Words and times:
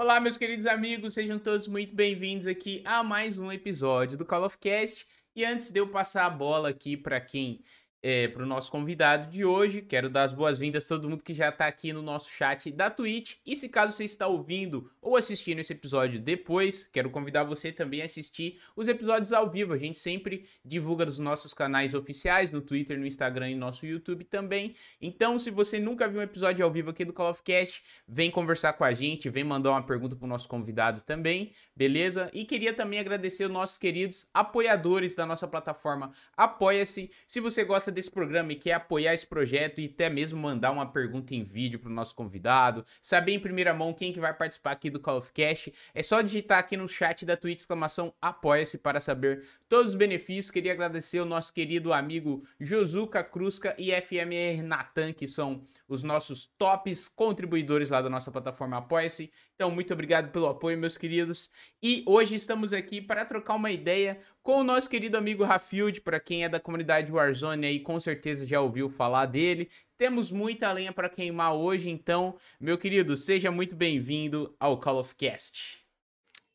Olá, 0.00 0.20
meus 0.20 0.36
queridos 0.36 0.64
amigos, 0.64 1.14
sejam 1.14 1.40
todos 1.40 1.66
muito 1.66 1.92
bem-vindos 1.92 2.46
aqui 2.46 2.80
a 2.84 3.02
mais 3.02 3.36
um 3.36 3.50
episódio 3.50 4.16
do 4.16 4.24
Call 4.24 4.44
of 4.44 4.56
Cast. 4.56 5.04
E 5.34 5.44
antes 5.44 5.70
de 5.70 5.80
eu 5.80 5.88
passar 5.88 6.26
a 6.26 6.30
bola 6.30 6.68
aqui 6.68 6.96
para 6.96 7.20
quem 7.20 7.64
é, 8.02 8.28
para 8.28 8.42
o 8.42 8.46
nosso 8.46 8.70
convidado 8.70 9.30
de 9.30 9.44
hoje. 9.44 9.82
Quero 9.82 10.08
dar 10.08 10.22
as 10.22 10.32
boas-vindas 10.32 10.84
a 10.84 10.88
todo 10.88 11.08
mundo 11.08 11.24
que 11.24 11.34
já 11.34 11.48
está 11.48 11.66
aqui 11.66 11.92
no 11.92 12.02
nosso 12.02 12.30
chat 12.30 12.70
da 12.70 12.90
Twitch. 12.90 13.36
E 13.44 13.56
se 13.56 13.68
caso 13.68 13.92
você 13.92 14.04
está 14.04 14.26
ouvindo 14.26 14.90
ou 15.00 15.16
assistindo 15.16 15.58
esse 15.58 15.72
episódio 15.72 16.20
depois, 16.20 16.88
quero 16.92 17.10
convidar 17.10 17.44
você 17.44 17.72
também 17.72 18.02
a 18.02 18.04
assistir 18.04 18.60
os 18.76 18.88
episódios 18.88 19.32
ao 19.32 19.50
vivo. 19.50 19.72
A 19.72 19.78
gente 19.78 19.98
sempre 19.98 20.46
divulga 20.64 21.06
nos 21.06 21.18
nossos 21.18 21.52
canais 21.54 21.94
oficiais, 21.94 22.50
no 22.50 22.60
Twitter, 22.60 22.98
no 22.98 23.06
Instagram 23.06 23.50
e 23.50 23.54
no 23.54 23.60
nosso 23.60 23.86
YouTube 23.86 24.24
também. 24.24 24.74
Então, 25.00 25.38
se 25.38 25.50
você 25.50 25.78
nunca 25.78 26.08
viu 26.08 26.20
um 26.20 26.24
episódio 26.24 26.64
ao 26.64 26.70
vivo 26.70 26.90
aqui 26.90 27.04
do 27.04 27.12
Call 27.12 27.30
of 27.30 27.42
Cast, 27.42 27.82
vem 28.06 28.30
conversar 28.30 28.72
com 28.74 28.84
a 28.84 28.92
gente, 28.92 29.30
vem 29.30 29.44
mandar 29.44 29.70
uma 29.70 29.82
pergunta 29.82 30.16
para 30.16 30.26
o 30.26 30.28
nosso 30.28 30.48
convidado 30.48 31.02
também, 31.02 31.52
beleza? 31.74 32.30
E 32.32 32.44
queria 32.44 32.72
também 32.72 32.98
agradecer 32.98 33.44
os 33.44 33.50
nossos 33.50 33.78
queridos 33.78 34.26
apoiadores 34.32 35.14
da 35.14 35.26
nossa 35.26 35.46
plataforma 35.46 36.12
Apoia-se. 36.36 37.10
Se 37.26 37.40
você 37.40 37.64
gosta 37.64 37.87
gosta 37.88 37.92
desse 37.92 38.10
programa 38.10 38.52
e 38.52 38.56
quer 38.56 38.74
apoiar 38.74 39.14
esse 39.14 39.26
projeto 39.26 39.80
e 39.80 39.86
até 39.86 40.08
mesmo 40.10 40.38
mandar 40.38 40.70
uma 40.70 40.86
pergunta 40.86 41.34
em 41.34 41.42
vídeo 41.42 41.78
para 41.78 41.90
o 41.90 41.92
nosso 41.92 42.14
convidado, 42.14 42.84
saber 43.00 43.32
em 43.32 43.40
primeira 43.40 43.72
mão 43.74 43.94
quem 43.94 44.12
que 44.12 44.20
vai 44.20 44.32
participar 44.32 44.72
aqui 44.72 44.90
do 44.90 45.00
Call 45.00 45.18
of 45.18 45.32
Cash, 45.32 45.70
é 45.94 46.02
só 46.02 46.20
digitar 46.20 46.58
aqui 46.58 46.76
no 46.76 46.88
chat 46.88 47.24
da 47.24 47.36
Twitch 47.36 47.60
exclamação 47.60 48.12
apoia-se 48.20 48.78
para 48.78 49.00
saber 49.00 49.44
todos 49.68 49.92
os 49.92 49.98
benefícios. 49.98 50.50
Queria 50.50 50.72
agradecer 50.72 51.20
o 51.20 51.24
nosso 51.24 51.52
querido 51.52 51.92
amigo 51.92 52.42
Josuka 52.58 53.22
Crusca 53.22 53.74
e 53.78 53.92
FMR 53.92 54.62
Natan, 54.62 55.12
que 55.12 55.26
são 55.26 55.62
os 55.86 56.02
nossos 56.02 56.46
tops 56.58 57.08
contribuidores 57.08 57.90
lá 57.90 58.00
da 58.00 58.10
nossa 58.10 58.30
plataforma 58.30 58.78
Apoia-se. 58.78 59.30
Então, 59.54 59.70
muito 59.70 59.92
obrigado 59.92 60.30
pelo 60.30 60.46
apoio, 60.46 60.78
meus 60.78 60.96
queridos. 60.96 61.50
E 61.82 62.02
hoje 62.06 62.34
estamos 62.34 62.72
aqui 62.72 63.00
para 63.00 63.24
trocar 63.24 63.54
uma 63.54 63.70
ideia 63.70 64.20
com 64.42 64.60
o 64.60 64.64
nosso 64.64 64.88
querido 64.88 65.16
amigo 65.16 65.44
Rafield, 65.44 66.00
para 66.00 66.18
quem 66.20 66.44
é 66.44 66.48
da 66.48 66.60
comunidade 66.60 67.12
Warzone 67.12 67.66
aí, 67.66 67.80
com 67.80 67.98
certeza 68.00 68.46
já 68.46 68.60
ouviu 68.60 68.88
falar 68.88 69.26
dele. 69.26 69.68
Temos 69.96 70.30
muita 70.30 70.70
lenha 70.72 70.92
para 70.92 71.08
queimar 71.08 71.54
hoje, 71.54 71.90
então, 71.90 72.36
meu 72.60 72.78
querido, 72.78 73.16
seja 73.16 73.50
muito 73.50 73.74
bem-vindo 73.74 74.54
ao 74.58 74.78
Call 74.78 75.00
of 75.00 75.14
Cast. 75.16 75.87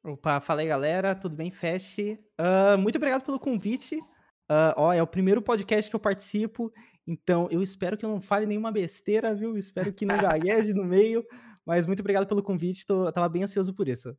Opa, 0.05 0.41
fala 0.41 0.59
aí 0.59 0.67
galera, 0.67 1.15
tudo 1.15 1.33
bem, 1.33 1.49
Fast? 1.49 2.01
Uh, 2.37 2.77
muito 2.77 2.97
obrigado 2.97 3.23
pelo 3.23 3.39
convite. 3.39 3.95
Uh, 3.95 4.75
ó, 4.75 4.91
é 4.91 5.01
o 5.01 5.07
primeiro 5.07 5.41
podcast 5.41 5.89
que 5.89 5.95
eu 5.95 5.99
participo, 5.99 6.73
então 7.07 7.47
eu 7.49 7.63
espero 7.63 7.95
que 7.95 8.03
eu 8.03 8.09
não 8.09 8.19
fale 8.19 8.45
nenhuma 8.45 8.69
besteira, 8.69 9.33
viu? 9.33 9.57
Espero 9.57 9.93
que 9.93 10.05
não 10.05 10.17
gagueje 10.19 10.73
no 10.73 10.83
meio. 10.83 11.25
Mas 11.65 11.87
muito 11.87 12.01
obrigado 12.01 12.27
pelo 12.27 12.43
convite, 12.43 12.85
tô, 12.85 13.09
tava 13.13 13.29
bem 13.29 13.43
ansioso 13.43 13.73
por 13.73 13.87
isso. 13.87 14.13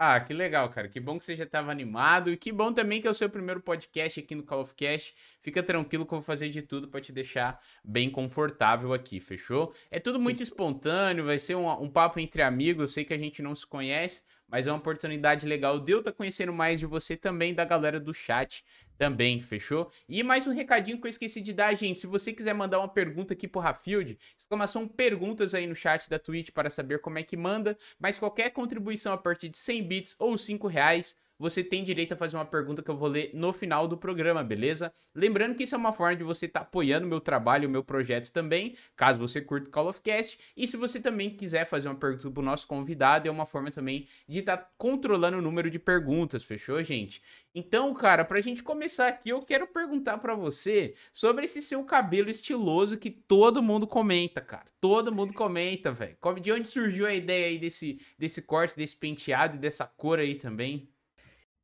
Ah, 0.00 0.20
que 0.20 0.32
legal, 0.32 0.70
cara. 0.70 0.88
Que 0.88 1.00
bom 1.00 1.18
que 1.18 1.24
você 1.24 1.34
já 1.34 1.42
estava 1.42 1.72
animado. 1.72 2.30
E 2.30 2.36
que 2.36 2.52
bom 2.52 2.72
também 2.72 3.00
que 3.00 3.08
é 3.08 3.10
o 3.10 3.14
seu 3.14 3.28
primeiro 3.28 3.60
podcast 3.60 4.20
aqui 4.20 4.32
no 4.32 4.44
Call 4.44 4.60
of 4.60 4.72
Cast. 4.76 5.12
Fica 5.42 5.60
tranquilo 5.60 6.06
que 6.06 6.14
eu 6.14 6.20
vou 6.20 6.24
fazer 6.24 6.50
de 6.50 6.62
tudo 6.62 6.86
para 6.86 7.00
te 7.00 7.10
deixar 7.10 7.60
bem 7.84 8.08
confortável 8.08 8.92
aqui, 8.92 9.20
fechou? 9.20 9.74
É 9.90 9.98
tudo 9.98 10.20
muito 10.20 10.40
espontâneo, 10.40 11.24
vai 11.24 11.36
ser 11.36 11.56
um, 11.56 11.68
um 11.82 11.90
papo 11.90 12.20
entre 12.20 12.42
amigos. 12.42 12.82
Eu 12.82 12.86
sei 12.86 13.04
que 13.04 13.12
a 13.12 13.18
gente 13.18 13.42
não 13.42 13.56
se 13.56 13.66
conhece, 13.66 14.22
mas 14.48 14.66
é 14.66 14.72
uma 14.72 14.78
oportunidade 14.78 15.46
legal 15.46 15.78
de 15.78 15.92
eu 15.92 15.98
estar 15.98 16.10
tá 16.10 16.16
conhecendo 16.16 16.52
mais 16.52 16.80
de 16.80 16.86
você 16.86 17.16
também, 17.16 17.54
da 17.54 17.64
galera 17.64 18.00
do 18.00 18.14
chat 18.14 18.64
também, 18.96 19.40
fechou? 19.40 19.90
E 20.08 20.22
mais 20.22 20.46
um 20.46 20.52
recadinho 20.52 21.00
que 21.00 21.06
eu 21.06 21.10
esqueci 21.10 21.40
de 21.40 21.52
dar, 21.52 21.72
gente. 21.74 22.00
Se 22.00 22.06
você 22.06 22.32
quiser 22.32 22.54
mandar 22.54 22.78
uma 22.80 22.88
pergunta 22.88 23.34
aqui 23.34 23.46
pro 23.46 23.60
Rafield, 23.60 24.18
exclamação 24.36 24.88
perguntas 24.88 25.54
aí 25.54 25.66
no 25.66 25.74
chat 25.74 26.08
da 26.10 26.18
Twitch 26.18 26.50
para 26.50 26.68
saber 26.68 27.00
como 27.00 27.18
é 27.18 27.22
que 27.22 27.36
manda, 27.36 27.76
mas 27.98 28.18
qualquer 28.18 28.50
contribuição 28.50 29.12
a 29.12 29.18
partir 29.18 29.48
de 29.48 29.58
100 29.58 29.82
bits 29.84 30.16
ou 30.18 30.36
5 30.36 30.66
reais 30.66 31.14
você 31.38 31.62
tem 31.62 31.84
direito 31.84 32.12
a 32.12 32.16
fazer 32.16 32.36
uma 32.36 32.44
pergunta 32.44 32.82
que 32.82 32.90
eu 32.90 32.96
vou 32.96 33.08
ler 33.08 33.30
no 33.32 33.52
final 33.52 33.86
do 33.86 33.96
programa, 33.96 34.42
beleza? 34.42 34.92
Lembrando 35.14 35.54
que 35.54 35.62
isso 35.62 35.74
é 35.74 35.78
uma 35.78 35.92
forma 35.92 36.16
de 36.16 36.24
você 36.24 36.46
estar 36.46 36.60
tá 36.60 36.66
apoiando 36.66 37.06
o 37.06 37.08
meu 37.08 37.20
trabalho, 37.20 37.68
o 37.68 37.70
meu 37.70 37.84
projeto 37.84 38.32
também, 38.32 38.74
caso 38.96 39.20
você 39.20 39.40
curta 39.40 39.70
Call 39.70 39.88
of 39.88 40.00
Cast. 40.00 40.38
E 40.56 40.66
se 40.66 40.76
você 40.76 41.00
também 41.00 41.30
quiser 41.30 41.64
fazer 41.64 41.88
uma 41.88 41.94
pergunta 41.94 42.30
pro 42.30 42.42
nosso 42.42 42.66
convidado, 42.66 43.28
é 43.28 43.30
uma 43.30 43.46
forma 43.46 43.70
também 43.70 44.06
de 44.26 44.40
estar 44.40 44.56
tá 44.56 44.70
controlando 44.76 45.38
o 45.38 45.42
número 45.42 45.70
de 45.70 45.78
perguntas, 45.78 46.44
fechou, 46.44 46.82
gente? 46.82 47.22
Então, 47.54 47.92
cara, 47.94 48.24
pra 48.24 48.40
gente 48.40 48.62
começar 48.62 49.08
aqui, 49.08 49.30
eu 49.30 49.42
quero 49.42 49.66
perguntar 49.66 50.18
para 50.18 50.34
você 50.34 50.94
sobre 51.12 51.44
esse 51.44 51.62
seu 51.62 51.82
cabelo 51.84 52.30
estiloso 52.30 52.98
que 52.98 53.10
todo 53.10 53.62
mundo 53.62 53.86
comenta, 53.86 54.40
cara. 54.40 54.66
Todo 54.80 55.14
mundo 55.14 55.34
comenta, 55.34 55.90
velho. 55.90 56.16
De 56.40 56.52
onde 56.52 56.68
surgiu 56.68 57.06
a 57.06 57.14
ideia 57.14 57.46
aí 57.46 57.58
desse, 57.58 58.00
desse 58.18 58.42
corte, 58.42 58.76
desse 58.76 58.96
penteado 58.96 59.56
e 59.56 59.60
dessa 59.60 59.86
cor 59.86 60.18
aí 60.18 60.34
também? 60.34 60.88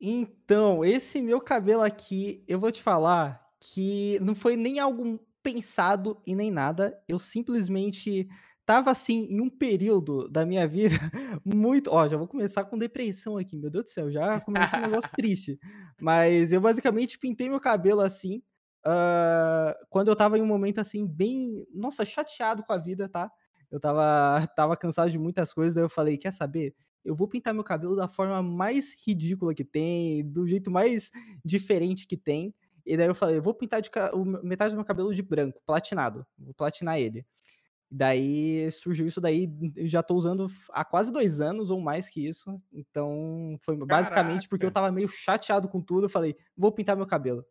Então, 0.07 0.85
esse 0.85 1.23
meu 1.23 1.41
cabelo 1.41 1.81
aqui, 1.81 2.45
eu 2.47 2.61
vou 2.61 2.71
te 2.71 2.83
falar 2.83 3.43
que 3.59 4.19
não 4.21 4.35
foi 4.35 4.55
nem 4.55 4.79
algo 4.79 5.19
pensado 5.43 6.21
e 6.27 6.35
nem 6.35 6.51
nada. 6.51 7.03
Eu 7.09 7.19
simplesmente 7.19 8.29
tava 8.67 8.91
assim 8.91 9.25
em 9.31 9.41
um 9.41 9.49
período 9.49 10.29
da 10.29 10.45
minha 10.45 10.69
vida 10.69 10.95
muito. 11.43 11.91
Ó, 11.91 12.07
já 12.07 12.19
vou 12.19 12.29
começar 12.29 12.65
com 12.65 12.77
depressão 12.77 13.39
aqui, 13.39 13.57
meu 13.57 13.71
Deus 13.71 13.85
do 13.85 13.91
céu, 13.91 14.13
já 14.13 14.43
começa 14.43 14.77
um 14.77 14.83
negócio 14.83 15.09
triste. 15.17 15.59
Mas 15.99 16.53
eu 16.53 16.61
basicamente 16.61 17.19
pintei 17.19 17.49
meu 17.49 17.61
cabelo 17.61 18.03
assim. 18.03 18.43
Uh, 18.87 19.73
quando 19.89 20.09
eu 20.09 20.17
tava 20.17 20.39
em 20.39 20.43
um 20.43 20.47
momento 20.47 20.81
assim, 20.81 21.07
bem. 21.07 21.67
Nossa, 21.73 22.05
chateado 22.05 22.63
com 22.63 22.75
a 22.75 22.79
vida, 22.79 23.09
tá? 23.09 23.31
Eu 23.71 23.81
tava, 23.81 24.47
tava 24.55 24.77
cansado 24.77 25.11
de 25.11 25.19
muitas 25.19 25.51
coisas, 25.55 25.73
daí 25.73 25.83
eu 25.85 25.89
falei: 25.89 26.19
quer 26.19 26.33
saber? 26.35 26.75
Eu 27.05 27.15
vou 27.15 27.29
pintar 27.29 27.53
meu 27.53 27.65
cabelo 27.65 27.95
da 27.95 28.09
forma 28.09 28.43
mais 28.43 28.95
ridícula 29.07 29.55
que 29.55 29.65
tem, 29.65 30.25
do 30.25 30.47
jeito 30.47 30.71
mais 30.71 31.11
diferente 31.45 32.07
que 32.07 32.17
tem. 32.17 32.55
E 32.87 32.97
daí 32.97 33.07
eu 33.07 33.15
falei, 33.15 33.39
eu 33.39 33.43
vou 33.43 33.55
pintar 33.55 33.81
de, 33.81 33.91
metade 34.43 34.73
do 34.73 34.77
meu 34.77 34.85
cabelo 34.85 35.15
de 35.15 35.23
branco, 35.23 35.61
platinado. 35.67 36.27
Vou 36.39 36.55
platinar 36.55 36.99
ele. 36.99 37.25
Daí 37.91 38.69
surgiu 38.73 39.07
isso 39.07 39.21
daí, 39.21 39.49
já 39.87 40.03
tô 40.03 40.15
usando 40.15 40.49
há 40.71 40.85
quase 40.85 41.13
dois 41.13 41.41
anos 41.41 41.71
ou 41.71 41.81
mais 41.81 42.09
que 42.09 42.27
isso. 42.27 42.61
Então 42.73 43.57
foi 43.63 43.77
basicamente 43.77 44.49
porque 44.49 44.67
eu 44.67 44.71
tava 44.71 44.91
meio 44.91 45.09
chateado 45.09 45.69
com 45.69 45.81
tudo. 45.81 46.07
Eu 46.07 46.11
falei, 46.11 46.37
vou 46.57 46.73
pintar 46.73 46.97
meu 46.97 47.07
cabelo. 47.07 47.45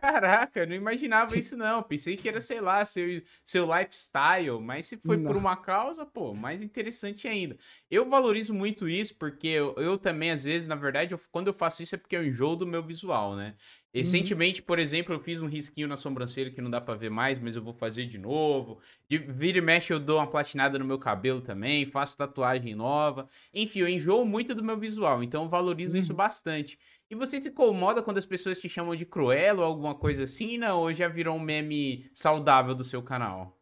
Caraca, 0.00 0.60
eu 0.60 0.66
não 0.66 0.74
imaginava 0.74 1.38
isso 1.38 1.56
não. 1.56 1.82
Pensei 1.82 2.16
que 2.16 2.28
era, 2.28 2.40
sei 2.40 2.60
lá, 2.60 2.82
seu, 2.84 3.22
seu 3.44 3.66
lifestyle, 3.66 4.58
mas 4.60 4.86
se 4.86 4.96
foi 4.96 5.18
não. 5.18 5.26
por 5.26 5.36
uma 5.36 5.56
causa, 5.56 6.06
pô, 6.06 6.32
mais 6.32 6.62
interessante 6.62 7.28
ainda. 7.28 7.56
Eu 7.90 8.08
valorizo 8.08 8.54
muito 8.54 8.88
isso 8.88 9.14
porque 9.18 9.48
eu, 9.48 9.74
eu 9.76 9.98
também, 9.98 10.30
às 10.30 10.44
vezes, 10.44 10.66
na 10.66 10.74
verdade, 10.74 11.12
eu, 11.12 11.20
quando 11.30 11.48
eu 11.48 11.54
faço 11.54 11.82
isso 11.82 11.94
é 11.94 11.98
porque 11.98 12.16
eu 12.16 12.26
enjoo 12.26 12.56
do 12.56 12.66
meu 12.66 12.82
visual, 12.82 13.36
né? 13.36 13.54
Uhum. 13.92 14.00
Recentemente, 14.00 14.60
uhum. 14.60 14.66
por 14.66 14.78
exemplo, 14.78 15.14
eu 15.14 15.20
fiz 15.20 15.42
um 15.42 15.46
risquinho 15.46 15.88
na 15.88 15.96
sobrancelha 15.96 16.50
que 16.50 16.62
não 16.62 16.70
dá 16.70 16.80
para 16.80 16.94
ver 16.94 17.10
mais, 17.10 17.38
mas 17.38 17.56
eu 17.56 17.62
vou 17.62 17.74
fazer 17.74 18.06
de 18.06 18.18
novo. 18.18 18.78
De 19.08 19.18
vira 19.18 19.58
e 19.58 19.60
mexe, 19.60 19.92
eu 19.92 20.00
dou 20.00 20.18
uma 20.18 20.26
platinada 20.26 20.78
no 20.78 20.84
meu 20.84 20.98
cabelo 20.98 21.40
também, 21.40 21.84
faço 21.84 22.16
tatuagem 22.16 22.74
nova. 22.74 23.28
Enfim, 23.52 23.80
eu 23.80 23.88
enjoo 23.88 24.24
muito 24.24 24.54
do 24.54 24.64
meu 24.64 24.78
visual, 24.78 25.22
então 25.22 25.42
eu 25.42 25.48
valorizo 25.48 25.92
uhum. 25.92 25.98
isso 25.98 26.14
bastante. 26.14 26.78
E 27.10 27.14
você 27.16 27.40
se 27.40 27.48
incomoda 27.48 28.02
quando 28.02 28.18
as 28.18 28.24
pessoas 28.24 28.60
te 28.60 28.68
chamam 28.68 28.94
de 28.94 29.04
cruel 29.04 29.58
ou 29.58 29.64
alguma 29.64 29.96
coisa 29.96 30.22
assim, 30.22 30.56
não? 30.56 30.82
Ou 30.82 30.92
já 30.92 31.08
virou 31.08 31.36
um 31.36 31.40
meme 31.40 32.08
saudável 32.14 32.72
do 32.72 32.84
seu 32.84 33.02
canal? 33.02 33.58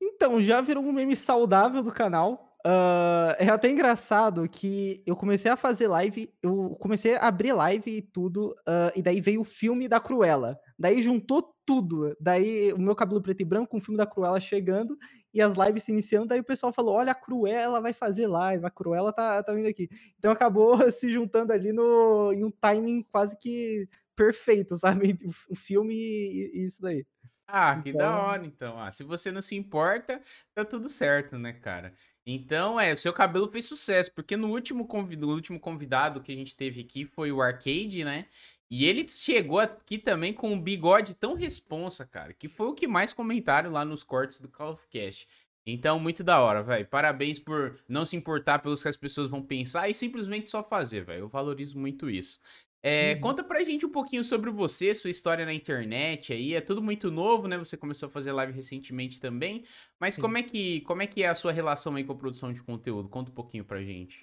Então, 0.00 0.40
já 0.40 0.60
virou 0.60 0.84
um 0.84 0.92
meme 0.92 1.16
saudável 1.16 1.82
do 1.82 1.90
canal. 1.90 2.56
Uh, 2.64 3.34
é 3.36 3.48
até 3.48 3.68
engraçado 3.68 4.48
que 4.48 5.02
eu 5.04 5.16
comecei 5.16 5.50
a 5.50 5.56
fazer 5.56 5.88
live, 5.88 6.32
eu 6.40 6.76
comecei 6.80 7.16
a 7.16 7.26
abrir 7.26 7.52
live 7.52 7.90
e 7.90 8.00
tudo, 8.00 8.52
uh, 8.60 8.92
e 8.94 9.02
daí 9.02 9.20
veio 9.20 9.40
o 9.40 9.44
filme 9.44 9.88
da 9.88 9.98
Cruella. 9.98 10.58
Daí 10.78 11.02
juntou 11.02 11.54
tudo. 11.64 12.16
Daí 12.20 12.72
o 12.72 12.78
meu 12.78 12.94
cabelo 12.94 13.22
preto 13.22 13.40
e 13.40 13.44
branco 13.44 13.70
com 13.70 13.78
o 13.78 13.80
filme 13.80 13.96
da 13.96 14.06
Cruella 14.06 14.40
chegando 14.40 14.96
e 15.32 15.40
as 15.40 15.54
lives 15.54 15.84
se 15.84 15.92
iniciando, 15.92 16.28
daí 16.28 16.40
o 16.40 16.44
pessoal 16.44 16.72
falou: 16.72 16.94
olha, 16.94 17.12
a 17.12 17.14
Cruella 17.14 17.80
vai 17.80 17.92
fazer 17.92 18.26
live, 18.26 18.64
a 18.64 18.70
Cruella 18.70 19.12
tá, 19.12 19.42
tá 19.42 19.52
vindo 19.52 19.68
aqui. 19.68 19.88
Então 20.18 20.30
acabou 20.30 20.76
se 20.92 21.12
juntando 21.12 21.52
ali 21.52 21.72
no, 21.72 22.32
em 22.32 22.44
um 22.44 22.50
timing 22.50 23.02
quase 23.10 23.36
que 23.38 23.88
perfeito, 24.14 24.76
sabe? 24.78 25.16
O, 25.48 25.56
filme 25.56 25.94
e, 25.94 26.50
e 26.54 26.64
isso 26.66 26.80
daí. 26.80 27.04
Ah, 27.46 27.80
que 27.82 27.92
da 27.92 28.04
então 28.06 28.20
hora, 28.20 28.46
então. 28.46 28.80
Ah, 28.80 28.90
se 28.90 29.04
você 29.04 29.30
não 29.30 29.42
se 29.42 29.54
importa, 29.54 30.22
tá 30.54 30.64
tudo 30.64 30.88
certo, 30.88 31.38
né, 31.38 31.52
cara? 31.52 31.94
Então, 32.26 32.80
é, 32.80 32.94
o 32.94 32.96
seu 32.96 33.12
cabelo 33.12 33.50
fez 33.52 33.66
sucesso, 33.66 34.10
porque 34.14 34.34
no 34.34 34.48
último, 34.50 34.86
convidado, 34.86 35.28
o 35.28 35.34
último 35.34 35.60
convidado 35.60 36.22
que 36.22 36.32
a 36.32 36.34
gente 36.34 36.56
teve 36.56 36.80
aqui 36.80 37.04
foi 37.04 37.30
o 37.30 37.42
Arcade, 37.42 38.02
né? 38.02 38.26
E 38.70 38.86
ele 38.86 39.06
chegou 39.06 39.58
aqui 39.58 39.98
também 39.98 40.32
com 40.32 40.52
um 40.52 40.60
bigode 40.60 41.14
tão 41.14 41.34
responsa, 41.34 42.06
cara, 42.06 42.32
que 42.32 42.48
foi 42.48 42.68
o 42.68 42.74
que 42.74 42.86
mais 42.86 43.12
comentaram 43.12 43.70
lá 43.70 43.84
nos 43.84 44.02
cortes 44.02 44.40
do 44.40 44.48
Call 44.48 44.72
of 44.72 44.82
Cash. 44.88 45.26
Então, 45.66 45.98
muito 45.98 46.22
da 46.22 46.40
hora, 46.40 46.62
velho. 46.62 46.86
Parabéns 46.86 47.38
por 47.38 47.78
não 47.88 48.04
se 48.04 48.16
importar 48.16 48.58
pelos 48.58 48.82
que 48.82 48.88
as 48.88 48.96
pessoas 48.96 49.30
vão 49.30 49.42
pensar 49.42 49.88
e 49.88 49.94
simplesmente 49.94 50.50
só 50.50 50.62
fazer, 50.62 51.04
velho. 51.04 51.20
Eu 51.20 51.28
valorizo 51.28 51.78
muito 51.78 52.10
isso. 52.10 52.38
É, 52.86 53.14
uhum. 53.14 53.20
Conta 53.20 53.42
pra 53.42 53.64
gente 53.64 53.86
um 53.86 53.88
pouquinho 53.88 54.22
sobre 54.22 54.50
você, 54.50 54.94
sua 54.94 55.08
história 55.08 55.46
na 55.46 55.54
internet 55.54 56.34
aí. 56.34 56.54
É 56.54 56.60
tudo 56.60 56.82
muito 56.82 57.10
novo, 57.10 57.48
né? 57.48 57.56
Você 57.56 57.78
começou 57.78 58.08
a 58.08 58.12
fazer 58.12 58.30
live 58.32 58.52
recentemente 58.52 59.18
também. 59.18 59.64
Mas 59.98 60.18
como 60.18 60.36
é, 60.36 60.42
que, 60.42 60.82
como 60.82 61.00
é 61.00 61.06
que 61.06 61.22
é 61.22 61.28
a 61.28 61.34
sua 61.34 61.50
relação 61.50 61.94
aí 61.94 62.04
com 62.04 62.12
a 62.12 62.16
produção 62.16 62.52
de 62.52 62.62
conteúdo? 62.62 63.08
Conta 63.08 63.30
um 63.30 63.34
pouquinho 63.34 63.64
pra 63.64 63.82
gente. 63.82 64.20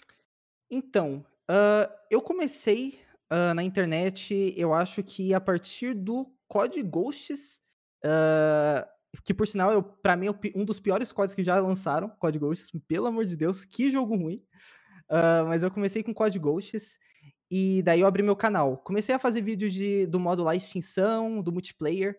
Então, 0.70 1.26
hã, 1.50 1.90
eu 2.12 2.22
comecei, 2.22 3.00
hã, 3.32 3.54
na 3.54 3.64
internet, 3.64 4.54
eu 4.58 4.74
acho 4.74 5.04
que 5.04 5.34
a 5.34 5.42
partir 5.42 5.94
do 5.96 6.28
Code 6.48 6.82
Ghosts, 6.84 7.62
hã, 8.06 8.86
que 9.26 9.34
por 9.34 9.48
sinal 9.48 9.72
eu 9.74 9.84
pra 9.84 10.16
mim 10.18 10.28
é 10.28 10.32
um 10.56 10.66
dos 10.66 10.80
piores 10.80 11.12
codes 11.12 11.36
que 11.36 11.44
já 11.44 11.60
lançaram, 11.60 12.10
Code 12.20 12.40
Ghosts, 12.40 12.72
pelo 12.88 13.08
amor 13.08 13.26
de 13.26 13.36
Deus, 13.38 13.66
que 13.66 13.90
jogo 13.92 14.16
ruim. 14.18 14.44
Hã, 15.12 15.46
mas 15.46 15.64
eu 15.64 15.72
comecei 15.72 16.04
com 16.04 16.14
Code 16.14 16.40
Ghosts, 16.40 17.00
e 17.52 17.82
daí 17.84 18.02
eu 18.02 18.08
abri 18.08 18.24
meu 18.24 18.36
canal. 18.36 18.78
Comecei 18.80 19.14
a 19.16 19.20
fazer 19.20 19.42
vídeos 19.42 19.74
de 19.74 20.06
do 20.08 20.20
modo 20.20 20.44
lá 20.44 20.56
extinção, 20.56 21.42
do 21.42 21.52
multiplayer, 21.52 22.18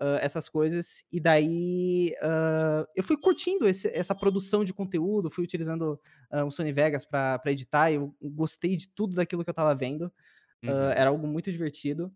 hã, 0.00 0.18
essas 0.22 0.48
coisas, 0.48 1.04
e 1.12 1.20
daí, 1.20 2.14
hã, 2.22 2.86
eu 2.96 3.02
fui 3.04 3.16
curtindo 3.18 3.66
esse 3.68 3.88
essa 3.88 4.14
produção 4.14 4.64
de 4.64 4.74
conteúdo, 4.74 5.30
fui 5.30 5.44
utilizando, 5.44 6.00
hã, 6.32 6.44
o 6.46 6.50
Sony 6.50 6.72
Vegas 6.72 7.04
pra 7.06 7.40
editar, 7.46 7.92
eu 7.92 8.14
gostei 8.22 8.76
de 8.76 8.88
tudo 8.90 9.14
daquilo 9.16 9.44
que 9.44 9.50
eu 9.50 9.52
estava 9.52 9.74
vendo, 9.74 10.12
Uhum. 10.64 10.94
era 10.96 11.10
algo 11.10 11.26
muito 11.26 11.50
divertido. 11.52 12.12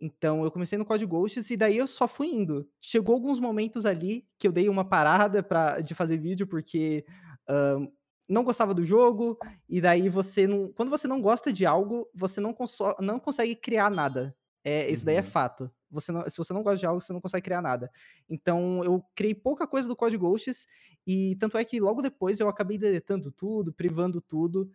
Então 0.00 0.44
eu 0.44 0.50
comecei 0.52 0.78
no 0.78 0.84
Code 0.86 1.06
Ghosts 1.06 1.50
e 1.50 1.56
daí 1.56 1.76
eu 1.78 1.86
só 1.86 2.08
fui 2.08 2.28
indo. 2.28 2.68
Chegou 2.82 3.14
alguns 3.14 3.40
momentos 3.40 3.86
ali 3.86 4.26
que 4.38 4.48
eu 4.48 4.52
dei 4.52 4.68
uma 4.68 4.84
parada 4.88 5.42
pra 5.42 5.80
de 5.80 5.94
fazer 5.94 6.18
vídeo, 6.18 6.46
porque, 6.46 7.04
hã, 7.48 7.88
não 8.28 8.44
gostava 8.44 8.74
do 8.74 8.84
jogo, 8.84 9.38
e 9.68 9.80
daí 9.80 10.08
você 10.08 10.46
não 10.46 10.72
quando 10.72 10.90
você 10.90 11.08
não 11.08 11.20
gosta 11.22 11.52
de 11.52 11.66
algo, 11.66 12.08
você 12.14 12.40
não 12.40 12.52
conso 12.54 12.84
não 13.00 13.18
consegue 13.20 13.54
criar 13.56 13.90
nada. 13.90 14.36
É, 14.64 14.90
isso 14.90 15.04
daí 15.06 15.16
é 15.16 15.22
Uhum. 15.22 15.24
fato. 15.24 15.70
Você 15.90 16.12
não 16.12 16.28
se 16.28 16.36
você 16.38 16.52
não 16.52 16.62
gosta 16.62 16.78
de 16.78 16.86
algo, 16.86 17.00
você 17.00 17.12
não 17.12 17.20
consegue 17.20 17.44
criar 17.44 17.62
nada. 17.62 17.90
Então 18.28 18.82
eu 18.84 19.02
criei 19.14 19.34
pouca 19.34 19.66
coisa 19.66 19.88
do 19.88 19.96
Code 19.96 20.16
Ghosts, 20.18 20.66
e 21.06 21.36
tanto 21.40 21.56
é 21.58 21.64
que 21.64 21.80
logo 21.80 22.02
depois 22.02 22.40
eu 22.40 22.48
acabei 22.48 22.78
deletando 22.78 23.30
tudo, 23.32 23.72
privando 23.72 24.20
tudo, 24.20 24.68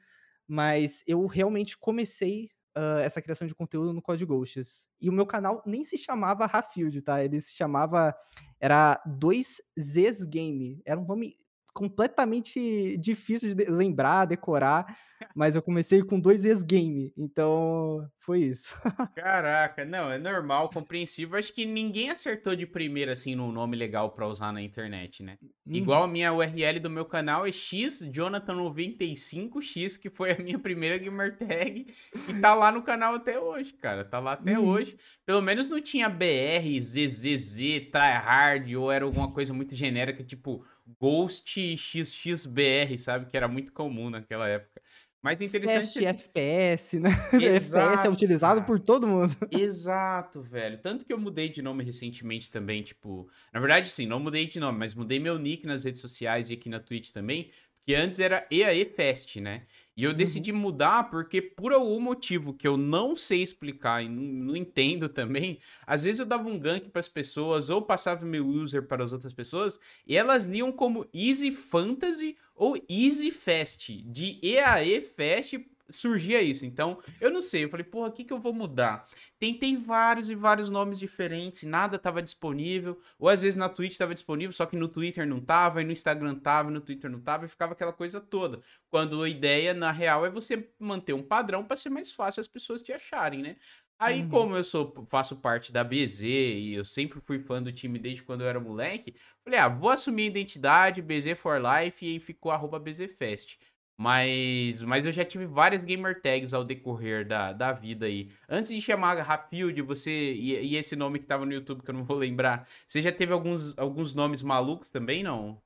mas 0.48 1.04
eu 1.08 1.26
realmente 1.28 1.78
comecei, 1.78 2.50
hã, 2.76 3.00
essa 3.02 3.22
criação 3.22 3.48
de 3.48 3.56
conteúdo 3.56 3.94
no 3.94 4.02
Code 4.02 4.26
Ghosts. 4.26 4.88
E 5.00 5.10
o 5.10 5.14
meu 5.14 5.26
canal 5.26 5.62
nem 5.66 5.84
se 5.84 5.98
chamava 5.98 6.46
Rafield, 6.46 7.02
tá, 7.02 7.24
ele 7.24 7.40
se 7.42 7.54
chamava 7.54 8.16
era 8.60 9.02
2Zs 9.08 10.26
Game, 10.30 10.82
era 10.86 11.00
um 11.00 11.06
nome 11.06 11.36
completamente 11.74 12.98
difícil 12.98 13.54
de 13.56 13.66
lembrar, 13.66 14.26
decorar, 14.26 14.98
mas 15.36 15.56
eu 15.56 15.62
comecei 15.62 16.02
com 16.02 16.20
2Zs 16.20 16.64
Game, 16.66 17.14
então 17.18 18.08
foi 18.20 18.40
isso. 18.40 18.76
Caraca, 19.16 19.86
não, 19.86 20.12
é 20.12 20.18
normal, 20.18 20.70
compreensível. 20.70 21.38
Acho 21.38 21.54
que 21.54 21.64
ninguém 21.66 22.10
acertou 22.10 22.56
de 22.56 22.66
primeira, 22.66 23.12
assim, 23.12 23.36
num 23.36 23.52
nome 23.52 23.78
legal 23.78 24.10
pra 24.12 24.28
usar 24.28 24.52
na 24.52 24.62
internet, 24.62 25.22
né. 25.22 25.38
Igual 25.68 26.00
Uhum. 26.00 26.06
a 26.06 26.12
minha 26.12 26.34
URL 26.34 26.80
do 26.80 26.90
meu 26.90 27.06
canal 27.06 27.46
é 27.46 27.52
xjonathan95x, 27.52 29.98
que 30.00 30.10
foi 30.10 30.32
a 30.32 30.38
minha 30.38 30.60
primeira 30.60 30.98
gamer 30.98 31.38
tag, 31.38 31.86
e 32.28 32.34
tá 32.42 32.54
lá 32.54 32.72
no 32.72 32.82
canal 32.82 33.16
até 33.16 33.40
hoje, 33.40 33.74
cara, 33.74 34.04
tá 34.04 34.20
lá 34.20 34.34
até 34.34 34.58
Uhum. 34.58 34.68
hoje. 34.68 34.98
Pelo 35.26 35.42
menos 35.42 35.70
não 35.70 35.82
tinha 35.82 36.10
BR, 36.10 36.80
ZZZ, 36.80 37.90
tryhard, 37.92 38.76
ou 38.76 38.92
era 38.92 39.06
alguma 39.06 39.32
coisa 39.32 39.54
muito 39.54 39.76
genérica, 39.76 40.24
tipo 40.24 40.66
Ghost 41.00 41.78
XXBR, 41.78 42.98
sabe, 42.98 43.26
que 43.26 43.38
era 43.38 43.48
muito 43.48 43.72
comum 43.72 44.10
naquela 44.10 44.48
época. 44.48 44.82
Mas 45.22 45.40
é 45.40 45.46
interessante 45.46 46.00
você 46.00 46.06
FPS, 46.06 47.00
né, 47.00 47.12
FPS 47.32 48.06
é 48.06 48.10
utilizado 48.10 48.62
cara. 48.62 48.66
por 48.66 48.80
todo 48.80 49.08
mundo. 49.08 49.36
Exato, 49.52 50.42
velho. 50.42 50.80
Tanto 50.80 51.06
que 51.06 51.14
eu 51.14 51.20
mudei 51.20 51.48
de 51.48 51.62
nome 51.62 51.84
recentemente 51.84 52.50
também, 52.50 52.82
tipo 52.82 53.30
na 53.54 53.60
verdade, 53.60 53.88
sim, 53.90 54.08
não 54.08 54.20
mudei 54.20 54.48
de 54.48 54.60
nome, 54.60 54.80
mas 54.80 54.96
mudei 54.96 55.20
meu 55.20 55.38
nick 55.38 55.66
nas 55.68 55.84
redes 55.84 56.02
sociais 56.02 56.50
e 56.50 56.54
aqui 56.54 56.70
na 56.70 56.80
Twitch 56.80 57.12
também, 57.12 57.52
que 57.84 57.94
antes 57.94 58.20
era 58.20 58.48
EAEfest, 58.52 59.40
né. 59.40 59.64
E 59.96 60.04
eu 60.04 60.12
Uhum. 60.12 60.16
decidi 60.16 60.52
mudar, 60.54 61.10
porque 61.10 61.42
por 61.42 61.74
algum 61.74 62.00
motivo 62.00 62.54
que 62.54 62.68
eu 62.68 62.78
não 62.78 63.16
sei 63.16 63.42
explicar 63.44 64.02
e 64.04 64.08
não 64.10 64.56
entendo 64.56 65.10
também, 65.10 65.60
às 65.86 66.04
vezes 66.04 66.20
eu 66.20 66.26
dava 66.26 66.48
um 66.48 66.58
gank 66.58 66.90
para 66.90 67.00
as 67.02 67.10
pessoas 67.10 67.70
ou 67.70 67.82
passava 67.82 68.26
meu 68.26 68.48
user 68.48 68.88
para 68.88 69.04
as 69.04 69.12
outras 69.14 69.34
pessoas, 69.34 69.78
e 70.08 70.16
elas 70.16 70.48
liam 70.48 70.72
como 70.72 71.06
Easy 71.14 71.52
Fantasy 71.52 72.38
ou 72.56 72.78
Easy 72.90 73.32
Fest. 73.32 73.90
De 74.06 74.40
EAE-Fest 74.42 75.54
surgia 75.92 76.42
isso. 76.42 76.66
Então, 76.66 77.00
eu 77.20 77.30
não 77.32 77.42
sei, 77.42 77.64
eu 77.66 77.70
falei: 77.70 77.84
"Porra, 77.86 78.10
o 78.10 78.12
que 78.12 78.24
que 78.26 78.34
eu 78.34 78.40
vou 78.40 78.54
mudar?". 78.54 79.06
Tentei 79.40 79.76
vários 79.76 80.30
e 80.30 80.36
vários 80.36 80.70
nomes 80.70 81.00
diferentes, 81.00 81.64
nada 81.64 81.96
estava 81.98 82.22
disponível, 82.22 83.00
ou 83.20 83.28
às 83.30 83.42
vezes 83.42 83.56
na 83.58 83.70
Twitch 83.70 83.92
estava 83.94 84.14
disponível, 84.14 84.52
só 84.52 84.66
que 84.66 84.76
no 84.76 84.88
Twitter 84.88 85.28
não 85.28 85.38
estava, 85.40 85.82
e 85.82 85.86
no 85.86 85.92
Instagram 85.92 86.38
estava, 86.38 86.70
e 86.70 86.74
no 86.74 86.82
Twitter 86.82 87.10
não 87.10 87.20
estava, 87.20 87.46
e 87.46 87.48
ficava 87.48 87.74
aquela 87.74 87.94
coisa 87.94 88.20
toda. 88.22 88.62
Quando 88.90 89.22
a 89.24 89.30
ideia, 89.30 89.74
na 89.74 89.92
real, 89.92 90.26
é 90.26 90.30
você 90.30 90.70
manter 90.80 91.14
um 91.14 91.24
padrão 91.24 91.66
para 91.66 91.76
ser 91.78 91.90
mais 91.90 92.12
fácil 92.12 92.42
as 92.42 92.48
pessoas 92.48 92.82
te 92.84 92.94
acharem, 92.94 93.42
né. 93.42 93.56
Aí, 94.00 94.24
Uhum. 94.24 94.28
como 94.28 94.56
eu 94.58 94.64
sou 94.64 95.06
faço 95.12 95.38
parte 95.40 95.72
da 95.72 95.84
BZ 95.84 96.24
e 96.28 96.74
eu 96.74 96.84
sempre 96.84 97.22
fui 97.22 97.40
fã 97.40 97.62
do 97.62 97.72
time 97.72 98.00
desde 98.00 98.24
quando 98.24 98.42
eu 98.42 98.48
era 98.48 98.60
moleque, 98.60 99.16
falei: 99.44 99.60
"Ah, 99.60 99.68
vou 99.70 99.90
assumir 99.92 100.24
a 100.24 100.26
identidade, 100.28 101.02
BZ 101.04 101.36
for 101.36 101.62
life", 101.62 102.04
e 102.04 102.10
aí 102.14 102.20
ficou 102.20 102.52
arroba 102.52 102.80
BZFest. 102.80 103.58
Mas 104.02 104.82
mas 104.84 105.06
eu 105.06 105.12
já 105.12 105.24
tive 105.24 105.46
várias 105.46 105.84
gamer 105.86 106.22
tags 106.22 106.54
ao 106.54 106.64
decorrer 106.64 107.28
da 107.28 107.54
da 107.54 107.72
vida 107.74 108.06
aí. 108.08 108.32
Antes 108.50 108.72
de 108.72 108.82
chamar 108.82 109.22
Rafield, 109.22 109.82
você 109.84 110.12
e 110.34 110.54
e 110.74 110.76
esse 110.76 110.96
nome 110.96 111.20
que 111.20 111.26
estava 111.26 111.46
no 111.46 111.54
YouTube 111.54 111.84
que 111.84 111.90
eu 111.92 111.94
não 111.96 112.04
vou 112.04 112.18
lembrar, 112.18 112.68
você 112.88 113.02
já 113.02 113.12
teve 113.12 113.32
alguns 113.34 113.78
alguns 113.78 114.16
nomes 114.16 114.42
malucos 114.44 114.90
também, 114.92 115.22
não? 115.24 115.62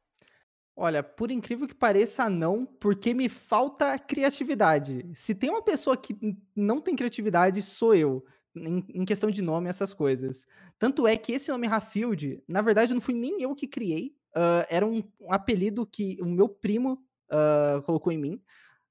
Olha, 0.77 1.01
por 1.01 1.31
incrível 1.31 1.67
que 1.67 1.73
pareça, 1.75 2.29
não, 2.29 2.65
porque 2.65 3.13
me 3.13 3.29
falta 3.29 3.97
criatividade. 3.97 5.09
Se 5.15 5.33
tem 5.33 5.49
uma 5.49 5.63
pessoa 5.63 5.95
que 5.95 6.17
não 6.55 6.81
tem 6.81 6.95
criatividade, 6.95 7.61
sou 7.61 7.95
eu, 7.95 8.25
em 8.55 8.83
em 8.89 9.05
questão 9.05 9.31
de 9.31 9.41
nome, 9.41 9.69
essas 9.69 9.93
coisas. 9.93 10.45
Tanto 10.77 11.07
é 11.07 11.15
que 11.17 11.31
esse 11.31 11.49
nome 11.49 11.67
Rafield, 11.67 12.43
na 12.47 12.61
verdade, 12.61 12.93
não 12.93 12.99
fui 13.01 13.13
nem 13.13 13.41
eu 13.41 13.55
que 13.55 13.67
criei, 13.67 14.15
hã, 14.35 14.65
era 14.69 14.85
um 14.85 15.01
um 15.21 15.31
apelido 15.31 15.85
que 15.87 16.17
o 16.21 16.25
meu 16.25 16.49
primo, 16.49 17.04
hã, 17.31 17.81
colocou 17.83 18.11
em 18.13 18.17
mim. 18.17 18.41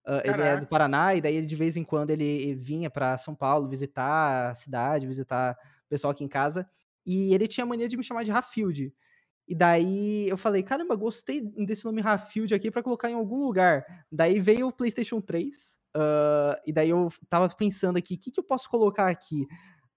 Hã, 0.06 0.22
ele 0.24 0.42
é 0.42 0.56
do. 0.56 0.66
Paraná, 0.66 1.14
e 1.14 1.20
daí 1.20 1.36
ele 1.36 1.46
de 1.46 1.56
vez 1.56 1.76
em 1.76 1.84
quando 1.84 2.10
ele 2.10 2.54
vinha 2.56 2.90
pra 2.90 3.18
São 3.18 3.34
Paulo 3.34 3.68
visitar 3.68 4.50
a 4.50 4.54
cidade, 4.54 5.06
visitar 5.06 5.56
o 5.86 5.88
pessoal 5.90 6.12
aqui 6.12 6.24
em 6.24 6.28
casa, 6.28 6.68
e 7.06 7.34
ele 7.34 7.48
tinha 7.48 7.64
a 7.64 7.68
mania 7.68 7.88
de 7.88 7.96
me 7.96 8.04
chamar 8.04 8.24
de 8.24 8.30
Rafield. 8.32 8.94
E 9.48 9.54
daí 9.54 10.28
eu 10.28 10.36
falei: 10.38 10.62
"Caramba, 10.62 10.96
gostei 10.96 11.40
desse 11.42 11.84
nome 11.84 12.00
Rafield 12.02 12.54
aqui 12.54 12.70
pra 12.70 12.82
colocar 12.82 13.10
em 13.10 13.14
algum 13.14 13.38
lugar". 13.44 13.84
Daí 14.12 14.40
veio 14.40 14.68
o 14.68 14.72
PlayStation 14.72 15.20
3, 15.20 15.78
hã, 15.96 16.56
e 16.66 16.72
daí 16.72 16.90
eu 16.90 17.08
estava 17.08 17.48
pensando 17.50 17.98
aqui: 17.98 18.16
"Que 18.16 18.30
que 18.32 18.40
eu 18.40 18.44
posso 18.44 18.68
colocar 18.70 19.08
aqui?". 19.08 19.46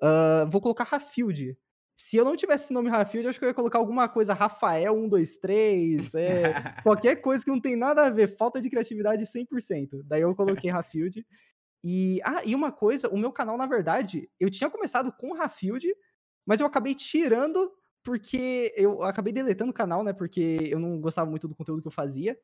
Hã, 0.01 0.45
vou 0.49 0.61
colocar 0.61 0.83
Rafield. 0.85 1.57
Se 1.99 2.15
eu 2.15 2.23
não 2.23 2.35
tivesse 2.35 2.65
esse 2.65 2.73
nome 2.73 2.89
Rafield, 2.89 3.25
eu 3.25 3.29
acho 3.31 3.39
que 3.39 3.45
eu 3.45 3.49
ia 3.49 3.55
colocar 3.55 3.79
alguma 3.79 4.07
coisa 4.07 4.31
Rafael 4.31 4.93
123, 4.93 6.13
eh, 6.13 6.53
qualquer 6.83 7.15
coisa 7.17 7.43
que 7.43 7.49
não 7.49 7.59
tem 7.59 7.75
nada 7.75 8.05
a 8.05 8.09
ver, 8.11 8.27
falta 8.37 8.61
de 8.61 8.69
criatividade 8.69 9.25
100%. 9.25 10.03
Daí 10.05 10.21
eu 10.21 10.35
coloquei 10.35 10.69
Rafield. 10.69 11.25
E 11.83 12.19
ah, 12.23 12.43
e 12.45 12.53
uma 12.53 12.71
coisa, 12.71 13.09
o 13.09 13.17
meu 13.17 13.31
canal, 13.31 13.57
na 13.57 13.65
verdade, 13.65 14.29
eu 14.39 14.49
tinha 14.51 14.69
começado 14.69 15.11
com 15.11 15.33
Rafield, 15.33 15.91
mas 16.45 16.59
eu 16.59 16.67
acabei 16.67 16.93
tirando, 16.93 17.71
porque 18.03 18.73
eu 18.77 19.01
acabei 19.03 19.33
deletando 19.33 19.71
o 19.71 19.73
canal, 19.73 20.03
né, 20.03 20.13
porque 20.13 20.59
eu 20.69 20.79
não 20.79 21.01
gostava 21.01 21.29
muito 21.29 21.47
do 21.47 21.55
conteúdo 21.55 21.81
que 21.81 21.87
eu 21.87 21.91
fazia. 21.91 22.37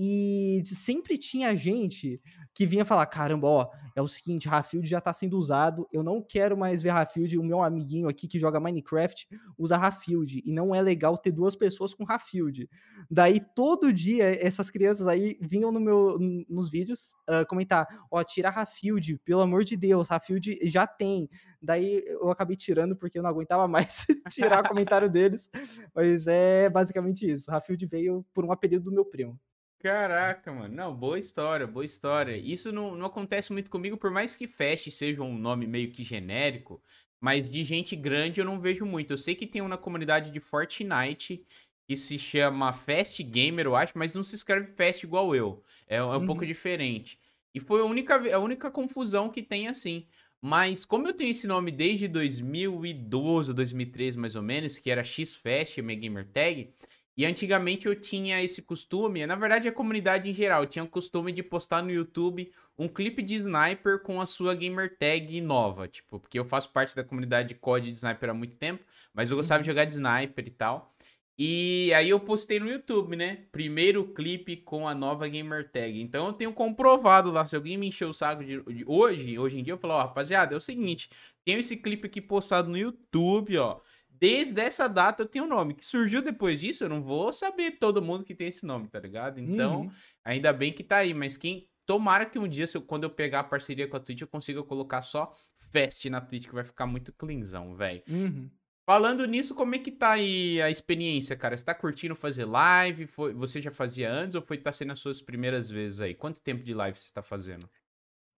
E 0.00 0.62
sempre 0.64 1.18
tinha 1.18 1.56
gente 1.56 2.20
que 2.54 2.64
vinha 2.64 2.84
falar: 2.84 3.06
"Caramba, 3.06 3.48
ó, 3.48 3.70
é 3.96 4.00
o 4.02 4.06
seguinte, 4.08 4.48
Rafield 4.48 4.88
já 4.88 5.00
tá 5.00 5.12
sendo 5.12 5.36
usado, 5.36 5.88
eu 5.92 6.02
não 6.04 6.22
quero 6.22 6.56
mais 6.56 6.82
ver 6.82 6.90
Rafield, 6.90 7.36
o 7.36 7.42
meu 7.42 7.62
amiguinho 7.62 8.08
aqui 8.08 8.28
que 8.28 8.38
joga 8.38 8.60
Minecraft 8.60 9.26
usa 9.58 9.76
Rafield, 9.76 10.40
e 10.44 10.52
não 10.52 10.72
é 10.74 10.80
legal 10.80 11.18
ter 11.18 11.32
2 11.32 11.56
pessoas 11.56 11.94
com 11.94 12.04
Rafield". 12.04 12.68
Daí 13.10 13.40
todo 13.54 13.92
dia 13.92 14.24
essas 14.44 14.70
crianças 14.70 15.06
aí 15.08 15.36
vinham 15.40 15.72
no 15.72 15.80
meu 15.80 16.16
nos 16.48 16.70
vídeos, 16.70 17.14
hã, 17.28 17.44
comentar: 17.44 17.86
"Ó, 18.10 18.22
tira 18.22 18.50
Rafield, 18.50 19.18
pelo 19.24 19.40
amor 19.42 19.64
de 19.64 19.76
Deus, 19.76 20.06
Rafield 20.08 20.58
já 20.68 20.86
tem". 20.86 21.28
Daí 21.60 22.04
eu 22.06 22.30
acabei 22.30 22.56
tirando, 22.56 22.94
porque 22.96 23.18
eu 23.18 23.22
não 23.22 23.30
aguentava 23.30 23.66
mais 23.66 24.06
tirar 24.28 24.62
comentário 24.64 25.10
deles, 25.10 25.50
mas 25.94 26.26
é 26.28 26.70
basicamente 26.70 27.28
isso, 27.30 27.50
Rafield 27.50 27.84
veio 27.86 28.24
por 28.32 28.44
um 28.44 28.52
apelido 28.52 28.84
do 28.84 28.92
meu 28.92 29.04
primo. 29.04 29.38
Caraca, 29.80 30.52
mano. 30.52 30.74
Não, 30.74 30.94
boa 30.94 31.18
história, 31.18 31.64
boa 31.66 31.84
história. 31.84 32.36
Isso 32.36 32.72
não 32.72 32.96
não 32.96 33.06
acontece 33.06 33.52
muito 33.52 33.70
comigo, 33.70 33.96
por 33.96 34.10
mais 34.10 34.34
que 34.34 34.48
Fest 34.48 34.90
seja 34.90 35.22
um 35.22 35.38
nome 35.38 35.66
meio 35.68 35.92
que 35.92 36.02
genérico, 36.02 36.82
mas 37.20 37.48
de 37.48 37.62
gente 37.64 37.94
grande 37.94 38.40
eu 38.40 38.44
não 38.44 38.60
vejo 38.60 38.84
muito. 38.84 39.12
Eu 39.12 39.18
sei 39.18 39.36
que 39.36 39.46
tem 39.46 39.62
um 39.62 39.68
na 39.68 39.78
comunidade 39.78 40.32
de 40.32 40.40
Fortnite, 40.40 41.46
que 41.86 41.96
se 41.96 42.18
chama 42.18 42.72
Fast 42.72 43.22
Gamer, 43.22 43.66
eu 43.66 43.76
acho, 43.76 43.96
mas 43.96 44.14
não 44.14 44.24
se 44.24 44.34
escreve 44.34 44.72
Fast 44.74 45.06
igual 45.06 45.34
eu, 45.34 45.62
é 45.86 45.96
é 45.96 46.02
um 46.04 46.24
pouco 46.24 46.44
Uhum. 46.44 46.46
diferente. 46.46 47.20
E 47.54 47.60
foi 47.60 47.80
a 47.80 47.84
única 47.84 48.16
a 48.34 48.38
única 48.40 48.70
confusão 48.72 49.30
que 49.30 49.42
tem, 49.42 49.68
assim. 49.68 50.08
Mas 50.42 50.84
como 50.84 51.06
eu 51.08 51.12
tenho 51.14 51.30
esse 51.30 51.46
nome 51.46 51.70
desde 51.70 52.06
2012 52.08 53.50
ou 53.50 53.54
2013 53.54 54.18
mais 54.18 54.34
ou 54.34 54.42
menos, 54.42 54.76
que 54.78 54.90
era 54.90 55.02
Xfest, 55.04 55.78
a 55.78 55.82
minha 55.82 55.98
gamer 55.98 56.28
tag, 56.32 56.74
E 57.18 57.26
antigamente 57.26 57.88
eu 57.88 57.96
tinha 57.96 58.40
esse 58.40 58.62
costume, 58.62 59.26
na 59.26 59.34
verdade 59.34 59.66
a 59.66 59.72
comunidade 59.72 60.30
em 60.30 60.32
geral, 60.32 60.64
tinha 60.66 60.84
o 60.84 60.88
costume 60.88 61.32
de 61.32 61.42
postar 61.42 61.82
no 61.82 61.90
YouTube 61.90 62.48
um 62.78 62.86
clipe 62.86 63.22
de 63.24 63.34
sniper 63.34 63.98
com 64.04 64.20
a 64.20 64.26
sua 64.26 64.54
gamer 64.54 64.96
tag 64.96 65.40
nova, 65.40 65.88
tipo, 65.88 66.20
porque 66.20 66.38
eu 66.38 66.44
faço 66.44 66.70
parte 66.70 66.94
da 66.94 67.02
comunidade 67.02 67.48
de 67.48 67.54
COD 67.56 67.90
de 67.90 67.98
sniper 67.98 68.30
há 68.30 68.34
muito 68.34 68.56
tempo, 68.56 68.84
mas 69.12 69.32
eu 69.32 69.36
gostava 69.36 69.60
de 69.60 69.68
uhum. 69.68 69.74
jogar 69.74 69.84
de 69.84 69.94
sniper 69.94 70.46
e 70.46 70.50
tal. 70.50 70.94
E 71.36 71.92
aí 71.92 72.08
eu 72.08 72.20
postei 72.20 72.60
no 72.60 72.70
YouTube, 72.70 73.16
né? 73.16 73.46
Primeiro 73.50 74.04
clipe 74.12 74.56
com 74.56 74.86
a 74.86 74.94
nova 74.94 75.26
gamer 75.26 75.68
tag. 75.70 76.00
Então 76.00 76.26
eu 76.26 76.32
tenho 76.32 76.52
comprovado 76.52 77.30
lá. 77.32 77.44
Se 77.44 77.54
alguém 77.54 77.76
me 77.76 77.86
encheu 77.88 78.08
o 78.08 78.12
saco 78.12 78.44
de, 78.44 78.60
de 78.62 78.84
hoje, 78.86 79.38
hoje 79.38 79.58
em 79.58 79.62
dia, 79.62 79.72
eu 79.72 79.78
falo, 79.78 79.94
ó, 79.94 79.98
rapaziada, 79.98 80.54
é 80.54 80.56
o 80.56 80.60
seguinte, 80.60 81.10
tenho 81.44 81.60
esse 81.60 81.76
clipe 81.76 82.06
aqui 82.06 82.20
postado 82.20 82.68
no 82.68 82.78
YouTube, 82.78 83.56
ó. 83.58 83.80
Desde 84.20 84.60
essa 84.60 84.88
data 84.88 85.22
eu 85.22 85.26
tenho 85.26 85.44
o 85.44 85.48
nome. 85.48 85.74
Que 85.74 85.84
surgiu 85.84 86.20
depois 86.22 86.60
disso, 86.60 86.84
eu 86.84 86.88
não 86.88 87.02
vou 87.02 87.32
saber 87.32 87.72
todo 87.72 88.02
mundo 88.02 88.24
que 88.24 88.34
tem 88.34 88.48
esse 88.48 88.66
nome, 88.66 88.88
tá 88.88 88.98
ligado? 88.98 89.40
Então, 89.40 89.82
uhum. 89.82 89.90
ainda 90.24 90.52
bem 90.52 90.72
que 90.72 90.82
tá 90.82 90.98
aí. 90.98 91.14
Mas 91.14 91.36
quem. 91.36 91.68
Tomara 91.86 92.26
que 92.26 92.38
um 92.38 92.46
dia, 92.46 92.66
eu, 92.74 92.82
quando 92.82 93.04
eu 93.04 93.10
pegar 93.10 93.40
a 93.40 93.44
parceria 93.44 93.88
com 93.88 93.96
a 93.96 94.00
Twitch, 94.00 94.20
eu 94.20 94.28
consiga 94.28 94.62
colocar 94.62 95.00
só 95.00 95.34
Fest 95.72 96.04
na 96.04 96.20
Twitch, 96.20 96.46
que 96.46 96.54
vai 96.54 96.62
ficar 96.62 96.86
muito 96.86 97.14
cleanzão, 97.14 97.74
velho. 97.74 98.02
Uhum. 98.06 98.50
Falando 98.88 99.26
nisso, 99.26 99.54
como 99.54 99.74
é 99.74 99.78
que 99.78 99.90
tá 99.90 100.12
aí 100.12 100.62
a 100.62 100.70
experiência, 100.70 101.36
cara? 101.36 101.56
Você 101.56 101.64
tá 101.64 101.74
curtindo 101.74 102.14
fazer 102.14 102.46
live? 102.46 103.06
Foi, 103.06 103.34
você 103.34 103.60
já 103.60 103.70
fazia 103.70 104.10
antes 104.10 104.34
ou 104.34 104.40
foi 104.40 104.56
tá 104.56 104.72
sendo 104.72 104.92
as 104.92 104.98
suas 104.98 105.20
primeiras 105.20 105.68
vezes 105.68 106.00
aí? 106.00 106.14
Quanto 106.14 106.42
tempo 106.42 106.62
de 106.62 106.72
live 106.72 106.98
você 106.98 107.12
tá 107.12 107.22
fazendo? 107.22 107.68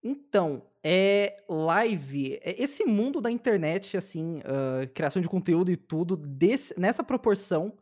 Então, 0.03 0.63
é 0.83 1.37
live, 1.47 2.39
é, 2.41 2.61
esse 2.61 2.83
mundo 2.85 3.21
da 3.21 3.29
internet, 3.29 3.95
assim, 3.95 4.39
uh, 4.39 4.91
criação 4.93 5.21
de 5.21 5.29
conteúdo 5.29 5.71
e 5.71 5.77
tudo, 5.77 6.17
desse, 6.17 6.77
nessa 6.79 7.03
proporção, 7.03 7.77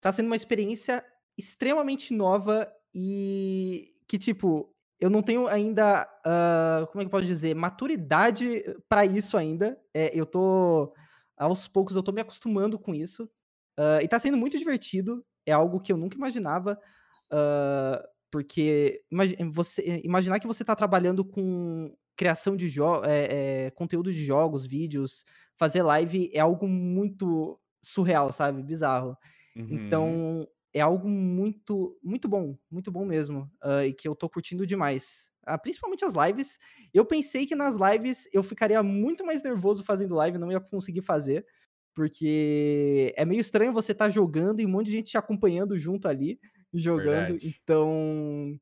tá 0.00 0.12
sendo 0.12 0.26
uma 0.26 0.36
experiência 0.36 1.04
extremamente 1.36 2.14
nova 2.14 2.70
e 2.94 3.92
que, 4.06 4.18
tipo, 4.18 4.72
eu 5.00 5.08
não 5.08 5.22
tenho 5.22 5.46
ainda, 5.46 6.04
uh, 6.20 6.86
como 6.88 7.00
é 7.00 7.04
que 7.04 7.06
eu 7.06 7.10
posso 7.10 7.24
dizer, 7.24 7.54
maturidade 7.54 8.62
para 8.88 9.04
isso 9.04 9.36
ainda. 9.36 9.80
É, 9.94 10.10
eu 10.18 10.26
tô 10.26 10.92
aos 11.36 11.66
poucos 11.66 11.96
eu 11.96 12.02
tô 12.02 12.12
me 12.12 12.20
acostumando 12.20 12.78
com 12.78 12.94
isso. 12.94 13.24
Uh, 13.78 14.02
e 14.02 14.08
tá 14.08 14.18
sendo 14.18 14.36
muito 14.36 14.58
divertido. 14.58 15.24
É 15.46 15.52
algo 15.52 15.80
que 15.80 15.90
eu 15.90 15.96
nunca 15.96 16.16
imaginava. 16.16 16.78
Uh, 17.32 18.06
porque 18.30 19.02
imag 19.10 19.36
você, 19.52 20.00
imaginar 20.04 20.38
que 20.38 20.46
você 20.46 20.64
tá 20.64 20.76
trabalhando 20.76 21.24
com 21.24 21.94
criação 22.16 22.56
de 22.56 22.66
é, 23.06 23.66
é, 23.66 23.70
conteúdo 23.70 24.12
de 24.12 24.24
jogos, 24.24 24.66
vídeos, 24.66 25.24
fazer 25.56 25.82
live 25.82 26.30
é 26.32 26.40
algo 26.40 26.68
muito 26.68 27.58
surreal, 27.82 28.30
sabe? 28.32 28.62
Bizarro. 28.62 29.16
Uhum. 29.56 29.66
Então, 29.70 30.48
é 30.72 30.80
algo 30.80 31.08
muito, 31.08 31.98
muito 32.02 32.28
bom, 32.28 32.56
muito 32.70 32.90
bom 32.92 33.04
mesmo. 33.04 33.50
Uh, 33.64 33.84
e 33.86 33.92
que 33.92 34.06
eu 34.06 34.14
tô 34.14 34.28
curtindo 34.28 34.66
demais. 34.66 35.30
Ah, 35.44 35.58
principalmente 35.58 36.04
as 36.04 36.14
lives. 36.14 36.58
Eu 36.92 37.04
pensei 37.04 37.46
que 37.46 37.54
nas 37.54 37.74
lives 37.76 38.28
eu 38.32 38.42
ficaria 38.42 38.82
muito 38.82 39.24
mais 39.24 39.42
nervoso 39.42 39.82
fazendo 39.82 40.14
live, 40.14 40.38
não 40.38 40.52
ia 40.52 40.60
conseguir 40.60 41.00
fazer, 41.00 41.46
porque 41.94 43.12
é 43.16 43.24
meio 43.24 43.40
estranho 43.40 43.72
você 43.72 43.92
estar 43.92 44.06
tá 44.06 44.10
jogando 44.10 44.60
e 44.60 44.66
um 44.66 44.68
monte 44.68 44.86
de 44.86 44.92
gente 44.92 45.10
te 45.10 45.18
acompanhando 45.18 45.78
junto 45.78 46.06
ali, 46.06 46.38
jogando. 46.74 47.34
Verdade. 47.34 47.40
Então, 47.42 48.58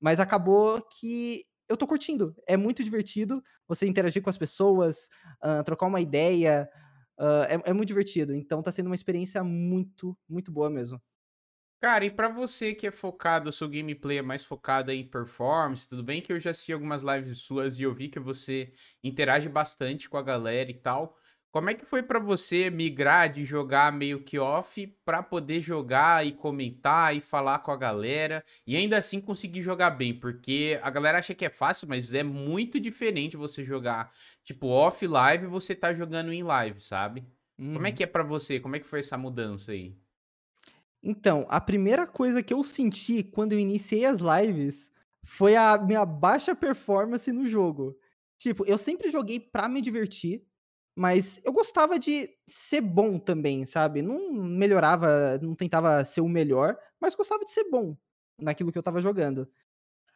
mas 0.00 0.20
acabou 0.20 0.82
que 0.98 1.44
eu 1.68 1.76
tô 1.76 1.86
curtindo. 1.86 2.34
É 2.46 2.56
muito 2.56 2.84
divertido 2.84 3.42
você 3.68 3.86
interagir 3.86 4.22
com 4.22 4.30
as 4.30 4.38
pessoas, 4.38 5.08
uh, 5.44 5.62
trocar 5.64 5.86
uma 5.86 6.00
ideia. 6.00 6.68
Uh, 7.18 7.44
é, 7.66 7.70
é 7.70 7.72
muito 7.72 7.88
divertido. 7.88 8.34
Então 8.34 8.62
tá 8.62 8.72
sendo 8.72 8.86
uma 8.86 8.94
experiência 8.96 9.44
muito, 9.44 10.16
muito 10.28 10.52
boa 10.52 10.70
mesmo. 10.70 11.00
Cara, 11.80 12.04
e 12.04 12.10
pra 12.10 12.28
você 12.28 12.74
que 12.74 12.88
é 12.88 12.90
focado, 12.90 13.52
seu 13.52 13.68
gameplay 13.68 14.18
é 14.18 14.22
mais 14.22 14.44
focado 14.44 14.90
em 14.90 15.08
performance, 15.08 15.88
tudo 15.88 16.02
bem 16.02 16.20
que 16.20 16.32
eu 16.32 16.40
já 16.40 16.50
assisti 16.50 16.72
algumas 16.72 17.02
lives 17.02 17.38
suas 17.38 17.78
e 17.78 17.82
eu 17.84 17.94
vi 17.94 18.08
que 18.08 18.18
você 18.18 18.72
interage 19.02 19.48
bastante 19.48 20.08
com 20.10 20.16
a 20.16 20.22
galera 20.22 20.70
e 20.70 20.74
tal. 20.74 21.16
Como 21.50 21.70
é 21.70 21.74
que 21.74 21.84
foi 21.86 22.02
para 22.02 22.18
você 22.18 22.68
migrar 22.68 23.32
de 23.32 23.42
jogar 23.42 23.90
meio 23.90 24.22
que 24.22 24.38
off 24.38 24.86
para 25.04 25.22
poder 25.22 25.60
jogar 25.60 26.26
e 26.26 26.32
comentar 26.32 27.16
e 27.16 27.20
falar 27.20 27.60
com 27.60 27.70
a 27.70 27.76
galera 27.76 28.44
e 28.66 28.76
ainda 28.76 28.98
assim 28.98 29.18
conseguir 29.18 29.62
jogar 29.62 29.90
bem? 29.90 30.12
Porque 30.12 30.78
a 30.82 30.90
galera 30.90 31.18
acha 31.18 31.34
que 31.34 31.46
é 31.46 31.50
fácil, 31.50 31.88
mas 31.88 32.12
é 32.12 32.22
muito 32.22 32.78
diferente 32.78 33.36
você 33.36 33.64
jogar 33.64 34.12
tipo 34.44 34.66
off 34.66 35.06
live 35.06 35.44
e 35.44 35.48
você 35.48 35.74
tá 35.74 35.94
jogando 35.94 36.32
em 36.32 36.42
live, 36.42 36.80
sabe? 36.80 37.26
Como 37.56 37.86
é 37.86 37.88
uhum. 37.88 37.94
que 37.94 38.04
é 38.04 38.06
para 38.06 38.22
você? 38.22 38.60
Como 38.60 38.76
é 38.76 38.78
que 38.78 38.86
foi 38.86 39.00
essa 39.00 39.16
mudança 39.16 39.72
aí? 39.72 39.96
Então, 41.02 41.46
a 41.48 41.60
primeira 41.60 42.06
coisa 42.06 42.42
que 42.42 42.52
eu 42.52 42.62
senti 42.62 43.22
quando 43.22 43.52
eu 43.52 43.58
iniciei 43.58 44.04
as 44.04 44.20
lives 44.20 44.92
foi 45.24 45.56
a 45.56 45.78
minha 45.78 46.04
baixa 46.04 46.54
performance 46.54 47.30
no 47.32 47.46
jogo. 47.46 47.98
Tipo, 48.36 48.64
eu 48.66 48.78
sempre 48.78 49.10
joguei 49.10 49.40
pra 49.40 49.68
me 49.68 49.80
divertir, 49.80 50.44
mas 50.98 51.40
eu 51.44 51.52
gostava 51.52 51.96
de 51.96 52.28
ser 52.44 52.80
bom 52.80 53.20
também, 53.20 53.64
sabe? 53.64 54.02
Não 54.02 54.32
melhorava, 54.32 55.38
não 55.40 55.54
tentava 55.54 56.04
ser 56.04 56.22
o 56.22 56.28
melhor, 56.28 56.76
mas 57.00 57.14
gostava 57.14 57.44
de 57.44 57.52
ser 57.52 57.70
bom 57.70 57.96
naquilo 58.36 58.72
que 58.72 58.78
eu 58.78 58.82
tava 58.82 59.00
jogando. 59.00 59.48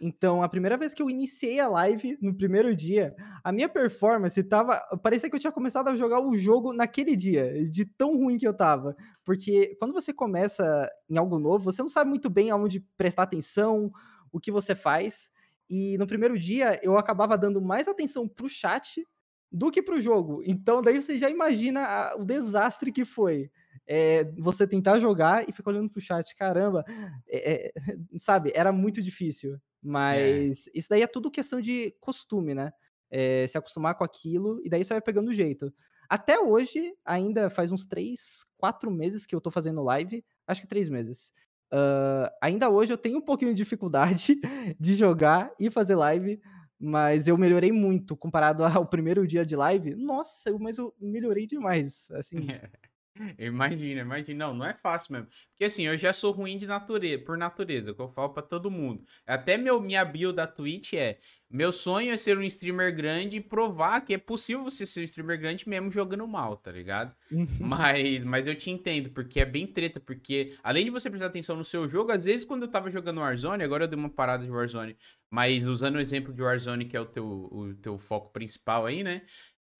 Então, 0.00 0.42
a 0.42 0.48
primeira 0.48 0.76
vez 0.76 0.92
que 0.92 1.00
eu 1.00 1.08
iniciei 1.08 1.60
a 1.60 1.68
live, 1.68 2.18
no 2.20 2.34
primeiro 2.34 2.74
dia, 2.74 3.14
a 3.44 3.52
minha 3.52 3.68
performance 3.68 4.42
tava. 4.42 4.80
Parecia 5.04 5.30
que 5.30 5.36
eu 5.36 5.40
tinha 5.40 5.52
começado 5.52 5.86
a 5.86 5.94
jogar 5.94 6.20
o 6.20 6.36
jogo 6.36 6.72
naquele 6.72 7.14
dia, 7.14 7.62
de 7.70 7.84
tão 7.84 8.16
ruim 8.16 8.36
que 8.36 8.48
eu 8.48 8.52
tava. 8.52 8.96
Porque 9.24 9.76
quando 9.78 9.92
você 9.92 10.12
começa 10.12 10.90
em 11.08 11.16
algo 11.16 11.38
novo, 11.38 11.70
você 11.70 11.80
não 11.80 11.88
sabe 11.88 12.10
muito 12.10 12.28
bem 12.28 12.50
aonde 12.50 12.80
prestar 12.96 13.22
atenção, 13.22 13.92
o 14.32 14.40
que 14.40 14.50
você 14.50 14.74
faz. 14.74 15.30
E 15.70 15.96
no 15.96 16.08
primeiro 16.08 16.36
dia, 16.36 16.80
eu 16.82 16.98
acabava 16.98 17.38
dando 17.38 17.62
mais 17.62 17.86
atenção 17.86 18.26
pro 18.26 18.48
chat 18.48 19.06
do 19.52 19.70
que 19.70 19.82
pro 19.82 20.00
jogo. 20.00 20.42
Então, 20.44 20.80
daí 20.80 21.00
você 21.00 21.18
já 21.18 21.28
imagina 21.28 21.84
a, 21.84 22.16
o 22.16 22.24
desastre 22.24 22.90
que 22.90 23.04
foi. 23.04 23.50
É, 23.86 24.24
você 24.38 24.66
tentar 24.66 24.98
jogar 24.98 25.48
e 25.48 25.52
ficar 25.52 25.70
olhando 25.70 25.90
pro 25.90 26.00
chat, 26.00 26.34
caramba, 26.36 26.84
é, 27.28 27.52
é, 27.52 27.72
sabe, 28.16 28.52
era 28.54 28.72
muito 28.72 29.02
difícil. 29.02 29.54
É. 29.54 29.58
Mas 29.82 30.68
isso 30.74 30.88
daí 30.88 31.02
é 31.02 31.06
tudo 31.06 31.30
questão 31.30 31.60
de 31.60 31.94
costume, 32.00 32.54
né? 32.54 32.72
É, 33.10 33.46
se 33.46 33.58
acostumar 33.58 33.94
com 33.94 34.04
aquilo 34.04 34.60
e 34.64 34.70
daí 34.70 34.82
você 34.82 34.94
vai 34.94 35.02
pegando 35.02 35.28
o 35.28 35.34
jeito. 35.34 35.72
Até 36.08 36.38
hoje, 36.38 36.94
ainda 37.04 37.50
faz 37.50 37.70
uns 37.72 37.84
três, 37.84 38.44
quatro 38.56 38.90
meses 38.90 39.26
que 39.26 39.34
eu 39.34 39.40
tô 39.40 39.50
fazendo 39.50 39.82
live, 39.82 40.24
acho 40.46 40.60
que 40.62 40.66
três 40.66 40.88
meses. 40.88 41.32
Uh, 41.72 42.28
ainda 42.42 42.68
hoje 42.68 42.92
eu 42.92 42.98
tenho 42.98 43.18
um 43.18 43.22
pouquinho 43.22 43.52
de 43.54 43.62
dificuldade 43.62 44.38
de 44.78 44.94
jogar 44.94 45.50
e 45.58 45.70
fazer 45.70 45.94
live, 45.94 46.38
mas 46.82 47.28
eu 47.28 47.38
melhorei 47.38 47.70
muito 47.70 48.16
comparado 48.16 48.64
ao 48.84 48.84
primeiro 48.84 49.26
dia 49.26 49.46
de 49.46 49.54
live. 49.54 49.94
Nossa, 49.94 50.52
mas 50.58 50.78
eu 50.78 50.92
melhorei 51.00 51.46
demais, 51.46 52.10
assim. 52.10 52.38
Imagina, 53.38 54.00
imagina. 54.00 54.46
Não, 54.46 54.54
não 54.54 54.66
é 54.66 54.72
fácil 54.72 55.12
mesmo. 55.12 55.28
Porque 55.50 55.64
assim, 55.64 55.86
eu 55.86 55.96
já 55.98 56.12
sou 56.12 56.32
ruim 56.32 56.56
de 56.56 56.66
natureza, 56.66 57.22
por 57.22 57.36
natureza, 57.36 57.92
que 57.92 58.00
eu 58.00 58.08
falo 58.08 58.30
pra 58.30 58.42
todo 58.42 58.70
mundo. 58.70 59.04
Até 59.26 59.56
meu, 59.56 59.80
minha 59.80 60.04
bio 60.04 60.32
da 60.32 60.46
Twitch 60.46 60.94
é: 60.94 61.18
meu 61.50 61.70
sonho 61.70 62.10
é 62.10 62.16
ser 62.16 62.38
um 62.38 62.42
streamer 62.42 62.94
grande 62.94 63.36
e 63.36 63.40
provar 63.40 64.00
que 64.00 64.14
é 64.14 64.18
possível 64.18 64.64
você 64.64 64.86
ser 64.86 65.00
um 65.00 65.04
streamer 65.04 65.38
grande 65.38 65.68
mesmo 65.68 65.90
jogando 65.90 66.26
mal, 66.26 66.56
tá 66.56 66.72
ligado? 66.72 67.14
Uhum. 67.30 67.46
Mas, 67.60 68.24
mas 68.24 68.46
eu 68.46 68.54
te 68.54 68.70
entendo, 68.70 69.10
porque 69.10 69.38
é 69.40 69.44
bem 69.44 69.66
treta, 69.66 70.00
porque 70.00 70.56
além 70.62 70.84
de 70.84 70.90
você 70.90 71.10
prestar 71.10 71.26
atenção 71.26 71.54
no 71.54 71.64
seu 71.64 71.86
jogo, 71.86 72.10
às 72.10 72.24
vezes 72.24 72.46
quando 72.46 72.62
eu 72.62 72.68
tava 72.68 72.90
jogando 72.90 73.20
Warzone, 73.20 73.62
agora 73.62 73.84
eu 73.84 73.88
dei 73.88 73.98
uma 73.98 74.08
parada 74.08 74.44
de 74.44 74.50
Warzone, 74.50 74.96
mas 75.30 75.64
usando 75.64 75.96
o 75.96 76.00
exemplo 76.00 76.32
de 76.32 76.42
Warzone, 76.42 76.86
que 76.86 76.96
é 76.96 77.00
o 77.00 77.06
teu, 77.06 77.26
o 77.26 77.74
teu 77.74 77.98
foco 77.98 78.32
principal 78.32 78.86
aí, 78.86 79.02
né? 79.04 79.22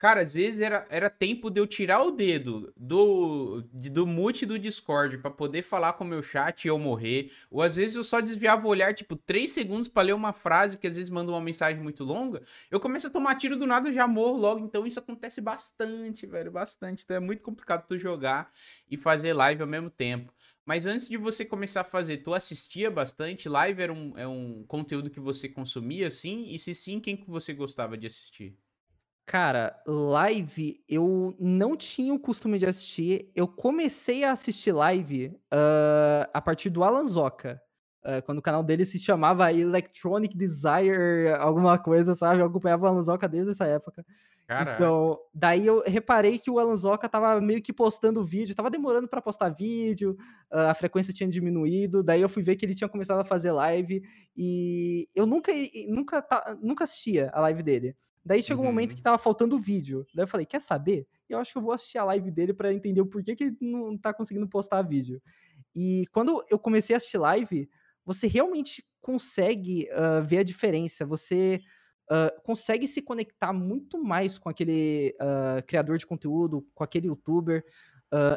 Cara, 0.02 0.21
às 0.21 0.35
vezes 0.35 0.61
era, 0.61 0.85
era 0.90 1.09
tempo 1.09 1.49
de 1.49 1.61
eu 1.61 1.66
tirar 1.66 2.02
o 2.02 2.11
dedo 2.11 2.73
do, 2.76 3.62
do 3.73 4.04
mute 4.04 4.44
do 4.44 4.59
Discord 4.59 5.18
para 5.18 5.30
poder 5.30 5.62
falar 5.62 5.92
com 5.92 6.02
o 6.02 6.06
meu 6.09 6.21
chat 6.21 6.64
e 6.64 6.68
eu 6.68 6.76
morrer. 6.76 7.30
Ou 7.49 7.62
às 7.62 7.76
vezes 7.76 7.94
eu 7.94 8.02
só 8.02 8.21
desviava 8.21 8.66
o 8.66 8.68
olhar, 8.68 8.92
tipo, 8.94 9.14
3 9.14 9.52
segundos 9.52 9.87
para 9.87 10.02
ler 10.02 10.14
uma 10.14 10.32
frase 10.32 10.76
que 10.76 10.88
às 10.88 10.97
vezes 10.97 11.09
manda 11.09 11.30
uma 11.30 11.40
mensagem 11.40 11.80
muito 11.80 12.02
longa. 12.02 12.42
Eu 12.68 12.80
começo 12.80 13.06
a 13.06 13.11
tomar 13.11 13.37
tiro 13.37 13.56
do 13.56 13.64
nada 13.64 13.90
e 13.90 13.92
já 13.92 14.09
morro 14.09 14.38
logo. 14.38 14.66
Então 14.66 14.85
isso 14.85 14.99
acontece 14.99 15.40
bastante, 15.40 16.26
velho, 16.26 16.50
bastante. 16.50 17.04
Então 17.04 17.16
é 17.18 17.21
muito 17.21 17.44
complicado 17.44 17.87
tu 17.87 17.97
jogar 17.97 18.50
e 18.90 18.97
fazer 18.97 19.32
live 19.32 19.62
ao 19.62 19.68
mesmo 19.68 19.88
tempo. 19.88 20.35
Mas 20.66 20.85
antes 20.85 21.09
de 21.09 21.16
você 21.16 21.44
começar 21.44 21.82
a 21.82 21.85
fazer, 21.85 22.25
tu 22.25 22.35
assistia 22.35 22.90
bastante? 22.90 23.49
Live 23.49 23.80
era 23.80 23.92
um, 23.92 24.18
é 24.18 24.26
um 24.26 24.64
conteúdo 24.66 25.09
que 25.09 25.21
você 25.21 25.49
consumia, 25.49 26.11
sim? 26.11 26.52
E 26.52 26.59
se 26.59 26.75
sim, 26.75 26.99
quem 26.99 27.16
que 27.16 27.30
você 27.30 27.54
gostava 27.54 27.97
de 27.97 28.09
assistir? 28.09 28.59
Cara, 29.25 29.81
live 29.87 30.83
eu 30.88 31.37
não 31.38 31.76
tinha 31.76 32.12
o 32.12 32.19
costume 32.19 32.59
de 32.59 32.67
assistir. 32.67 33.31
Eu 33.35 33.47
comecei 33.47 34.25
a 34.25 34.33
assistir 34.33 34.73
live 34.73 35.29
uh, 35.52 36.29
a 36.33 36.41
partir 36.41 36.71
do 36.71 36.83
Alan 36.83 37.07
Zoka. 37.07 37.61
Uh, 38.05 38.21
quando 38.25 38.38
o 38.38 38.43
canal 38.43 38.64
dele 38.64 38.85
se 38.85 38.99
chamava 38.99 39.52
Electronic 39.52 40.37
Desire, 40.37 41.31
alguma 41.38 41.79
coisa, 41.79 42.14
sabe? 42.17 42.41
Eu 42.41 42.47
acompanhava 42.47 42.85
o 42.85 42.88
Alan 42.88 43.02
Zoka 43.02 43.29
desde 43.29 43.52
essa 43.52 43.64
época. 43.64 44.05
Caraca. 44.47 44.75
Então, 44.75 45.19
daí 45.33 45.67
eu 45.67 45.83
reparei 45.87 46.38
que 46.38 46.50
o 46.50 46.59
Alanzoca 46.59 47.09
tava 47.09 47.41
meio 47.41 47.62
que 47.62 47.73
postando 47.73 48.25
vídeo, 48.25 48.55
tava 48.55 48.71
demorando 48.71 49.09
para 49.09 49.23
postar 49.23 49.49
vídeo, 49.49 50.17
a 50.50 50.75
frequência 50.75 51.12
tinha 51.12 51.29
diminuído, 51.29 52.02
daí 52.02 52.21
eu 52.21 52.29
fui 52.29 52.43
ver 52.43 52.57
que 52.57 52.67
ele 52.67 52.75
tinha 52.75 52.88
começado 52.88 53.21
a 53.21 53.25
fazer 53.25 53.52
live 53.52 54.02
e 54.37 55.09
eu 55.14 55.26
nunca 55.26 55.52
nunca 55.88 56.26
nunca 56.61 56.85
assistia 56.85 57.31
a 57.33 57.41
live 57.41 57.62
dele. 57.62 57.97
Daí 58.25 58.43
chegou 58.43 58.64
uhum. 58.64 58.71
um 58.71 58.73
momento 58.73 58.91
uhum. 58.91 58.97
que 58.97 59.02
tava 59.02 59.19
faltando 59.19 59.59
vídeo. 59.59 60.07
Daí 60.14 60.25
eu 60.25 60.29
falei: 60.29 60.47
"Quer 60.47 60.61
saber? 60.61 61.07
Eu 61.29 61.38
acho 61.38 61.52
que 61.52 61.59
eu 61.59 61.62
vou 61.62 61.73
assistir 61.73 61.99
a 61.99 62.05
live 62.05 62.31
dele 62.31 62.55
para 62.55 62.73
entender 62.73 63.00
o 63.00 63.07
porquê 63.07 63.35
que 63.35 63.45
ele 63.45 63.57
não 63.61 63.97
tá 63.97 64.12
conseguindo 64.14 64.49
postar 64.49 64.83
vídeo". 64.83 65.21
E 65.75 66.07
quando 66.12 66.45
eu 66.50 66.59
comecei 66.59 66.95
a 66.95 66.99
assistir 66.99 67.19
live, 67.19 67.69
você 68.05 68.26
realmente 68.26 68.85
consegue 69.00 69.88
uh, 69.93 70.25
ver 70.25 70.38
a 70.38 70.43
diferença. 70.43 71.05
Você 71.07 71.61
uh, 72.11 72.43
consegue 72.43 72.87
se 72.87 73.02
conectar 73.02 73.52
muito 73.52 74.02
mais 74.02 74.38
com 74.38 74.49
aquele 74.49 75.14
uh, 75.21 75.64
criador 75.67 75.99
de 75.99 76.07
conteúdo, 76.07 76.67
com 76.75 76.85
aquele 76.85 77.09
youtuber 77.09 77.64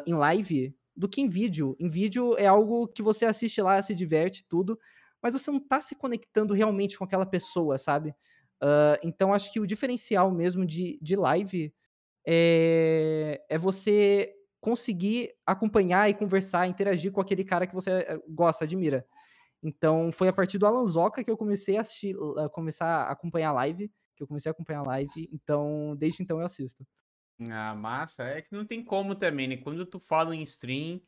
em 0.06 0.14
live 0.14 0.74
do 0.96 1.06
que 1.06 1.20
em 1.20 1.28
vídeo. 1.28 1.76
Em 1.78 1.86
vídeo 1.86 2.34
é 2.38 2.46
algo 2.46 2.88
que 2.88 3.02
você 3.02 3.26
assiste 3.26 3.60
lá, 3.60 3.82
se 3.82 3.94
diverte, 3.94 4.42
tudo, 4.48 4.78
mas 5.22 5.34
você 5.34 5.50
não 5.50 5.60
tá 5.60 5.82
se 5.82 5.94
conectando 5.94 6.54
realmente 6.54 6.96
com 6.96 7.04
aquela 7.04 7.26
pessoa, 7.26 7.76
sabe? 7.76 8.14
Então 9.02 9.32
acho 9.32 9.52
que 9.52 9.60
o 9.60 9.66
diferencial 9.66 10.30
mesmo 10.30 10.64
de, 10.64 10.98
de 11.02 11.16
live 11.16 11.72
é, 12.26 13.40
é 13.48 13.58
você 13.58 14.32
conseguir 14.60 15.32
acompanhar 15.46 16.10
e 16.10 16.14
conversar, 16.14 16.66
interagir 16.66 17.12
com 17.12 17.20
aquele 17.20 17.44
cara 17.44 17.66
que 17.66 17.74
você 17.74 17.90
eh, 17.90 18.18
gosta, 18.28 18.64
admira. 18.64 19.06
Então, 19.62 20.10
foi 20.12 20.28
a 20.28 20.32
partir 20.32 20.58
do 20.58 20.66
Alanzoca 20.66 21.22
que 21.22 21.30
eu 21.30 21.36
comecei 21.36 21.76
a 21.76 21.82
assistir, 21.82 22.16
a 22.38 22.48
começar 22.48 22.86
a 22.86 23.12
acompanhar 23.12 23.52
live, 23.52 23.88
que 24.16 24.22
eu 24.22 24.26
comecei 24.26 24.50
a 24.50 24.52
acompanhar 24.52 24.80
a 24.80 24.84
live, 24.84 25.28
então, 25.32 25.94
desde 25.96 26.22
então 26.22 26.40
eu 26.40 26.46
assisto. 26.46 26.84
Ah, 27.50 27.74
massa. 27.74 28.24
É 28.24 28.40
que 28.42 28.52
não 28.52 28.64
tem 28.64 28.82
como 28.82 29.14
também, 29.14 29.46
né? 29.46 29.56
Quando 29.58 29.84
tu 29.86 30.00
fala 30.00 30.34
em 30.34 30.42
stream 30.42 31.00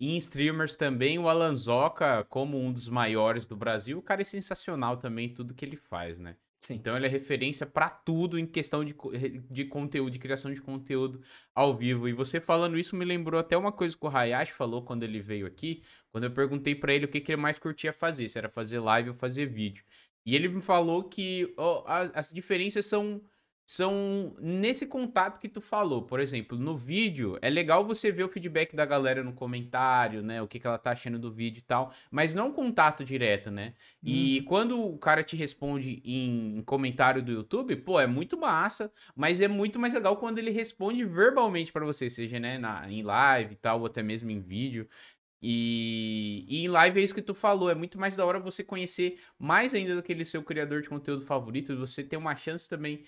em 0.00 0.16
streamers 0.16 0.74
também, 0.74 1.18
o 1.18 1.28
Alanzoca, 1.28 2.24
como 2.24 2.58
um 2.58 2.72
dos 2.72 2.88
maiores 2.88 3.46
do 3.46 3.56
Brasil, 3.56 3.98
o 3.98 4.02
cara 4.02 4.22
é 4.22 4.24
sensacional 4.24 4.96
também, 4.96 5.32
tudo 5.32 5.54
que 5.54 5.64
ele 5.64 5.76
faz, 5.76 6.18
né? 6.18 6.36
Sim. 6.64 6.74
Então 6.74 6.96
ele 6.96 7.06
é 7.06 7.08
referência 7.08 7.66
para 7.66 7.90
tudo 7.90 8.38
em 8.38 8.46
questão 8.46 8.84
de, 8.84 8.94
de 9.50 9.64
conteúdo, 9.64 10.12
de 10.12 10.18
criação 10.20 10.52
de 10.52 10.62
conteúdo 10.62 11.20
ao 11.52 11.76
vivo. 11.76 12.08
E 12.08 12.12
você 12.12 12.40
falando 12.40 12.78
isso 12.78 12.94
me 12.94 13.04
lembrou 13.04 13.40
até 13.40 13.56
uma 13.56 13.72
coisa 13.72 13.96
que 13.96 14.06
o 14.06 14.08
Hayashi 14.08 14.52
falou 14.52 14.82
quando 14.84 15.02
ele 15.02 15.20
veio 15.20 15.44
aqui, 15.44 15.82
quando 16.12 16.24
eu 16.24 16.30
perguntei 16.30 16.76
para 16.76 16.94
ele 16.94 17.06
o 17.06 17.08
que, 17.08 17.20
que 17.20 17.32
ele 17.32 17.42
mais 17.42 17.58
curtia 17.58 17.92
fazer, 17.92 18.28
se 18.28 18.38
era 18.38 18.48
fazer 18.48 18.78
live 18.78 19.10
ou 19.10 19.16
fazer 19.16 19.46
vídeo. 19.46 19.84
E 20.24 20.36
ele 20.36 20.48
me 20.48 20.60
falou 20.60 21.02
que 21.08 21.52
oh, 21.58 21.82
as, 21.84 22.10
as 22.14 22.32
diferenças 22.32 22.86
são 22.86 23.20
são 23.72 24.36
nesse 24.38 24.86
contato 24.86 25.40
que 25.40 25.48
tu 25.48 25.60
falou. 25.60 26.02
Por 26.02 26.20
exemplo, 26.20 26.58
no 26.58 26.76
vídeo, 26.76 27.38
é 27.40 27.48
legal 27.48 27.86
você 27.86 28.12
ver 28.12 28.24
o 28.24 28.28
feedback 28.28 28.76
da 28.76 28.84
galera 28.84 29.24
no 29.24 29.32
comentário, 29.32 30.22
né? 30.22 30.42
O 30.42 30.46
que, 30.46 30.60
que 30.60 30.66
ela 30.66 30.76
tá 30.76 30.90
achando 30.90 31.18
do 31.18 31.32
vídeo 31.32 31.60
e 31.60 31.62
tal, 31.62 31.90
mas 32.10 32.34
não 32.34 32.52
contato 32.52 33.02
direto, 33.02 33.50
né? 33.50 33.72
E 34.02 34.40
hum. 34.40 34.44
quando 34.44 34.84
o 34.84 34.98
cara 34.98 35.22
te 35.22 35.36
responde 35.36 36.02
em 36.04 36.62
comentário 36.66 37.22
do 37.22 37.32
YouTube, 37.32 37.74
pô, 37.76 37.98
é 37.98 38.06
muito 38.06 38.36
massa, 38.36 38.92
mas 39.16 39.40
é 39.40 39.48
muito 39.48 39.78
mais 39.78 39.94
legal 39.94 40.18
quando 40.18 40.38
ele 40.38 40.50
responde 40.50 41.02
verbalmente 41.04 41.72
para 41.72 41.86
você, 41.86 42.10
seja 42.10 42.38
né, 42.38 42.58
na, 42.58 42.90
em 42.90 43.02
live 43.02 43.54
e 43.54 43.56
tal, 43.56 43.80
ou 43.80 43.86
até 43.86 44.02
mesmo 44.02 44.30
em 44.30 44.40
vídeo. 44.40 44.86
E, 45.42 46.44
e, 46.46 46.64
em 46.64 46.68
live 46.68 47.00
é 47.00 47.04
isso 47.04 47.14
que 47.14 47.20
tu 47.20 47.34
falou, 47.34 47.68
é 47.68 47.74
muito 47.74 47.98
mais 47.98 48.14
da 48.14 48.24
hora 48.24 48.38
você 48.38 48.62
conhecer 48.62 49.18
mais 49.36 49.74
ainda 49.74 49.96
daquele 49.96 50.24
seu 50.24 50.40
criador 50.42 50.82
de 50.82 50.88
conteúdo 50.88 51.24
favorito, 51.24 51.76
você 51.76 52.04
ter 52.04 52.16
uma 52.16 52.36
chance 52.36 52.68
também 52.68 53.02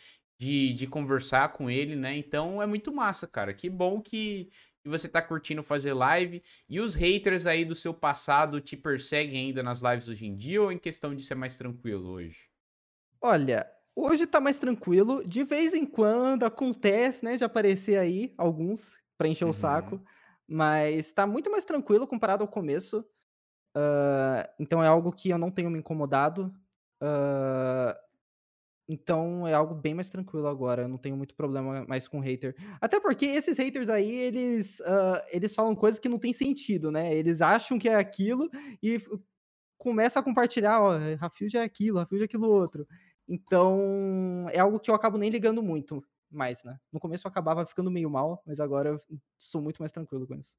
de, 0.44 0.74
de 0.74 0.86
conversar 0.86 1.52
com 1.54 1.70
ele, 1.70 1.96
né? 1.96 2.14
Então 2.16 2.60
é 2.60 2.66
muito 2.66 2.92
massa, 2.92 3.26
cara. 3.26 3.54
Que 3.54 3.70
bom 3.70 4.00
que, 4.00 4.50
que 4.82 4.88
você 4.88 5.08
tá 5.08 5.22
curtindo 5.22 5.62
fazer 5.62 5.94
live. 5.94 6.42
E 6.68 6.80
os 6.80 6.94
haters 6.94 7.46
aí 7.46 7.64
do 7.64 7.74
seu 7.74 7.94
passado 7.94 8.60
te 8.60 8.76
perseguem 8.76 9.46
ainda 9.46 9.62
nas 9.62 9.80
lives 9.80 10.08
hoje 10.08 10.26
em 10.26 10.36
dia 10.36 10.60
ou 10.60 10.70
em 10.70 10.78
questão 10.78 11.14
de 11.14 11.22
ser 11.22 11.34
mais 11.34 11.56
tranquilo 11.56 12.10
hoje? 12.10 12.50
Olha, 13.22 13.66
hoje 13.96 14.26
tá 14.26 14.38
mais 14.38 14.58
tranquilo. 14.58 15.26
De 15.26 15.42
vez 15.42 15.72
em 15.72 15.86
quando 15.86 16.44
acontece, 16.44 17.24
né, 17.24 17.38
de 17.38 17.44
aparecer 17.44 17.98
aí 17.98 18.34
alguns 18.36 18.98
pra 19.16 19.26
encher 19.26 19.44
uhum. 19.44 19.50
o 19.50 19.54
saco. 19.54 20.04
Mas 20.46 21.10
tá 21.10 21.26
muito 21.26 21.50
mais 21.50 21.64
tranquilo 21.64 22.06
comparado 22.06 22.42
ao 22.42 22.48
começo. 22.48 22.98
Uh, 23.74 24.46
então 24.58 24.84
é 24.84 24.86
algo 24.86 25.10
que 25.10 25.30
eu 25.30 25.38
não 25.38 25.50
tenho 25.50 25.70
me 25.70 25.78
incomodado. 25.78 26.54
Uh, 27.02 27.96
então 28.88 29.46
é 29.46 29.54
algo 29.54 29.74
bem 29.74 29.94
mais 29.94 30.08
tranquilo 30.08 30.46
agora. 30.46 30.82
Eu 30.82 30.88
não 30.88 30.98
tenho 30.98 31.16
muito 31.16 31.34
problema 31.34 31.84
mais 31.86 32.06
com 32.06 32.20
hater. 32.20 32.54
Até 32.80 33.00
porque 33.00 33.26
esses 33.26 33.58
haters 33.58 33.88
aí, 33.88 34.10
eles, 34.10 34.80
uh, 34.80 35.22
eles 35.30 35.54
falam 35.54 35.74
coisas 35.74 35.98
que 35.98 36.08
não 36.08 36.18
tem 36.18 36.32
sentido, 36.32 36.90
né? 36.90 37.14
Eles 37.14 37.40
acham 37.40 37.78
que 37.78 37.88
é 37.88 37.94
aquilo 37.94 38.48
e 38.82 39.00
começa 39.78 40.20
a 40.20 40.22
compartilhar, 40.22 40.80
ó, 40.80 40.98
Rafield 41.18 41.56
é 41.56 41.62
aquilo, 41.62 41.98
Rafield 41.98 42.22
é 42.22 42.26
aquilo 42.26 42.48
outro. 42.48 42.86
Então 43.28 44.46
é 44.50 44.58
algo 44.60 44.80
que 44.80 44.90
eu 44.90 44.94
acabo 44.94 45.18
nem 45.18 45.30
ligando 45.30 45.62
muito 45.62 46.02
mais, 46.30 46.62
né? 46.64 46.78
No 46.92 47.00
começo 47.00 47.26
eu 47.26 47.30
acabava 47.30 47.64
ficando 47.66 47.90
meio 47.90 48.10
mal, 48.10 48.42
mas 48.46 48.60
agora 48.60 48.90
eu 48.90 49.00
sou 49.38 49.62
muito 49.62 49.78
mais 49.80 49.92
tranquilo 49.92 50.26
com 50.26 50.34
isso. 50.34 50.56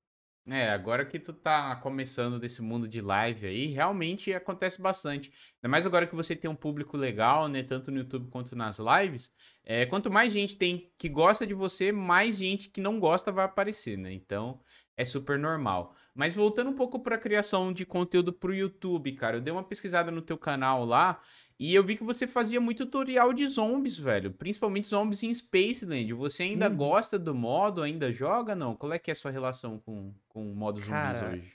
É, 0.47 0.69
agora 0.69 1.03
que 1.03 1.17
tu 1.17 1.34
tá 1.34 1.75
começando 1.77 2.39
desse 2.39 2.62
mundo 2.62 2.88
de 2.88 3.01
live 3.01 3.47
aí, 3.47 3.65
realmente 3.65 4.31
acontece 4.31 4.79
bastante. 4.79 5.31
Ainda 5.55 5.71
mais 5.71 5.88
agora 5.88 6.05
que 6.05 6.13
você 6.13 6.36
tem 6.36 6.49
um 6.49 6.55
público 6.55 6.95
legal, 6.95 7.47
né? 7.47 7.63
Tanto 7.63 7.89
no 7.89 7.97
YouTube 7.97 8.29
quanto 8.29 8.55
nas 8.55 8.77
lives. 8.77 9.31
É, 9.63 9.88
quanto 9.88 10.12
mais 10.12 10.31
gente 10.31 10.55
tem 10.55 10.91
que 10.99 11.10
gosta 11.10 11.47
de 11.47 11.55
você, 11.55 11.91
mais 11.91 12.38
gente 12.38 12.69
que 12.69 12.79
não 12.79 12.99
gosta 12.99 13.31
vai 13.31 13.45
aparecer, 13.45 13.97
né? 13.97 14.13
Então 14.13 14.62
é 14.95 15.03
super 15.03 15.39
normal. 15.39 15.95
Mas 16.13 16.36
voltando 16.36 16.69
um 16.69 16.75
pouco 16.75 16.99
para 16.99 17.15
a 17.15 17.19
criação 17.19 17.73
de 17.73 17.84
conteúdo 17.84 18.31
pro 18.31 18.53
YouTube, 18.53 19.13
cara, 19.13 19.38
eu 19.38 19.41
dei 19.41 19.51
uma 19.51 19.63
pesquisada 19.63 20.12
no 20.12 20.21
teu 20.21 20.38
canal 20.38 20.86
lá 20.86 21.19
e 21.57 21.73
eu 21.73 21.83
vi 21.83 21.95
que 21.95 22.03
você 22.03 22.27
fazia 22.27 22.59
muito 22.59 22.85
tutorial 22.85 23.31
de 23.31 23.47
zombies, 23.47 23.97
velho. 23.97 24.31
Principalmente 24.31 24.87
zombies 24.87 25.23
em 25.23 25.33
Spaceland. 25.33 26.11
Você 26.13 26.43
ainda 26.43 26.69
hum. 26.69 26.75
gosta 26.75 27.17
do 27.17 27.33
modo? 27.33 27.81
Ainda 27.81 28.11
joga? 28.11 28.53
Não? 28.53 28.75
Qual 28.75 28.91
é 28.91 28.99
que 28.99 29.09
é 29.09 29.13
a 29.13 29.15
sua 29.15 29.31
relação 29.31 29.79
com, 29.79 30.13
com 30.27 30.51
o 30.51 30.55
modo 30.55 30.81
Cara, 30.81 31.17
zombies 31.17 31.39
hoje? 31.39 31.53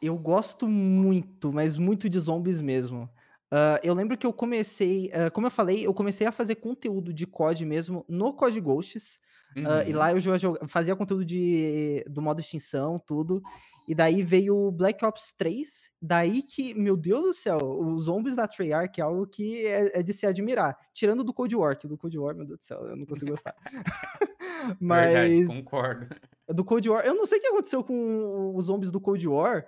Eu 0.00 0.16
gosto 0.16 0.66
muito, 0.66 1.52
mas 1.52 1.76
muito 1.76 2.08
de 2.08 2.18
zombies 2.18 2.62
mesmo. 2.62 3.10
Uh, 3.52 3.78
eu 3.82 3.94
lembro 3.94 4.16
que 4.16 4.26
eu 4.26 4.32
comecei, 4.32 5.08
uh, 5.08 5.30
como 5.30 5.46
eu 5.46 5.50
falei, 5.50 5.86
eu 5.86 5.94
comecei 5.94 6.26
a 6.26 6.32
fazer 6.32 6.56
conteúdo 6.56 7.12
de 7.12 7.26
COD 7.26 7.64
mesmo 7.64 8.04
no 8.08 8.32
COD 8.32 8.60
Ghosts. 8.60 9.20
Uhum. 9.54 9.64
Uh, 9.64 9.88
e 9.88 9.92
lá 9.92 10.12
eu 10.12 10.18
fazia 10.66 10.96
conteúdo 10.96 11.24
de, 11.24 12.04
do 12.08 12.20
modo 12.22 12.40
extinção, 12.40 12.98
tudo. 12.98 13.42
E 13.86 13.94
daí 13.94 14.22
veio 14.22 14.56
o 14.56 14.70
Black 14.70 15.04
Ops 15.04 15.32
3. 15.36 15.92
Daí 16.02 16.42
que, 16.42 16.74
meu 16.74 16.96
Deus 16.96 17.24
do 17.24 17.32
céu, 17.32 17.58
os 17.58 18.04
zombies 18.04 18.34
da 18.34 18.48
Treyarch 18.48 19.00
é 19.00 19.04
algo 19.04 19.26
que 19.26 19.64
é, 19.64 20.00
é, 20.00 20.02
de 20.02 20.12
se 20.12 20.26
admirar. 20.26 20.76
Tirando 20.92 21.22
do 21.22 21.32
Cold 21.32 21.54
War, 21.54 21.78
que 21.78 21.86
do 21.86 21.96
Cold 21.96 22.18
War, 22.18 22.34
meu 22.34 22.44
Deus 22.44 22.58
do 22.58 22.64
céu, 22.64 22.84
eu 22.86 22.96
não 22.96 23.06
consigo 23.06 23.30
gostar. 23.30 23.54
Mas. 24.80 25.12
Verdade, 25.12 25.46
concordo. 25.46 26.16
Do 26.48 26.64
Cold 26.64 26.88
War, 26.88 27.06
eu 27.06 27.14
não 27.14 27.26
sei 27.26 27.38
o 27.38 27.40
que 27.40 27.46
aconteceu 27.46 27.84
com 27.84 28.54
os 28.56 28.64
zombies 28.64 28.90
do 28.90 29.00
Cold 29.00 29.26
War. 29.28 29.66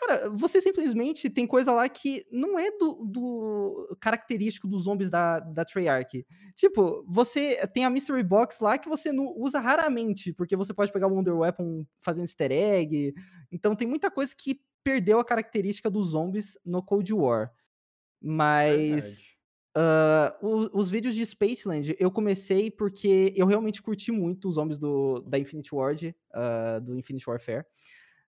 Cara, 0.00 0.28
você 0.30 0.60
simplesmente 0.60 1.30
tem 1.30 1.46
coisa 1.46 1.72
lá 1.72 1.88
que 1.88 2.24
não 2.30 2.58
é 2.58 2.70
do, 2.70 3.04
do 3.04 3.96
característico 4.00 4.68
dos 4.68 4.82
zombies 4.82 5.10
da, 5.10 5.40
da 5.40 5.64
Treyarch. 5.64 6.26
Tipo, 6.54 7.04
você 7.08 7.66
tem 7.68 7.84
a 7.84 7.90
Mystery 7.90 8.22
Box 8.22 8.60
lá 8.60 8.78
que 8.78 8.88
você 8.88 9.12
não 9.12 9.32
usa 9.36 9.58
raramente, 9.60 10.32
porque 10.32 10.56
você 10.56 10.74
pode 10.74 10.92
pegar 10.92 11.06
o 11.06 11.14
Wonder 11.14 11.36
Weapon 11.36 11.86
fazendo 12.00 12.24
easter 12.24 12.52
egg. 12.52 13.14
Então 13.50 13.74
tem 13.74 13.88
muita 13.88 14.10
coisa 14.10 14.34
que 14.36 14.60
perdeu 14.84 15.18
a 15.18 15.24
característica 15.24 15.90
dos 15.90 16.08
zombies 16.08 16.58
no 16.64 16.82
Cold 16.82 17.12
War. 17.12 17.52
Mas. 18.20 19.34
Uh, 19.76 20.32
os, 20.46 20.70
os, 20.72 20.90
vídeos 20.90 21.14
de 21.14 21.26
Spaceland 21.26 21.94
eu 22.00 22.10
comecei 22.10 22.70
porque 22.70 23.34
eu 23.36 23.44
realmente 23.44 23.82
curti 23.82 24.10
muito 24.10 24.48
os 24.48 24.54
zombies 24.54 24.78
do, 24.78 25.20
da 25.20 25.38
Infinite 25.38 25.74
Ward, 25.74 26.16
uh, 26.32 26.80
do 26.80 26.98
Infinite 26.98 27.28
Warfare. 27.28 27.62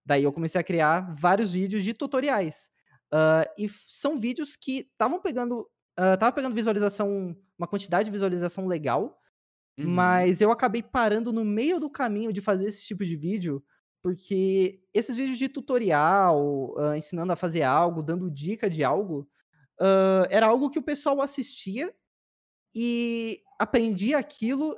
Daí 0.08 0.24
eu 0.24 0.32
comecei 0.32 0.58
a 0.58 0.64
criar 0.64 1.14
vários 1.14 1.52
vídeos 1.52 1.84
de 1.84 1.92
tutoriais. 1.92 2.70
Uh, 3.12 3.44
e 3.58 3.68
são 3.68 4.18
vídeos 4.18 4.56
que 4.56 4.88
estavam 4.90 5.20
pegando. 5.20 5.68
Uh, 6.00 6.32
pegando 6.34 6.54
visualização, 6.54 7.36
uma 7.58 7.68
quantidade 7.68 8.06
de 8.06 8.10
visualização 8.10 8.66
legal, 8.66 9.20
uhum. 9.78 9.86
mas 9.86 10.40
eu 10.40 10.50
acabei 10.50 10.82
parando 10.82 11.30
no 11.30 11.44
meio 11.44 11.78
do 11.78 11.90
caminho 11.90 12.32
de 12.32 12.40
fazer 12.40 12.64
esse 12.66 12.86
tipo 12.86 13.04
de 13.04 13.16
vídeo, 13.16 13.62
porque 14.02 14.80
esses 14.94 15.14
vídeos 15.14 15.36
de 15.36 15.46
tutorial, 15.46 16.72
uh, 16.74 16.94
ensinando 16.96 17.32
a 17.34 17.36
fazer 17.36 17.62
algo, 17.62 18.02
dando 18.02 18.30
dica 18.30 18.70
de 18.70 18.82
algo, 18.82 19.28
era 20.30 20.46
algo 20.46 20.70
que 20.70 20.78
o 20.78 20.82
pessoal 20.82 21.20
assistia 21.20 21.94
e 22.74 23.42
aprendia 23.60 24.18
aquilo 24.18 24.76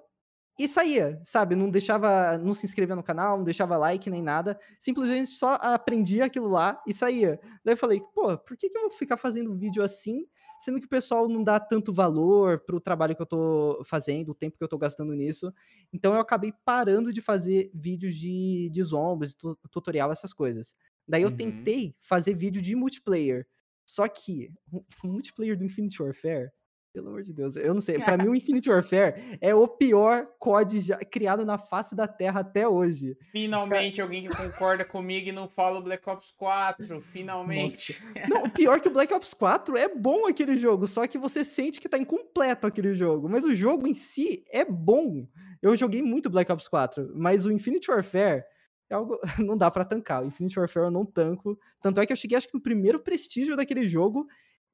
e 0.60 0.68
saía, 0.68 1.18
sabe? 1.24 1.56
Não 1.56 1.70
deixava, 1.70 2.36
não 2.36 2.52
se 2.52 2.66
inscrevia 2.66 2.94
no 2.94 3.02
canal, 3.02 3.38
não 3.38 3.44
deixava 3.44 3.78
like 3.78 4.10
nem 4.10 4.20
nada, 4.20 4.60
simplesmente 4.78 5.30
só 5.30 5.54
aprendia 5.54 6.26
aquilo 6.26 6.48
lá 6.48 6.78
e 6.86 6.92
saía. 6.92 7.40
Daí 7.64 7.72
eu 7.72 7.78
falei, 7.78 8.02
pô, 8.14 8.36
por 8.36 8.58
que, 8.58 8.68
que 8.68 8.76
eu 8.76 8.82
vou 8.82 8.90
ficar 8.90 9.16
fazendo 9.16 9.56
vídeo 9.56 9.82
assim, 9.82 10.26
sendo 10.58 10.78
que 10.78 10.84
o 10.84 10.88
pessoal 10.90 11.26
não 11.30 11.42
dá 11.42 11.58
tanto 11.58 11.94
valor 11.94 12.60
pro 12.60 12.78
trabalho 12.78 13.16
que 13.16 13.22
eu 13.22 13.26
tô 13.26 13.80
fazendo, 13.86 14.32
o 14.32 14.34
tempo 14.34 14.58
que 14.58 14.62
eu 14.62 14.68
tô 14.68 14.76
gastando 14.76 15.14
nisso? 15.14 15.50
Então 15.90 16.12
eu 16.12 16.20
acabei 16.20 16.52
parando 16.62 17.10
de 17.10 17.22
fazer 17.22 17.70
vídeos 17.72 18.14
de, 18.14 18.68
de 18.70 18.82
zombies, 18.82 19.34
tutorial, 19.70 20.12
essas 20.12 20.34
coisas. 20.34 20.74
Daí 21.08 21.22
eu 21.22 21.30
uhum. 21.30 21.36
tentei 21.36 21.96
fazer 22.02 22.34
vídeo 22.34 22.60
de 22.60 22.76
multiplayer. 22.76 23.46
Só 23.88 24.06
que 24.06 24.52
o 24.70 24.84
multiplayer 25.04 25.56
do 25.56 25.64
Infinite 25.64 26.02
Warfare 26.02 26.50
pelo 26.92 27.08
amor 27.08 27.22
de 27.22 27.32
Deus, 27.32 27.56
eu 27.56 27.72
não 27.72 27.80
sei. 27.80 27.98
Para 27.98 28.16
mim, 28.22 28.28
o 28.28 28.34
Infinite 28.34 28.68
Warfare 28.68 29.38
é 29.40 29.54
o 29.54 29.66
pior 29.66 30.26
COD 30.38 30.80
já 30.80 30.98
criado 30.98 31.44
na 31.44 31.58
face 31.58 31.94
da 31.94 32.08
Terra 32.08 32.40
até 32.40 32.66
hoje. 32.66 33.16
Finalmente, 33.32 34.00
alguém 34.00 34.26
que 34.26 34.36
concorda 34.36 34.84
comigo 34.84 35.28
e 35.28 35.32
não 35.32 35.48
fala 35.48 35.78
o 35.78 35.82
Black 35.82 36.08
Ops 36.08 36.30
4. 36.32 37.00
Finalmente. 37.00 38.02
Não, 38.28 38.44
o 38.44 38.50
pior 38.50 38.76
é 38.76 38.80
que 38.80 38.88
o 38.88 38.92
Black 38.92 39.12
Ops 39.12 39.34
4 39.34 39.76
é 39.76 39.88
bom 39.88 40.26
aquele 40.26 40.56
jogo, 40.56 40.86
só 40.86 41.06
que 41.06 41.18
você 41.18 41.44
sente 41.44 41.80
que 41.80 41.88
tá 41.88 41.98
incompleto 41.98 42.66
aquele 42.66 42.94
jogo. 42.94 43.28
Mas 43.28 43.44
o 43.44 43.54
jogo 43.54 43.86
em 43.86 43.94
si 43.94 44.44
é 44.50 44.64
bom. 44.64 45.26
Eu 45.62 45.76
joguei 45.76 46.02
muito 46.02 46.30
Black 46.30 46.50
Ops 46.50 46.68
4, 46.68 47.12
mas 47.14 47.44
o 47.44 47.52
Infinite 47.52 47.90
Warfare 47.90 48.44
é 48.88 48.94
algo. 48.94 49.18
Não 49.38 49.56
dá 49.56 49.70
para 49.70 49.84
tancar. 49.84 50.22
O 50.22 50.26
Infinite 50.26 50.58
Warfare 50.58 50.86
eu 50.86 50.90
não 50.90 51.06
tanco. 51.06 51.58
Tanto 51.80 52.00
é 52.00 52.06
que 52.06 52.12
eu 52.12 52.16
cheguei, 52.16 52.36
acho 52.36 52.48
que 52.48 52.54
no 52.54 52.60
primeiro 52.60 52.98
prestígio 52.98 53.56
daquele 53.56 53.88
jogo 53.88 54.26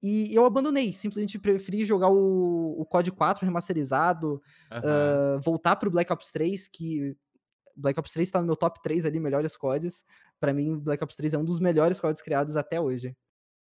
e 0.03 0.35
eu 0.35 0.45
abandonei, 0.45 0.93
simplesmente 0.93 1.39
preferi 1.39 1.85
jogar 1.85 2.09
o, 2.09 2.81
o 2.81 2.85
COD 2.85 3.13
4 3.13 3.45
remasterizado, 3.45 4.43
uhum. 4.71 5.37
uh, 5.37 5.41
voltar 5.41 5.77
pro 5.77 5.91
Black 5.91 6.13
Ops 6.13 6.31
3, 6.31 6.69
que 6.69 7.17
Black 7.75 7.99
Ops 7.99 8.13
3 8.13 8.31
tá 8.31 8.41
no 8.41 8.47
meu 8.47 8.57
top 8.57 8.83
3 8.83 9.05
ali, 9.05 9.21
melhores 9.21 9.57
CODs. 9.57 10.05
Para 10.41 10.53
mim, 10.53 10.79
Black 10.79 11.03
Ops 11.03 11.17
3 11.17 11.35
é 11.35 11.39
um 11.39 11.45
dos 11.45 11.61
melhores 11.61 12.01
CODs 12.01 12.23
criados 12.23 12.57
até 12.57 12.81
hoje. 12.81 13.17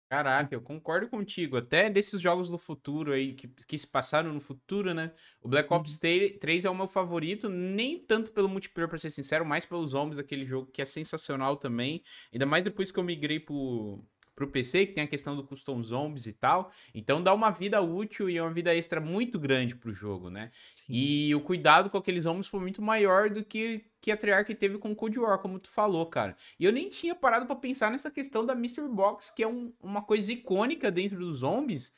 Caraca, 0.09 0.55
eu 0.55 0.61
concordo 0.61 1.09
contigo. 1.09 1.57
Até 1.57 1.89
desses 1.89 2.21
jogos 2.21 2.47
do 2.47 2.57
futuro 2.57 3.11
aí, 3.11 3.33
que, 3.33 3.47
que 3.47 3.77
se 3.77 3.85
passaram 3.85 4.33
no 4.33 4.39
futuro, 4.39 4.93
né? 4.93 5.11
O 5.41 5.49
Black 5.49 5.71
Ops 5.73 5.93
uhum. 5.93 6.37
3 6.39 6.63
é 6.63 6.69
o 6.69 6.75
meu 6.75 6.87
favorito, 6.87 7.49
nem 7.49 7.99
tanto 7.99 8.31
pelo 8.31 8.47
multiplayer, 8.47 8.87
pra 8.87 8.97
ser 8.97 9.11
sincero, 9.11 9.45
mais 9.45 9.65
pelos 9.65 9.91
zombies 9.91 10.15
daquele 10.15 10.45
jogo, 10.45 10.71
que 10.71 10.81
é 10.81 10.85
sensacional 10.85 11.57
também. 11.57 12.01
Ainda 12.31 12.45
mais 12.45 12.63
depois 12.63 12.89
que 12.89 12.97
eu 12.97 13.03
migrei 13.03 13.39
pro, 13.39 14.01
pro 14.37 14.47
PC, 14.47 14.85
que 14.85 14.93
tem 14.93 15.03
a 15.03 15.07
questão 15.07 15.35
do 15.35 15.43
custom 15.43 15.81
zombies 15.81 16.27
e 16.27 16.33
tal. 16.33 16.71
Então 16.93 17.21
dá 17.23 17.33
uma 17.33 17.49
vida 17.49 17.81
útil 17.81 18.29
e 18.29 18.39
uma 18.39 18.53
vida 18.53 18.73
extra 18.73 19.01
muito 19.01 19.39
grande 19.39 19.75
pro 19.75 19.91
jogo, 19.91 20.29
né? 20.29 20.51
Sim. 20.75 20.93
E 20.93 21.35
o 21.35 21.41
cuidado 21.41 21.89
com 21.89 21.97
aqueles 21.97 22.25
zombies 22.25 22.45
foi 22.45 22.59
muito 22.59 22.79
maior 22.79 23.31
do 23.31 23.43
que 23.43 23.83
que 23.99 24.11
a 24.11 24.15
Treyarch 24.15 24.53
teve 24.53 24.77
com 24.77 24.95
Cold 24.95 25.19
War, 25.19 25.39
como 25.39 25.57
tu 25.57 25.69
falou, 25.69 26.05
cara. 26.05 26.37
E 26.59 26.63
eu 26.63 26.71
nem 26.71 26.87
tinha 26.87 27.15
parado 27.15 27.47
para 27.47 27.55
pensar 27.55 27.91
nessa 27.91 28.11
questão 28.11 28.45
da 28.45 28.53
Mystery 28.53 28.87
Box, 28.87 29.33
que 29.35 29.41
é 29.41 29.47
um, 29.47 29.73
uma 29.81 30.03
coisa 30.03 30.31
icônica 30.31 30.91
dentro 30.91 31.17
dos 31.17 31.39
zombies. 31.39 31.91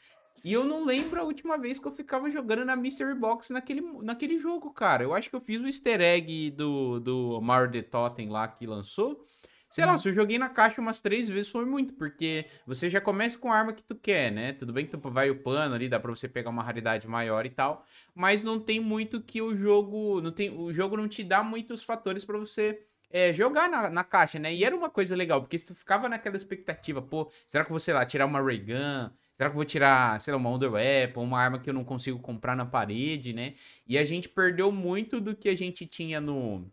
E 0.43 0.53
eu 0.53 0.63
não 0.63 0.85
lembro 0.85 1.19
a 1.19 1.23
última 1.23 1.57
vez 1.57 1.77
que 1.77 1.85
eu 1.85 1.91
ficava 1.91 2.31
jogando 2.31 2.63
na 2.63 2.75
Mystery 2.75 3.13
Box 3.13 3.51
naquele, 3.51 3.81
naquele 4.01 4.37
jogo, 4.37 4.71
cara. 4.71 5.03
Eu 5.03 5.13
acho 5.13 5.29
que 5.29 5.35
eu 5.35 5.41
fiz 5.41 5.59
o 5.59 5.67
easter 5.67 5.99
egg 5.99 6.51
do, 6.51 7.01
do 7.01 7.41
Mar 7.41 7.69
the 7.69 7.81
Totem 7.81 8.29
lá 8.29 8.47
que 8.47 8.65
lançou. 8.65 9.27
Sei 9.69 9.85
lá, 9.85 9.91
uhum. 9.91 9.97
se 9.99 10.09
eu 10.09 10.13
joguei 10.13 10.39
na 10.39 10.49
caixa 10.49 10.81
umas 10.81 10.99
três 10.99 11.29
vezes 11.29 11.51
foi 11.51 11.63
muito, 11.63 11.93
porque 11.93 12.47
você 12.65 12.89
já 12.89 12.99
começa 12.99 13.37
com 13.37 13.51
a 13.51 13.55
arma 13.55 13.71
que 13.71 13.83
tu 13.83 13.95
quer, 13.95 14.31
né? 14.31 14.53
Tudo 14.53 14.73
bem 14.73 14.85
que 14.85 14.91
tu 14.91 15.09
vai 15.11 15.29
upando 15.29 15.75
ali, 15.75 15.87
dá 15.87 15.99
pra 15.99 16.09
você 16.09 16.27
pegar 16.27 16.49
uma 16.49 16.63
raridade 16.63 17.07
maior 17.07 17.45
e 17.45 17.49
tal, 17.51 17.85
mas 18.15 18.43
não 18.43 18.59
tem 18.59 18.79
muito 18.79 19.21
que 19.21 19.41
o 19.41 19.55
jogo. 19.55 20.21
Não 20.21 20.31
tem, 20.31 20.49
o 20.49 20.71
jogo 20.73 20.97
não 20.97 21.07
te 21.07 21.23
dá 21.23 21.43
muitos 21.43 21.83
fatores 21.83 22.25
para 22.25 22.37
você 22.37 22.81
é, 23.11 23.33
jogar 23.33 23.69
na, 23.69 23.89
na, 23.89 24.03
caixa, 24.03 24.39
né? 24.39 24.53
E 24.53 24.63
era 24.63 24.75
uma 24.75 24.89
coisa 24.89 25.15
legal, 25.15 25.41
porque 25.41 25.57
se 25.57 25.67
tu 25.67 25.75
ficava 25.75 26.07
naquela 26.07 26.35
expectativa, 26.35 27.01
pô, 27.01 27.31
será 27.45 27.63
que 27.63 27.69
eu 27.69 27.73
vou, 27.73 27.79
sei 27.79 27.93
lá, 27.93 28.05
tirar 28.05 28.25
uma 28.25 28.41
Ray 28.41 28.59
Gun? 28.59 29.09
Será 29.33 29.49
que 29.49 29.53
eu 29.53 29.57
vou 29.57 29.65
tirar, 29.65 30.19
sei 30.19 30.33
lá, 30.33 30.37
uma 30.37 30.49
Weapon, 30.49 31.23
uma 31.23 31.39
arma 31.39 31.59
que 31.59 31.69
eu 31.69 31.73
não 31.73 31.83
consigo 31.83 32.19
comprar 32.19 32.55
na 32.55 32.65
parede, 32.65 33.33
né? 33.33 33.53
E 33.87 33.97
a 33.97 34.03
gente 34.03 34.27
perdeu 34.27 34.71
muito 34.71 35.21
do 35.21 35.35
que 35.35 35.47
a 35.47 35.55
gente 35.55 35.85
tinha 35.85 36.19
no, 36.19 36.69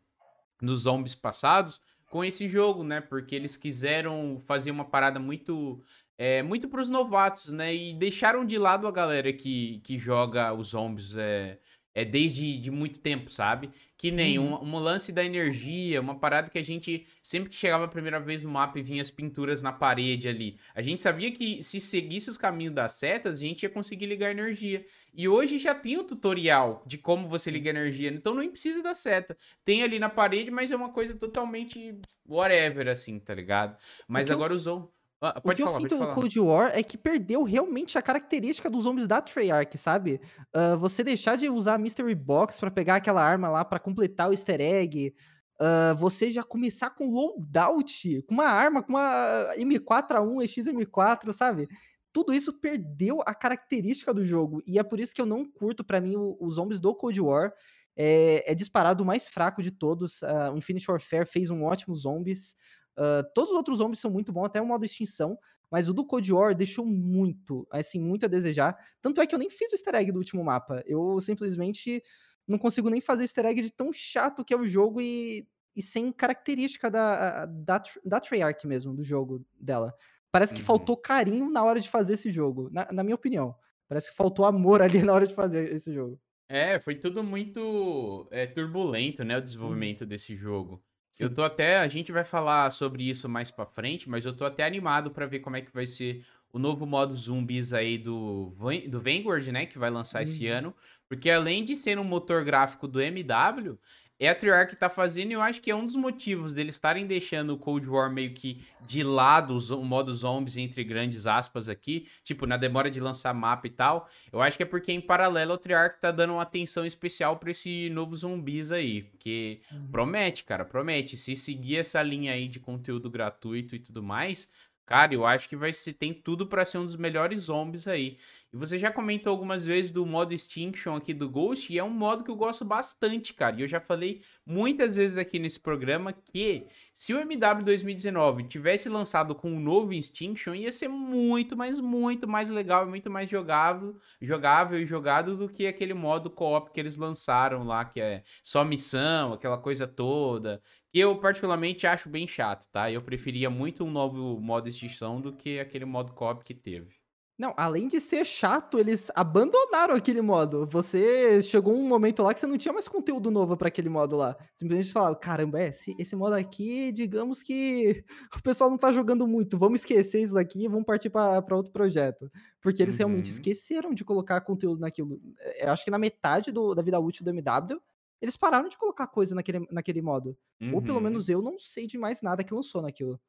nos 0.61 0.80
zombies 0.80 1.14
passados, 1.14 1.80
com 2.09 2.25
esse 2.25 2.49
jogo, 2.49 2.83
né? 2.85 3.01
Porque 3.01 3.35
eles 3.35 3.57
quiseram 3.57 4.38
fazer 4.47 4.71
uma 4.71 4.85
parada 4.85 5.19
muito 5.19 5.83
é, 6.19 6.42
muito 6.42 6.69
para 6.69 6.81
os 6.81 6.88
novatos, 6.88 7.53
né? 7.53 7.75
E 7.75 7.92
deixaram 7.95 8.45
de 8.45 8.59
lado 8.59 8.87
a 8.87 8.92
galera 8.92 9.33
que, 9.33 9.81
que 9.81 9.99
joga 9.99 10.53
os 10.55 10.69
zombies 10.69 11.14
é, 11.16 11.59
é 11.96 12.04
desde 12.04 12.59
de 12.59 12.70
muito 12.70 13.00
tempo, 13.00 13.30
sabe? 13.30 13.70
Que 13.96 14.11
nem 14.11 14.38
uhum. 14.38 14.62
um, 14.62 14.74
um, 14.74 14.78
lance 14.78 15.11
da 15.11 15.24
energia, 15.24 15.98
uma 15.98 16.14
parada 16.14 16.50
que 16.50 16.59
a 16.59 16.62
gente, 16.62 17.06
sempre 17.22 17.48
que 17.48 17.54
chegava 17.54 17.87
a 17.87 17.88
primeira 17.88 18.20
vez 18.20 18.42
no 18.42 18.50
mapa 18.50 18.78
e 18.78 18.82
vinha 18.82 19.00
as 19.00 19.11
pinturas 19.11 19.62
na 19.62 19.72
parede 19.72 20.28
ali, 20.28 20.59
a 20.74 20.82
gente 20.82 21.00
sabia 21.00 21.32
que 21.32 21.62
se 21.62 21.80
seguisse 21.80 22.28
os 22.28 22.37
caminhos 22.37 22.74
das 22.74 22.92
setas, 22.92 23.38
a 23.38 23.40
gente 23.40 23.62
ia 23.62 23.70
conseguir 23.70 24.04
ligar 24.04 24.30
energia. 24.30 24.85
E 25.14 25.26
hoje 25.26 25.59
já 25.59 25.74
tem 25.74 25.96
o 25.96 26.04
tutorial 26.04 26.82
de 26.87 26.98
como 26.98 27.30
você 27.30 27.50
liga 27.50 27.70
energia, 27.70 28.11
então 28.11 28.35
não 28.35 28.46
precisa 28.46 28.82
da 28.82 28.92
seta. 28.92 29.35
Tem 29.64 29.82
ali 29.82 29.98
na 29.98 30.11
parede, 30.11 30.50
mas 30.50 30.70
é 30.70 30.76
uma 30.76 30.92
coisa 30.92 31.14
totalmente 31.14 31.98
whatever, 32.28 32.88
assim, 32.88 33.18
tá 33.18 33.35
ligado? 33.35 33.74
Mas 34.06 34.30
agora 34.30 34.52
eu... 34.52 34.56
usou. 34.59 34.92
Ah, 35.20 35.40
o 35.42 35.50
que 35.50 35.62
falar, 35.62 35.76
eu 35.76 35.81
sinto 35.81 35.96
no 35.96 36.14
Cold 36.14 36.40
War 36.40 36.70
é 36.74 36.83
que 36.83 36.98
perdeu 36.98 37.42
realmente 37.42 37.96
a 37.96 38.02
característica 38.02 38.68
dos 38.68 38.85
zombies 38.85 39.09
da 39.09 39.22
Treyarch, 39.22 39.79
sabe? 39.79 40.20
Uh, 40.55 40.76
você 40.76 41.02
deixar 41.02 41.37
de 41.37 41.48
usar 41.48 41.74
a 41.74 41.79
Mystery 41.79 42.14
Box 42.14 42.61
para 42.61 42.70
pegar 42.70 42.96
aquela 42.96 43.22
arma 43.22 43.48
lá 43.48 43.64
para 43.64 43.79
completar 43.79 44.29
o 44.29 44.33
easter 44.33 44.61
egg, 44.61 45.14
uh, 45.59 45.96
você 45.96 46.31
já 46.31 46.42
começar 46.42 46.90
com 46.90 47.11
loadout, 47.11 48.22
com 48.22 48.35
uma 48.35 48.46
arma, 48.46 48.83
com 48.83 48.92
uma 48.92 49.55
M4A1, 49.57 50.44
XM4, 50.44 51.33
sabe? 51.33 51.66
Tudo 52.12 52.35
isso 52.35 52.52
perdeu 52.52 53.20
a 53.26 53.35
característica 53.35 54.12
do 54.12 54.24
jogo, 54.24 54.62
e 54.66 54.79
é 54.79 54.83
por 54.83 55.00
isso 55.00 55.14
que 55.14 55.20
eu 55.20 55.26
não 55.26 55.50
curto, 55.50 55.83
para 55.83 56.00
mim, 56.00 56.14
os 56.38 56.55
zombies 56.55 56.81
do 56.81 56.94
Cold 56.94 57.20
War. 57.20 57.52
É, 57.98 58.52
é, 58.52 58.55
disparado 58.55 59.02
o 59.02 59.07
mais 59.07 59.26
fraco 59.26 59.62
de 59.62 59.70
todos. 59.70 60.20
Uh, 60.20 60.52
o 60.52 60.59
Infinite 60.59 60.90
Warfare 60.90 61.24
fez 61.24 61.48
um 61.48 61.64
ótimo 61.64 61.94
zombies. 61.96 62.55
Uh, 62.96 63.22
todos 63.35 63.50
os 63.50 63.56
outros 63.56 63.78
zombies 63.78 64.00
são 64.00 64.11
muito 64.11 64.32
bons, 64.32 64.46
até 64.46 64.61
o 64.61 64.66
modo 64.66 64.85
extinção, 64.85 65.38
mas 65.70 65.88
o 65.88 65.94
do 65.94 66.04
Cold 66.04 66.32
War 66.32 66.54
deixou 66.54 66.87
muito, 66.87 67.66
assim, 67.70 68.00
muito 68.00 68.24
a 68.24 68.28
desejar. 68.28 68.76
Tanto 69.00 69.20
é 69.20 69.26
que 69.26 69.35
eu 69.35 69.38
nem 69.38 69.50
fiz 69.50 69.72
o 69.72 69.74
easter 69.74 69.94
egg 69.94 70.12
do 70.12 70.18
último 70.18 70.44
mapa. 70.44 70.82
Eu 70.87 71.20
simplesmente 71.20 72.02
não 72.46 72.59
consigo 72.59 72.88
nem 72.88 73.00
fazer 73.00 73.24
easter 73.24 73.46
egg 73.46 73.61
de 73.61 73.70
tão 73.70 73.92
chato 73.92 74.44
que 74.44 74.54
é 74.54 74.56
o 74.56 74.66
jogo 74.66 75.00
e, 75.00 75.46
e 75.74 75.82
sem 75.82 76.12
característica 76.12 76.90
da, 76.90 77.46
da, 77.46 77.82
da 78.04 78.20
Treyarch 78.20 78.66
mesmo, 78.66 78.94
do 78.94 79.02
jogo 79.02 79.44
dela. 79.61 79.92
Parece 80.30 80.54
que 80.54 80.61
uhum. 80.61 80.66
faltou 80.66 80.96
carinho 80.96 81.50
na 81.50 81.64
hora 81.64 81.80
de 81.80 81.88
fazer 81.88 82.14
esse 82.14 82.30
jogo, 82.30 82.68
na, 82.70 82.87
na 82.92 83.02
minha 83.02 83.14
opinião. 83.14 83.54
Parece 83.88 84.11
que 84.11 84.16
faltou 84.16 84.44
amor 84.44 84.82
ali 84.82 85.02
na 85.04 85.12
hora 85.12 85.26
de 85.26 85.35
fazer 85.35 85.72
esse 85.72 85.92
jogo. 85.92 86.20
É, 86.48 86.78
foi 86.78 86.94
tudo 86.94 87.24
muito 87.24 88.28
é, 88.30 88.46
turbulento, 88.46 89.24
né, 89.24 89.37
o 89.37 89.40
desenvolvimento 89.40 90.02
uhum. 90.02 90.06
desse 90.06 90.35
jogo. 90.35 90.82
Sim. 91.16 91.24
Eu 91.24 91.35
tô 91.35 91.42
até, 91.42 91.79
a 91.79 91.88
gente 91.88 92.12
vai 92.12 92.22
falar 92.22 92.68
sobre 92.68 93.09
isso 93.09 93.26
mais 93.26 93.50
para 93.50 93.64
frente, 93.64 94.07
mas 94.07 94.26
eu 94.26 94.37
tô 94.37 94.44
até 94.44 94.66
animado 94.66 95.11
para 95.11 95.24
ver 95.24 95.38
como 95.38 95.57
é 95.57 95.62
que 95.62 95.72
vai 95.72 95.87
ser 95.87 96.22
o 96.52 96.59
novo 96.59 96.85
modo 96.85 97.16
zumbis 97.16 97.72
aí 97.72 97.96
do, 97.96 98.55
do 98.87 99.00
Vanguard, 99.00 99.46
né, 99.48 99.64
que 99.64 99.79
vai 99.79 99.88
lançar 99.88 100.18
uhum. 100.18 100.24
esse 100.24 100.46
ano, 100.46 100.74
porque 101.09 101.31
além 101.31 101.64
de 101.64 101.74
ser 101.74 101.98
um 101.98 102.05
motor 102.05 102.44
gráfico 102.44 102.87
do 102.87 103.00
MW, 103.00 103.79
é 104.18 104.29
a 104.29 104.35
Treyarch 104.35 104.70
que 104.70 104.76
tá 104.76 104.88
fazendo 104.88 105.31
e 105.31 105.35
eu 105.35 105.42
acho 105.42 105.61
que 105.61 105.70
é 105.70 105.74
um 105.74 105.85
dos 105.85 105.96
motivos 105.96 106.55
deles 106.55 106.74
estarem 106.74 107.07
deixando 107.07 107.50
o 107.50 107.59
Cold 107.59 107.88
War 107.88 108.11
meio 108.11 108.33
que 108.33 108.64
de 108.87 109.02
lado, 109.02 109.57
o 109.57 109.85
modo 109.85 110.14
zombies 110.14 110.57
entre 110.57 110.83
grandes 110.85 111.26
aspas 111.26 111.68
aqui, 111.68 112.09
tipo, 112.22 112.46
na 112.46 112.57
demora 112.57 112.90
de 112.90 113.00
lançar 113.00 113.35
mapa 113.35 113.66
e 113.66 113.70
tal. 113.70 114.09
Eu 114.33 114.40
acho 114.40 114.57
que 114.57 114.62
é 114.62 114.66
porque 114.66 114.92
em 114.92 115.00
paralelo 115.00 115.52
a 115.52 115.59
Treyarch 115.59 116.00
tá 116.00 116.11
dando 116.11 116.35
uma 116.35 116.42
atenção 116.42 116.87
especial 116.87 117.37
para 117.37 117.50
esse 117.50 117.90
novo 117.90 118.14
zumbis 118.14 118.72
aí, 118.72 119.02
porque 119.02 119.61
uhum. 119.70 119.88
promete, 119.90 120.44
cara, 120.44 120.64
promete. 120.64 121.16
Se 121.16 121.37
seguir 121.37 121.79
essa 121.79 122.02
linha 122.02 122.33
aí 122.33 122.48
de 122.48 122.61
conteúdo 122.61 123.11
gratuito 123.11 123.74
e 123.74 123.79
tudo 123.79 124.02
mais, 124.02 124.48
Cara, 124.87 125.12
eu 125.12 125.26
acho 125.26 125.48
que 125.48 125.57
vai 125.57 125.72
ser, 125.72 125.94
tem 125.94 126.14
tudo 126.14 126.46
para 126.46 126.64
ser 126.64 126.79
um 126.79 126.85
dos 126.85 126.94
melhores 126.94 127.40
zombies 127.40 127.88
aí. 127.88 128.18
E 128.52 128.56
você 128.56 128.78
já 128.78 128.90
comentou 128.90 129.30
algumas 129.30 129.66
vezes 129.66 129.90
do 129.90 130.06
modo 130.06 130.32
Extinction 130.32 130.94
aqui 130.94 131.12
do 131.12 131.28
Ghost, 131.28 131.72
e 131.72 131.78
é 131.78 131.85
um 131.85 131.90
modo 131.90 132.22
que 132.22 132.30
eu 132.30 132.37
gosto 132.37 132.64
bastante, 132.64 133.35
cara. 133.35 133.56
E 133.56 133.62
eu 133.62 133.68
já 133.68 133.80
falei 133.80 134.22
muitas 134.46 134.96
vezes 134.96 135.18
aqui 135.18 135.38
nesse 135.38 135.59
programa 135.59 136.12
que 136.12 136.66
se 136.92 137.12
o 137.12 137.18
MW 137.18 137.64
2019 137.64 138.44
tivesse 138.44 138.88
lançado 138.88 139.35
com 139.35 139.50
um 139.50 139.61
novo 139.61 139.92
Extinction, 139.92 140.54
ia 140.54 140.70
ser 140.70 140.88
muito, 140.88 141.56
mas 141.56 141.80
muito 141.80 142.28
mais 142.28 142.48
legal, 142.48 142.87
muito 142.87 143.11
mais 143.11 143.28
jogável, 143.28 143.98
jogável 144.20 144.78
e 144.80 144.87
jogado 144.87 145.37
do 145.37 145.48
que 145.48 145.66
aquele 145.66 145.94
modo 145.94 146.30
co-op 146.30 146.70
que 146.72 146.80
eles 146.80 146.96
lançaram 146.96 147.64
lá, 147.64 147.85
que 147.85 148.00
é 148.00 148.22
só 148.42 148.64
missão, 148.64 149.32
aquela 149.32 149.59
coisa 149.59 149.87
toda, 149.87 150.62
eu 150.94 151.18
particularmente 151.20 151.87
acho 151.87 152.09
bem 152.09 152.26
chato, 152.26 152.68
tá? 152.70 152.90
Eu 152.90 153.02
preferia 153.02 153.50
muito 153.50 153.85
um 153.85 153.90
novo 153.90 154.40
modo 154.40 154.68
extinção 154.68 155.20
do 155.20 155.32
que 155.37 155.61
aquele 155.61 155.85
modo 155.85 156.12
co-op 156.14 156.42
que 156.44 156.54
teve. 156.54 157.06
Não, 157.38 157.53
além 157.55 157.87
de 157.87 158.01
ser 158.01 158.25
chato, 158.25 158.79
eles 158.79 159.11
abandonaram 159.14 159.94
aquele 159.94 160.22
modo. 160.22 160.66
Você 160.68 161.42
chegou 161.42 161.75
um 161.75 161.87
momento 161.87 162.22
lá 162.22 162.33
que 162.33 162.40
você 162.40 162.46
não 162.46 162.57
tinha 162.57 162.72
mais 162.72 162.88
conteúdo 162.88 163.31
novo 163.31 163.55
pra 163.59 163.68
aquele 163.68 163.90
modo 163.90 164.16
lá. 164.16 164.35
Simplesmente 164.57 164.90
falaram, 164.90 165.14
caramba, 165.20 165.61
é, 165.61 165.68
esse, 165.68 165.94
esse 165.99 166.16
modo 166.16 166.33
aqui, 166.35 166.90
digamos 166.92 167.42
que 167.42 168.03
o 168.35 168.42
pessoal 168.42 168.70
não 168.70 168.79
tá 168.79 168.90
jogando 168.90 169.27
muito. 169.29 169.59
Vamos 169.59 169.81
esquecer 169.81 170.22
isso 170.22 170.33
daqui 170.33 170.64
e 170.64 170.68
vamos 170.68 170.87
partir 170.87 171.11
pra, 171.11 171.42
pra 171.42 171.57
outro 171.57 171.70
projeto. 171.72 172.31
Porque 172.62 172.83
eles 172.83 172.96
realmente 172.96 173.27
Uhum. 173.27 173.33
esqueceram 173.33 173.92
de 173.92 174.03
colocar 174.03 174.40
conteúdo 174.40 174.81
naquilo. 174.81 175.20
É, 175.38 175.66
Eu 175.66 175.72
acho 175.72 175.85
que 175.85 175.90
na 175.90 175.99
metade 175.99 176.51
do- 176.51 176.75
da 176.75 176.81
vida 176.83 176.99
útil 176.99 177.22
do 177.22 177.31
MW, 177.31 177.79
eles 178.22 178.35
pararam 178.37 178.68
de 178.70 178.79
colocar 178.79 179.07
coisa 179.09 179.35
naquele, 179.35 179.66
naquele 179.70 180.01
modo. 180.01 180.35
Ou 180.70 180.81
pelo 180.81 180.96
Uhum. 180.96 181.05
menos 181.05 181.29
eu 181.29 181.42
não 181.42 181.59
sei 181.59 181.87
de 181.87 181.99
mais 181.99 182.22
nada 182.22 182.42
que 182.42 182.55
lançou 182.55 182.81
naquilo. 182.81 183.20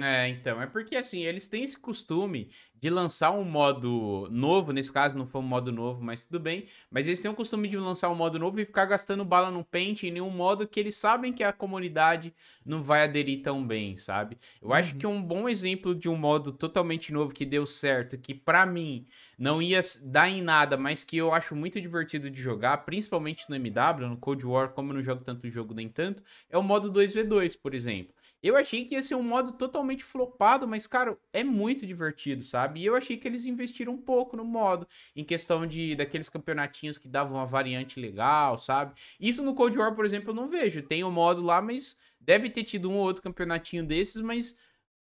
É, 0.00 0.26
então, 0.28 0.60
é 0.62 0.66
porque 0.66 0.96
assim, 0.96 1.20
eles 1.22 1.48
têm 1.48 1.62
esse 1.64 1.78
costume 1.78 2.50
de 2.74 2.88
lançar 2.88 3.30
um 3.30 3.44
modo 3.44 4.26
novo, 4.30 4.72
nesse 4.72 4.90
caso 4.90 5.18
não 5.18 5.26
foi 5.26 5.42
um 5.42 5.44
modo 5.44 5.70
novo, 5.70 6.02
mas 6.02 6.24
tudo 6.24 6.40
bem, 6.40 6.66
mas 6.90 7.06
eles 7.06 7.20
têm 7.20 7.30
o 7.30 7.34
costume 7.34 7.68
de 7.68 7.76
lançar 7.76 8.08
um 8.08 8.14
modo 8.14 8.38
novo 8.38 8.58
e 8.58 8.64
ficar 8.64 8.86
gastando 8.86 9.22
bala 9.22 9.50
no 9.50 9.62
pente 9.62 10.06
em 10.08 10.18
um 10.18 10.30
modo 10.30 10.66
que 10.66 10.80
eles 10.80 10.96
sabem 10.96 11.30
que 11.30 11.44
a 11.44 11.52
comunidade 11.52 12.32
não 12.64 12.82
vai 12.82 13.02
aderir 13.04 13.42
tão 13.42 13.66
bem, 13.66 13.94
sabe? 13.98 14.38
Eu 14.62 14.72
acho 14.72 14.96
que 14.96 15.06
Uhum. 15.06 15.16
um 15.16 15.22
bom 15.22 15.46
exemplo 15.46 15.94
de 15.94 16.08
um 16.08 16.16
modo 16.16 16.52
totalmente 16.52 17.12
novo 17.12 17.34
que 17.34 17.44
deu 17.44 17.66
certo, 17.66 18.16
que 18.16 18.34
pra 18.34 18.64
mim 18.64 19.06
não 19.38 19.60
ia 19.60 19.80
dar 20.04 20.30
em 20.30 20.40
nada, 20.40 20.74
mas 20.78 21.04
que 21.04 21.18
eu 21.18 21.34
acho 21.34 21.54
muito 21.54 21.78
divertido 21.78 22.30
de 22.30 22.40
jogar, 22.40 22.78
principalmente 22.78 23.44
no 23.50 23.56
MW, 23.56 24.08
no 24.08 24.16
Cold 24.16 24.44
War, 24.46 24.70
como 24.72 24.90
eu 24.90 24.94
não 24.94 25.02
jogo 25.02 25.22
tanto 25.22 25.50
jogo 25.50 25.74
nem 25.74 25.88
tanto, 25.88 26.22
é 26.48 26.56
o 26.56 26.62
modo 26.62 26.90
2v2, 26.90 27.54
por 27.56 27.74
exemplo. 27.74 28.14
Eu 28.42 28.56
achei 28.56 28.84
que 28.84 28.94
ia 28.94 29.02
ser 29.02 29.14
um 29.14 29.22
modo 29.22 29.52
totalmente 29.52 30.02
flopado, 30.02 30.66
mas, 30.66 30.86
cara, 30.86 31.16
é 31.32 31.44
muito 31.44 31.86
divertido, 31.86 32.42
sabe? 32.42 32.80
E 32.80 32.86
eu 32.86 32.96
achei 32.96 33.16
que 33.16 33.28
eles 33.28 33.46
investiram 33.46 33.92
um 33.92 33.98
pouco 33.98 34.36
no 34.36 34.44
modo, 34.44 34.86
em 35.14 35.22
questão 35.22 35.66
de 35.66 35.94
daqueles 35.94 36.28
campeonatinhos 36.28 36.98
que 36.98 37.06
davam 37.06 37.36
uma 37.36 37.46
variante 37.46 38.00
legal, 38.00 38.58
sabe? 38.58 38.94
Isso 39.20 39.42
no 39.42 39.54
Cold 39.54 39.78
War, 39.78 39.94
por 39.94 40.04
exemplo, 40.04 40.30
eu 40.30 40.34
não 40.34 40.48
vejo. 40.48 40.82
Tem 40.82 41.04
o 41.04 41.10
modo 41.10 41.40
lá, 41.40 41.62
mas 41.62 41.96
deve 42.20 42.50
ter 42.50 42.64
tido 42.64 42.90
um 42.90 42.96
ou 42.96 43.04
outro 43.04 43.22
campeonatinho 43.22 43.84
desses, 43.84 44.20
mas 44.20 44.56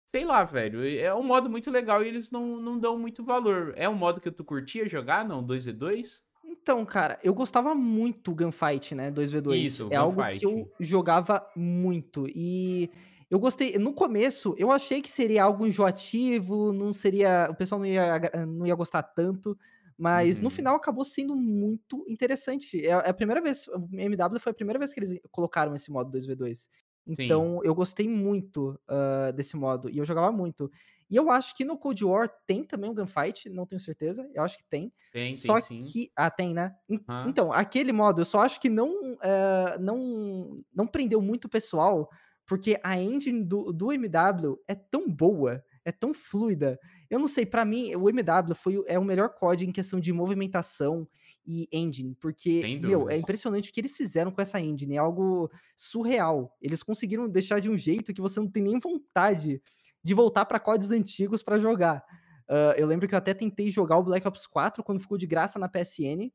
sei 0.06 0.26
lá, 0.26 0.44
velho. 0.44 0.86
É 0.86 1.14
um 1.16 1.24
modo 1.24 1.50
muito 1.50 1.72
legal 1.72 2.04
e 2.04 2.08
eles 2.08 2.30
não, 2.30 2.58
não 2.58 2.78
dão 2.78 2.98
muito 3.00 3.24
valor. 3.24 3.74
É 3.76 3.88
um 3.88 3.96
modo 3.96 4.22
que 4.22 4.30
tu 4.32 4.44
curtia 4.44 4.88
jogar, 4.88 5.26
não? 5.26 5.44
2v2? 5.44 6.22
Então, 6.46 6.86
cara, 6.86 7.18
eu 7.24 7.34
gostava 7.34 7.74
muito 7.74 8.34
Gunfight, 8.36 8.94
né, 8.94 9.10
2v2. 9.12 9.56
Isso, 9.56 9.88
É 9.92 9.96
algo 9.96 10.22
que 10.32 10.46
eu 10.46 10.72
jogava 10.80 11.46
muito 11.56 12.28
e 12.30 12.92
eu 13.34 13.40
gostei 13.40 13.78
no 13.80 13.94
começo, 13.94 14.56
eu 14.58 14.72
achei 14.72 15.02
que 15.02 15.10
seria 15.10 15.44
algo 15.44 15.66
enjoativo, 15.68 16.74
não 16.74 16.94
seria 16.94 17.48
o 17.52 17.56
pessoal 17.56 17.80
não 17.80 17.88
ia 17.88 18.20
não 18.48 18.66
ia 18.68 18.76
gostar 18.76 19.04
tanto, 19.04 19.58
mas 19.98 20.40
no 20.42 20.50
Uhum. 20.50 20.52
final 20.52 20.76
acabou 20.76 21.06
sendo 21.06 21.36
muito 21.36 22.06
interessante. 22.08 22.80
É 22.86 22.90
é 22.90 23.10
a 23.10 23.14
primeira 23.14 23.42
vez 23.42 23.68
o 23.68 23.88
MW 23.94 24.40
foi 24.40 24.52
a 24.52 24.56
primeira 24.56 24.80
vez 24.80 24.94
que 24.94 25.00
eles 25.00 25.20
colocaram 25.32 25.76
esse 25.76 25.92
modo 25.92 26.12
2v2. 26.12 26.70
Sim. 27.12 27.54
Então 27.54 27.60
eu 27.64 27.76
gostei 27.76 28.08
muito, 28.08 28.80
hã, 28.90 29.32
desse 29.34 29.56
modo 29.58 29.90
e 29.90 29.98
eu 29.98 30.06
jogava 30.06 30.32
muito. 30.32 30.72
E 31.10 31.16
eu 31.16 31.30
acho 31.32 31.56
que 31.56 31.66
no 31.66 31.78
Cold 31.78 32.04
War 32.06 32.30
tem 32.48 32.64
também 32.64 32.90
o 32.90 32.94
Gunfight, 32.94 33.50
não 33.50 33.66
tenho 33.66 33.80
certeza, 33.80 34.30
eu 34.34 34.44
acho 34.44 34.58
que 34.58 34.66
tem. 34.66 34.94
Tem, 35.12 35.40
tem 35.40 35.56
Só 35.56 35.60
sim. 35.60 35.94
que 35.94 36.12
ah, 36.16 36.30
tem, 36.32 36.54
né. 36.54 36.76
Hã? 37.08 37.22
então, 37.24 37.52
aquele 37.52 37.92
modo 37.94 38.22
eu 38.22 38.26
só 38.26 38.40
acho 38.42 38.60
que 38.60 38.70
não, 38.70 39.18
eh, 39.22 39.78
não 39.80 40.62
não 40.74 40.88
prendeu 40.88 41.22
muito 41.22 41.46
o 41.46 41.50
pessoal, 41.50 42.10
porque 42.46 42.80
a 42.84 43.00
engine 43.00 43.44
do 43.44 43.72
do 43.74 43.92
MW 43.92 44.58
é 44.68 44.76
tão 44.76 45.10
boa, 45.10 45.64
é 45.86 45.92
tão 45.92 46.14
fluida. 46.14 46.80
Eu 47.10 47.20
não 47.20 47.28
sei, 47.28 47.46
pra 47.46 47.66
mim 47.66 47.96
o 47.96 48.10
MW 48.10 48.56
foi 48.56 48.82
é 48.88 48.98
o 49.00 49.04
melhor 49.06 49.30
COD 49.30 49.66
em 49.66 49.72
questão 49.72 50.00
de 50.00 50.12
movimentação 50.14 51.08
e 51.46 51.68
engine, 51.72 52.16
porque, 52.20 52.70
meu, 52.80 53.10
é 53.10 53.18
impressionante 53.18 53.70
o 53.70 53.74
que 53.74 53.80
eles 53.82 53.96
fizeram 53.98 54.32
com 54.32 54.42
essa 54.42 54.60
engine, 54.62 54.96
é 54.96 54.98
algo 55.00 55.50
surreal. 55.76 56.56
Eles 56.62 56.84
conseguiram 56.84 57.28
deixar 57.30 57.60
de 57.60 57.70
um 57.70 57.78
jeito 57.78 58.14
que 58.14 58.22
você 58.22 58.40
não 58.40 58.50
tem 58.50 58.64
nem 58.64 58.80
vontade 58.80 59.62
de 60.04 60.14
voltar 60.14 60.46
pra 60.46 60.60
CODs 60.60 60.92
antigos 60.92 61.44
pra 61.44 61.60
jogar. 61.60 62.04
Hã, 62.50 62.74
eu 62.78 62.88
lembro 62.88 63.08
que 63.08 63.14
eu 63.16 63.18
até 63.18 63.34
tentei 63.34 63.72
jogar 63.72 63.98
o 63.98 64.04
Black 64.04 64.28
Ops 64.28 64.46
4 64.48 64.84
quando 64.84 65.02
ficou 65.02 65.18
de 65.18 65.26
graça 65.28 65.58
na 65.60 65.70
PSN, 65.70 66.34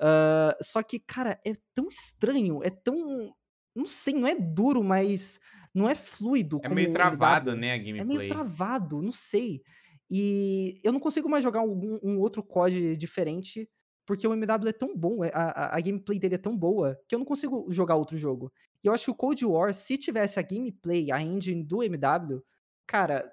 hã, 0.00 0.54
só 0.62 0.82
que, 0.82 0.98
cara, 1.00 1.40
é 1.46 1.52
tão 1.74 1.88
estranho, 1.88 2.62
é 2.64 2.70
tão 2.70 3.32
não 3.76 3.86
sei, 3.86 4.14
não 4.14 4.26
é 4.28 4.34
duro, 4.34 4.82
mas 4.84 5.40
não 5.74 5.88
é 5.88 5.94
fluido 5.94 6.62
É 6.62 6.68
meio 6.68 6.90
travado, 6.90 7.56
né, 7.56 7.72
a 7.72 7.78
É 7.96 8.04
meio 8.04 8.20
gameplay. 8.22 8.26
travado, 8.26 9.02
não 9.02 9.12
sei. 9.12 9.62
E 10.10 10.74
eu 10.84 10.92
não 10.92 11.00
consigo 11.00 11.28
mais 11.28 11.42
jogar 11.42 11.60
algum 11.60 11.98
um 12.02 12.18
outro 12.20 12.42
COD 12.42 12.96
diferente, 12.96 13.68
porque 14.06 14.26
o 14.26 14.32
MW 14.34 14.68
é 14.68 14.72
tão 14.72 14.96
bom, 14.96 15.24
eh, 15.24 15.30
a 15.34 15.74
a 15.74 15.76
a 15.78 15.80
gameplay 15.80 16.18
dele 16.18 16.36
é 16.36 16.38
tão 16.38 16.56
boa, 16.56 16.98
que 17.08 17.14
eu 17.14 17.18
não 17.18 17.26
consigo 17.26 17.66
jogar 17.72 17.96
outro 17.96 18.16
jogo. 18.18 18.52
E 18.84 18.88
eu 18.88 18.92
acho 18.92 19.06
que 19.06 19.10
o 19.10 19.14
Cold 19.14 19.44
War, 19.46 19.72
se 19.74 19.98
tivesse 19.98 20.38
a 20.38 20.42
gameplay, 20.42 21.10
a 21.10 21.20
engine 21.22 21.64
do 21.64 21.82
MW, 21.82 22.42
cara, 22.86 23.32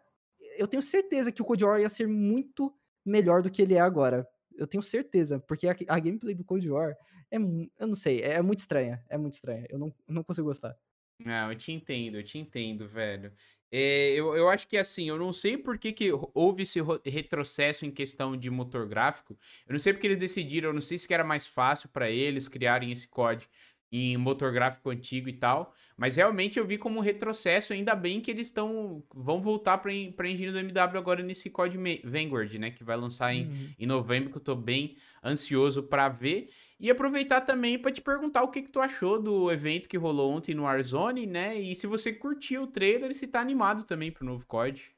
eu 0.57 0.67
tenho 0.67 0.81
certeza 0.81 1.31
que 1.31 1.41
o 1.41 1.45
Cold 1.45 1.63
War 1.65 1.79
ia 1.79 1.89
ser 1.89 2.07
muito 2.07 2.73
melhor 3.05 3.41
do 3.41 3.51
que 3.51 3.61
ele 3.61 3.75
é 3.75 3.79
agora. 3.79 4.27
Eu 4.57 4.67
tenho 4.67 4.81
certeza, 4.83 5.39
porque 5.39 5.67
a 5.67 5.75
a 5.89 5.99
gameplay 5.99 6.35
do 6.35 6.43
Cold 6.45 6.69
War 6.69 6.95
é 7.31 7.37
eu 7.37 7.87
não 7.87 7.95
sei, 7.95 8.19
é 8.21 8.41
muito 8.41 8.59
estranha, 8.59 9.03
é 9.09 9.17
muito 9.17 9.33
estranha. 9.33 9.65
Eu 9.69 9.79
não 9.79 9.93
não 10.07 10.23
consigo 10.23 10.47
gostar. 10.47 10.77
Não, 11.19 11.51
eu 11.51 11.57
te 11.57 11.71
entendo, 11.71 12.17
eu 12.17 12.23
te 12.23 12.37
entendo, 12.37 12.87
velho. 12.87 13.33
Eh, 13.71 14.11
eu 14.15 14.35
eu 14.35 14.49
acho 14.49 14.67
que, 14.67 14.77
assim, 14.77 15.07
eu 15.09 15.17
não 15.17 15.31
sei 15.31 15.57
por 15.57 15.77
que 15.77 15.93
que 15.93 16.11
ho 16.11 16.29
houve 16.33 16.63
esse 16.63 16.79
ro 16.79 16.99
retrocesso 17.05 17.85
em 17.85 17.91
questão 17.91 18.35
de 18.37 18.49
motor 18.49 18.87
gráfico. 18.87 19.37
Eu 19.65 19.73
não 19.73 19.79
sei 19.79 19.93
porque 19.93 20.07
eles 20.07 20.17
decidiram, 20.17 20.69
eu 20.69 20.73
não 20.73 20.81
sei 20.81 20.97
se 20.97 21.11
era 21.13 21.23
mais 21.23 21.47
fácil 21.47 21.89
pra 21.89 22.09
eles 22.09 22.47
criarem 22.47 22.91
esse 22.91 23.07
COD 23.07 23.47
em 23.95 24.17
motor 24.17 24.51
gráfico 24.51 24.89
antigo 24.89 25.29
e 25.29 25.33
tal, 25.33 25.71
mas 25.95 26.15
realmente 26.15 26.57
eu 26.57 26.65
vi 26.65 26.79
como 26.79 26.97
um 26.97 27.01
retrocesso, 27.01 27.73
ainda 27.73 27.93
bem 27.95 28.19
que 28.19 28.31
eles 28.31 28.47
estão 28.47 29.03
vão 29.13 29.39
voltar 29.39 29.77
pra 29.77 29.93
en 29.93 30.11
pra 30.11 30.27
engine 30.27 30.51
do 30.51 30.57
MW 30.57 30.97
agora 30.97 31.21
nesse 31.21 31.49
COD 31.51 31.77
Vanguard, 32.03 32.51
né, 32.55 32.71
que 32.71 32.83
vai 32.83 32.97
lançar 32.97 33.33
em 33.33 33.43
Uhum. 33.45 33.69
em 33.77 33.85
novembro, 33.85 34.31
que 34.31 34.37
eu 34.37 34.41
tô 34.43 34.55
bem 34.55 34.95
ansioso 35.23 35.83
pra 35.83 36.09
ver. 36.09 36.49
E 36.79 36.89
aproveitar 36.89 37.41
também 37.41 37.77
pra 37.77 37.91
te 37.91 38.01
perguntar 38.01 38.41
o 38.43 38.49
que 38.49 38.63
que 38.63 38.71
tu 38.71 38.79
achou 38.81 39.21
do 39.21 39.51
evento 39.51 39.87
que 39.87 39.97
rolou 39.97 40.31
ontem 40.33 40.55
no 40.55 40.63
Warzone, 40.63 41.25
né, 41.27 41.55
e 41.59 41.75
se 41.75 41.85
você 41.87 42.11
curtiu 42.11 42.63
o 42.63 42.67
trailer 42.67 43.11
e 43.11 43.13
se 43.13 43.27
tá 43.27 43.39
animado 43.41 43.83
também 43.83 44.11
para 44.11 44.23
o 44.23 44.27
novo 44.27 44.45
COD. 44.47 44.91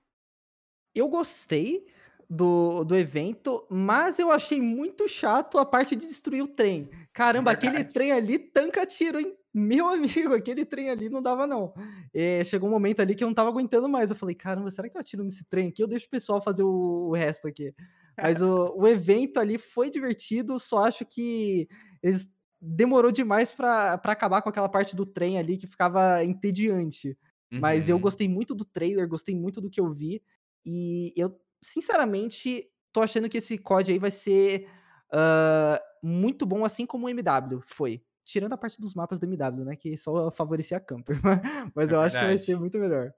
Eu 0.96 1.10
gostei 1.10 1.86
do 2.30 2.84
do 2.84 2.96
evento, 2.96 3.66
mas 3.70 4.20
eu 4.20 4.32
achei 4.32 4.62
muito 4.62 5.08
chato 5.08 5.58
a 5.58 5.66
parte 5.66 5.96
de 5.96 6.08
destruir 6.08 6.42
o 6.44 6.48
trem. 6.48 6.90
É 7.34 7.42
Caramba, 7.42 7.52
aquele 7.52 7.84
verdade. 7.84 7.86
trem 7.86 8.12
ali 8.12 8.38
tanca 8.40 8.86
tiro, 8.86 9.20
hein. 9.20 9.36
Meu 9.54 9.88
amigo, 9.88 10.34
aquele 10.34 10.66
trem 10.66 10.90
ali 10.90 11.10
não 11.10 11.22
dava 11.22 11.48
não. 11.48 11.74
Eh, 12.14 12.44
chegou 12.44 12.68
um 12.70 12.72
momento 12.72 13.00
ali 13.02 13.16
que 13.16 13.24
eu 13.24 13.28
não 13.28 13.32
estava 13.34 13.50
aguentando 13.50 13.88
mais, 13.90 14.10
eu 14.10 14.16
falei: 14.16 14.36
"Caramba, 14.36 14.70
será 14.72 14.90
que 14.90 14.98
eu 14.98 15.02
atiro 15.02 15.24
nesse 15.24 15.46
trem 15.46 15.70
aqui 15.70 15.82
ou 15.82 15.88
deixo 15.90 16.08
o 16.08 16.10
pessoal 16.10 16.42
fazer 16.42 16.64
o 16.64 17.10
o 17.10 17.14
resto 17.14 17.48
aqui?". 17.48 17.74
Mas 18.20 18.42
o 18.42 18.74
o 18.78 18.88
evento 18.88 19.40
ali 19.40 19.58
foi 19.58 19.90
divertido, 19.90 20.60
só 20.60 20.80
acho 20.86 21.06
que 21.06 21.68
eles 22.04 22.30
demorou 22.62 23.12
demais 23.12 23.54
pra 23.54 23.98
pra 23.98 24.14
acabar 24.14 24.42
com 24.42 24.50
aquela 24.50 24.70
parte 24.70 24.96
do 24.96 25.06
trem 25.06 25.38
ali 25.38 25.58
que 25.58 25.68
ficava 25.68 26.24
entediante. 26.24 27.18
Mas 27.58 27.88
eu 27.90 27.98
Uhum. 27.98 28.00
gostei 28.00 28.28
muito 28.28 28.54
do 28.56 28.66
trailer, 28.66 29.08
gostei 29.08 29.36
muito 29.36 29.62
do 29.62 29.70
que 29.70 29.80
eu 29.80 29.94
vi, 29.94 30.22
e 30.66 31.14
eu 31.16 31.40
sinceramente 31.66 32.70
tô 32.94 33.02
achando 33.02 33.30
que 33.30 33.38
esse 33.40 33.58
COD 33.58 33.94
aí 33.94 34.00
vai 34.00 34.12
ser, 34.12 34.70
hã, 35.14 35.78
muito 36.04 36.46
bom, 36.46 36.66
assim 36.66 36.86
como 36.86 37.08
o 37.08 37.10
MW 37.10 37.62
foi. 37.68 38.04
Tirando 38.26 38.54
a 38.54 38.58
parte 38.58 38.80
dos 38.82 38.94
mapas 38.96 39.20
do 39.20 39.26
MW, 39.26 39.66
né, 39.66 39.76
que 39.76 39.96
só 39.98 40.32
favorecia 40.32 40.80
camper, 40.80 41.20
mas 41.76 41.92
É 41.92 41.94
eu 41.94 42.02
acho 42.02 42.18
que 42.20 42.26
vai 42.26 42.38
ser 42.38 42.58
muito 42.60 42.78
melhor. 42.80 43.14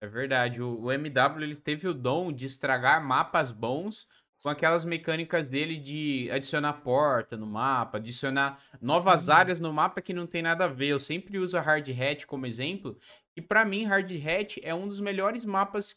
É 0.00 0.06
verdade. 0.06 0.62
O 0.62 0.80
o 0.80 0.92
MW 0.92 1.42
ele 1.44 1.56
teve 1.56 1.88
o 1.88 1.94
dom 1.94 2.32
de 2.32 2.46
estragar 2.46 3.04
mapas 3.04 3.50
bons 3.50 4.06
com 4.42 4.48
aquelas 4.48 4.84
mecânicas 4.84 5.48
dele 5.48 5.76
de 5.76 6.30
adicionar 6.30 6.74
porta 6.74 7.36
no 7.36 7.44
mapa, 7.46 7.98
adicionar 7.98 8.62
novas 8.80 9.28
Sim. 9.28 9.28
áreas 9.28 9.58
no 9.58 9.72
mapa 9.72 10.00
que 10.00 10.14
não 10.14 10.26
tem 10.28 10.42
nada 10.42 10.66
a 10.66 10.68
ver. 10.68 10.88
Eu 10.88 11.00
sempre 11.00 11.38
uso 11.38 11.58
a 11.58 11.60
Hard 11.60 11.88
Hat 11.90 12.24
como 12.26 12.46
exemplo, 12.46 12.96
e 13.36 13.42
pra 13.42 13.64
mim 13.64 13.84
Hard 13.84 14.10
Hat 14.12 14.60
é 14.62 14.72
um 14.72 14.86
dos 14.86 15.00
melhores 15.00 15.44
mapas 15.44 15.96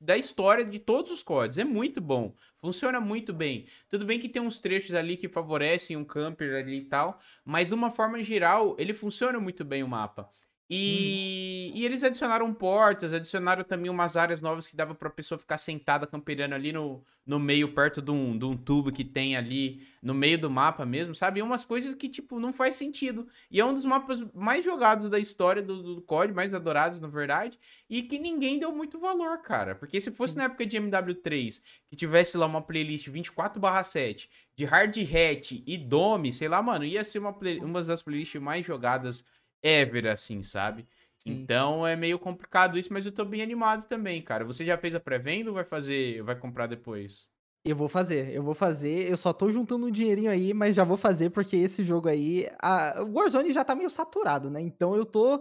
da 0.00 0.16
história 0.16 0.64
de 0.64 0.78
todos 0.78 1.10
os 1.10 1.22
CODs. 1.22 1.58
É 1.58 1.64
muito 1.64 2.00
bom, 2.00 2.34
funciona 2.60 3.00
muito 3.00 3.32
bem. 3.32 3.66
Tudo 3.88 4.04
bem 4.04 4.18
que 4.18 4.28
tem 4.28 4.40
uns 4.42 4.58
trechos 4.58 4.94
ali 4.94 5.16
que 5.16 5.28
favorecem 5.28 5.96
um 5.96 6.04
camper 6.04 6.54
ali 6.56 6.78
e 6.78 6.84
tal, 6.84 7.18
mas 7.44 7.68
de 7.68 7.74
uma 7.74 7.90
forma 7.90 8.22
geral 8.22 8.76
ele 8.78 8.94
funciona 8.94 9.40
muito 9.40 9.64
bem 9.64 9.82
o 9.82 9.88
mapa. 9.88 10.30
E, 10.70 11.70
hum. 11.72 11.78
e, 11.78 11.84
eles 11.84 12.04
adicionaram 12.04 12.52
portas, 12.52 13.14
adicionaram 13.14 13.64
também 13.64 13.90
umas 13.90 14.16
áreas 14.16 14.42
novas 14.42 14.66
que 14.66 14.76
dava 14.76 14.94
pra 14.94 15.08
pessoa 15.08 15.38
ficar 15.38 15.56
sentada 15.56 16.06
camperando 16.06 16.54
ali 16.54 16.72
no, 16.72 17.02
no 17.24 17.38
meio, 17.38 17.72
perto 17.72 18.02
de 18.02 18.10
um, 18.10 18.36
de 18.36 18.44
um 18.44 18.54
tubo 18.54 18.92
que 18.92 19.02
tem 19.02 19.34
ali 19.34 19.86
no 20.02 20.12
meio 20.12 20.38
do 20.38 20.50
mapa 20.50 20.84
mesmo, 20.84 21.14
sabe? 21.14 21.40
E 21.40 21.42
umas 21.42 21.64
coisas 21.64 21.94
que, 21.94 22.06
tipo, 22.06 22.38
não 22.38 22.52
faz 22.52 22.74
sentido. 22.74 23.26
E 23.50 23.58
é 23.58 23.64
um 23.64 23.72
dos 23.72 23.86
mapas 23.86 24.20
mais 24.34 24.62
jogados 24.62 25.08
da 25.08 25.18
história 25.18 25.62
do, 25.62 25.82
do 25.82 26.02
COD, 26.02 26.34
mais 26.34 26.52
adorados, 26.52 27.00
na 27.00 27.08
verdade, 27.08 27.58
e 27.88 28.02
que 28.02 28.18
ninguém 28.18 28.58
deu 28.58 28.70
muito 28.70 28.98
valor, 28.98 29.38
cara. 29.38 29.74
Porque 29.74 30.02
se 30.02 30.10
fosse 30.10 30.34
Sim. 30.34 30.38
na 30.40 30.44
época 30.44 30.66
de 30.66 30.76
MW3, 30.76 31.62
que 31.88 31.96
tivesse 31.96 32.36
lá 32.36 32.44
uma 32.44 32.60
playlist 32.60 33.08
24/7 33.08 34.28
de 34.54 34.64
Hard 34.64 34.96
Hat 34.98 35.62
e 35.66 35.78
Dome, 35.78 36.32
sei 36.32 36.48
lá, 36.48 36.60
mano, 36.60 36.84
ia 36.84 37.04
ser 37.04 37.20
uma, 37.20 37.32
play, 37.32 37.58
uma 37.60 37.82
das 37.82 38.02
playlists 38.02 38.40
mais 38.40 38.66
jogadas 38.66 39.24
ever, 39.62 40.06
assim, 40.06 40.42
sabe? 40.42 40.86
Sim. 41.16 41.32
Então 41.32 41.86
é 41.86 41.96
meio 41.96 42.18
complicado 42.18 42.78
isso, 42.78 42.92
mas 42.92 43.04
eu 43.04 43.12
tô 43.12 43.24
bem 43.24 43.42
animado 43.42 43.86
também, 43.86 44.22
cara. 44.22 44.44
Você 44.44 44.64
já 44.64 44.78
fez 44.78 44.94
a 44.94 45.00
pré-venda 45.00 45.50
ou 45.50 45.54
vai 45.54 45.64
fazer, 45.64 46.22
vai 46.22 46.38
comprar 46.38 46.66
depois? 46.66 47.26
Eu 47.64 47.74
vou 47.74 47.88
fazer, 47.88 48.32
eu 48.32 48.42
vou 48.42 48.54
fazer. 48.54 49.10
Eu 49.10 49.16
só 49.16 49.32
tô 49.32 49.50
juntando 49.50 49.86
um 49.86 49.90
dinheirinho 49.90 50.30
aí, 50.30 50.54
mas 50.54 50.76
já 50.76 50.84
vou 50.84 50.96
fazer 50.96 51.30
porque 51.30 51.56
esse 51.56 51.84
jogo 51.84 52.08
aí, 52.08 52.48
a... 52.62 53.02
o 53.02 53.14
Warzone 53.14 53.52
já 53.52 53.64
tá 53.64 53.74
meio 53.74 53.90
saturado, 53.90 54.48
né? 54.48 54.60
Então 54.60 54.94
eu 54.94 55.04
tô 55.04 55.40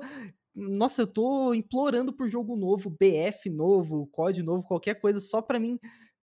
nossa, 0.60 1.04
eu 1.04 1.08
tô 1.08 1.54
implorando 1.54 2.12
por 2.12 2.28
jogo 2.28 2.56
novo, 2.56 2.90
BF 2.90 3.48
novo, 3.48 4.08
COD 4.08 4.42
novo, 4.42 4.64
qualquer 4.64 4.96
coisa 4.96 5.20
só 5.20 5.40
para 5.40 5.60
mim 5.60 5.80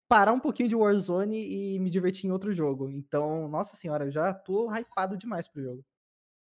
parar 0.08 0.32
um 0.32 0.38
pouquinho 0.38 0.68
de 0.68 0.76
Warzone 0.76 1.74
e 1.74 1.78
me 1.80 1.90
divertir 1.90 2.28
em 2.28 2.32
outro 2.32 2.52
jogo. 2.52 2.88
Então, 2.88 3.48
nossa 3.48 3.76
senhora, 3.76 4.04
eu 4.04 4.10
já 4.12 4.32
tô 4.32 4.70
hypado 4.70 5.16
demais 5.16 5.48
pro 5.48 5.62
jogo. 5.62 5.84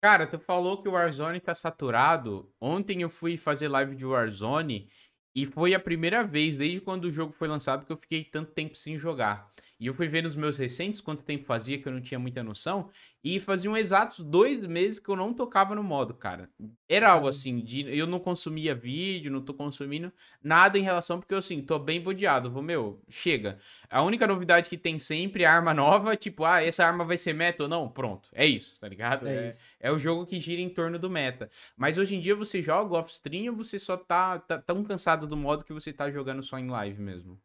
Cara, 0.01 0.25
tu 0.25 0.39
falou 0.39 0.81
que 0.81 0.87
o 0.87 0.93
Warzone 0.93 1.39
tá 1.41 1.53
saturado. 1.53 2.53
Ontem 2.59 3.01
eu 3.01 3.09
fui 3.09 3.37
fazer 3.37 3.67
live 3.67 3.95
de 3.95 4.05
Warzone 4.05 4.89
e 5.35 5.45
foi 5.45 5.73
a 5.73 5.79
primeira 5.79 6.23
vez 6.23 6.57
desde 6.57 6.79
quando 6.79 7.05
o 7.05 7.11
jogo 7.11 7.33
foi 7.33 7.47
lançado 7.47 7.85
que 7.85 7.91
eu 7.91 7.97
fiquei 7.97 8.23
tanto 8.23 8.53
tempo 8.53 8.75
sem 8.75 8.97
jogar. 8.97 9.51
E 9.79 9.87
eu 9.87 9.93
fui 9.93 10.09
ver 10.09 10.23
nos 10.23 10.35
meus 10.35 10.57
recentes 10.57 10.99
quanto 10.99 11.23
tempo 11.23 11.45
fazia, 11.45 11.79
que 11.79 11.87
eu 11.87 11.93
não 11.93 12.01
tinha 12.01 12.19
muita 12.19 12.43
noção. 12.43 12.89
E 13.23 13.39
faziam 13.39 13.77
exatos 13.77 14.23
dois 14.23 14.59
meses 14.59 14.99
que 14.99 15.07
eu 15.07 15.15
não 15.15 15.33
tocava 15.33 15.73
no 15.73 15.81
modo, 15.81 16.13
cara. 16.13 16.49
Era 16.87 17.11
algo 17.11 17.29
assim, 17.29 17.59
de, 17.59 17.81
eu 17.97 18.05
não 18.05 18.19
consumia 18.19 18.75
vídeo, 18.75 19.31
não 19.31 19.41
tô 19.41 19.53
consumindo 19.53 20.11
nada 20.43 20.77
em 20.77 20.81
relação, 20.81 21.19
porque 21.19 21.33
eu 21.33 21.37
assim, 21.37 21.61
tô 21.61 21.79
bem 21.79 22.01
bodeado. 22.01 22.51
Vou, 22.51 22.61
meu, 22.61 23.01
chega. 23.07 23.57
A 23.89 24.03
única 24.03 24.27
novidade 24.27 24.69
que 24.69 24.77
tem 24.77 24.99
sempre 24.99 25.43
é 25.43 25.45
arma 25.45 25.73
nova, 25.73 26.15
tipo, 26.17 26.43
ah, 26.43 26.61
essa 26.61 26.85
arma 26.85 27.05
vai 27.05 27.17
ser 27.17 27.33
meta 27.33 27.63
ou 27.63 27.69
não? 27.69 27.87
Pronto. 27.89 28.29
É 28.33 28.45
isso, 28.45 28.77
tá 28.81 28.87
ligado? 28.87 29.29
É, 29.29 29.47
é, 29.47 29.51
é, 29.79 29.91
o 29.91 29.97
jogo 29.97 30.25
que 30.25 30.41
gira 30.41 30.61
em 30.61 30.69
torno 30.69 30.99
do 30.99 31.09
meta. 31.09 31.49
Mas 31.77 31.97
hoje 31.97 32.17
em 32.17 32.19
dia 32.19 32.35
você 32.35 32.61
joga 32.61 32.97
off-stream 32.97 33.51
ou 33.51 33.55
você 33.55 33.79
só 33.79 33.95
tá, 33.95 34.39
tá 34.39 34.57
tão 34.57 34.83
cansado 34.83 35.25
do 35.25 35.37
modo 35.37 35.63
que 35.63 35.71
você 35.71 35.93
tá 35.93 36.11
jogando 36.11 36.43
só 36.43 36.59
em 36.59 36.67
live 36.67 37.01
mesmo? 37.01 37.39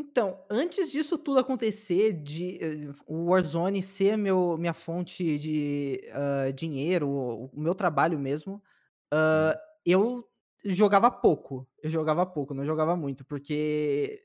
Então, 0.00 0.42
antes 0.48 0.90
disso 0.90 1.18
tudo 1.18 1.40
acontecer, 1.40 2.14
de 2.14 2.58
uh, 2.88 2.94
o 3.06 3.26
Warzone 3.26 3.82
ser 3.82 4.16
meu, 4.16 4.56
minha 4.56 4.72
fonte 4.72 5.38
de 5.38 6.00
uh, 6.08 6.50
dinheiro, 6.54 7.06
o, 7.06 7.50
o, 7.52 7.60
meu 7.60 7.74
trabalho 7.74 8.18
mesmo, 8.18 8.62
uh, 9.12 9.54
eu 9.84 10.26
jogava 10.64 11.10
pouco. 11.10 11.68
Eu 11.82 11.90
jogava 11.90 12.24
pouco, 12.24 12.54
não 12.54 12.64
jogava 12.64 12.96
muito, 12.96 13.26
porque 13.26 14.22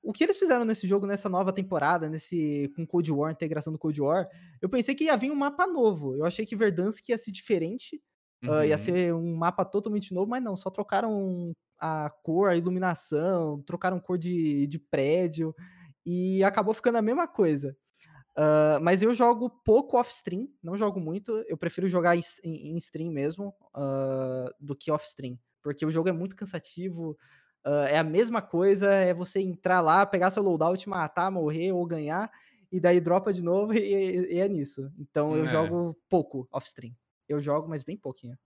o 0.00 0.12
que 0.12 0.22
eles 0.22 0.38
fizeram 0.38 0.64
nesse 0.64 0.86
jogo, 0.86 1.08
nessa 1.08 1.28
nova 1.28 1.52
temporada, 1.52 2.08
nesse 2.08 2.72
com 2.76 2.86
Cold 2.86 3.10
War, 3.10 3.32
integração 3.32 3.72
do 3.72 3.78
Cold 3.80 4.00
War, 4.00 4.28
eu 4.62 4.68
pensei 4.68 4.94
que 4.94 5.04
ia 5.04 5.16
vir 5.16 5.32
um 5.32 5.36
mapa 5.36 5.66
novo. 5.66 6.14
Eu 6.14 6.24
achei 6.24 6.46
que 6.46 6.54
Verdansk 6.54 7.08
ia 7.08 7.18
ser 7.18 7.32
diferente, 7.32 8.00
uhum. 8.44 8.62
ia 8.62 8.78
ser 8.78 9.12
um 9.12 9.34
mapa 9.34 9.64
totalmente 9.64 10.14
novo, 10.14 10.30
mas 10.30 10.42
não, 10.42 10.56
só 10.56 10.70
trocaram 10.70 11.52
a 11.78 12.10
cor, 12.22 12.48
a 12.48 12.56
iluminação, 12.56 13.62
trocaram 13.62 14.00
cor 14.00 14.18
de, 14.18 14.66
de 14.66 14.78
prédio 14.78 15.54
e 16.04 16.42
acabou 16.44 16.72
ficando 16.72 16.98
a 16.98 17.02
mesma 17.02 17.26
coisa. 17.26 17.76
Uh, 18.36 18.78
mas 18.82 19.02
eu 19.02 19.14
jogo 19.14 19.48
pouco 19.48 19.96
off-stream, 19.96 20.46
não 20.62 20.76
jogo 20.76 21.00
muito. 21.00 21.42
Eu 21.48 21.56
prefiro 21.56 21.88
jogar 21.88 22.16
em, 22.16 22.22
em 22.44 22.76
stream 22.76 23.10
mesmo 23.10 23.54
uh, 23.74 24.50
do 24.60 24.76
que 24.76 24.90
off-stream, 24.90 25.38
porque 25.62 25.86
o 25.86 25.90
jogo 25.90 26.08
é 26.10 26.12
muito 26.12 26.36
cansativo. 26.36 27.16
Uh, 27.66 27.88
é 27.88 27.98
a 27.98 28.04
mesma 28.04 28.42
coisa, 28.42 28.92
é 28.92 29.14
você 29.14 29.40
entrar 29.40 29.80
lá, 29.80 30.04
pegar 30.04 30.30
seu 30.30 30.42
loadout, 30.42 30.86
matar, 30.88 31.30
morrer 31.30 31.72
ou 31.72 31.84
ganhar, 31.86 32.30
e 32.70 32.78
daí 32.78 33.00
dropa 33.00 33.32
de 33.32 33.42
novo 33.42 33.72
e, 33.74 34.34
e 34.34 34.38
é 34.38 34.48
nisso. 34.48 34.92
Então 34.98 35.34
eu 35.34 35.44
é. 35.44 35.48
jogo 35.48 35.96
pouco 36.08 36.46
off-stream. 36.52 36.94
Eu 37.26 37.40
jogo, 37.40 37.68
mas 37.68 37.82
bem 37.82 37.96
pouquinho. 37.96 38.38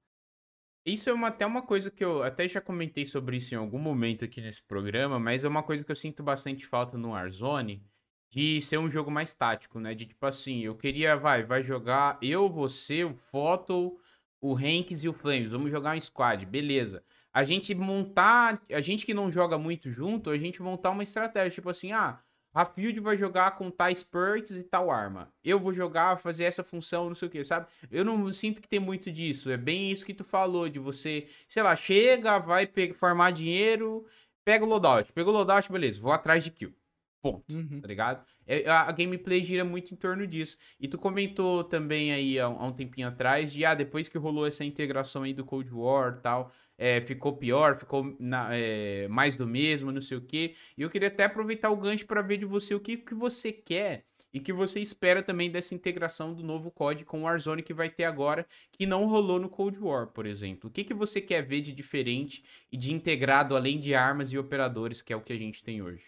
Isso 0.85 1.11
é 1.11 1.13
uma, 1.13 1.29
até 1.29 1.45
uma 1.45 1.61
coisa 1.63 1.91
que 1.91 2.03
eu 2.03 2.23
até 2.23 2.49
já 2.49 2.61
comentei 2.61 3.05
sobre 3.05 3.37
isso 3.37 3.55
em 3.55 3.59
algum 3.59 3.79
momento 3.79 4.25
aqui 4.25 4.41
nesse 4.41 4.63
programa, 4.63 5.19
mas 5.19 5.45
é 5.45 5.49
uma 5.49 5.63
coisa 5.63 5.85
que 5.85 5.91
eu 5.91 5.97
sinto 5.97 6.23
bastante 6.23 6.67
falta 6.67 6.97
no 6.97 7.11
Warzone, 7.11 7.85
de 8.31 8.63
ser 8.63 8.79
um 8.79 8.89
jogo 8.89 9.11
mais 9.11 9.35
tático, 9.35 9.79
né? 9.79 9.95
De 9.95 10.07
tipo 10.07 10.25
assim, 10.25 10.61
eu 10.61 10.75
queria, 10.75 11.17
vai, 11.17 11.43
vai 11.43 11.63
jogar 11.63 12.19
eu, 12.23 12.49
você, 12.49 13.05
o 13.05 13.15
Photo, 13.15 13.99
o 14.41 14.57
Hanks 14.57 15.05
e 15.05 15.09
o 15.09 15.13
Flames, 15.13 15.51
vamos 15.51 15.71
jogar 15.71 15.97
um 15.97 16.01
squad, 16.01 16.47
beleza. 16.47 17.05
A 17.33 17.45
gente 17.45 17.75
montar, 17.75 18.61
a 18.71 18.81
gente 18.81 19.05
que 19.05 19.15
não 19.15 19.31
joga 19.31 19.59
muito 19.59 19.91
junto, 19.91 20.31
a 20.31 20.39
gente 20.39 20.63
montar 20.63 20.91
uma 20.91 21.03
estratégia, 21.03 21.51
tipo 21.51 21.69
assim, 21.69 21.93
ah, 21.93 22.21
a 22.53 22.65
Field 22.65 22.99
vai 23.01 23.17
jogar 23.17 23.53
com 23.53 23.71
tais 23.71 24.03
perks 24.03 24.57
e 24.57 24.65
tal 24.65 24.91
arma. 24.91 25.33
Eu 25.45 25.59
vou 25.59 25.73
jogar, 25.73 26.17
fazer 26.19 26.45
essa 26.45 26.65
função, 26.65 27.09
não 27.09 27.15
sei 27.15 27.29
o 27.29 27.31
que, 27.31 27.43
sabe? 27.45 27.67
Eu 27.91 28.05
não 28.05 28.33
sinto 28.33 28.61
que 28.61 28.69
tem 28.69 28.81
muito 28.81 29.11
disso. 29.11 29.51
É 29.51 29.57
bem 29.57 29.91
isso 29.91 30.05
que 30.05 30.15
tu 30.15 30.25
falou, 30.25 30.69
de 30.69 30.79
você, 30.79 31.29
sei 31.49 31.63
lá, 31.63 31.77
chega, 31.77 32.39
vai 32.39 32.69
formar 32.95 33.31
dinheiro, 33.31 34.05
pega 34.45 34.65
o 34.65 34.69
loadout. 34.69 35.13
Pega 35.13 35.31
o 35.31 35.33
loadout, 35.33 35.71
beleza, 35.71 36.01
vou 36.01 36.13
atrás 36.13 36.43
de 36.43 36.51
kill. 36.51 36.75
Ponto, 37.23 37.55
uhum. 37.55 37.83
tá 37.83 37.87
ligado? 37.87 38.25
É, 38.47 38.67
a, 38.69 38.91
gameplay 38.93 39.45
gira 39.45 39.63
muito 39.63 39.93
em 39.93 39.97
torno 39.97 40.27
disso. 40.27 40.57
E 40.81 40.89
tu 40.89 40.97
comentou 40.97 41.63
também 41.63 42.13
aí 42.13 42.41
há, 42.41 42.47
há 42.47 42.65
um 42.67 42.73
tempinho 42.73 43.09
atrás 43.09 43.53
de, 43.53 43.63
ah, 43.63 43.75
depois 43.75 44.09
que 44.09 44.17
rolou 44.17 44.47
essa 44.47 44.65
integração 44.65 45.23
aí 45.23 45.35
do 45.35 45.45
Cold 45.45 45.71
War 45.71 46.17
e 46.17 46.23
tal, 46.23 46.51
é, 46.81 46.99
ficou 46.99 47.37
pior, 47.37 47.77
ficou 47.77 48.17
na, 48.19 48.57
é, 48.57 49.07
mais 49.09 49.37
do 49.37 49.47
mesmo, 49.47 49.93
não 49.93 50.01
sei 50.01 50.17
o 50.17 50.23
quê. 50.23 50.55
E 50.79 50.81
eu 50.81 50.89
queria 50.89 51.09
até 51.09 51.25
aproveitar 51.25 51.69
o 51.69 51.77
gancho 51.77 52.07
para 52.07 52.23
ver 52.23 52.39
de 52.39 52.47
você 52.47 52.75
o 52.75 52.81
que, 52.81 52.97
que 52.97 53.15
você 53.15 53.53
quer 53.53 54.07
e 54.33 54.41
que 54.41 54.51
você 54.51 54.81
espera 54.81 55.23
também 55.23 55.51
dessa 55.51 55.75
integração 55.75 56.33
do 56.33 56.43
novo 56.43 56.71
COD 56.71 57.05
com 57.05 57.21
o 57.21 57.23
Warzone 57.25 57.63
que 57.63 57.75
vai 57.75 57.91
ter 57.91 58.05
agora, 58.05 58.47
que 58.73 58.87
não 58.87 59.05
rolou 59.05 59.39
no 59.39 59.51
Cold 59.51 59.79
War, 59.79 60.07
por 60.07 60.25
exemplo. 60.25 60.71
O 60.71 60.73
que, 60.73 60.83
que 60.83 60.95
você 60.95 61.21
quer 61.21 61.43
ver 61.43 61.61
de 61.61 61.73
diferente 61.73 62.43
e 62.73 62.79
de 62.79 62.95
integrado 62.95 63.55
além 63.55 63.79
de 63.79 63.95
armas 63.95 64.33
e 64.33 64.39
operadores, 64.39 65.03
que 65.03 65.13
é 65.13 65.17
o 65.17 65.21
que 65.21 65.35
a 65.35 65.39
gente 65.39 65.63
tem 65.63 65.83
hoje? 65.83 66.05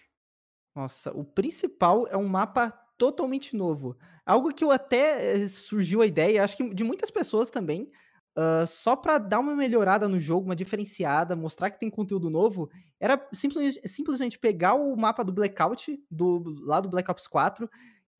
Nossa, 0.74 1.12
o 1.12 1.22
principal 1.22 2.06
é 2.06 2.16
um 2.16 2.28
mapa 2.28 2.70
totalmente 2.96 3.54
novo. 3.54 3.94
Algo 4.24 4.54
que 4.54 4.64
eu 4.64 4.70
até 4.70 5.42
eh, 5.42 5.48
surgiu 5.48 6.00
a 6.00 6.06
ideia, 6.06 6.42
acho 6.42 6.56
que 6.56 6.72
de 6.72 6.84
muitas 6.84 7.10
pessoas 7.10 7.50
também, 7.50 7.90
uh, 8.36 8.66
só 8.66 8.96
para 8.96 9.18
dar 9.18 9.40
uma 9.40 9.54
melhorada 9.54 10.08
no 10.08 10.18
jogo, 10.18 10.46
uma 10.46 10.56
diferenciada, 10.56 11.36
mostrar 11.36 11.70
que 11.70 11.80
tem 11.80 11.90
conteúdo 11.90 12.30
novo, 12.30 12.70
era 13.00 13.28
simples, 13.32 13.78
simplesmente 13.86 14.38
pegar 14.38 14.74
o 14.74 14.96
mapa 14.96 15.24
do 15.24 15.32
Blackout, 15.32 15.98
do, 16.10 16.42
lá 16.64 16.80
do 16.80 16.88
Black 16.88 17.10
Ops 17.10 17.26
4, 17.26 17.68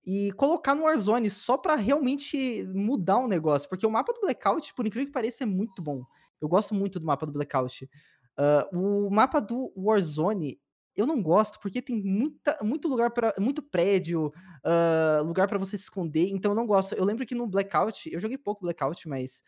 e 0.05 0.33
colocar 0.33 0.75
no 0.75 0.83
Warzone 0.83 1.31
só 1.31 1.57
para 1.57 1.77
realmente 1.77 2.64
mudar 2.75 3.18
o 3.18 3.29
negócio. 3.29 3.68
Porque 3.68 3.87
o 3.87 3.90
mapa 3.90 4.12
do 4.12 4.20
Blackout, 4.20 4.75
por 4.75 4.87
incrível 4.87 5.07
que 5.07 5.12
pareça, 5.12 5.44
é 5.44 5.46
muito 5.46 5.81
bom. 5.81 6.03
Eu 6.40 6.48
gosto 6.48 6.75
muito 6.75 6.98
do 6.98 7.07
mapa 7.07 7.25
do 7.25 7.33
Blackout. 7.33 7.88
Uh, 8.37 9.07
o 9.07 9.11
mapa 9.11 9.40
do 9.40 9.72
Warzone, 9.77 10.59
eu 10.96 11.07
não 11.07 11.22
gosto 11.22 11.61
porque 11.61 11.81
tem 11.81 12.03
muita, 12.03 12.59
muito 12.62 12.88
lugar 12.88 13.11
para 13.11 13.33
muito 13.38 13.62
prédio, 13.62 14.33
uh, 14.64 15.22
lugar 15.22 15.46
para 15.46 15.59
você 15.59 15.77
se 15.79 15.85
esconder, 15.85 16.29
então 16.31 16.51
eu 16.51 16.57
não 16.57 16.66
gosto. 16.66 16.94
Eu 16.94 17.05
lembro 17.05 17.25
que 17.25 17.35
no 17.35 17.46
Blackout, 17.46 18.12
eu 18.12 18.18
joguei 18.18 18.37
pouco 18.37 18.62
Blackout, 18.62 19.09
mas 19.09 19.42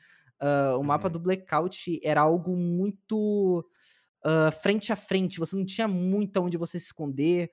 uh, 0.44 0.74
o 0.74 0.78
uhum. 0.78 0.84
mapa 0.84 1.08
do 1.08 1.18
Blackout 1.18 2.00
era 2.02 2.20
algo 2.20 2.56
muito 2.56 3.66
uh, 4.24 4.52
frente 4.60 4.92
a 4.92 4.96
frente, 4.96 5.38
você 5.38 5.56
não 5.56 5.64
tinha 5.64 5.88
muito 5.88 6.40
onde 6.40 6.58
você 6.58 6.78
se 6.78 6.86
esconder. 6.86 7.50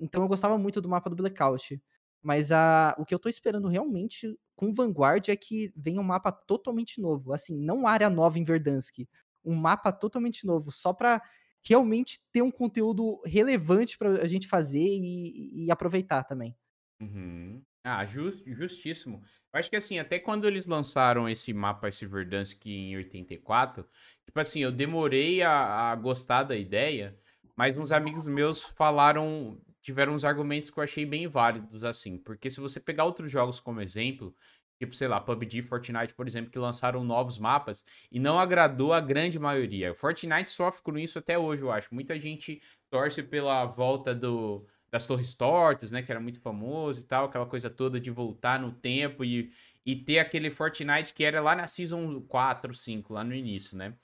então 0.00 0.22
eu 0.22 0.28
gostava 0.28 0.56
muito 0.56 0.80
do 0.80 0.88
mapa 0.88 1.10
do 1.10 1.16
Blackout. 1.16 1.80
Mas 2.22 2.50
a, 2.50 2.96
o 2.98 3.04
que 3.04 3.14
eu 3.14 3.18
tô 3.18 3.28
esperando 3.28 3.68
realmente 3.68 4.36
com 4.56 4.72
Vanguard 4.72 5.28
é 5.28 5.36
que 5.36 5.72
venha 5.76 6.00
um 6.00 6.04
mapa 6.04 6.32
totalmente 6.32 7.00
novo. 7.00 7.32
Assim, 7.32 7.56
não 7.56 7.86
área 7.86 8.10
nova 8.10 8.38
em 8.38 8.44
Verdansk. 8.44 9.06
Um 9.44 9.54
mapa 9.54 9.92
totalmente 9.92 10.44
novo, 10.44 10.70
só 10.72 10.92
pra 10.92 11.22
realmente 11.64 12.20
ter 12.32 12.42
um 12.42 12.50
conteúdo 12.50 13.20
relevante 13.24 13.96
para 13.96 14.22
a 14.22 14.26
gente 14.26 14.48
fazer 14.48 14.84
e, 14.84 15.66
e 15.66 15.70
aproveitar 15.70 16.24
também. 16.24 16.56
Uhum. 17.00 17.62
Ah, 17.88 18.04
just, 18.04 18.44
justíssimo. 18.46 19.22
Eu 19.52 19.58
acho 19.58 19.70
que 19.70 19.76
assim, 19.76 19.98
até 19.98 20.18
quando 20.18 20.46
eles 20.46 20.66
lançaram 20.66 21.28
esse 21.28 21.52
mapa, 21.54 21.88
esse 21.88 22.04
Verdansk 22.06 22.66
em 22.66 22.96
84, 22.96 23.86
tipo 24.26 24.38
assim, 24.38 24.60
eu 24.60 24.70
demorei 24.70 25.42
a, 25.42 25.90
a 25.90 25.96
gostar 25.96 26.42
da 26.42 26.56
ideia, 26.56 27.16
mas 27.56 27.76
uns 27.78 27.90
amigos 27.90 28.26
meus 28.26 28.62
falaram, 28.62 29.58
tiveram 29.82 30.14
uns 30.14 30.24
argumentos 30.24 30.70
que 30.70 30.78
eu 30.78 30.84
achei 30.84 31.06
bem 31.06 31.26
válidos, 31.26 31.82
assim, 31.82 32.18
porque 32.18 32.50
se 32.50 32.60
você 32.60 32.78
pegar 32.78 33.04
outros 33.04 33.30
jogos 33.30 33.58
como 33.58 33.80
exemplo, 33.80 34.34
tipo, 34.78 34.94
sei 34.94 35.08
lá, 35.08 35.20
PUBG, 35.20 35.62
Fortnite, 35.62 36.14
por 36.14 36.26
exemplo, 36.26 36.50
que 36.50 36.58
lançaram 36.58 37.02
novos 37.02 37.38
mapas 37.38 37.84
e 38.12 38.20
não 38.20 38.38
agradou 38.38 38.92
a 38.92 39.00
grande 39.00 39.38
maioria. 39.38 39.94
Fortnite 39.94 40.50
sofre 40.50 40.82
com 40.82 40.96
isso 40.98 41.18
até 41.18 41.38
hoje, 41.38 41.62
eu 41.62 41.70
acho. 41.72 41.92
Muita 41.92 42.18
gente 42.20 42.62
torce 42.90 43.22
pela 43.22 43.64
volta 43.64 44.14
do, 44.14 44.66
das 44.90 45.06
Torres 45.06 45.34
Tortas, 45.34 45.92
né, 45.92 46.02
que 46.02 46.10
era 46.10 46.20
muito 46.20 46.40
famoso 46.40 47.00
e 47.00 47.04
tal, 47.04 47.26
aquela 47.26 47.46
coisa 47.46 47.68
toda 47.68 48.00
de 48.00 48.10
voltar 48.10 48.58
no 48.58 48.72
tempo 48.72 49.24
e, 49.24 49.52
e 49.84 49.94
ter 49.96 50.18
aquele 50.18 50.50
Fortnite 50.50 51.12
que 51.12 51.24
era 51.24 51.40
lá 51.40 51.54
na 51.54 51.66
Season 51.66 52.20
4, 52.22 52.74
5, 52.74 53.12
lá 53.12 53.22
no 53.22 53.34
início, 53.34 53.76
né? 53.76 53.94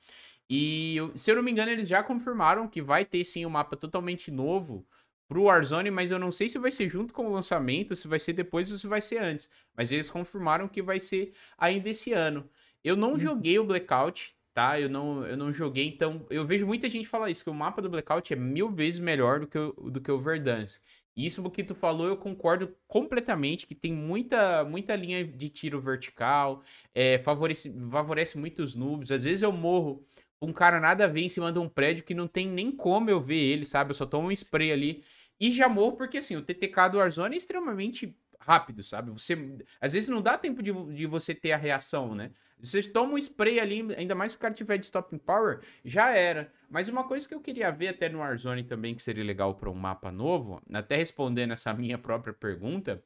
E, 0.48 0.96
se 1.14 1.30
eu 1.30 1.36
não 1.36 1.42
me 1.42 1.50
engano, 1.50 1.70
eles 1.70 1.88
já 1.88 2.02
confirmaram 2.02 2.68
que 2.68 2.82
vai 2.82 3.04
ter 3.04 3.24
sim 3.24 3.46
um 3.46 3.50
mapa 3.50 3.76
totalmente 3.76 4.30
novo 4.30 4.86
pro 5.26 5.44
Warzone, 5.44 5.90
mas 5.90 6.10
eu 6.10 6.18
não 6.18 6.30
sei 6.30 6.48
se 6.48 6.58
vai 6.58 6.70
ser 6.70 6.88
junto 6.88 7.14
com 7.14 7.26
o 7.26 7.32
lançamento, 7.32 7.96
se 7.96 8.06
vai 8.06 8.18
ser 8.18 8.34
depois 8.34 8.70
ou 8.70 8.76
se 8.76 8.86
vai 8.86 9.00
ser 9.00 9.18
antes. 9.18 9.48
Mas 9.74 9.90
eles 9.90 10.10
confirmaram 10.10 10.68
que 10.68 10.82
vai 10.82 11.00
ser 11.00 11.32
ainda 11.56 11.88
esse 11.88 12.12
ano. 12.12 12.48
Eu 12.82 12.94
não 12.94 13.12
uhum. 13.12 13.18
joguei 13.18 13.58
o 13.58 13.64
Blackout, 13.64 14.36
tá? 14.54 14.80
Eu 14.80 14.88
não, 14.88 15.26
eu 15.26 15.36
não 15.36 15.52
joguei, 15.52 15.86
então 15.86 16.24
eu 16.30 16.46
vejo 16.46 16.66
muita 16.66 16.88
gente 16.88 17.08
falar 17.08 17.30
isso, 17.30 17.44
que 17.44 17.50
o 17.50 17.54
mapa 17.54 17.82
do 17.82 17.90
Blackout 17.90 18.32
é 18.32 18.36
mil 18.36 18.70
vezes 18.70 19.00
melhor 19.00 19.40
do 19.40 19.46
que 19.48 19.58
o, 19.58 19.72
do 19.90 20.00
que 20.00 20.10
o 20.10 20.18
Verdansk. 20.18 20.80
E 21.16 21.26
isso 21.26 21.48
que 21.50 21.62
tu 21.62 21.74
falou, 21.74 22.06
eu 22.06 22.16
concordo 22.16 22.74
completamente, 22.88 23.66
que 23.66 23.74
tem 23.74 23.92
muita, 23.92 24.64
muita 24.64 24.96
linha 24.96 25.24
de 25.24 25.48
tiro 25.48 25.80
vertical, 25.80 26.62
é, 26.94 27.18
favorece, 27.18 27.72
favorece 27.90 28.38
muitos 28.38 28.74
noobs. 28.74 29.10
Às 29.12 29.24
vezes 29.24 29.42
eu 29.42 29.52
morro 29.52 30.04
um 30.42 30.52
cara 30.52 30.80
nada 30.80 31.04
a 31.04 31.08
ver 31.08 31.22
em 31.22 31.28
cima 31.28 31.52
de 31.52 31.58
um 31.58 31.68
prédio 31.68 32.04
que 32.04 32.14
não 32.14 32.26
tem 32.26 32.48
nem 32.48 32.70
como 32.72 33.10
eu 33.10 33.20
ver 33.20 33.36
ele, 33.36 33.64
sabe? 33.64 33.90
Eu 33.90 33.94
só 33.94 34.06
tomo 34.06 34.28
um 34.28 34.32
spray 34.32 34.72
ali 34.72 35.04
e 35.38 35.52
já 35.52 35.68
morro 35.68 35.96
porque, 35.96 36.18
assim, 36.18 36.36
o 36.36 36.42
TTK 36.42 36.90
do 36.90 36.98
Warzone 36.98 37.34
é 37.34 37.38
extremamente 37.38 38.16
rápido, 38.44 38.82
sabe? 38.82 39.10
Você, 39.10 39.36
às 39.80 39.92
vezes 39.92 40.08
não 40.08 40.20
dá 40.20 40.36
tempo 40.36 40.62
de, 40.62 40.72
de 40.94 41.06
você 41.06 41.34
ter 41.34 41.52
a 41.52 41.56
reação, 41.56 42.14
né? 42.14 42.30
Você 42.58 42.82
toma 42.82 43.14
um 43.14 43.18
spray 43.18 43.60
ali, 43.60 43.94
ainda 43.96 44.14
mais 44.14 44.32
se 44.32 44.36
o 44.36 44.40
cara 44.40 44.54
tiver 44.54 44.78
de 44.78 44.86
stopping 44.86 45.18
power, 45.18 45.60
já 45.84 46.10
era. 46.10 46.52
Mas 46.70 46.88
uma 46.88 47.04
coisa 47.04 47.28
que 47.28 47.34
eu 47.34 47.40
queria 47.40 47.70
ver 47.70 47.88
até 47.88 48.08
no 48.08 48.18
Warzone 48.18 48.64
também, 48.64 48.94
que 48.94 49.02
seria 49.02 49.24
legal 49.24 49.54
para 49.54 49.70
um 49.70 49.74
mapa 49.74 50.10
novo, 50.10 50.62
até 50.72 50.96
respondendo 50.96 51.52
essa 51.52 51.72
minha 51.74 51.98
própria 51.98 52.32
pergunta, 52.32 53.02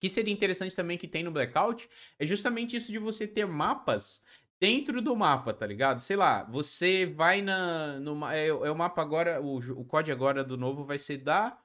que 0.00 0.08
seria 0.08 0.32
interessante 0.32 0.76
também 0.76 0.96
que 0.96 1.08
tem 1.08 1.22
no 1.22 1.32
Blackout, 1.32 1.88
é 2.18 2.26
justamente 2.26 2.76
isso 2.76 2.92
de 2.92 2.98
você 2.98 3.26
ter 3.26 3.46
mapas 3.46 4.22
dentro 4.60 5.00
do 5.00 5.14
mapa, 5.16 5.52
tá 5.52 5.66
ligado? 5.66 6.00
Sei 6.00 6.16
lá, 6.16 6.44
você 6.44 7.06
vai 7.06 7.42
na. 7.42 7.98
No, 8.00 8.26
é, 8.28 8.46
é 8.48 8.70
o 8.70 8.76
mapa 8.76 9.02
agora, 9.02 9.40
o, 9.40 9.58
o 9.58 9.84
código 9.84 10.14
agora 10.16 10.44
do 10.44 10.56
novo 10.56 10.84
vai 10.84 10.98
ser 10.98 11.18
da. 11.18 11.58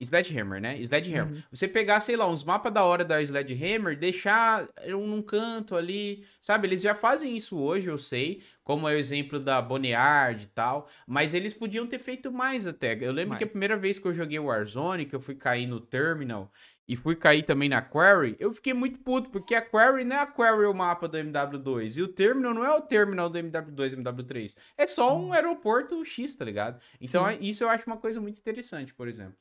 Sledgehammer, 0.00 0.60
né? 0.60 0.80
Sledgehammer. 0.80 1.34
Uhum. 1.34 1.42
Você 1.50 1.66
pegar, 1.66 2.00
sei 2.00 2.16
lá, 2.16 2.26
uns 2.26 2.44
mapas 2.44 2.72
da 2.72 2.84
hora 2.84 3.04
da 3.04 3.20
Sledgehammer, 3.20 3.98
deixar 3.98 4.68
um 4.86 5.06
num 5.06 5.22
canto 5.22 5.74
ali, 5.74 6.24
sabe? 6.40 6.68
Eles 6.68 6.80
já 6.80 6.94
fazem 6.94 7.36
isso 7.36 7.58
hoje, 7.58 7.90
eu 7.90 7.98
sei, 7.98 8.42
como 8.62 8.88
é 8.88 8.94
o 8.94 8.98
exemplo 8.98 9.40
da 9.40 9.60
Boneyard 9.60 10.44
e 10.44 10.48
tal, 10.48 10.88
mas 11.06 11.34
eles 11.34 11.52
podiam 11.52 11.86
ter 11.86 11.98
feito 11.98 12.30
mais 12.30 12.66
até. 12.66 12.96
Eu 13.00 13.12
lembro 13.12 13.30
mais. 13.30 13.38
que 13.38 13.44
a 13.44 13.48
primeira 13.48 13.76
vez 13.76 13.98
que 13.98 14.06
eu 14.06 14.14
joguei 14.14 14.38
Warzone, 14.38 15.06
que 15.06 15.16
eu 15.16 15.20
fui 15.20 15.34
cair 15.34 15.66
no 15.66 15.80
Terminal, 15.80 16.52
e 16.88 16.96
fui 16.96 17.14
cair 17.14 17.42
também 17.42 17.68
na 17.68 17.82
Quarry, 17.82 18.34
eu 18.40 18.50
fiquei 18.50 18.72
muito 18.72 18.98
puto, 19.00 19.28
porque 19.28 19.54
a 19.54 19.60
Quarry 19.60 20.04
não 20.04 20.16
é 20.16 20.20
a 20.20 20.26
Quarry 20.26 20.64
o 20.64 20.72
mapa 20.72 21.06
do 21.06 21.18
MW2, 21.18 21.98
e 21.98 22.02
o 22.02 22.08
Terminal 22.08 22.54
não 22.54 22.64
é 22.64 22.74
o 22.74 22.80
Terminal 22.80 23.28
do 23.28 23.38
MW2 23.38 23.92
e 23.92 23.96
MW3. 23.96 24.56
É 24.76 24.86
só 24.86 25.14
um 25.14 25.26
hum. 25.26 25.32
aeroporto 25.34 26.02
X, 26.02 26.34
tá 26.34 26.46
ligado? 26.46 26.80
Então 26.98 27.28
Sim. 27.28 27.38
isso 27.42 27.62
eu 27.62 27.68
acho 27.68 27.86
uma 27.86 27.98
coisa 27.98 28.20
muito 28.22 28.38
interessante, 28.38 28.94
por 28.94 29.06
exemplo. 29.06 29.36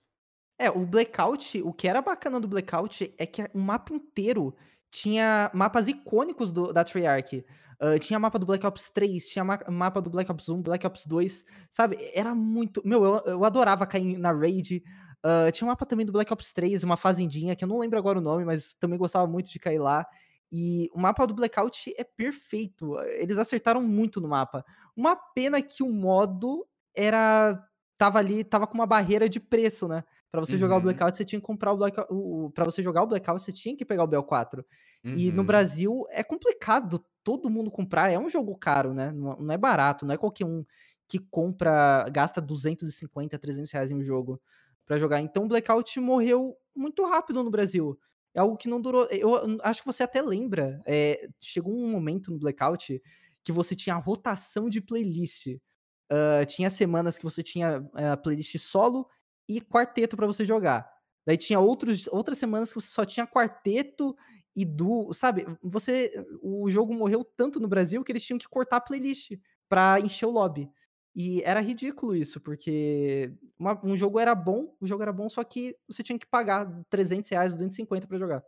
É, 0.59 0.69
o 0.69 0.85
Blackout, 0.85 1.61
o 1.61 1.71
que 1.71 1.87
era 1.87 2.01
bacana 2.01 2.39
do 2.39 2.47
Blackout 2.47 3.13
é 3.17 3.25
que 3.25 3.43
o 3.53 3.59
mapa 3.59 3.93
inteiro 3.93 4.55
tinha 4.89 5.51
mapas 5.53 5.87
icônicos 5.87 6.51
do, 6.51 6.73
da 6.73 6.83
Treyarch. 6.83 7.45
Uh, 7.79 7.99
tinha 7.99 8.19
mapa 8.19 8.39
do 8.39 8.45
Black 8.45 8.65
Ops 8.65 8.89
3, 8.89 9.27
tinha 9.27 9.45
ma 9.45 9.59
mapa 9.69 10.01
do 10.01 10.09
Black 10.09 10.31
Ops 10.31 10.49
1, 10.49 10.61
Black 10.63 10.87
Ops 10.87 11.05
2, 11.05 11.45
sabe? 11.69 11.97
Era 12.13 12.33
muito. 12.33 12.81
Meu, 12.83 13.03
eu, 13.05 13.21
eu 13.25 13.45
adorava 13.45 13.85
cair 13.85 14.17
na 14.17 14.31
raid. 14.31 14.83
Uh, 15.23 15.51
tinha 15.51 15.65
um 15.67 15.69
mapa 15.69 15.85
também 15.85 16.05
do 16.05 16.11
Black 16.11 16.33
Ops 16.33 16.51
3, 16.53 16.83
uma 16.83 16.97
fazendinha, 16.97 17.55
que 17.55 17.63
eu 17.63 17.67
não 17.67 17.77
lembro 17.77 17.99
agora 17.99 18.17
o 18.17 18.21
nome, 18.21 18.43
mas 18.45 18.73
também 18.73 18.97
gostava 18.97 19.27
muito 19.27 19.51
de 19.51 19.59
cair 19.59 19.79
lá. 19.79 20.07
E 20.51 20.89
o 20.93 20.99
mapa 20.99 21.27
do 21.27 21.35
Blackout 21.35 21.93
é 21.97 22.03
perfeito. 22.03 22.97
Eles 23.19 23.37
acertaram 23.37 23.83
muito 23.83 24.19
no 24.19 24.27
mapa. 24.27 24.65
Uma 24.95 25.15
pena 25.15 25.61
que 25.61 25.83
o 25.83 25.91
modo 25.91 26.65
era. 26.95 27.61
tava 27.97 28.17
ali, 28.17 28.43
tava 28.43 28.65
com 28.65 28.73
uma 28.73 28.87
barreira 28.87 29.29
de 29.29 29.39
preço, 29.39 29.87
né? 29.87 30.03
Para 30.37 30.45
você 30.45 30.53
uhum. 30.53 30.59
jogar 30.59 30.75
o 30.75 30.77
uhum. 30.77 30.83
Blackout, 30.83 31.17
você 31.17 31.25
tinha 31.25 31.41
que 31.41 31.47
comprar 31.47 31.73
o 31.73 31.77
Blackout. 31.77 32.07
Para 32.53 32.63
você 32.63 32.83
jogar 32.83 33.01
o 33.01 33.07
Blackout, 33.07 33.41
você 33.41 33.51
tinha 33.51 33.75
que 33.75 33.83
pegar 33.83 34.03
o 34.03 34.07
BL4. 34.07 34.63
Uhum. 35.03 35.15
E 35.15 35.31
no 35.31 35.39
uhum. 35.39 35.47
Brasil 35.47 36.05
é 36.11 36.23
complicado 36.23 37.03
todo 37.23 37.49
mundo 37.49 37.71
comprar. 37.71 38.11
É 38.11 38.19
um 38.19 38.29
jogo 38.29 38.55
caro, 38.55 38.93
né? 38.93 39.11
Não, 39.11 39.35
não 39.37 39.51
é 39.51 39.57
barato, 39.57 40.05
não 40.05 40.13
é 40.13 40.17
qualquer 40.17 40.45
um 40.45 40.63
que 41.07 41.17
compra, 41.17 42.07
gasta 42.11 42.39
250, 42.39 43.39
300 43.39 43.71
reais 43.71 43.89
em 43.89 43.95
um 43.95 44.03
jogo 44.03 44.39
para 44.85 44.99
jogar. 44.99 45.21
Então 45.21 45.45
o 45.45 45.47
Blackout 45.47 45.99
morreu 45.99 46.55
muito 46.75 47.03
rápido 47.07 47.43
no 47.43 47.49
Brasil. 47.49 47.99
É 48.35 48.39
algo 48.39 48.55
que 48.57 48.69
não 48.69 48.79
durou. 48.79 49.05
Eu 49.05 49.57
acho 49.63 49.81
que 49.81 49.87
você 49.87 50.03
até 50.03 50.21
lembra. 50.21 50.79
É, 50.85 51.27
chegou 51.39 51.73
um 51.73 51.89
momento 51.89 52.29
no 52.29 52.37
Blackout 52.37 53.01
que 53.43 53.51
você 53.51 53.75
tinha 53.75 53.95
rotação 53.95 54.69
de 54.69 54.81
playlist. 54.81 55.47
Uh, 55.47 56.45
tinha 56.45 56.69
semanas 56.69 57.17
que 57.17 57.23
você 57.23 57.41
tinha 57.41 57.79
uh, 57.81 58.21
playlist 58.21 58.55
solo 58.59 59.07
e 59.47 59.61
quarteto 59.61 60.15
para 60.15 60.27
você 60.27 60.45
jogar. 60.45 60.89
Daí 61.25 61.37
tinha 61.37 61.59
outros, 61.59 62.07
outras 62.07 62.37
semanas 62.37 62.69
que 62.69 62.79
você 62.79 62.89
só 62.89 63.05
tinha 63.05 63.27
quarteto 63.27 64.15
e 64.55 64.65
duo, 64.65 65.13
sabe? 65.13 65.45
Você, 65.61 66.11
o 66.41 66.69
jogo 66.69 66.93
morreu 66.93 67.23
tanto 67.23 67.59
no 67.59 67.67
Brasil 67.67 68.03
que 68.03 68.11
eles 68.11 68.23
tinham 68.23 68.39
que 68.39 68.47
cortar 68.47 68.77
a 68.77 68.81
playlist 68.81 69.31
para 69.69 69.99
encher 69.99 70.25
o 70.25 70.31
lobby. 70.31 70.69
E 71.15 71.41
era 71.43 71.59
ridículo 71.59 72.15
isso, 72.15 72.39
porque 72.39 73.33
uma, 73.57 73.79
um 73.83 73.97
jogo 73.97 74.19
era 74.19 74.35
bom, 74.35 74.75
o 74.79 74.85
jogo 74.85 75.03
era 75.03 75.11
bom, 75.11 75.27
só 75.27 75.43
que 75.43 75.75
você 75.87 76.03
tinha 76.03 76.17
que 76.17 76.27
pagar 76.27 76.67
300 76.89 77.29
reais, 77.29 77.51
250 77.53 78.07
para 78.07 78.17
jogar. 78.19 78.43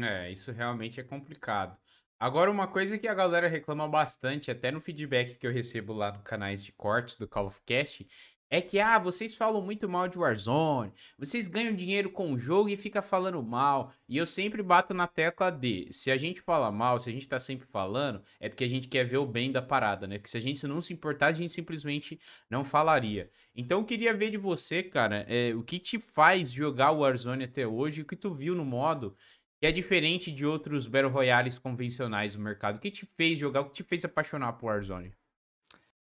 É, 0.00 0.30
isso 0.30 0.52
realmente 0.52 1.00
é 1.00 1.04
complicado. 1.04 1.76
Agora, 2.18 2.50
uma 2.50 2.68
coisa 2.68 2.98
que 2.98 3.08
a 3.08 3.14
galera 3.14 3.48
reclama 3.48 3.88
bastante, 3.88 4.50
até 4.50 4.70
no 4.70 4.80
feedback 4.80 5.36
que 5.36 5.46
eu 5.46 5.52
recebo 5.52 5.92
lá 5.92 6.12
no 6.12 6.22
canais 6.22 6.64
de 6.64 6.72
cortes 6.72 7.16
do 7.16 7.28
Call 7.28 7.46
of 7.46 7.60
Cast, 7.66 8.06
é 8.52 8.60
que, 8.60 8.78
ah, 8.78 8.98
vocês 8.98 9.34
falam 9.34 9.62
muito 9.62 9.88
mal 9.88 10.06
de 10.06 10.18
Warzone, 10.18 10.92
vocês 11.18 11.48
ganham 11.48 11.74
dinheiro 11.74 12.10
com 12.10 12.30
o 12.34 12.38
jogo 12.38 12.68
e 12.68 12.76
fica 12.76 13.00
falando 13.00 13.42
mal. 13.42 13.94
E 14.06 14.18
eu 14.18 14.26
sempre 14.26 14.62
bato 14.62 14.92
na 14.92 15.06
tecla 15.06 15.50
de, 15.50 15.88
se 15.90 16.10
a 16.10 16.18
gente 16.18 16.42
fala 16.42 16.70
mal, 16.70 17.00
se 17.00 17.08
a 17.08 17.12
gente 17.14 17.26
tá 17.26 17.40
sempre 17.40 17.66
falando, 17.66 18.22
é 18.38 18.50
porque 18.50 18.64
a 18.64 18.68
gente 18.68 18.88
quer 18.88 19.04
ver 19.04 19.16
o 19.16 19.24
bem 19.24 19.50
da 19.50 19.62
parada, 19.62 20.06
né? 20.06 20.18
Porque 20.18 20.28
se 20.28 20.36
a 20.36 20.40
gente 20.40 20.66
não 20.66 20.82
se 20.82 20.92
importar, 20.92 21.28
a 21.28 21.32
gente 21.32 21.50
simplesmente 21.50 22.20
não 22.50 22.62
falaria. 22.62 23.30
Então 23.56 23.80
eu 23.80 23.86
queria 23.86 24.12
ver 24.12 24.28
de 24.28 24.36
você, 24.36 24.82
cara, 24.82 25.24
é, 25.30 25.54
o 25.54 25.62
que 25.62 25.78
te 25.78 25.98
faz 25.98 26.52
jogar 26.52 26.90
Warzone 26.92 27.44
até 27.44 27.66
hoje, 27.66 28.02
o 28.02 28.04
que 28.04 28.16
tu 28.16 28.34
viu 28.34 28.54
no 28.54 28.66
modo 28.66 29.16
que 29.58 29.66
é 29.66 29.72
diferente 29.72 30.30
de 30.30 30.44
outros 30.44 30.86
Battle 30.86 31.10
Royales 31.10 31.58
convencionais 31.58 32.34
no 32.34 32.42
mercado. 32.42 32.76
O 32.76 32.80
que 32.80 32.90
te 32.90 33.06
fez 33.16 33.38
jogar, 33.38 33.62
o 33.62 33.64
que 33.70 33.72
te 33.72 33.82
fez 33.82 34.04
apaixonar 34.04 34.52
por 34.54 34.66
Warzone? 34.66 35.14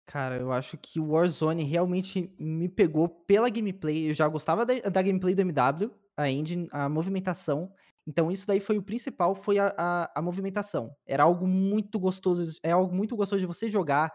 Cara, 0.08 0.38
eu 0.38 0.50
acho 0.50 0.78
que 0.78 0.98
o 0.98 1.10
Warzone 1.10 1.64
realmente 1.64 2.34
me 2.38 2.66
pegou 2.66 3.10
pela 3.10 3.50
gameplay. 3.50 4.08
Eu 4.08 4.14
já 4.14 4.26
gostava 4.26 4.64
da, 4.64 4.72
da 4.80 5.02
gameplay 5.02 5.34
do 5.34 5.42
MW, 5.42 5.90
a 6.16 6.30
engine, 6.30 6.66
a 6.72 6.88
movimentação. 6.88 7.70
Então 8.06 8.30
isso 8.30 8.46
daí 8.46 8.58
foi 8.58 8.78
o 8.78 8.82
principal, 8.82 9.34
foi 9.34 9.58
a, 9.58 9.74
a, 9.76 10.10
a 10.18 10.22
movimentação. 10.22 10.96
Era 11.06 11.24
algo 11.24 11.46
muito 11.46 11.98
gostoso, 12.00 12.58
é 12.62 12.70
algo 12.70 12.94
muito 12.96 13.14
gostoso 13.14 13.40
de 13.40 13.46
você 13.46 13.68
jogar, 13.68 14.10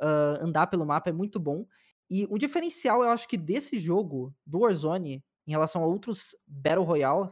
uh, 0.00 0.44
andar 0.44 0.66
pelo 0.66 0.84
mapa, 0.84 1.10
é 1.10 1.12
muito 1.12 1.38
bom. 1.38 1.64
E 2.10 2.26
o 2.28 2.38
diferencial, 2.38 3.04
eu 3.04 3.10
acho 3.10 3.28
que 3.28 3.36
desse 3.36 3.78
jogo, 3.78 4.34
do 4.44 4.58
Warzone, 4.58 5.24
em 5.46 5.50
relação 5.52 5.80
a 5.84 5.86
outros 5.86 6.34
Battle 6.44 6.84
Royale, 6.84 7.30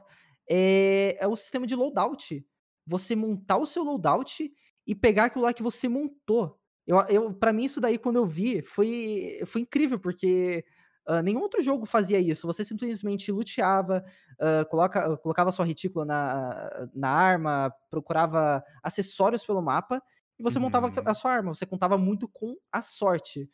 é, 0.48 1.16
é 1.18 1.26
o 1.26 1.34
sistema 1.34 1.66
de 1.66 1.74
loadout. 1.74 2.46
Você 2.86 3.16
montar 3.16 3.56
o 3.58 3.66
seu 3.66 3.82
loadout 3.82 4.52
e 4.86 4.94
pegar 4.94 5.24
aquilo 5.24 5.46
lá 5.46 5.52
que 5.52 5.64
você 5.64 5.88
montou. 5.88 6.60
Eu, 6.86 6.98
eu, 7.08 7.32
para 7.32 7.52
mim, 7.52 7.64
isso 7.64 7.80
daí, 7.80 7.98
quando 7.98 8.16
eu 8.16 8.26
vi, 8.26 8.62
foi, 8.62 9.40
foi 9.46 9.62
incrível, 9.62 9.98
porque 9.98 10.64
uh, 11.08 11.22
nenhum 11.22 11.40
outro 11.40 11.62
jogo 11.62 11.86
fazia 11.86 12.20
isso. 12.20 12.46
Você 12.46 12.64
simplesmente 12.64 13.32
luteava, 13.32 14.04
uh, 14.34 14.68
coloca, 14.68 15.16
colocava 15.18 15.52
sua 15.52 15.64
retícula 15.64 16.04
na, 16.04 16.88
na 16.94 17.08
arma, 17.08 17.74
procurava 17.90 18.62
acessórios 18.82 19.44
pelo 19.44 19.62
mapa, 19.62 20.02
e 20.38 20.42
você 20.42 20.58
uhum. 20.58 20.64
montava 20.64 20.92
a 21.06 21.14
sua 21.14 21.32
arma. 21.32 21.54
Você 21.54 21.64
contava 21.64 21.96
muito 21.96 22.28
com 22.28 22.56
a 22.70 22.82
sorte. 22.82 23.48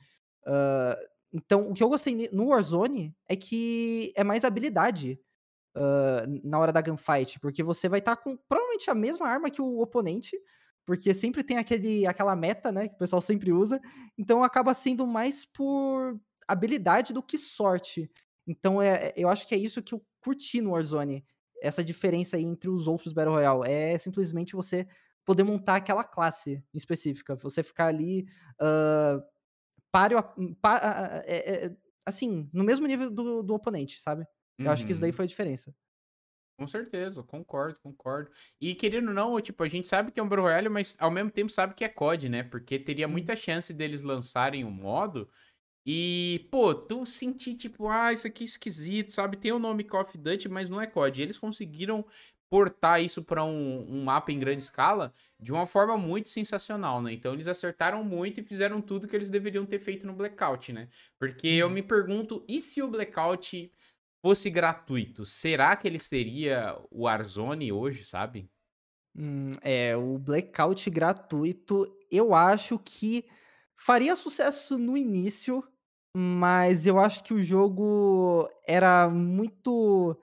Uh, 0.45 0.97
então, 1.33 1.71
o 1.71 1.75
que 1.75 1.83
eu 1.83 1.89
gostei 1.89 2.29
no 2.33 2.49
Warzone 2.49 3.15
é 3.29 3.37
que 3.37 4.13
é 4.17 4.25
mais 4.25 4.45
habilidade. 4.45 5.21
Uh, 5.73 6.27
na 6.43 6.59
hora 6.59 6.73
da 6.73 6.83
gunfight, 6.83 7.39
porque 7.39 7.63
você 7.63 7.89
vai 7.89 8.01
estar 8.01 8.17
tá 8.17 8.21
com 8.21 8.37
provavelmente 8.49 8.91
a 8.91 8.95
mesma 8.95 9.29
arma 9.29 9.49
que 9.49 9.63
o 9.63 9.81
oponente, 9.81 10.37
porque 10.91 11.15
sempre 11.15 11.45
tem 11.45 11.57
aquele, 11.57 12.05
aquela 12.05 12.35
meta, 12.35 12.73
né, 12.73 12.89
que 12.89 12.97
o 12.97 12.99
pessoal 12.99 13.23
sempre 13.23 13.53
usa, 13.53 13.81
então 14.19 14.43
acaba 14.43 14.75
sendo 14.75 15.07
mais 15.07 15.45
por 15.45 16.21
habilidade 16.49 17.13
do 17.13 17.23
que 17.23 17.39
sorte. 17.39 18.11
Então 18.45 18.83
é, 18.83 19.13
eu 19.15 19.29
acho 19.29 19.47
que 19.47 19.55
é 19.55 19.59
isso 19.59 19.81
que 19.81 19.95
eu 19.95 20.05
curti 20.21 20.61
no 20.61 20.73
Warzone. 20.73 21.25
essa 21.63 21.85
diferença 21.85 22.37
aí 22.37 22.43
entre 22.43 22.69
os 22.69 22.89
outros 22.89 23.13
Battle 23.13 23.35
Royale. 23.35 23.71
É 23.71 23.97
simplesmente 23.99 24.57
você 24.57 24.85
poder 25.25 25.45
montar 25.45 25.77
aquela 25.77 26.03
classe 26.03 26.61
específica. 26.75 27.37
Você 27.37 27.63
ficar 27.63 27.87
ali 27.87 28.27
uh, 28.61 29.23
páreo, 29.93 30.21
pá, 30.61 31.23
é, 31.25 31.67
é, 31.67 31.77
assim, 32.05 32.51
no 32.53 32.65
mesmo 32.65 32.85
nível 32.89 33.13
do, 33.13 33.45
do 33.45 33.55
oponente, 33.55 34.01
sabe? 34.01 34.27
Eu 34.59 34.67
uhum. 34.67 34.73
acho 34.73 34.85
que 34.85 34.91
isso 34.91 35.01
daí 35.01 35.11
uhum. 35.11 35.17
foi 35.17 35.25
a 35.25 35.29
diferença. 35.29 35.73
Com 36.61 36.67
certeza, 36.67 37.23
concordo, 37.23 37.81
concordo. 37.81 38.31
E 38.61 38.75
querendo 38.75 39.09
ou 39.09 39.15
não, 39.15 39.41
tipo, 39.41 39.63
a 39.63 39.69
gente 39.69 39.89
sabe 39.89 40.13
que 40.13 40.21
é 40.21 40.23
um 40.23 40.29
Battle 40.29 40.45
Royale, 40.45 40.69
mas 40.69 40.95
ao 40.99 41.11
mesmo 41.11 41.31
tempo 41.31 41.51
sabe 41.51 41.73
que 41.73 41.83
é 41.83 41.89
COD, 41.89 42.29
né? 42.29 42.43
Porque 42.43 42.79
teria 42.79 43.09
muita 43.09 43.35
chance 43.35 43.73
deles 43.73 44.03
lançarem 44.03 44.63
um 44.63 44.71
modo 44.71 45.27
e, 45.87 46.47
pô, 46.51 46.75
tu 46.75 47.07
sentir, 47.07 47.55
tipo, 47.55 47.89
ah, 47.89 48.13
isso 48.13 48.27
aqui 48.27 48.45
é 48.45 48.47
esquisito, 48.47 49.11
sabe? 49.11 49.39
Tem 49.39 49.53
o 49.53 49.59
nome 49.59 49.85
Call 49.85 50.03
of 50.03 50.19
Duty, 50.19 50.51
mas 50.51 50.69
não 50.69 50.79
é 50.79 50.87
COD. 50.87 51.23
Eles 51.23 51.39
conseguiram 51.39 52.05
portar 52.51 53.03
isso 53.03 53.25
para 53.25 53.43
um, 53.43 53.87
um, 53.91 54.05
mapa 54.05 54.31
em 54.31 54.39
grande 54.39 54.63
escala 54.63 55.15
de 55.39 55.53
uma 55.53 55.67
forma 55.67 55.97
muito 55.97 56.29
sensacional, 56.29 57.01
né? 57.01 57.11
Então 57.15 57.33
eles 57.33 57.47
acertaram 57.47 58.05
muito 58.05 58.41
e 58.41 58.45
fizeram 58.45 58.83
tudo 58.83 59.09
que 59.09 59.17
eles 59.17 59.31
deveriam 59.31 59.65
ter 59.65 59.79
feito 59.79 60.07
no 60.07 60.13
Blackout, 60.13 60.75
né? 60.75 60.91
Porque 61.19 61.49
eu 61.49 61.71
me 61.71 61.83
pergunto, 61.83 62.45
e 62.47 62.61
se 62.61 62.83
o 62.83 62.89
Blackout 62.89 63.73
fosse 64.23 64.51
gratuito, 64.51 65.25
será 65.25 65.75
que 65.77 65.89
ele 65.89 65.99
seria 65.99 66.77
o 66.91 67.05
Warzone 67.05 67.73
hoje, 67.73 68.05
sabe? 68.05 68.51
Hum, 69.17 69.53
é, 69.63 69.97
o 69.97 70.19
Blackout 70.19 70.89
gratuito, 70.91 71.87
eu 72.11 72.35
acho 72.35 72.79
que 72.79 73.25
faria 73.77 74.15
sucesso 74.15 74.79
no 74.79 74.97
início, 74.97 75.65
mas 76.17 76.87
eu 76.87 76.99
acho 76.99 77.25
que 77.25 77.35
o 77.35 77.43
jogo 77.43 78.49
era 78.67 79.09
muito 79.09 80.17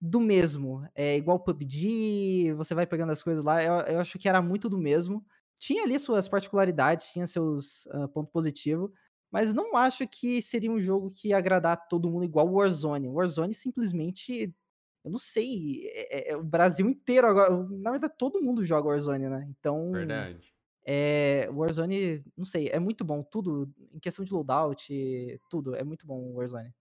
do 0.00 0.20
mesmo. 0.20 0.86
É 0.94 1.16
igual 1.16 1.38
PUBG, 1.40 2.52
você 2.54 2.74
vai 2.74 2.86
pegando 2.86 3.12
as 3.12 3.22
coisas 3.22 3.44
lá, 3.44 3.62
eu, 3.62 3.74
eu 3.94 4.00
acho 4.00 4.18
que 4.18 4.28
era 4.28 4.42
muito 4.42 4.68
do 4.68 4.78
mesmo. 4.78 5.24
Tinha 5.58 5.84
ali 5.84 5.98
suas 5.98 6.28
particularidades, 6.28 7.12
tinha 7.12 7.26
seus 7.26 7.86
uh, 7.86 8.08
pontos 8.08 8.32
positivos, 8.32 8.90
mas 9.32 9.52
não 9.52 9.76
acho 9.76 10.06
que 10.06 10.42
seria 10.42 10.70
um 10.70 10.78
jogo 10.78 11.10
que 11.10 11.28
ia 11.28 11.38
agradar 11.38 11.88
todo 11.88 12.10
mundo 12.10 12.24
igual 12.24 12.46
Warzone. 12.52 13.08
Warzone 13.08 13.54
simplesmente, 13.54 14.54
eu 15.02 15.10
não 15.10 15.18
sei, 15.18 15.88
é, 15.88 16.30
é, 16.30 16.32
é 16.32 16.36
o 16.36 16.44
Brasil 16.44 16.88
inteiro 16.88 17.26
agora, 17.26 17.50
na 17.70 17.90
verdade 17.90 18.14
todo 18.18 18.42
mundo 18.42 18.64
joga 18.64 18.88
Warzone, 18.88 19.28
né? 19.28 19.46
Então, 19.58 19.90
Verdade. 19.90 20.52
É, 20.84 21.48
Warzone, 21.50 22.24
não 22.36 22.44
sei, 22.44 22.68
é 22.68 22.78
muito 22.78 23.04
bom. 23.04 23.22
Tudo, 23.22 23.72
em 23.92 24.00
questão 24.00 24.24
de 24.24 24.32
loadout, 24.32 25.40
tudo, 25.48 25.74
é 25.74 25.84
muito 25.84 26.06
bom 26.06 26.18
o 26.18 26.34
Warzone. 26.34 26.72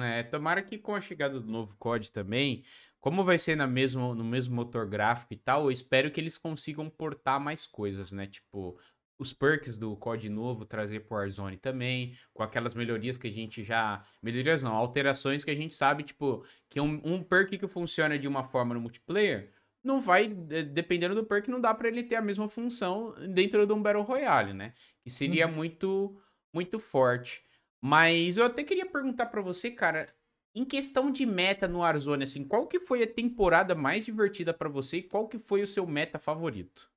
É, 0.00 0.22
tomara 0.22 0.62
que 0.62 0.78
com 0.78 0.94
a 0.94 1.00
chegada 1.00 1.40
do 1.40 1.50
novo 1.50 1.74
COD 1.76 2.12
também, 2.12 2.64
como 3.00 3.24
vai 3.24 3.38
ser 3.38 3.56
na 3.56 3.66
mesmo, 3.66 4.14
no 4.14 4.22
mesmo 4.22 4.54
motor 4.54 4.86
gráfico 4.88 5.32
e 5.32 5.36
tal, 5.36 5.62
eu 5.62 5.72
espero 5.72 6.12
que 6.12 6.20
eles 6.20 6.38
consigam 6.38 6.88
portar 6.88 7.40
mais 7.40 7.66
coisas, 7.66 8.12
né? 8.12 8.26
Tipo, 8.26 8.78
os 9.20 9.34
perks 9.34 9.76
do 9.76 9.94
COD 9.96 10.30
novo 10.30 10.64
trazer 10.64 11.00
pro 11.00 11.18
Warzone 11.18 11.58
também, 11.58 12.16
com 12.32 12.42
aquelas 12.42 12.74
melhorias 12.74 13.18
que 13.18 13.28
a 13.28 13.30
gente 13.30 13.62
já. 13.62 14.02
Melhorias 14.22 14.62
não, 14.62 14.74
alterações 14.74 15.44
que 15.44 15.50
a 15.50 15.54
gente 15.54 15.74
sabe, 15.74 16.02
tipo, 16.02 16.42
que 16.70 16.80
um, 16.80 17.00
um 17.04 17.22
perk 17.22 17.58
que 17.58 17.68
funciona 17.68 18.18
de 18.18 18.26
uma 18.26 18.42
forma 18.42 18.74
no 18.74 18.80
multiplayer 18.80 19.52
não 19.84 20.00
vai, 20.00 20.28
dependendo 20.28 21.14
do 21.14 21.24
perk, 21.24 21.50
não 21.50 21.60
dá 21.60 21.74
para 21.74 21.88
ele 21.88 22.02
ter 22.02 22.16
a 22.16 22.22
mesma 22.22 22.48
função 22.48 23.14
dentro 23.28 23.66
de 23.66 23.72
um 23.72 23.82
Battle 23.82 24.02
Royale, 24.02 24.52
né? 24.54 24.72
Que 25.02 25.10
seria 25.10 25.46
uhum. 25.46 25.54
muito, 25.54 26.20
muito 26.52 26.78
forte. 26.78 27.42
Mas 27.80 28.36
eu 28.36 28.44
até 28.44 28.62
queria 28.62 28.86
perguntar 28.86 29.26
para 29.26 29.40
você, 29.40 29.70
cara, 29.70 30.06
em 30.54 30.64
questão 30.64 31.10
de 31.10 31.24
meta 31.24 31.68
no 31.68 31.78
Warzone, 31.78 32.24
assim, 32.24 32.44
qual 32.44 32.66
que 32.66 32.78
foi 32.78 33.02
a 33.02 33.06
temporada 33.06 33.74
mais 33.74 34.04
divertida 34.04 34.52
para 34.52 34.68
você 34.68 34.98
e 34.98 35.02
qual 35.02 35.28
que 35.28 35.38
foi 35.38 35.62
o 35.62 35.66
seu 35.66 35.86
meta 35.86 36.18
favorito? 36.18 36.89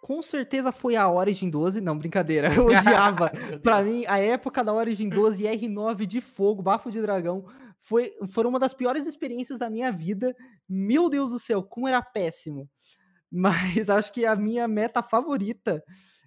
Com 0.00 0.22
certeza 0.22 0.72
foi 0.72 0.96
a 0.96 1.10
Origin 1.10 1.50
12, 1.50 1.80
não, 1.80 1.96
brincadeira, 1.96 2.52
eu 2.54 2.66
odiava. 2.66 3.30
pra 3.62 3.82
mim, 3.82 4.04
a 4.06 4.18
época 4.18 4.64
da 4.64 4.72
Origin 4.72 5.08
12 5.08 5.44
R9 5.44 6.06
de 6.06 6.20
fogo, 6.20 6.62
bafo 6.62 6.90
de 6.90 7.00
dragão, 7.02 7.44
foi, 7.78 8.12
foram 8.32 8.50
uma 8.50 8.58
das 8.58 8.72
piores 8.72 9.06
experiências 9.06 9.58
da 9.58 9.68
minha 9.68 9.92
vida. 9.92 10.34
Meu 10.68 11.10
Deus 11.10 11.32
do 11.32 11.38
céu, 11.38 11.62
como 11.62 11.86
era 11.86 12.00
péssimo. 12.00 12.68
Mas 13.30 13.90
acho 13.90 14.12
que 14.12 14.24
a 14.24 14.34
minha 14.34 14.66
meta 14.66 15.02
favorita, 15.02 15.82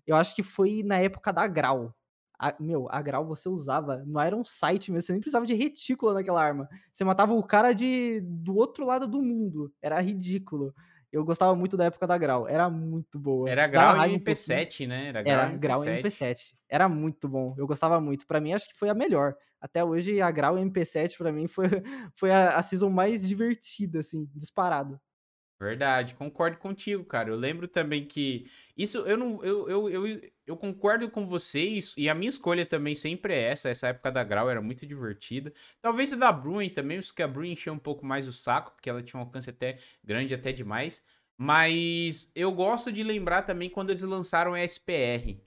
eu 0.06 0.16
acho 0.16 0.36
que 0.36 0.44
foi 0.44 0.84
na 0.84 1.00
época 1.00 1.34
da 1.34 1.48
Grau. 1.48 1.96
A, 2.40 2.54
meu, 2.60 2.88
a 2.92 3.02
Grau 3.02 3.26
você 3.26 3.50
usava, 3.50 4.04
não 4.06 4.20
era 4.20 4.36
um 4.36 4.44
site 4.44 4.92
mesmo, 4.92 5.06
você 5.06 5.14
nem 5.14 5.22
precisava 5.22 5.46
de 5.46 5.54
retícula 5.54 6.14
naquela 6.14 6.44
arma. 6.44 6.68
Você 6.92 7.04
matava 7.04 7.34
o 7.34 7.44
cara 7.44 7.74
de 7.74 8.22
do 8.22 8.56
outro 8.56 8.86
lado 8.86 9.08
do 9.08 9.22
mundo. 9.22 9.74
Era 9.82 10.00
ridículo. 10.00 10.74
Eu 11.14 11.24
gostava 11.24 11.56
muito 11.56 11.78
da 11.78 11.86
época 11.86 12.08
da 12.08 12.18
Grau, 12.18 12.48
era 12.48 12.68
muito 12.72 13.20
boa. 13.20 13.48
Era 13.48 13.68
Grau 13.68 13.96
e 14.08 14.18
MP7, 14.18 14.86
um 14.86 14.90
né? 14.90 15.10
Era 15.10 15.22
Grau, 15.22 15.34
era 15.34 15.52
MP7. 15.52 15.60
Grau 15.60 15.86
e 15.86 16.02
MP7. 16.02 16.54
Era 16.68 16.90
muito 16.90 17.30
bom, 17.30 17.54
eu 17.56 17.68
gostava 17.68 18.02
muito. 18.02 18.26
Para 18.26 18.42
mim, 18.42 18.52
acho 18.52 18.68
que 18.68 18.76
foi 18.76 18.90
a 18.90 18.96
melhor. 18.96 19.36
Até 19.62 19.84
hoje, 19.84 20.20
a 20.20 20.32
Grau 20.32 20.58
e 20.58 20.62
MP7, 20.62 21.16
para 21.16 21.32
mim, 21.32 21.48
foi, 21.48 21.66
foi 22.18 22.32
a, 22.32 22.58
a 22.58 22.62
season 22.64 22.90
mais 22.90 23.28
divertida, 23.28 24.00
assim, 24.00 24.28
disparado. 24.34 25.00
Verdade, 25.64 26.16
concordo 26.16 26.58
contigo, 26.58 27.06
cara. 27.06 27.30
Eu 27.30 27.38
lembro 27.38 27.68
também 27.68 28.06
que 28.06 28.50
isso 28.78 28.98
eu 29.00 29.18
não 29.18 29.44
eu, 29.44 29.70
eu, 29.70 29.90
eu, 29.90 30.22
eu, 30.46 30.58
concordo 30.58 31.10
com 31.10 31.26
vocês 31.26 31.94
e 31.96 32.10
a 32.10 32.14
minha 32.14 32.30
escolha 32.30 32.66
também 32.66 32.94
sempre 32.96 33.34
é 33.34 33.52
essa. 33.52 33.70
Essa 33.70 33.88
época 33.88 34.12
da 34.12 34.24
Grau 34.24 34.50
era 34.50 34.62
muito 34.62 34.86
divertida. 34.86 35.54
Talvez 35.82 36.12
a 36.12 36.18
da 36.18 36.32
Bruin 36.34 36.70
também, 36.70 37.00
isso 37.00 37.16
que 37.16 37.24
a 37.24 37.28
Bruin 37.28 37.52
encheu 37.54 37.74
um 37.74 37.80
pouco 37.80 38.06
mais 38.06 38.28
o 38.28 38.34
saco, 38.34 38.72
porque 38.74 38.90
ela 38.90 39.02
tinha 39.02 39.20
um 39.20 39.24
alcance 39.24 39.50
até 39.50 39.78
grande 40.04 40.36
até 40.36 40.52
demais. 40.52 41.02
Mas 41.38 42.30
eu 42.36 42.52
gosto 42.52 42.92
de 42.92 43.02
lembrar 43.02 43.44
também 43.44 43.70
quando 43.70 43.92
eles 43.92 44.04
lançaram 44.04 44.54
a 44.54 44.64
SPR. 44.64 45.42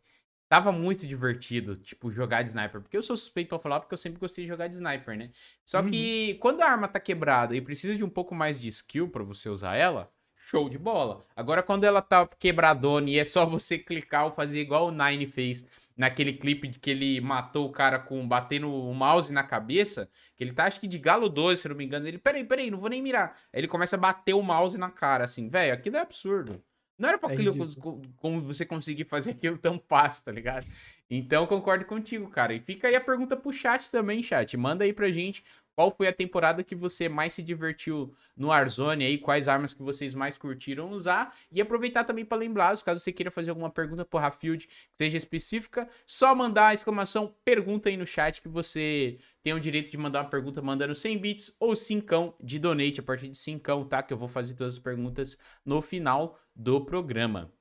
Tava 0.48 0.70
muito 0.70 1.06
divertido, 1.06 1.76
tipo, 1.76 2.10
jogar 2.10 2.42
de 2.42 2.50
sniper. 2.50 2.80
Porque 2.80 2.96
eu 2.96 3.02
sou 3.02 3.16
suspeito 3.16 3.48
pra 3.48 3.58
falar, 3.58 3.80
porque 3.80 3.94
eu 3.94 3.98
sempre 3.98 4.20
gostei 4.20 4.44
de 4.44 4.48
jogar 4.48 4.68
de 4.68 4.76
sniper, 4.76 5.16
né? 5.16 5.30
Só 5.64 5.80
uhum. 5.80 5.88
que 5.88 6.34
quando 6.34 6.62
a 6.62 6.70
arma 6.70 6.86
tá 6.86 7.00
quebrada 7.00 7.56
e 7.56 7.60
precisa 7.60 7.96
de 7.96 8.04
um 8.04 8.08
pouco 8.08 8.34
mais 8.34 8.60
de 8.60 8.68
skill 8.68 9.08
para 9.08 9.24
você 9.24 9.48
usar 9.48 9.74
ela, 9.74 10.10
show 10.36 10.68
de 10.68 10.78
bola. 10.78 11.24
Agora, 11.34 11.62
quando 11.62 11.82
ela 11.82 12.00
tá 12.00 12.28
quebradona 12.38 13.10
e 13.10 13.18
é 13.18 13.24
só 13.24 13.44
você 13.46 13.76
clicar 13.76 14.26
ou 14.26 14.32
fazer 14.32 14.60
igual 14.60 14.86
o 14.86 14.92
Nine 14.92 15.26
fez 15.26 15.64
naquele 15.96 16.32
clipe 16.32 16.68
de 16.68 16.78
que 16.78 16.90
ele 16.90 17.20
matou 17.20 17.66
o 17.66 17.72
cara 17.72 17.98
com 17.98 18.26
batendo 18.28 18.72
o 18.72 18.94
mouse 18.94 19.32
na 19.32 19.42
cabeça, 19.42 20.08
que 20.36 20.44
ele 20.44 20.52
tá 20.52 20.66
acho 20.66 20.78
que 20.78 20.86
de 20.86 20.98
galo 20.98 21.28
12, 21.28 21.62
se 21.62 21.68
não 21.68 21.74
me 21.74 21.84
engano. 21.84 22.06
Ele, 22.06 22.18
peraí, 22.18 22.44
peraí, 22.44 22.70
não 22.70 22.78
vou 22.78 22.90
nem 22.90 23.02
mirar. 23.02 23.36
Aí 23.52 23.60
ele 23.60 23.68
começa 23.68 23.96
a 23.96 23.98
bater 23.98 24.34
o 24.34 24.42
mouse 24.42 24.78
na 24.78 24.90
cara, 24.90 25.24
assim, 25.24 25.48
velho, 25.48 25.72
aquilo 25.72 25.96
é 25.96 26.00
absurdo. 26.00 26.62
Não 26.98 27.08
era 27.08 27.18
pra 27.18 27.30
é 27.30 27.34
aquilo, 27.34 27.68
como 28.16 28.40
você 28.40 28.64
conseguir 28.64 29.04
fazer 29.04 29.30
aquilo 29.36 29.58
tão 29.58 29.78
fácil, 29.86 30.24
tá 30.24 30.32
ligado? 30.32 30.66
Então, 31.10 31.46
concordo 31.46 31.84
contigo, 31.84 32.28
cara. 32.28 32.54
E 32.54 32.60
fica 32.60 32.88
aí 32.88 32.96
a 32.96 33.00
pergunta 33.00 33.36
pro 33.36 33.52
chat 33.52 33.90
também, 33.90 34.22
chat. 34.22 34.56
Manda 34.56 34.84
aí 34.84 34.92
pra 34.92 35.10
gente 35.10 35.44
qual 35.76 35.90
foi 35.90 36.08
a 36.08 36.12
temporada 36.12 36.64
que 36.64 36.74
você 36.74 37.06
mais 37.06 37.34
se 37.34 37.42
divertiu 37.42 38.14
no 38.34 38.48
Warzone 38.48 39.04
aí? 39.04 39.18
Quais 39.18 39.46
armas 39.46 39.74
que 39.74 39.82
vocês 39.82 40.14
mais 40.14 40.38
curtiram 40.38 40.88
usar? 40.88 41.36
E 41.52 41.60
aproveitar 41.60 42.02
também 42.02 42.24
para 42.24 42.38
lembrar, 42.38 42.74
caso 42.82 42.98
você 42.98 43.12
queira 43.12 43.30
fazer 43.30 43.50
alguma 43.50 43.68
pergunta 43.68 44.02
pro 44.02 44.18
Rafield 44.18 44.66
que 44.66 44.72
seja 44.96 45.18
específica, 45.18 45.86
só 46.06 46.34
mandar 46.34 46.68
a 46.68 46.74
exclamação 46.74 47.34
pergunta 47.44 47.90
aí 47.90 47.96
no 47.98 48.06
chat 48.06 48.40
que 48.40 48.48
você 48.48 49.18
tem 49.46 49.54
o 49.54 49.60
direito 49.60 49.92
de 49.92 49.96
mandar 49.96 50.22
uma 50.22 50.28
pergunta 50.28 50.60
mandando 50.60 50.92
100 50.92 51.18
bits 51.18 51.56
ou 51.60 51.76
5 51.76 52.34
de 52.42 52.58
donate 52.58 52.98
a 52.98 53.02
partir 53.04 53.28
de 53.28 53.38
5, 53.38 53.84
tá? 53.84 54.02
Que 54.02 54.12
eu 54.12 54.18
vou 54.18 54.26
fazer 54.26 54.56
todas 54.56 54.74
as 54.74 54.80
perguntas 54.80 55.38
no 55.64 55.80
final 55.80 56.36
do 56.52 56.84
programa. 56.84 57.52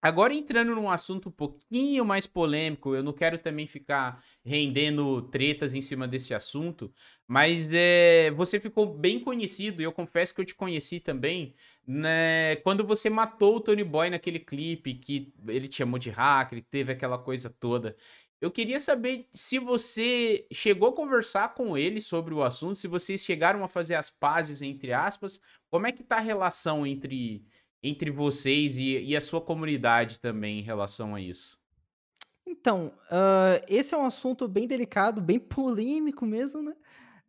Agora 0.00 0.32
entrando 0.32 0.74
num 0.74 0.88
assunto 0.88 1.28
um 1.28 1.32
pouquinho 1.32 2.06
mais 2.06 2.26
polêmico, 2.26 2.94
eu 2.94 3.02
não 3.02 3.12
quero 3.12 3.38
também 3.38 3.66
ficar 3.66 4.24
rendendo 4.42 5.20
tretas 5.20 5.74
em 5.74 5.82
cima 5.82 6.08
desse 6.08 6.32
assunto, 6.32 6.90
mas 7.28 7.70
é, 7.74 8.30
você 8.30 8.58
ficou 8.58 8.86
bem 8.86 9.20
conhecido, 9.20 9.82
e 9.82 9.84
eu 9.84 9.92
confesso 9.92 10.34
que 10.34 10.40
eu 10.40 10.44
te 10.46 10.54
conheci 10.54 11.00
também, 11.00 11.54
né, 11.86 12.56
quando 12.62 12.82
você 12.82 13.10
matou 13.10 13.56
o 13.56 13.60
Tony 13.60 13.84
Boy 13.84 14.08
naquele 14.08 14.38
clipe, 14.38 14.94
que 14.94 15.34
ele 15.46 15.68
te 15.68 15.76
chamou 15.76 15.98
de 15.98 16.08
hacker, 16.08 16.64
teve 16.70 16.92
aquela 16.92 17.18
coisa 17.18 17.50
toda. 17.50 17.94
Eu 18.40 18.50
queria 18.50 18.80
saber 18.80 19.28
se 19.34 19.58
você 19.58 20.46
chegou 20.50 20.88
a 20.88 20.94
conversar 20.94 21.54
com 21.54 21.76
ele 21.76 22.00
sobre 22.00 22.32
o 22.32 22.42
assunto, 22.42 22.76
se 22.76 22.88
vocês 22.88 23.20
chegaram 23.20 23.62
a 23.62 23.68
fazer 23.68 23.94
as 23.94 24.08
pazes, 24.08 24.62
entre 24.62 24.94
aspas, 24.94 25.40
como 25.68 25.86
é 25.86 25.92
que 25.92 26.02
tá 26.02 26.16
a 26.16 26.20
relação 26.20 26.86
entre 26.86 27.44
entre 27.82 28.10
vocês 28.10 28.76
e, 28.76 28.98
e 28.98 29.16
a 29.16 29.20
sua 29.20 29.40
comunidade 29.40 30.20
também 30.20 30.58
em 30.58 30.62
relação 30.62 31.14
a 31.14 31.20
isso? 31.20 31.58
Então, 32.46 32.92
uh, 33.06 33.64
esse 33.68 33.94
é 33.94 33.98
um 33.98 34.04
assunto 34.04 34.46
bem 34.48 34.66
delicado, 34.66 35.20
bem 35.20 35.38
polêmico 35.40 36.26
mesmo, 36.26 36.62
né? 36.62 36.74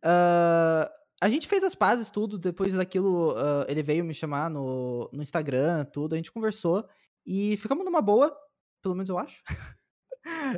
Uh, 0.04 0.90
a 1.20 1.28
gente 1.28 1.46
fez 1.46 1.62
as 1.62 1.74
pazes, 1.74 2.10
tudo, 2.10 2.36
depois 2.36 2.74
daquilo, 2.74 3.32
uh, 3.32 3.64
ele 3.68 3.82
veio 3.82 4.04
me 4.04 4.12
chamar 4.12 4.50
no, 4.50 5.08
no 5.12 5.22
Instagram, 5.22 5.84
tudo, 5.84 6.14
a 6.14 6.16
gente 6.16 6.32
conversou 6.32 6.86
e 7.24 7.56
ficamos 7.58 7.84
numa 7.84 8.02
boa, 8.02 8.36
pelo 8.82 8.94
menos 8.94 9.08
eu 9.08 9.16
acho. 9.16 9.42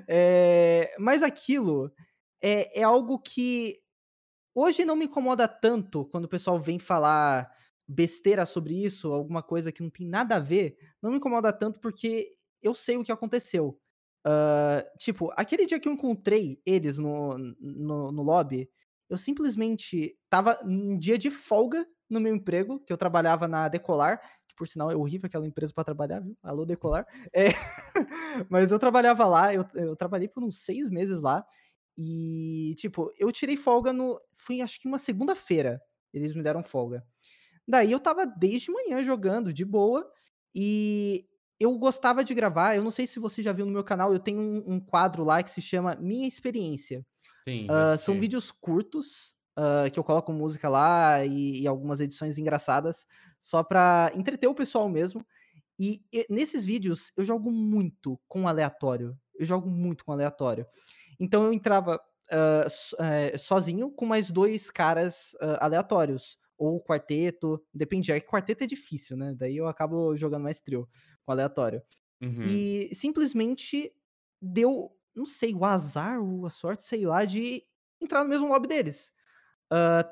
é, 0.09 0.95
mas 0.99 1.23
aquilo 1.23 1.93
é, 2.43 2.81
é 2.81 2.83
algo 2.83 3.19
que 3.19 3.81
hoje 4.55 4.85
não 4.85 4.97
me 4.97 5.07
incomoda 5.07 5.49
tanto 5.49 6.05
quando 6.07 6.25
o 6.27 6.29
pessoal 6.29 6.61
vem 6.61 6.79
falar 6.79 7.51
besteira 7.87 8.47
sobre 8.47 8.83
isso, 8.83 9.13
alguma 9.13 9.43
coisa 9.43 9.71
que 9.73 9.83
não 9.83 9.91
tem 9.91 10.07
nada 10.07 10.37
a 10.37 10.41
ver, 10.41 10.77
não 11.03 11.11
me 11.11 11.19
incomoda 11.19 11.53
tanto 11.53 11.81
porque 11.81 12.31
eu 12.63 12.75
sei 12.75 12.97
o 12.97 13.05
que 13.05 13.13
aconteceu. 13.13 13.79
Uh, 14.27 14.99
tipo, 14.99 15.31
aquele 15.37 15.67
dia 15.67 15.79
que 15.79 15.87
eu 15.87 15.93
encontrei 15.93 16.59
eles 16.65 16.97
no, 16.97 17.37
no, 17.61 18.11
no 18.11 18.23
lobby, 18.23 18.71
eu 19.09 19.19
simplesmente 19.19 20.17
tava 20.31 20.59
um 20.65 20.99
dia 20.99 21.19
de 21.19 21.31
folga 21.31 21.87
no 22.09 22.21
meu 22.21 22.35
emprego, 22.35 22.81
que 22.81 22.93
eu 22.93 22.97
trabalhava 22.97 23.47
na 23.47 23.69
Decolar, 23.69 24.21
que 24.55 24.57
por 24.57 24.69
sinal 24.69 24.91
é 24.91 24.97
horrível 24.97 25.27
aquela 25.27 25.47
empresa 25.47 25.73
para 25.75 25.85
trabalhar, 25.85 26.21
viu? 26.21 26.37
Alô, 26.43 26.65
Decolar. 26.65 27.07
É, 27.33 27.49
mas 28.49 28.71
eu 28.71 28.79
trabalhava 28.79 29.27
lá, 29.27 29.53
eu, 29.53 29.67
eu 29.75 29.97
trabalhei 29.97 30.29
por 30.29 30.45
uns 30.45 30.59
seis 30.59 30.89
meses 30.89 31.21
lá, 31.21 31.45
e, 31.97 32.75
tipo, 32.77 33.13
eu 33.19 33.31
tirei 33.31 33.57
folga 33.57 33.93
no. 33.93 34.21
Foi 34.37 34.61
acho 34.61 34.81
que 34.81 34.89
uma 34.89 34.99
segunda-feira. 34.99 35.81
Eles 36.13 36.35
me 36.35 36.43
deram 36.43 36.63
folga. 36.63 37.05
Daí 37.67 37.91
eu 37.91 38.01
tava 38.01 38.27
desde 38.27 38.71
manhã 38.71 39.03
jogando 39.03 39.53
de 39.53 39.65
boa. 39.65 40.09
E 40.55 41.27
eu 41.59 41.77
gostava 41.79 42.25
de 42.25 42.35
gravar. 42.35 42.75
Eu 42.75 42.83
não 42.83 42.91
sei 42.91 43.07
se 43.07 43.21
você 43.21 43.43
já 43.43 43.53
viu 43.53 43.67
no 43.67 43.73
meu 43.73 43.85
canal, 43.85 44.13
eu 44.13 44.19
tenho 44.19 44.41
um, 44.41 44.75
um 44.75 44.81
quadro 44.81 45.25
lá 45.25 45.43
que 45.43 45.51
se 45.51 45.61
chama 45.61 45.97
Minha 45.97 46.27
Experiência. 46.27 47.05
Sim, 47.45 47.67
uh, 47.67 47.97
são 47.99 48.19
vídeos 48.19 48.51
curtos 48.51 49.35
uh, 49.59 49.91
que 49.91 49.99
eu 49.99 50.05
coloco 50.05 50.33
música 50.33 50.69
lá 50.69 51.25
e, 51.25 51.63
e, 51.63 51.67
algumas 51.67 52.01
edições 52.01 52.39
engraçadas, 52.39 53.07
só 53.41 53.63
pra 53.63 54.11
entreter 54.15 54.49
o 54.49 54.55
pessoal 54.55 54.89
mesmo. 54.89 55.25
E, 55.79 56.05
e 56.13 56.27
nesses 56.31 56.65
vídeos 56.65 57.13
eu 57.17 57.25
jogo 57.25 57.51
muito 57.51 58.21
com 58.29 58.47
aleatório. 58.47 59.17
Eu 59.35 59.45
jogo 59.45 59.69
muito 59.69 60.05
com 60.05 60.13
aleatório. 60.13 60.67
Então 61.19 61.45
eu 61.45 61.53
entrava 61.53 62.01
uh, 62.27 62.71
so, 62.71 62.97
uh, 62.97 63.39
sozinho 63.39 63.91
com 63.91 64.07
mais 64.07 64.31
dois 64.31 64.71
caras 64.71 65.35
uh, 65.35 65.59
aleatórios. 65.61 66.39
Ou 66.57 66.81
quarteto, 66.81 67.61
dependia. 67.75 68.17
É 68.17 68.21
quarteto 68.21 68.63
é 68.63 68.67
difícil, 68.67 69.17
né? 69.17 69.35
Daí 69.37 69.57
eu 69.57 69.67
acabo 69.67 70.17
jogando 70.17 70.45
mais 70.45 70.61
trio 70.61 70.89
com 71.25 71.33
aleatório. 71.33 71.83
Uhum. 72.23 72.43
E 72.43 72.95
simplesmente 72.95 73.93
deu, 74.41 74.97
não 75.15 75.27
sei, 75.27 75.53
o 75.53 75.65
azar 75.65 76.23
ou 76.23 76.47
a 76.47 76.51
sorte, 76.51 76.85
sei 76.85 77.05
lá, 77.05 77.25
de 77.25 77.65
entrar 78.01 78.23
no 78.23 78.31
mesmo 78.31 78.47
lobby 78.47 78.69
deles. 78.69 79.13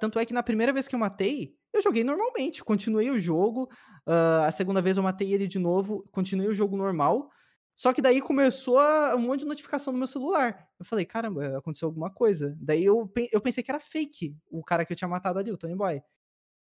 Tanto 0.01 0.19
é 0.19 0.25
que 0.25 0.33
na 0.33 0.43
primeira 0.43 0.73
vez 0.73 0.89
que 0.89 0.95
eu 0.95 0.99
matei, 0.99 1.55
eu 1.73 1.83
joguei 1.83 2.05
normalmente, 2.05 2.63
continuei 2.63 3.11
o 3.11 3.21
jogo. 3.21 3.69
a 4.07 4.51
segunda 4.51 4.83
vez 4.83 4.97
eu 4.97 5.03
matei 5.03 5.33
ele 5.33 5.47
de 5.47 5.59
novo, 5.59 6.07
continuei 6.11 6.49
o 6.49 6.55
jogo 6.55 6.77
normal. 6.77 7.31
Só 7.75 7.93
que 7.93 8.03
daí 8.03 8.21
começou 8.21 8.79
um 9.17 9.21
monte 9.21 9.41
de 9.41 9.47
notificação 9.47 9.93
no 9.93 9.99
meu 9.99 10.07
celular. 10.07 10.69
Eu 10.79 10.85
falei, 10.85 11.05
caramba, 11.05 11.59
aconteceu 11.59 11.89
alguma 11.89 12.11
coisa. 12.11 12.57
Daí 12.61 12.85
eu, 12.85 13.11
eu 13.33 13.41
pensei 13.41 13.63
que 13.63 13.71
era 13.71 13.81
fake 13.81 14.37
o 14.51 14.63
cara 14.63 14.85
que 14.85 14.93
eu 14.93 14.97
tinha 14.97 15.09
matado 15.09 15.39
ali, 15.39 15.51
o 15.51 15.57
Tony 15.57 15.75
Boy. 15.75 16.03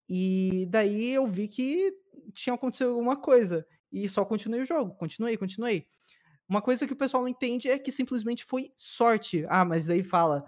E 0.08 0.66
daí 0.68 1.10
eu 1.10 1.26
vi 1.26 1.48
que 1.48 1.92
tinha 2.34 2.54
acontecido 2.54 2.90
alguma 2.90 3.16
coisa. 3.16 3.66
E 3.92 4.08
só 4.08 4.24
continuei 4.24 4.62
o 4.62 4.66
jogo, 4.66 4.94
continuei, 4.96 5.36
continuei. 5.36 5.86
Uma 6.48 6.60
coisa 6.60 6.86
que 6.86 6.92
o 6.92 6.96
pessoal 6.96 7.22
não 7.22 7.28
entende 7.28 7.68
é 7.68 7.78
que 7.78 7.90
simplesmente 7.90 8.44
foi 8.44 8.72
sorte. 8.76 9.44
Ah, 9.48 9.64
mas 9.64 9.86
daí 9.86 10.02
fala. 10.02 10.44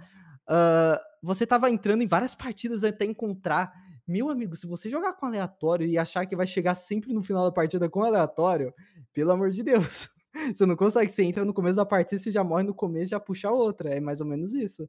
Uh, 0.48 0.98
você 1.22 1.46
tava 1.46 1.70
entrando 1.70 2.02
em 2.02 2.06
várias 2.06 2.34
partidas 2.34 2.84
até 2.84 3.04
encontrar. 3.04 3.72
Meu 4.06 4.30
amigo, 4.30 4.56
se 4.56 4.66
você 4.66 4.88
jogar 4.88 5.12
com 5.14 5.26
aleatório 5.26 5.86
e 5.86 5.98
achar 5.98 6.24
que 6.26 6.36
vai 6.36 6.46
chegar 6.46 6.74
sempre 6.74 7.12
no 7.12 7.22
final 7.22 7.44
da 7.44 7.52
partida 7.52 7.88
com 7.88 8.02
aleatório, 8.02 8.72
pelo 9.12 9.32
amor 9.32 9.50
de 9.50 9.62
Deus. 9.62 10.08
Você 10.54 10.66
não 10.66 10.76
consegue, 10.76 11.10
você 11.10 11.24
entra 11.24 11.44
no 11.44 11.54
começo 11.54 11.74
da 11.74 11.86
partida, 11.86 12.20
você 12.20 12.30
já 12.30 12.44
morre 12.44 12.62
no 12.62 12.74
começo, 12.74 13.10
já 13.10 13.18
puxa 13.18 13.50
outra. 13.50 13.90
É 13.90 13.98
mais 13.98 14.20
ou 14.20 14.26
menos 14.26 14.52
isso. 14.52 14.88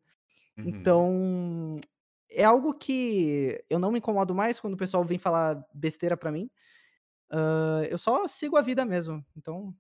Uhum. 0.56 0.64
Então, 0.68 1.80
é 2.30 2.44
algo 2.44 2.74
que 2.74 3.60
eu 3.68 3.80
não 3.80 3.92
me 3.92 3.98
incomodo 3.98 4.36
mais 4.36 4.60
quando 4.60 4.76
o 4.76 4.78
pessoal 4.78 5.04
vem 5.04 5.18
falar 5.18 5.66
besteira 5.74 6.16
pra 6.16 6.32
mim. 6.32 6.52
Uh, 7.32 7.86
eu 7.90 7.98
só 7.98 8.28
sigo 8.28 8.58
a 8.58 8.62
vida 8.62 8.86
mesmo. 8.86 9.26
Então, 9.36 9.74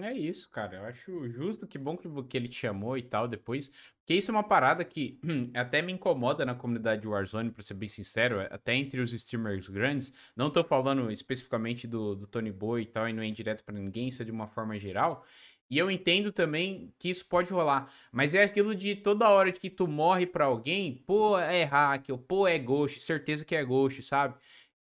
é 0.00 0.12
isso, 0.12 0.50
cara. 0.50 0.76
Eu 0.76 0.84
acho 0.84 1.28
justo, 1.28 1.66
que 1.66 1.78
bom 1.78 1.96
que, 1.96 2.08
que 2.24 2.36
ele 2.36 2.48
te 2.48 2.56
chamou 2.56 2.96
e 2.96 3.02
tal 3.02 3.26
depois. 3.26 3.70
Porque 3.98 4.14
isso 4.14 4.30
é 4.30 4.34
uma 4.34 4.42
parada 4.42 4.84
que 4.84 5.18
até 5.54 5.80
me 5.82 5.92
incomoda 5.92 6.44
na 6.44 6.54
comunidade 6.54 7.02
de 7.02 7.08
Warzone, 7.08 7.50
pra 7.50 7.62
ser 7.62 7.74
bem 7.74 7.88
sincero, 7.88 8.40
é, 8.40 8.48
até 8.50 8.74
entre 8.74 9.00
os 9.00 9.12
streamers 9.12 9.68
grandes. 9.68 10.12
Não 10.36 10.50
tô 10.50 10.62
falando 10.62 11.10
especificamente 11.10 11.86
do, 11.86 12.14
do 12.14 12.26
Tony 12.26 12.52
Boy 12.52 12.82
e 12.82 12.86
tal, 12.86 13.08
e 13.08 13.12
não 13.12 13.22
é 13.22 13.26
indireto 13.26 13.64
para 13.64 13.74
ninguém, 13.74 14.08
isso 14.08 14.22
é 14.22 14.24
de 14.24 14.30
uma 14.30 14.46
forma 14.46 14.78
geral. 14.78 15.24
E 15.70 15.76
eu 15.76 15.90
entendo 15.90 16.32
também 16.32 16.94
que 16.98 17.10
isso 17.10 17.26
pode 17.26 17.52
rolar. 17.52 17.92
Mas 18.10 18.34
é 18.34 18.42
aquilo 18.42 18.74
de 18.74 18.96
toda 18.96 19.28
hora 19.28 19.52
que 19.52 19.68
tu 19.68 19.86
morre 19.86 20.26
pra 20.26 20.46
alguém, 20.46 21.02
pô, 21.06 21.38
é 21.38 21.64
hack, 21.64 22.08
ou 22.10 22.18
pô, 22.18 22.46
é 22.46 22.58
ghost, 22.58 23.00
certeza 23.00 23.44
que 23.44 23.54
é 23.54 23.64
ghost, 23.64 24.02
sabe? 24.02 24.34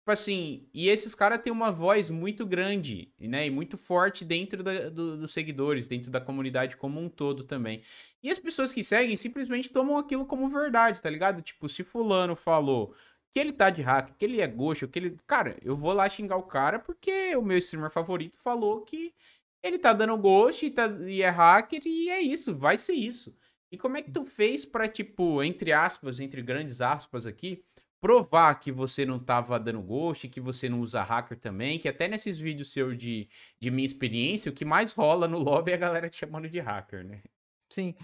Tipo 0.04 0.12
assim, 0.12 0.68
e 0.74 0.90
esses 0.90 1.14
caras 1.14 1.38
têm 1.38 1.50
uma 1.50 1.72
voz 1.72 2.10
muito 2.10 2.44
grande, 2.44 3.10
né? 3.18 3.46
E 3.46 3.50
muito 3.50 3.78
forte 3.78 4.22
dentro 4.22 4.62
da, 4.62 4.90
do, 4.90 5.16
dos 5.16 5.32
seguidores, 5.32 5.88
dentro 5.88 6.10
da 6.10 6.20
comunidade 6.20 6.76
como 6.76 7.00
um 7.00 7.08
todo 7.08 7.42
também. 7.42 7.80
E 8.22 8.30
as 8.30 8.38
pessoas 8.38 8.70
que 8.70 8.84
seguem 8.84 9.16
simplesmente 9.16 9.72
tomam 9.72 9.96
aquilo 9.96 10.26
como 10.26 10.46
verdade, 10.46 11.00
tá 11.00 11.08
ligado? 11.08 11.40
Tipo, 11.40 11.70
se 11.70 11.82
fulano 11.82 12.36
falou 12.36 12.94
que 13.32 13.40
ele 13.40 13.50
tá 13.50 13.70
de 13.70 13.80
hack, 13.80 14.14
que 14.18 14.26
ele 14.26 14.42
é 14.42 14.46
gosto, 14.46 14.86
que 14.86 14.98
ele. 14.98 15.16
Cara, 15.26 15.56
eu 15.62 15.74
vou 15.74 15.94
lá 15.94 16.06
xingar 16.06 16.36
o 16.36 16.42
cara 16.42 16.78
porque 16.78 17.34
o 17.34 17.40
meu 17.40 17.56
streamer 17.56 17.90
favorito 17.90 18.36
falou 18.38 18.82
que 18.82 19.14
ele 19.62 19.78
tá 19.78 19.94
dando 19.94 20.18
ghost 20.18 20.66
e, 20.66 20.70
tá, 20.70 20.86
e 21.06 21.22
é 21.22 21.30
hacker 21.30 21.80
e 21.86 22.10
é 22.10 22.20
isso, 22.20 22.54
vai 22.54 22.76
ser 22.76 22.92
isso. 22.92 23.34
E 23.72 23.78
como 23.78 23.96
é 23.96 24.02
que 24.02 24.10
tu 24.10 24.22
fez 24.22 24.66
pra, 24.66 24.86
tipo, 24.86 25.42
entre 25.42 25.72
aspas, 25.72 26.20
entre 26.20 26.42
grandes 26.42 26.82
aspas 26.82 27.26
aqui, 27.26 27.64
provar 28.04 28.56
que 28.56 28.70
você 28.70 29.06
não 29.06 29.18
tava 29.18 29.58
dando 29.58 29.80
ghost, 29.80 30.28
que 30.28 30.38
você 30.38 30.68
não 30.68 30.82
usa 30.82 31.02
hacker 31.02 31.38
também, 31.38 31.78
que 31.78 31.88
até 31.88 32.06
nesses 32.06 32.38
vídeos 32.38 32.70
seus 32.70 32.98
de, 32.98 33.30
de 33.58 33.70
minha 33.70 33.86
experiência, 33.86 34.52
o 34.52 34.54
que 34.54 34.62
mais 34.62 34.92
rola 34.92 35.26
no 35.26 35.38
lobby 35.38 35.72
é 35.72 35.74
a 35.74 35.78
galera 35.78 36.10
te 36.10 36.18
chamando 36.18 36.46
de 36.46 36.60
hacker, 36.60 37.02
né? 37.02 37.22
Sim. 37.70 37.94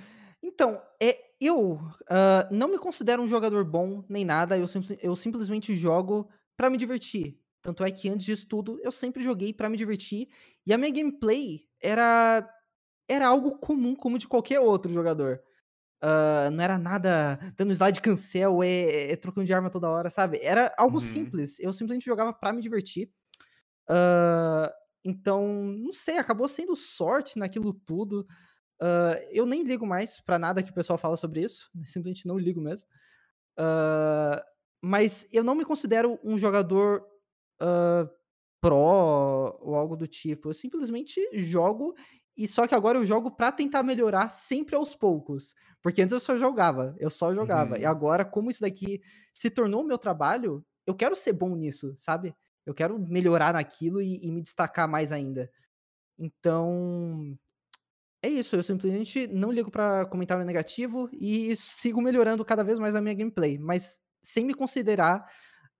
Então, 0.42 0.80
é, 1.02 1.32
eu 1.38 1.72
uh, 1.72 2.48
não 2.50 2.68
me 2.68 2.78
considero 2.78 3.22
um 3.22 3.28
jogador 3.28 3.62
bom 3.62 4.02
nem 4.08 4.24
nada, 4.24 4.56
eu, 4.56 4.66
sim, 4.66 4.82
eu 5.02 5.14
simplesmente 5.14 5.76
jogo 5.76 6.30
para 6.56 6.70
me 6.70 6.78
divertir. 6.78 7.38
Tanto 7.60 7.84
é 7.84 7.90
que 7.90 8.08
antes 8.08 8.24
disso 8.24 8.46
tudo, 8.48 8.80
eu 8.82 8.90
sempre 8.90 9.22
joguei 9.22 9.52
para 9.52 9.68
me 9.68 9.76
divertir, 9.76 10.30
e 10.66 10.72
a 10.72 10.78
minha 10.78 10.90
gameplay 10.90 11.66
era, 11.78 12.48
era 13.06 13.28
algo 13.28 13.58
comum, 13.58 13.94
como 13.94 14.16
de 14.16 14.26
qualquer 14.26 14.60
outro 14.60 14.90
jogador. 14.90 15.42
Uh, 16.02 16.50
não 16.50 16.64
era 16.64 16.78
nada 16.78 17.38
dando 17.58 17.72
slide 17.72 18.00
cancel, 18.00 18.62
é, 18.62 19.12
é, 19.12 19.16
trocando 19.16 19.46
de 19.46 19.52
arma 19.52 19.68
toda 19.68 19.90
hora, 19.90 20.08
sabe? 20.08 20.38
Era 20.40 20.74
algo 20.78 20.96
uhum. 20.96 21.00
simples. 21.00 21.60
Eu 21.60 21.72
simplesmente 21.72 22.06
jogava 22.06 22.32
para 22.32 22.52
me 22.52 22.62
divertir. 22.62 23.10
Uh, 23.88 24.72
então, 25.04 25.46
não 25.46 25.92
sei, 25.92 26.16
acabou 26.16 26.48
sendo 26.48 26.74
sorte 26.74 27.38
naquilo 27.38 27.74
tudo. 27.74 28.26
Uh, 28.80 29.20
eu 29.30 29.44
nem 29.44 29.62
ligo 29.62 29.86
mais 29.86 30.20
para 30.22 30.38
nada 30.38 30.62
que 30.62 30.70
o 30.70 30.74
pessoal 30.74 30.98
fala 30.98 31.16
sobre 31.16 31.42
isso. 31.42 31.70
Simplesmente 31.84 32.26
não 32.26 32.38
ligo 32.38 32.60
mesmo. 32.60 32.88
mas 34.82 35.26
eu 35.30 35.44
não 35.44 35.54
me 35.54 35.66
considero 35.66 36.18
um 36.24 36.38
jogador 36.38 37.04
pro 38.58 38.76
ou 38.76 39.74
algo 39.74 39.96
do 39.96 40.06
tipo. 40.06 40.48
Eu 40.48 40.54
simplesmente 40.54 41.20
jogo 41.42 41.94
e 42.40 42.48
só 42.48 42.66
que 42.66 42.74
agora 42.74 42.96
eu 42.96 43.04
jogo 43.04 43.30
para 43.30 43.52
tentar 43.52 43.82
melhorar 43.82 44.30
sempre 44.30 44.74
aos 44.74 44.94
poucos. 44.94 45.54
Porque 45.82 46.00
antes 46.00 46.14
eu 46.14 46.20
só 46.20 46.38
jogava, 46.38 46.96
eu 46.98 47.10
só 47.10 47.34
jogava. 47.34 47.74
Uhum. 47.74 47.82
E 47.82 47.84
agora, 47.84 48.24
como 48.24 48.50
isso 48.50 48.62
daqui 48.62 49.02
se 49.30 49.50
tornou 49.50 49.84
meu 49.84 49.98
trabalho, 49.98 50.64
eu 50.86 50.94
quero 50.94 51.14
ser 51.14 51.34
bom 51.34 51.54
nisso, 51.54 51.94
sabe? 51.98 52.34
Eu 52.64 52.72
quero 52.72 52.98
melhorar 52.98 53.52
naquilo 53.52 54.00
e, 54.00 54.26
e 54.26 54.32
me 54.32 54.40
destacar 54.40 54.88
mais 54.88 55.12
ainda. 55.12 55.50
Então, 56.18 57.38
é 58.22 58.28
isso, 58.30 58.56
eu 58.56 58.62
simplesmente 58.62 59.26
não 59.26 59.52
ligo 59.52 59.70
para 59.70 60.06
comentário 60.06 60.44
negativo 60.44 61.10
e 61.12 61.54
sigo 61.56 62.00
melhorando 62.00 62.42
cada 62.42 62.64
vez 62.64 62.78
mais 62.78 62.94
a 62.94 63.02
minha 63.02 63.14
gameplay, 63.14 63.58
mas 63.58 64.00
sem 64.22 64.46
me 64.46 64.54
considerar 64.54 65.30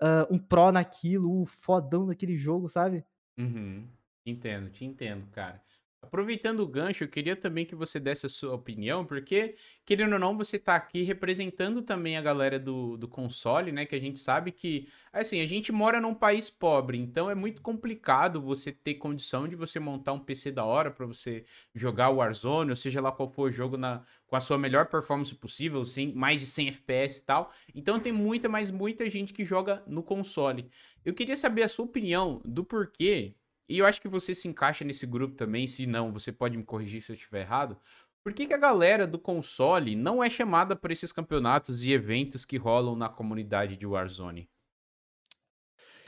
uh, 0.02 0.34
um 0.34 0.38
pro 0.38 0.70
naquilo, 0.70 1.40
o 1.40 1.46
fodão 1.46 2.06
daquele 2.06 2.36
jogo, 2.36 2.68
sabe? 2.68 3.02
Uhum. 3.38 3.88
Entendo, 4.26 4.68
te 4.68 4.84
entendo, 4.84 5.26
cara. 5.30 5.62
Aproveitando 6.02 6.60
o 6.60 6.66
gancho, 6.66 7.04
eu 7.04 7.08
queria 7.08 7.36
também 7.36 7.66
que 7.66 7.74
você 7.74 8.00
desse 8.00 8.24
a 8.24 8.28
sua 8.28 8.54
opinião, 8.54 9.04
porque, 9.04 9.54
querendo 9.84 10.14
ou 10.14 10.18
não, 10.18 10.36
você 10.36 10.56
está 10.56 10.74
aqui 10.74 11.02
representando 11.02 11.82
também 11.82 12.16
a 12.16 12.22
galera 12.22 12.58
do, 12.58 12.96
do 12.96 13.06
console, 13.06 13.70
né? 13.70 13.84
Que 13.84 13.94
a 13.94 14.00
gente 14.00 14.18
sabe 14.18 14.50
que, 14.50 14.88
assim, 15.12 15.40
a 15.42 15.46
gente 15.46 15.70
mora 15.70 16.00
num 16.00 16.14
país 16.14 16.48
pobre, 16.48 16.96
então 16.98 17.30
é 17.30 17.34
muito 17.34 17.60
complicado 17.60 18.40
você 18.40 18.72
ter 18.72 18.94
condição 18.94 19.46
de 19.46 19.54
você 19.54 19.78
montar 19.78 20.14
um 20.14 20.18
PC 20.18 20.50
da 20.50 20.64
hora 20.64 20.90
para 20.90 21.04
você 21.04 21.44
jogar 21.74 22.08
o 22.08 22.16
Warzone, 22.16 22.70
ou 22.70 22.76
seja 22.76 23.00
lá 23.00 23.12
qual 23.12 23.30
for 23.30 23.48
o 23.48 23.52
jogo 23.52 23.76
na, 23.76 24.02
com 24.26 24.36
a 24.36 24.40
sua 24.40 24.56
melhor 24.56 24.86
performance 24.86 25.34
possível, 25.34 25.84
sim, 25.84 26.12
mais 26.14 26.40
de 26.40 26.46
100 26.46 26.68
FPS 26.68 27.18
e 27.18 27.22
tal. 27.22 27.52
Então 27.74 28.00
tem 28.00 28.12
muita, 28.12 28.48
mas 28.48 28.70
muita 28.70 29.08
gente 29.10 29.34
que 29.34 29.44
joga 29.44 29.84
no 29.86 30.02
console. 30.02 30.70
Eu 31.04 31.12
queria 31.12 31.36
saber 31.36 31.62
a 31.62 31.68
sua 31.68 31.84
opinião 31.84 32.40
do 32.44 32.64
porquê 32.64 33.34
e 33.70 33.78
eu 33.78 33.86
acho 33.86 34.00
que 34.00 34.08
você 34.08 34.34
se 34.34 34.48
encaixa 34.48 34.84
nesse 34.84 35.06
grupo 35.06 35.34
também, 35.36 35.66
se 35.66 35.86
não, 35.86 36.12
você 36.12 36.32
pode 36.32 36.56
me 36.56 36.64
corrigir 36.64 37.02
se 37.02 37.12
eu 37.12 37.14
estiver 37.14 37.40
errado. 37.42 37.78
Por 38.24 38.32
que, 38.34 38.46
que 38.46 38.54
a 38.54 38.58
galera 38.58 39.06
do 39.06 39.18
console 39.18 39.96
não 39.96 40.22
é 40.22 40.28
chamada 40.30 40.76
para 40.76 40.92
esses 40.92 41.12
campeonatos 41.12 41.84
e 41.84 41.92
eventos 41.92 42.44
que 42.44 42.56
rolam 42.58 42.96
na 42.96 43.08
comunidade 43.08 43.76
de 43.76 43.86
Warzone? 43.86 44.50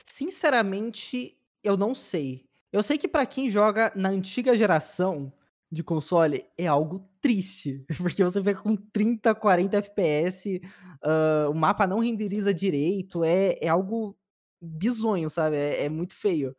sinceramente, 0.03 1.37
eu 1.63 1.77
não 1.77 1.95
sei. 1.95 2.45
Eu 2.71 2.81
sei 2.83 2.97
que 2.97 3.07
pra 3.07 3.25
quem 3.25 3.49
joga 3.49 3.91
na 3.95 4.09
antiga 4.09 4.57
geração 4.57 5.31
de 5.71 5.83
console 5.83 6.45
é 6.57 6.67
algo 6.67 7.09
triste, 7.21 7.85
porque 7.97 8.23
você 8.23 8.39
fica 8.43 8.61
com 8.61 8.75
30, 8.75 9.33
40 9.33 9.77
FPS, 9.77 10.61
hã, 11.03 11.49
o 11.49 11.53
mapa 11.53 11.87
não 11.87 11.99
renderiza 11.99 12.53
direito, 12.53 13.23
é 13.23 13.55
é 13.61 13.67
algo 13.69 14.17
bizonho, 14.61 15.29
sabe, 15.29 15.57
é 15.57 15.85
é 15.85 15.89
muito 15.89 16.15
feio. 16.15 16.55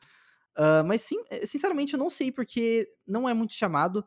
Hã, 0.57 0.83
mas 0.85 1.03
sim 1.03 1.17
eh, 1.31 1.47
sinceramente 1.47 1.95
eu 1.95 1.99
não 1.99 2.11
sei, 2.11 2.31
porque 2.33 2.89
não 3.07 3.29
é 3.29 3.35
muito 3.35 3.55
chamado, 3.55 4.05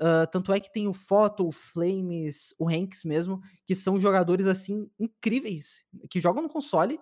hã, 0.00 0.26
tanto 0.26 0.52
é 0.52 0.60
que 0.60 0.72
tem 0.72 0.88
o 0.88 0.94
Photo, 0.94 1.46
o 1.48 1.52
Flames, 1.52 2.54
o 2.58 2.68
Hanks 2.68 3.04
mesmo, 3.04 3.40
que 3.66 3.74
são 3.74 3.98
jogadores, 4.00 4.46
assim, 4.46 4.90
incríveis, 4.98 5.84
que 6.10 6.20
jogam 6.20 6.42
no 6.42 6.48
console, 6.48 7.00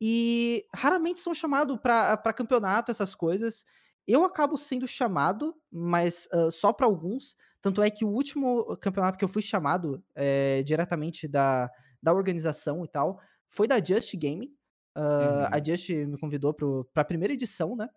e 0.00 0.66
raramente 0.74 1.20
são 1.20 1.34
chamado 1.34 1.78
pra 1.78 2.16
pra 2.18 2.32
campeonato, 2.34 2.90
essas 2.92 3.14
coisas. 3.14 3.64
Eu 4.06 4.24
acabo 4.24 4.56
sendo 4.58 4.86
chamado, 4.86 5.54
mas, 5.72 6.28
hã, 6.32 6.50
só 6.50 6.72
pra 6.72 6.86
alguns, 6.86 7.36
tanto 7.62 7.82
é 7.82 7.90
que 7.90 8.04
o 8.04 8.10
último 8.10 8.76
campeonato 8.78 9.18
que 9.18 9.24
eu 9.24 9.28
fui 9.28 9.42
chamado, 9.42 10.04
eh, 10.16 10.62
diretamente 10.64 11.28
da 11.28 11.70
da 12.02 12.12
organização 12.14 12.84
e 12.84 12.88
tal, 12.88 13.20
foi 13.50 13.66
da 13.68 13.82
Just 13.84 14.14
Gaming, 14.16 14.52
hã, 14.96 15.48
a 15.52 15.58
Uhum. 15.58 15.64
Just 15.64 15.88
me 15.90 16.18
convidou 16.18 16.54
para 16.54 16.66
pra 16.94 17.04
primeira 17.04 17.34
edição, 17.34 17.76
né, 17.76 17.88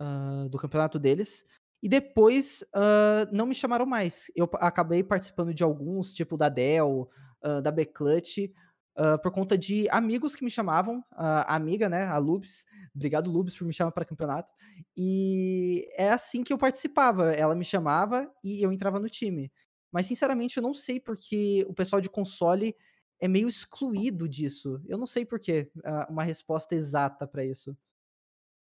hã, 0.00 0.48
do 0.48 0.58
campeonato 0.58 0.98
deles, 0.98 1.44
e 1.82 1.88
depois, 1.88 2.64
hã, 2.74 3.28
não 3.32 3.46
me 3.46 3.54
chamaram 3.54 3.86
mais. 3.86 4.30
Eu 4.36 4.48
acabei 4.54 5.02
participando 5.04 5.54
de 5.54 5.62
alguns, 5.64 6.12
tipo 6.14 6.36
da 6.36 6.48
Dell, 6.48 7.08
hã, 7.44 7.62
da 7.62 7.70
Bclutch, 7.72 8.38
hã, 8.98 9.18
por 9.18 9.30
conta 9.32 9.56
de 9.58 9.88
amigos 9.90 10.34
que 10.36 10.44
me 10.44 10.50
chamavam, 10.50 11.04
a 11.12 11.54
amiga, 11.56 11.88
né, 11.88 12.04
a 12.06 12.18
Lubs, 12.18 12.64
obrigado 12.94 13.30
Lubs 13.30 13.56
por 13.56 13.66
me 13.66 13.72
chamar 13.74 13.92
pra 13.92 14.04
campeonato, 14.04 14.52
e 14.96 15.88
é 15.96 16.10
assim 16.10 16.42
que 16.44 16.52
eu 16.52 16.58
participava, 16.58 17.32
ela 17.32 17.54
me 17.56 17.64
chamava 17.64 18.30
e 18.44 18.62
eu 18.62 18.72
entrava 18.72 19.00
no 19.00 19.08
time. 19.10 19.52
Mas 19.92 20.06
sinceramente 20.06 20.56
eu 20.58 20.62
não 20.62 20.74
sei 20.74 21.00
porque 21.00 21.64
o 21.68 21.74
pessoal 21.74 22.00
de 22.02 22.10
console 22.10 22.74
é 23.20 23.28
meio 23.28 23.48
excluído 23.48 24.28
disso, 24.28 24.80
eu 24.86 24.98
não 24.98 25.06
sei 25.06 25.24
por 25.26 25.38
quê, 25.40 25.70
ah, 25.84 26.06
uma 26.10 26.22
resposta 26.24 26.74
exata 26.74 27.26
pra 27.26 27.44
isso. 27.44 27.76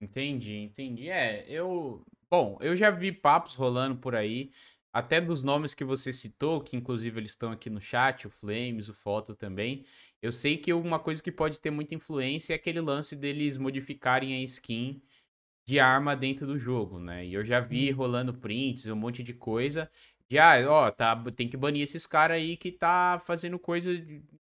Entendi, 0.02 0.56
entendi. 0.56 1.08
É, 1.10 1.44
eu 1.48 2.04
bom, 2.30 2.58
eu 2.60 2.74
já 2.74 2.90
vi 2.90 3.12
papos 3.12 3.54
rolando 3.54 3.96
por 4.00 4.14
aí, 4.16 4.50
até 4.92 5.20
dos 5.20 5.44
nomes 5.44 5.74
que 5.74 5.84
você 5.84 6.12
citou, 6.12 6.60
que 6.60 6.76
inclusive 6.76 7.20
eles 7.20 7.30
estão 7.30 7.52
aqui 7.52 7.70
no 7.70 7.80
chat, 7.80 8.26
o 8.26 8.30
Flames, 8.30 8.88
o 8.88 8.94
Photo 8.94 9.34
também. 9.36 9.84
Eu 10.20 10.32
sei 10.32 10.56
que 10.56 10.72
uma 10.72 10.98
coisa 10.98 11.22
que 11.22 11.30
pode 11.32 11.60
ter 11.60 11.70
muita 11.70 11.94
influência 11.94 12.52
é 12.52 12.56
aquele 12.56 12.80
lance 12.80 13.14
deles 13.14 13.56
modificarem 13.58 14.34
a 14.34 14.42
skin 14.42 15.00
de 15.66 15.80
arma 15.80 16.16
dentro 16.16 16.46
do 16.46 16.58
jogo, 16.58 16.98
né. 17.00 17.24
E 17.26 17.34
eu 17.34 17.44
já 17.44 17.60
vi 17.60 17.90
Uhum. 17.90 17.96
rolando 17.96 18.34
prints, 18.38 18.86
um 18.88 18.96
monte 18.96 19.22
de 19.22 19.34
coisa, 19.34 19.90
"Ah, 20.38 20.54
ó, 20.68 20.90
tá 20.90 21.14
tem 21.36 21.48
que 21.48 21.56
banir 21.56 21.82
esses 21.82 22.06
cara 22.06 22.34
aí 22.34 22.56
que 22.56 22.70
tá 22.72 23.18
fazendo 23.24 23.58
coisa 23.58 23.90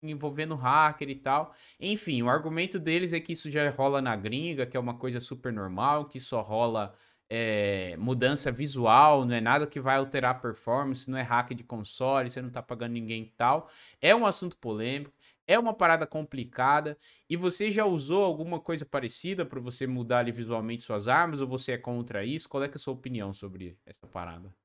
envolvendo 0.02 0.56
hacker 0.56 1.10
e 1.10 1.16
tal". 1.16 1.54
Enfim, 1.80 2.22
o 2.22 2.30
argumento 2.30 2.80
deles 2.80 3.14
é 3.14 3.20
que 3.20 3.34
isso 3.34 3.50
já 3.50 3.70
rola 3.70 4.02
na 4.02 4.16
gringa, 4.16 4.66
que 4.66 4.78
é 4.78 4.80
uma 4.80 4.98
coisa 4.98 5.20
super 5.20 5.52
normal, 5.54 6.06
que 6.06 6.20
só 6.20 6.42
rola, 6.42 6.94
eh, 7.30 7.96
mudança 7.98 8.52
visual, 8.52 9.26
não 9.26 9.36
é 9.36 9.42
nada 9.42 9.66
que 9.68 9.80
vai 9.80 9.98
alterar 9.98 10.32
a 10.32 10.40
performance, 10.40 11.10
não 11.10 11.18
é 11.18 11.22
hack 11.22 11.52
de 11.54 11.64
console, 11.64 12.30
você 12.30 12.42
não 12.42 12.50
tá 12.50 12.62
pagando 12.62 12.94
ninguém 12.94 13.24
e 13.24 13.32
tal. 13.38 13.70
É 14.02 14.16
um 14.16 14.26
assunto 14.26 14.58
polêmico, 14.58 15.14
é 15.48 15.58
uma 15.60 15.74
parada 15.74 16.06
complicada. 16.08 16.98
E 17.30 17.36
você 17.38 17.72
já 17.72 17.86
usou 17.86 18.24
alguma 18.24 18.60
coisa 18.60 18.86
parecida 18.86 19.46
pra 19.46 19.60
você 19.60 19.88
mudar 19.88 20.20
ali 20.20 20.32
visualmente 20.32 20.84
suas 20.84 21.08
armas 21.08 21.42
ou 21.42 21.48
você 21.48 21.74
é 21.74 21.78
contra 21.78 22.24
isso? 22.26 22.48
Qual 22.50 22.64
é 22.64 22.68
é 22.68 22.72
a 22.74 22.78
sua 22.80 22.94
opinião 22.94 23.34
sobre 23.34 23.78
essa 23.86 24.08
parada? 24.08 24.61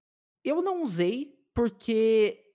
Eu 0.47 0.63
não 0.63 0.83
usei, 0.83 1.35
porque 1.55 2.47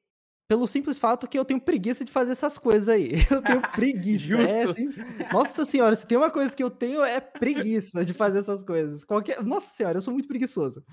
pelo 0.51 0.67
simples 0.67 0.99
fato 0.99 1.29
que 1.29 1.39
eu 1.39 1.45
tenho 1.45 1.61
preguiça 1.61 2.03
de 2.03 2.11
fazer 2.11 2.33
essas 2.33 2.57
coisas 2.57 2.89
aí. 2.89 3.13
Eu 3.31 3.41
tenho 3.41 3.61
preguiça, 3.71 4.33
é 4.41 4.67
Justo. 4.67 4.69
assim, 4.69 4.89
nossa 5.31 5.63
senhora, 5.65 5.95
se 5.95 6.05
tem 6.05 6.17
uma 6.17 6.29
coisa 6.29 6.53
que 6.53 6.61
eu 6.61 6.69
tenho 6.69 7.01
é 7.05 7.21
preguiça 7.21 8.03
de 8.03 8.13
fazer 8.13 8.39
essas 8.39 8.61
coisas. 8.61 9.05
Qualquer 9.05 9.41
nossa 9.45 9.73
senhora, 9.73 9.97
eu 9.97 10.01
sou 10.01 10.11
muito 10.11 10.27
preguiçoso. 10.27 10.83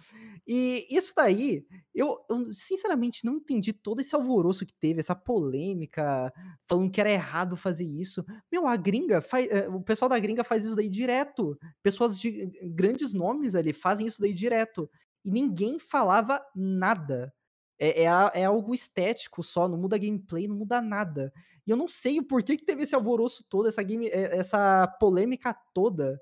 E 0.46 0.86
isso 0.88 1.12
daí, 1.16 1.66
eu 1.92 2.18
eu 2.30 2.52
sinceramente 2.54 3.24
não 3.24 3.34
entendi 3.36 3.72
todo 3.72 4.00
esse 4.00 4.14
alvoroço 4.14 4.64
que 4.64 4.74
teve, 4.78 5.00
essa 5.00 5.16
polêmica, 5.16 6.32
falando 6.68 6.90
que 6.92 7.00
era 7.00 7.10
errado 7.10 7.56
fazer 7.56 7.84
isso. 7.84 8.24
Meu, 8.52 8.64
a 8.66 8.76
gringa 8.76 9.20
fa 9.20 9.40
eh, 9.42 9.68
o 9.68 9.82
pessoal 9.82 10.08
da 10.08 10.20
gringa 10.20 10.44
faz 10.44 10.64
isso 10.64 10.76
daí 10.76 10.88
direto. 10.88 11.58
Pessoas 11.82 12.18
de 12.18 12.46
grandes 12.74 13.12
nomes 13.12 13.56
ali 13.56 13.72
fazem 13.72 14.06
isso 14.06 14.20
daí 14.20 14.32
direto. 14.32 14.88
E 15.24 15.30
ninguém 15.30 15.78
falava 15.78 16.40
nada. 16.54 17.32
É 17.78 18.02
é 18.04 18.06
é 18.42 18.44
algo 18.44 18.74
estético 18.74 19.42
só, 19.42 19.68
não 19.68 19.78
muda 19.78 19.98
gameplay, 19.98 20.48
não 20.48 20.56
muda 20.56 20.80
nada. 20.80 21.32
E 21.66 21.70
eu 21.70 21.76
não 21.76 21.88
sei 21.88 22.18
o 22.18 22.24
porquê 22.24 22.56
que 22.56 22.64
teve 22.64 22.82
esse 22.84 22.94
alvoroço 22.94 23.44
todo, 23.48 23.68
essa 23.68 23.82
game 23.82 24.08
eh, 24.08 24.36
essa 24.38 24.86
polêmica 25.00 25.54
toda, 25.74 26.20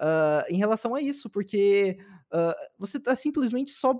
hã, 0.00 0.44
em 0.50 0.58
relação 0.58 0.94
a 0.94 1.02
isso, 1.02 1.30
porque, 1.30 1.98
hã, 2.32 2.54
você 2.78 3.00
tá 3.00 3.16
simplesmente 3.16 3.72
só 3.72 3.94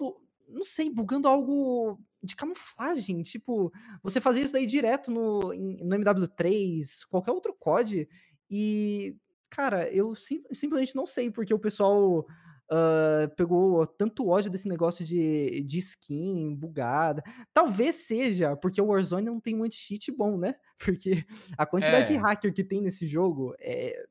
não 0.48 0.64
sei, 0.64 0.90
bugando 0.90 1.28
algo 1.28 1.98
de 2.22 2.36
camuflagem, 2.36 3.22
tipo, 3.22 3.72
você 4.02 4.20
fazia 4.20 4.44
isso 4.44 4.52
daí 4.54 4.66
direto 4.66 5.10
no 5.10 5.40
no 5.54 5.96
MW3, 5.96 7.04
qualquer 7.10 7.32
outro 7.32 7.54
COD, 7.54 8.08
e, 8.50 9.16
cara, 9.50 9.90
eu 9.92 10.14
sim 10.16 10.42
simplesmente 10.54 10.96
não 10.96 11.06
sei 11.06 11.30
porque 11.30 11.54
o 11.54 11.58
pessoal, 11.58 12.26
hã, 12.70 13.28
pegou 13.36 13.86
tanto 13.86 14.28
ódio 14.28 14.50
desse 14.50 14.68
negócio 14.68 15.04
de 15.04 15.62
de 15.62 15.78
skin 15.78 16.54
bugada. 16.56 17.22
Talvez 17.52 17.96
seja 17.96 18.56
porque 18.56 18.80
o 18.80 18.86
Warzone 18.86 19.26
não 19.26 19.40
tem 19.40 19.56
um 19.56 19.64
anti-cheat 19.64 20.10
bom, 20.12 20.36
né, 20.38 20.54
porque 20.78 21.24
a 21.58 21.66
quantidade 21.66 22.08
de 22.08 22.16
É. 22.16 22.20
hacker 22.20 22.52
que 22.54 22.64
tem 22.64 22.80
nesse 22.82 23.06
jogo, 23.06 23.54
eh 23.60 24.06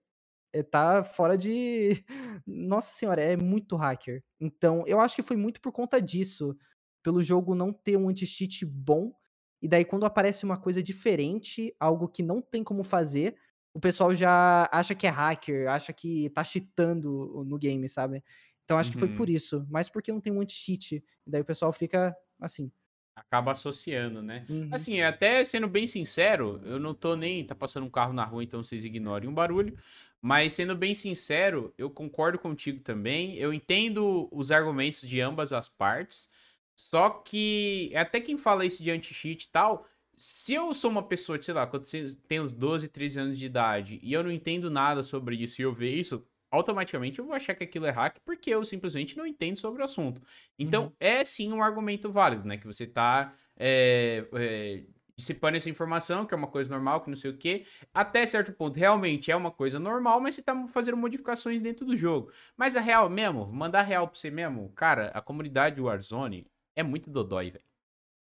eh, 0.53 0.63
tá 0.63 1.03
fora 1.03 1.37
de 1.37 2.03
nossa 2.47 2.91
senhora, 2.93 3.21
é 3.21 3.37
muito 3.37 3.75
hacker. 3.75 4.23
Então, 4.39 4.83
eu 4.87 4.99
acho 4.99 5.15
que 5.15 5.21
foi 5.23 5.37
muito 5.37 5.61
por 5.61 5.71
conta 5.71 6.01
disso, 6.01 6.55
pelo 7.03 7.21
jogo 7.23 7.55
não 7.55 7.71
ter 7.73 7.97
um 7.97 8.09
anti-cheat 8.09 8.65
bom, 8.65 9.13
e 9.61 9.67
daí 9.67 9.85
quando 9.85 10.05
aparece 10.05 10.45
uma 10.45 10.57
coisa 10.57 10.81
diferente, 10.83 11.75
algo 11.79 12.07
que 12.07 12.23
não 12.23 12.41
tem 12.41 12.63
como 12.63 12.83
fazer, 12.83 13.35
o 13.73 13.79
pessoal 13.79 14.13
já 14.15 14.67
acha 14.71 14.95
que 14.95 15.05
é 15.07 15.09
hacker, 15.09 15.69
acha 15.69 15.93
que 15.93 16.29
tá 16.31 16.43
cheatando 16.43 17.43
no 17.45 17.57
game, 17.57 17.87
sabe. 17.89 18.23
Então 18.69 18.77
acho 18.77 18.91
que 18.91 18.97
foi 18.99 19.07
por 19.09 19.27
Uhum. 19.27 19.35
isso, 19.35 19.65
mais 19.67 19.89
porque 19.89 20.11
não 20.11 20.21
tem 20.21 20.31
um 20.31 20.41
anti-cheat, 20.41 20.97
e 21.25 21.31
daí 21.31 21.41
o 21.41 21.45
pessoal 21.45 21.73
fica 21.73 22.15
assim. 22.39 22.71
Acaba 23.15 23.51
associando, 23.51 24.21
né. 24.21 24.45
Uhum. 24.47 24.69
Assim, 24.71 25.01
até 25.01 25.43
sendo 25.43 25.67
bem 25.67 25.85
sincero, 25.87 26.61
eu 26.63 26.79
não 26.79 26.93
tô 26.93 27.15
nem 27.17 27.43
tá 27.45 27.53
passando 27.53 27.85
um 27.85 27.89
carro 27.89 28.13
na 28.13 28.23
rua, 28.23 28.43
então 28.43 28.63
vocês 28.63 28.85
ignorem 28.85 29.27
o 29.27 29.31
barulho, 29.33 29.77
mas 30.21 30.53
sendo 30.53 30.75
bem 30.75 30.93
sincero, 30.95 31.73
eu 31.77 31.89
concordo 31.89 32.39
contigo 32.39 32.79
também, 32.81 33.35
eu 33.35 33.53
entendo 33.53 34.29
os 34.31 34.51
argumentos 34.51 35.01
de 35.01 35.19
ambas 35.19 35.51
as 35.51 35.67
partes, 35.67 36.29
só 36.75 37.09
que 37.09 37.91
até 37.95 38.21
quem 38.21 38.37
fala 38.37 38.65
isso 38.65 38.81
de 38.81 38.89
anti-cheat 38.91 39.45
e 39.45 39.49
tal, 39.51 39.85
se 40.15 40.53
eu 40.53 40.73
sou 40.73 40.89
uma 40.89 41.03
pessoa 41.03 41.37
de, 41.37 41.45
sei 41.45 41.53
lá, 41.53 41.67
quando 41.67 41.85
você 41.85 42.15
tem 42.27 42.39
uns 42.39 42.51
12, 42.53 42.87
13 42.87 43.19
anos 43.19 43.37
de 43.37 43.45
idade, 43.45 43.99
e 44.01 44.13
eu 44.13 44.23
não 44.23 44.31
entendo 44.31 44.69
nada 44.71 45.03
sobre 45.03 45.35
isso 45.35 45.61
e 45.61 45.63
eu 45.65 45.73
ver 45.73 45.93
isso, 45.93 46.25
automaticamente 46.51 47.19
eu 47.19 47.25
vou 47.25 47.33
achar 47.35 47.55
que 47.55 47.63
aquilo 47.63 47.85
é 47.85 47.91
hack, 47.91 48.17
porque 48.25 48.49
eu 48.49 48.63
simplesmente 48.65 49.17
não 49.17 49.25
entendo 49.27 49.57
sobre 49.57 49.81
o 49.81 49.85
assunto. 49.85 50.21
Então 50.57 50.87
Uhum. 50.87 50.95
é 50.99 51.23
sim 51.25 51.51
um 51.53 51.61
argumento 51.63 52.11
válido, 52.11 52.47
né, 52.47 52.57
que 52.57 52.65
você 52.67 52.87
tá, 52.87 53.33
eh 53.57 54.27
eh, 54.33 54.83
dissipando 55.17 55.57
essa 55.57 55.69
informação, 55.69 56.25
que 56.25 56.33
é 56.33 56.37
uma 56.37 56.47
coisa 56.47 56.69
normal, 56.73 57.01
que 57.01 57.09
não 57.09 57.15
sei 57.17 57.31
o 57.31 57.37
quê. 57.37 57.65
Até 57.93 58.25
certo 58.25 58.53
ponto, 58.53 58.77
realmente 58.79 59.29
é 59.29 59.35
uma 59.35 59.51
coisa 59.51 59.77
normal, 59.77 60.21
mas 60.21 60.35
você 60.35 60.41
tá 60.41 60.65
fazendo 60.67 60.95
modificações 60.97 61.61
dentro 61.61 61.85
do 61.85 61.95
jogo. 61.97 62.31
Mas 62.57 62.75
a 62.77 62.81
real 62.81 63.09
mesmo, 63.09 63.45
mandar 63.51 63.81
real 63.81 64.07
pra 64.07 64.17
você 64.17 64.31
mesmo, 64.31 64.71
cara, 64.73 65.07
a 65.09 65.21
comunidade 65.21 65.81
Warzone 65.81 66.47
é 66.75 66.83
muito 66.83 67.09
dodói, 67.11 67.51
velho. 67.51 67.65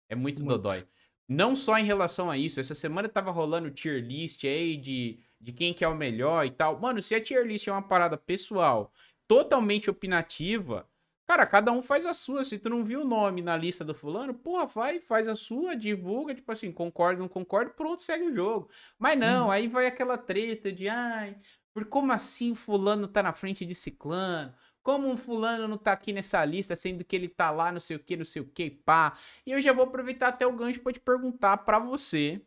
É 0.09 0.15
muito 0.15 0.43
Muito. 0.43 0.45
dodói. 0.45 0.87
Não 1.27 1.55
só 1.55 1.77
em 1.77 1.85
relação 1.85 2.29
a 2.29 2.37
isso, 2.37 2.59
essa 2.59 2.75
semana 2.75 3.07
estava 3.07 3.31
rolando 3.31 3.71
tier 3.71 4.03
list 4.03 4.43
aí 4.45 4.77
de 4.77 5.19
de 5.39 5.51
quem 5.51 5.73
que 5.73 5.83
é 5.83 5.87
o 5.89 5.95
melhor 5.95 6.45
e 6.45 6.51
tal. 6.51 6.79
Mano, 6.79 7.01
se 7.01 7.13
a 7.13 7.21
tier 7.21 7.45
list 7.45 7.67
é 7.67 7.71
uma 7.71 7.81
parada 7.85 8.17
pessoal, 8.17 8.93
totalmente 9.27 9.89
opinativa, 9.89 10.87
cara, 11.27 11.45
cada 11.45 11.69
um 11.71 11.81
faz 11.81 12.05
a 12.05 12.13
sua. 12.13 12.45
Se 12.45 12.57
tu 12.57 12.69
não 12.69 12.81
viu 12.83 13.01
o 13.01 13.05
nome 13.05 13.41
na 13.41 13.57
lista 13.57 13.83
do 13.83 13.93
fulano, 13.93 14.33
porra, 14.33 14.65
vai, 14.67 14.99
faz 15.01 15.27
a 15.27 15.35
sua, 15.35 15.75
divulga, 15.75 16.33
tipo 16.33 16.49
assim, 16.51 16.71
concordo, 16.71 17.19
não 17.21 17.27
concordo, 17.27 17.73
pronto, 17.73 18.01
segue 18.01 18.23
o 18.25 18.33
jogo. 18.33 18.69
Mas 18.97 19.17
não, 19.17 19.49
Uhum. 19.49 19.51
aí 19.51 19.67
vai 19.67 19.85
aquela 19.87 20.17
treta 20.17 20.71
de: 20.71 20.87
"Ai, 20.87 21.37
por 21.73 21.85
como 21.87 22.11
assim 22.13 22.55
fulano 22.55 23.07
tá 23.07 23.21
na 23.23 23.33
frente 23.33 23.65
de 23.65 23.75
ciclano? 23.75 24.53
Como 24.83 25.09
um 25.09 25.17
fulano 25.17 25.67
não 25.67 25.77
tá 25.77 25.93
aqui 25.93 26.13
nessa 26.13 26.43
lista, 26.45 26.75
sendo 26.75 27.03
que 27.05 27.15
ele 27.15 27.29
tá 27.29 27.49
lá 27.51 27.71
não 27.71 27.79
sei 27.79 27.97
o 27.97 27.99
quê, 27.99 28.17
não 28.17 28.25
sei 28.25 28.41
o 28.41 28.45
quê 28.45 28.65
e 28.65 28.71
pá". 28.71 29.17
E 29.45 29.51
eu 29.51 29.61
já 29.61 29.73
vou 29.73 29.85
aproveitar 29.85 30.27
até 30.29 30.45
o 30.45 30.55
gancho 30.55 30.81
pra 30.81 30.93
te 30.93 30.99
perguntar 30.99 31.57
pra 31.59 31.79
você 31.79 32.41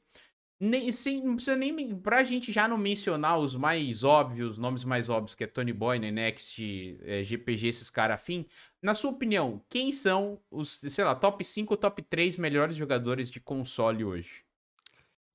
Nem, 0.59 0.91
sem, 0.91 1.23
não 1.23 1.35
precisa 1.37 1.57
nem. 1.57 1.95
Pra 2.01 2.25
gente 2.25 2.51
já 2.53 2.67
não 2.67 2.79
mencionar 2.79 3.39
os 3.39 3.55
mais 3.55 4.03
óbvios, 4.05 4.59
nomes 4.59 4.85
mais 4.85 5.09
óbvios, 5.11 5.35
que 5.35 5.45
é 5.45 5.47
Tony 5.47 5.73
Boy, 5.73 5.99
Next, 5.99 6.99
é, 7.03 7.23
GPG, 7.23 7.69
esses 7.69 7.91
caras 7.91 8.15
afim. 8.15 8.47
Na 8.81 8.95
sua 8.95 9.11
opinião, 9.11 9.63
quem 9.69 9.93
são 9.93 10.41
os, 10.51 10.81
sei 10.89 11.05
lá, 11.05 11.15
top 11.15 11.45
5 11.45 11.75
ou 11.75 11.79
top 11.79 12.03
3 12.03 12.39
melhores 12.39 12.75
jogadores 12.77 13.31
de 13.31 13.41
console 13.41 14.05
hoje? 14.05 14.45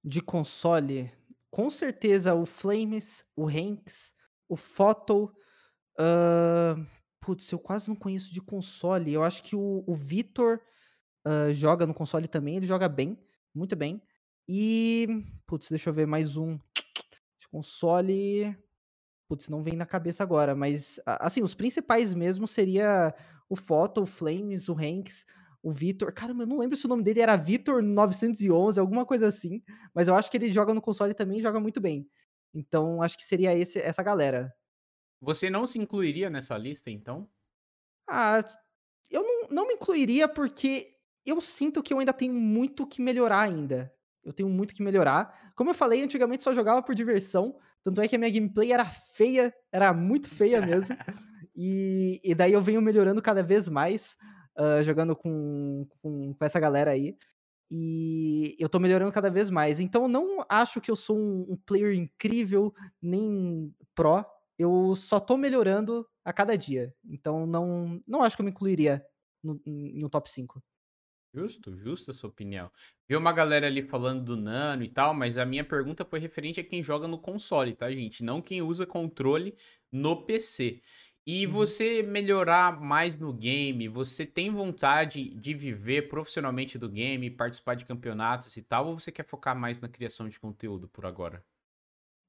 De 0.03 0.21
console? 0.21 1.11
Com 1.49 1.69
certeza 1.69 2.33
o 2.33 2.45
Flames, 2.45 3.25
o 3.35 3.47
Hanks, 3.47 4.15
o 4.47 4.55
Photo. 4.55 5.33
Putz, 7.21 7.51
eu 7.51 7.59
quase 7.59 7.87
não 7.87 7.95
conheço 7.95 8.33
de 8.33 8.41
console. 8.41 9.13
Eu 9.13 9.23
acho 9.23 9.43
que 9.43 9.55
o, 9.55 9.83
o 9.85 9.93
Vitor 9.93 10.59
uh, 11.25 11.53
joga 11.53 11.85
no 11.85 11.93
console 11.93 12.27
também, 12.27 12.57
ele 12.57 12.65
joga 12.65 12.89
bem, 12.89 13.17
muito 13.53 13.75
bem. 13.75 14.01
E, 14.47 15.07
putz, 15.45 15.69
deixa 15.69 15.89
eu 15.89 15.93
ver 15.93 16.07
mais 16.07 16.35
um. 16.35 16.57
De 17.39 17.47
console. 17.49 18.57
Putz, 19.29 19.47
não 19.49 19.63
vem 19.63 19.75
na 19.75 19.85
cabeça 19.85 20.23
agora, 20.23 20.55
mas 20.55 20.99
assim, 21.05 21.41
os 21.41 21.53
principais 21.53 22.13
mesmo 22.13 22.47
seria 22.47 23.15
o 23.47 23.55
Photo, 23.55 24.01
o 24.01 24.05
Flames, 24.05 24.67
o 24.67 24.73
Hanks, 24.73 25.25
o 25.63 25.71
Vitor. 25.71 26.11
Cara, 26.11 26.33
eu 26.33 26.47
não 26.47 26.57
lembro 26.57 26.75
se 26.75 26.85
o 26.85 26.89
nome 26.89 27.03
dele 27.03 27.21
era 27.21 27.37
Vitor 27.37 27.81
911, 27.81 28.79
alguma 28.79 29.05
coisa 29.05 29.27
assim, 29.27 29.63
mas 29.93 30.07
eu 30.07 30.15
acho 30.15 30.29
que 30.29 30.35
ele 30.35 30.51
joga 30.51 30.73
no 30.73 30.81
console 30.81 31.13
também 31.13 31.39
e 31.39 31.41
joga 31.41 31.59
muito 31.59 31.79
bem. 31.79 32.09
Então, 32.53 33.01
acho 33.01 33.17
que 33.17 33.25
seria 33.25 33.55
esse, 33.55 33.79
essa 33.79 34.03
galera. 34.03 34.53
Você 35.21 35.49
não 35.49 35.67
se 35.67 35.77
incluiria 35.77 36.29
nessa 36.29 36.57
lista, 36.57 36.89
então? 36.89 37.29
Ah, 38.09 38.43
eu 39.09 39.23
não, 39.23 39.49
não 39.49 39.67
me 39.67 39.75
incluiria 39.75 40.27
porque 40.27 40.95
eu 41.25 41.39
sinto 41.39 41.83
que 41.83 41.93
eu 41.93 41.99
ainda 41.99 42.11
tenho 42.11 42.33
muito 42.33 42.87
que 42.87 43.01
melhorar 43.01 43.41
ainda. 43.41 43.93
Eu 44.23 44.33
tenho 44.33 44.49
muito 44.49 44.73
que 44.73 44.83
melhorar. 44.83 45.53
Como 45.55 45.69
eu 45.69 45.73
falei, 45.73 46.01
antigamente 46.01 46.43
só 46.43 46.53
jogava 46.53 46.81
por 46.81 46.95
diversão. 46.95 47.55
Tanto 47.83 48.01
é 48.01 48.07
que 48.07 48.15
a 48.15 48.19
minha 48.19 48.31
gameplay 48.31 48.71
era 48.71 48.85
feia, 48.85 49.53
era 49.71 49.93
muito 49.93 50.29
feia 50.29 50.61
mesmo. 50.61 50.95
e, 51.55 52.19
e 52.23 52.35
daí 52.35 52.53
eu 52.53 52.61
venho 52.61 52.81
melhorando 52.81 53.21
cada 53.21 53.41
vez 53.41 53.69
mais, 53.69 54.15
uh, 54.57 54.83
jogando 54.83 55.15
com, 55.15 55.87
com, 56.01 56.33
com, 56.33 56.45
essa 56.45 56.59
galera 56.59 56.91
aí. 56.91 57.15
E 57.69 58.55
eu 58.59 58.67
tô 58.67 58.79
melhorando 58.79 59.11
cada 59.11 59.29
vez 59.29 59.49
mais. 59.49 59.79
Então 59.79 60.03
eu 60.03 60.07
não 60.07 60.45
acho 60.49 60.81
que 60.81 60.91
eu 60.91 60.95
sou 60.95 61.17
um, 61.17 61.47
um 61.49 61.57
player 61.57 61.93
incrível, 61.93 62.73
nem 63.01 63.73
pró. 63.95 64.25
Eu 64.61 64.95
só 64.95 65.19
tô 65.19 65.37
melhorando 65.37 66.07
a 66.23 66.31
cada 66.31 66.57
dia. 66.57 66.93
Então 67.03 67.47
não, 67.47 67.99
não 68.07 68.21
acho 68.21 68.35
que 68.35 68.41
eu 68.41 68.45
me 68.45 68.51
incluiria 68.51 69.03
no, 69.43 69.59
no 69.65 70.09
top 70.09 70.29
5. 70.29 70.61
Justo, 71.33 71.77
justa 71.77 72.11
a 72.11 72.13
sua 72.13 72.29
opinião. 72.29 72.69
Vi 73.07 73.15
uma 73.15 73.31
galera 73.31 73.65
ali 73.65 73.81
falando 73.81 74.23
do 74.23 74.35
Nano 74.35 74.83
e 74.83 74.89
tal, 74.89 75.13
mas 75.13 75.37
a 75.37 75.45
minha 75.45 75.63
pergunta 75.63 76.03
foi 76.03 76.19
referente 76.19 76.59
a 76.59 76.63
quem 76.63 76.83
joga 76.83 77.07
no 77.07 77.17
console, 77.17 77.73
tá, 77.73 77.89
gente? 77.89 78.23
Não 78.23 78.41
quem 78.41 78.61
usa 78.61 78.85
controle 78.85 79.55
no 79.89 80.25
PC. 80.25 80.81
E 81.25 81.45
uhum. 81.45 81.51
você 81.51 82.03
melhorar 82.03 82.81
mais 82.81 83.15
no 83.17 83.31
game, 83.31 83.87
você 83.87 84.25
tem 84.25 84.51
vontade 84.51 85.29
de 85.35 85.53
viver 85.53 86.09
profissionalmente 86.09 86.77
do 86.77 86.89
game, 86.89 87.29
participar 87.29 87.75
de 87.75 87.85
campeonatos 87.85 88.57
e 88.57 88.61
tal, 88.61 88.87
ou 88.87 88.99
você 88.99 89.11
quer 89.11 89.25
focar 89.25 89.57
mais 89.57 89.79
na 89.79 89.87
criação 89.87 90.27
de 90.27 90.39
conteúdo 90.39 90.89
por 90.89 91.05
agora? 91.05 91.45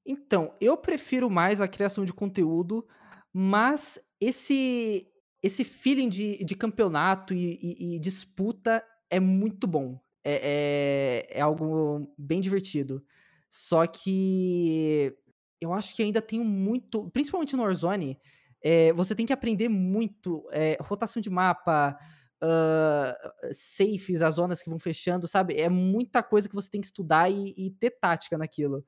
Então, 0.05 0.53
eu 0.59 0.75
prefiro 0.77 1.29
mais 1.29 1.61
a 1.61 1.67
criação 1.67 2.03
de 2.05 2.13
conteúdo, 2.13 2.85
mas 3.31 3.99
esse 4.19 5.07
esse 5.41 5.65
feeling 5.65 6.07
de, 6.07 6.43
de 6.45 6.55
campeonato 6.55 7.33
e, 7.33 7.59
e, 7.61 7.95
e 7.95 7.99
disputa 7.99 8.81
é 9.09 9.19
muito 9.19 9.67
bom. 9.67 9.99
É, 10.23 11.27
é, 11.35 11.39
é, 11.39 11.41
algo 11.41 12.09
bem 12.17 12.39
divertido. 12.39 13.03
Só 13.49 13.85
que 13.85 15.13
eu 15.59 15.73
acho 15.73 15.93
que 15.93 16.01
ainda 16.01 16.21
tenho 16.21 16.45
muito, 16.45 17.09
principalmente 17.11 17.57
no 17.57 17.63
Warzone, 17.63 18.17
é, 18.61 18.93
você 18.93 19.13
tem 19.13 19.25
que 19.25 19.33
aprender 19.33 19.67
muito 19.67 20.47
é, 20.51 20.77
rotação 20.79 21.21
de 21.21 21.29
mapa, 21.29 21.97
uh, 22.41 23.53
safes, 23.53 24.21
as 24.21 24.35
zonas 24.35 24.61
que 24.61 24.69
vão 24.69 24.79
fechando, 24.79 25.27
sabe? 25.27 25.55
É 25.55 25.69
muita 25.69 26.23
coisa 26.23 26.47
que 26.47 26.55
você 26.55 26.69
tem 26.69 26.81
que 26.81 26.87
estudar 26.87 27.29
e, 27.29 27.53
e 27.57 27.71
ter 27.71 27.91
tática 27.91 28.37
naquilo. 28.37 28.85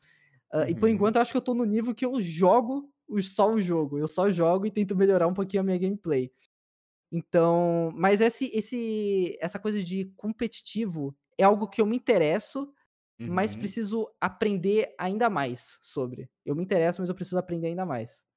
Uh, 0.53 0.57
uhum. 0.57 0.67
E 0.67 0.75
por 0.75 0.89
uhum. 0.89 0.95
enquanto 0.95 1.15
eu 1.15 1.21
acho 1.21 1.31
que 1.31 1.37
eu 1.37 1.41
tô 1.41 1.53
no 1.53 1.65
nível 1.65 1.93
que 1.93 2.05
eu 2.05 2.21
jogo 2.21 2.91
só 3.21 3.51
o 3.51 3.61
jogo. 3.61 3.97
Eu 3.97 4.07
só 4.07 4.29
jogo 4.31 4.65
e 4.65 4.71
tento 4.71 4.95
melhorar 4.95 5.27
um 5.27 5.33
pouquinho 5.33 5.61
a 5.61 5.63
minha 5.63 5.77
gameplay. 5.77 6.31
Então, 7.11 7.91
mas 7.95 8.19
esse, 8.19 8.49
esse, 8.53 9.37
essa 9.39 9.59
coisa 9.59 9.81
de 9.81 10.05
competitivo 10.15 11.15
é 11.37 11.43
algo 11.43 11.67
que 11.67 11.81
eu 11.81 11.85
me 11.85 11.95
interesso, 11.95 12.73
uhum. 13.19 13.27
mas 13.27 13.55
preciso 13.55 14.09
aprender 14.19 14.93
ainda 14.97 15.29
mais 15.29 15.79
sobre. 15.81 16.29
Eu 16.45 16.55
me 16.55 16.63
interesso, 16.63 17.01
mas 17.01 17.09
eu 17.09 17.15
preciso 17.15 17.37
aprender 17.37 17.67
ainda 17.67 17.85
mais. 17.85 18.27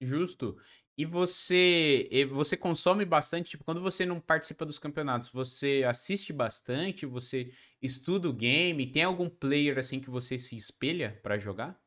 Justo. 0.00 0.56
E 1.00 1.06
você, 1.06 2.10
você 2.30 2.58
consome 2.58 3.06
bastante, 3.06 3.52
tipo, 3.52 3.64
quando 3.64 3.80
você 3.80 4.04
não 4.04 4.20
participa 4.20 4.66
dos 4.66 4.78
campeonatos, 4.78 5.30
você 5.30 5.82
assiste 5.88 6.30
bastante, 6.30 7.06
você 7.06 7.50
estuda 7.80 8.28
o 8.28 8.34
game, 8.34 8.84
tem 8.84 9.02
algum 9.02 9.26
player 9.26 9.78
assim 9.78 9.98
que 9.98 10.10
você 10.10 10.36
se 10.36 10.58
espelha 10.58 11.18
para 11.22 11.38
jogar? 11.38 11.80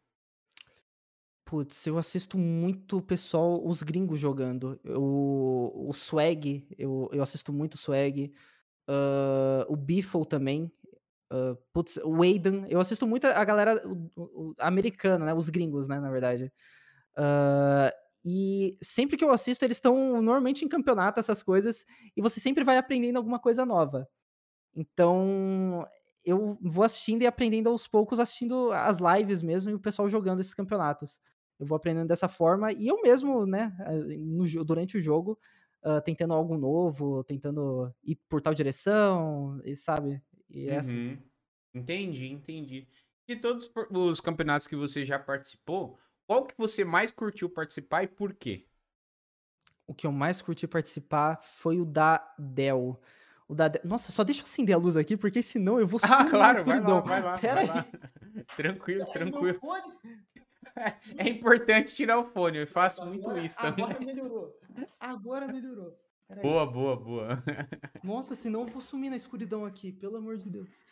Putz, 1.45 1.85
eu 1.85 1.99
assisto 1.99 2.39
muito 2.39 2.97
o 2.97 3.01
pessoal, 3.03 3.63
os 3.63 3.83
gringos 3.83 4.19
jogando. 4.19 4.81
o 4.83 5.89
o 5.89 5.93
Swag, 5.93 6.65
eu, 6.75 7.07
eu 7.13 7.21
assisto 7.21 7.53
muito 7.53 7.75
o 7.75 7.77
Swag. 7.77 8.33
Uh, 8.89 9.71
o 9.71 9.75
Biffle 9.75 10.25
também. 10.25 10.71
Uh, 11.31 11.55
putz, 11.71 11.97
o 11.97 12.23
Aiden. 12.23 12.65
Eu 12.67 12.79
assisto 12.79 13.05
muito 13.05 13.27
a 13.27 13.43
galera 13.43 13.79
o, 13.87 14.09
o, 14.15 14.55
americana, 14.57 15.23
né? 15.23 15.33
Os 15.35 15.49
gringos, 15.49 15.87
né? 15.87 15.99
Na 15.99 16.09
verdade. 16.09 16.51
Uh, 17.15 18.02
e 18.23 18.77
sempre 18.81 19.17
que 19.17 19.23
eu 19.23 19.31
assisto, 19.31 19.65
eles 19.65 19.77
estão 19.77 20.21
normalmente 20.21 20.65
em 20.65 20.69
campeonato, 20.69 21.19
essas 21.19 21.43
coisas. 21.43 21.85
E 22.15 22.21
você 22.21 22.39
sempre 22.39 22.63
vai 22.63 22.77
aprendendo 22.77 23.17
alguma 23.17 23.39
coisa 23.39 23.65
nova. 23.65 24.07
Então, 24.75 25.85
eu 26.25 26.57
vou 26.61 26.83
assistindo 26.83 27.23
e 27.23 27.27
aprendendo 27.27 27.69
aos 27.69 27.87
poucos, 27.87 28.19
assistindo 28.19 28.71
as 28.71 28.99
lives 28.99 29.41
mesmo 29.41 29.71
e 29.71 29.75
o 29.75 29.79
pessoal 29.79 30.09
jogando 30.09 30.41
esses 30.41 30.53
campeonatos 30.53 31.21
eu 31.59 31.65
vou 31.65 31.75
aprendendo 31.75 32.07
dessa 32.07 32.27
forma 32.27 32.71
e 32.71 32.87
eu 32.87 33.01
mesmo, 33.01 33.45
né, 33.45 33.75
eh, 33.87 34.17
no, 34.17 34.65
durante 34.65 34.97
o 34.97 35.01
jogo, 35.01 35.39
uh, 35.83 36.01
tentando 36.01 36.33
algo 36.33 36.57
novo, 36.57 37.23
tentando 37.23 37.93
ir 38.03 38.17
por 38.27 38.41
tal 38.41 38.53
direção, 38.53 39.61
e 39.63 39.75
sabe? 39.75 40.21
E 40.49 40.67
é 40.67 40.77
assim. 40.77 41.11
Uhum. 41.11 41.17
Entendi, 41.75 42.27
entendi. 42.27 42.87
De 43.27 43.35
todos 43.37 43.71
os 43.91 44.19
campeonatos 44.19 44.67
que 44.67 44.75
você 44.75 45.05
já 45.05 45.17
participou, 45.17 45.97
qual 46.33 46.45
que 46.45 46.55
você 46.57 46.83
mais 46.83 47.11
curtiu 47.11 47.47
participar 47.47 48.03
e 48.03 48.07
por 48.07 48.33
quê? 48.33 48.65
O 49.85 49.93
que 49.93 50.07
eu 50.07 50.11
mais 50.11 50.41
curti 50.41 50.67
participar 50.67 51.39
foi 51.43 51.79
o 51.79 51.85
da 51.85 52.33
Dell. 52.39 52.99
O 53.47 53.53
da 53.53 53.71
Nossa, 53.83 54.11
só 54.11 54.23
deixa 54.23 54.41
eu 54.41 54.45
acender 54.45 54.73
a 54.73 54.79
luz 54.79 54.97
aqui, 54.97 55.15
porque 55.15 55.43
senão 55.43 55.79
eu 55.79 55.85
vou 55.85 55.99
Ah, 56.01 56.25
claro, 56.25 56.65
vai 56.65 56.79
lá, 56.79 56.99
vai 57.01 57.21
lá, 57.21 57.37
Pera 57.37 57.53
vai 57.53 57.63
aí. 57.63 57.67
lá. 57.67 57.85
Tranquilo, 58.57 59.05
tranquilo. 59.11 59.59
É 61.17 61.29
importante 61.29 61.93
tirar 61.93 62.17
o 62.17 62.23
fone, 62.23 62.57
eu 62.57 62.65
faço 62.65 63.01
agora, 63.01 63.15
muito 63.15 63.37
isso 63.45 63.59
também. 63.59 63.83
Agora 63.83 63.99
melhorou. 64.03 64.59
Agora 64.97 65.47
melhorou. 65.47 65.99
Boa, 66.41 66.65
boa, 66.65 66.95
boa. 66.95 67.43
Nossa, 68.01 68.33
senão 68.33 68.61
eu 68.61 68.67
vou 68.67 68.81
sumir 68.81 69.09
na 69.09 69.17
escuridão 69.17 69.65
aqui, 69.65 69.91
pelo 69.91 70.15
amor 70.15 70.37
de 70.37 70.49
Deus. 70.49 70.83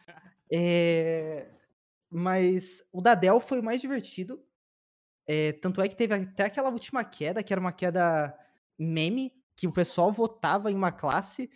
É... 0.54 1.48
Mas 2.10 2.86
o 2.92 3.02
da 3.02 3.16
Dell 3.16 3.40
foi 3.40 3.60
o 3.62 3.64
mais 3.64 3.80
divertido. 3.80 4.44
É, 5.28 5.54
tanto 5.54 5.82
é 5.82 5.88
que 5.88 5.96
teve 5.96 6.14
até 6.14 6.46
aquela 6.46 6.70
última 6.70 7.04
queda, 7.04 7.44
que 7.44 7.54
era 7.54 7.60
uma 7.60 7.72
queda 7.72 8.36
meme, 8.78 9.32
que 9.56 9.68
o 9.68 9.72
pessoal 9.72 10.12
votava 10.12 10.72
em 10.72 10.76
uma 10.76 10.92
classe 10.92 11.50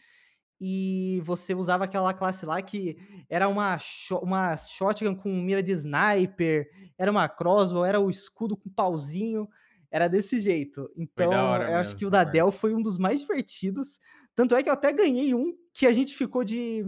e 0.59 1.21
você 1.25 1.53
usava 1.53 1.83
aquela 1.83 2.13
classe 2.13 2.45
lá 2.45 2.61
que 2.61 2.97
era 3.29 3.47
uma, 3.47 3.77
uma 4.21 4.55
shotgun 4.55 5.15
com 5.15 5.29
mira 5.29 5.61
de 5.61 5.71
sniper, 5.73 6.69
era 6.97 7.11
uma 7.11 7.27
crossbow, 7.27 7.83
era 7.83 7.99
o 7.99 8.09
escudo 8.09 8.55
com 8.55 8.69
pauzinho, 8.69 9.49
era 9.91 10.07
desse 10.07 10.39
jeito. 10.39 10.89
Então, 10.95 11.31
eu 11.31 11.75
acho 11.75 11.95
que 11.95 12.05
o 12.05 12.09
da 12.09 12.23
Dell 12.23 12.51
foi 12.51 12.73
um 12.73 12.81
dos 12.81 12.97
mais 12.97 13.19
divertidos. 13.19 13.99
Tanto 14.35 14.55
é 14.55 14.63
que 14.63 14.69
eu 14.69 14.73
até 14.73 14.91
ganhei 14.91 15.33
um 15.33 15.53
que 15.73 15.87
a 15.87 15.91
gente 15.91 16.15
ficou 16.15 16.43
de. 16.43 16.85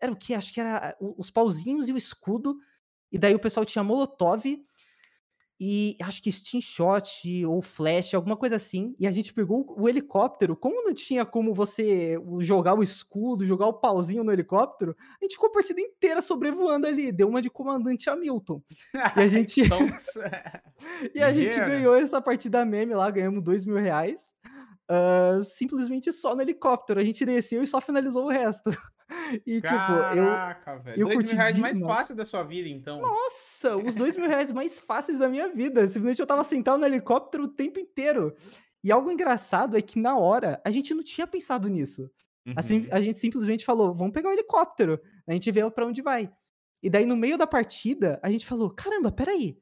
Era 0.00 0.12
o 0.12 0.16
que? 0.16 0.34
Acho 0.34 0.52
que 0.52 0.60
era 0.60 0.96
os 1.00 1.30
pauzinhos 1.30 1.88
e 1.88 1.92
o 1.92 1.98
escudo. 1.98 2.56
E 3.10 3.18
daí 3.18 3.34
o 3.34 3.38
pessoal 3.38 3.64
tinha 3.64 3.82
Molotov 3.82 4.44
e 5.58 5.96
acho 6.02 6.22
que 6.22 6.30
Steam 6.30 6.60
Shot 6.60 7.44
ou 7.46 7.62
Flash, 7.62 8.14
alguma 8.14 8.36
coisa 8.36 8.56
assim, 8.56 8.94
e 8.98 9.06
a 9.06 9.10
gente 9.10 9.32
pegou 9.32 9.74
o 9.76 9.88
helicóptero, 9.88 10.54
como 10.54 10.84
não 10.84 10.92
tinha 10.92 11.24
como 11.24 11.54
você 11.54 12.20
jogar 12.40 12.74
o 12.74 12.82
escudo, 12.82 13.44
jogar 13.44 13.66
o 13.66 13.74
pauzinho 13.74 14.22
no 14.22 14.32
helicóptero, 14.32 14.94
a 15.20 15.24
gente 15.24 15.34
ficou 15.34 15.48
a 15.48 15.52
partida 15.52 15.80
inteira 15.80 16.20
sobrevoando 16.20 16.86
ali, 16.86 17.10
deu 17.10 17.28
uma 17.28 17.40
de 17.40 17.48
comandante 17.48 18.10
Hamilton. 18.10 18.62
E 18.94 19.20
a 19.20 19.26
gente 19.28 19.62
e 21.14 21.22
a 21.22 21.32
gente 21.32 21.56
ganhou 21.56 21.94
essa 21.94 22.20
partida 22.20 22.64
meme 22.64 22.94
lá, 22.94 23.10
ganhamos 23.10 23.42
dois 23.42 23.64
mil 23.64 23.76
reais, 23.76 24.34
uh, 24.90 25.42
simplesmente 25.42 26.12
só 26.12 26.34
no 26.34 26.42
helicóptero, 26.42 27.00
a 27.00 27.04
gente 27.04 27.24
desceu 27.24 27.62
e 27.62 27.66
só 27.66 27.80
finalizou 27.80 28.26
o 28.26 28.30
resto. 28.30 28.70
E 29.46 29.54
tipo, 29.60 29.62
Caraca, 29.62 30.72
eu, 30.72 30.80
velho. 30.82 31.00
eu 31.00 31.04
Dois 31.06 31.14
curti 31.16 31.28
mil 31.30 31.36
reais 31.38 31.58
mais 31.58 31.74
demais. 31.78 31.96
fácil 31.96 32.14
da 32.16 32.24
sua 32.24 32.42
vida, 32.42 32.68
então. 32.68 33.00
Nossa, 33.00 33.76
os 33.76 33.94
dois 33.96 34.16
mil 34.16 34.26
reais 34.28 34.50
mais 34.52 34.78
fáceis 34.78 35.18
da 35.18 35.28
minha 35.28 35.48
vida. 35.48 35.86
Simplesmente 35.86 36.20
eu 36.20 36.26
tava 36.26 36.42
sentado 36.44 36.78
no 36.80 36.86
helicóptero 36.86 37.44
o 37.44 37.48
tempo 37.48 37.78
inteiro. 37.78 38.34
E 38.82 38.90
algo 38.92 39.10
engraçado 39.10 39.76
é 39.76 39.82
que 39.82 39.98
na 39.98 40.16
hora 40.18 40.60
a 40.64 40.70
gente 40.70 40.92
não 40.94 41.02
tinha 41.02 41.26
pensado 41.26 41.68
nisso. 41.68 42.10
Assim, 42.54 42.82
Uhum. 42.82 42.88
a 42.92 43.00
gente 43.00 43.18
simplesmente 43.18 43.64
falou, 43.64 43.92
vamos 43.92 44.12
pegar 44.12 44.28
o 44.28 44.32
helicóptero. 44.32 45.00
A 45.26 45.32
gente 45.32 45.50
vê 45.50 45.68
pra 45.70 45.84
onde 45.86 46.00
vai. 46.02 46.30
E 46.82 46.88
daí 46.88 47.04
no 47.06 47.16
meio 47.16 47.36
da 47.36 47.46
partida, 47.46 48.20
a 48.22 48.30
gente 48.30 48.46
falou, 48.46 48.70
caramba, 48.70 49.10
peraí. 49.10 49.58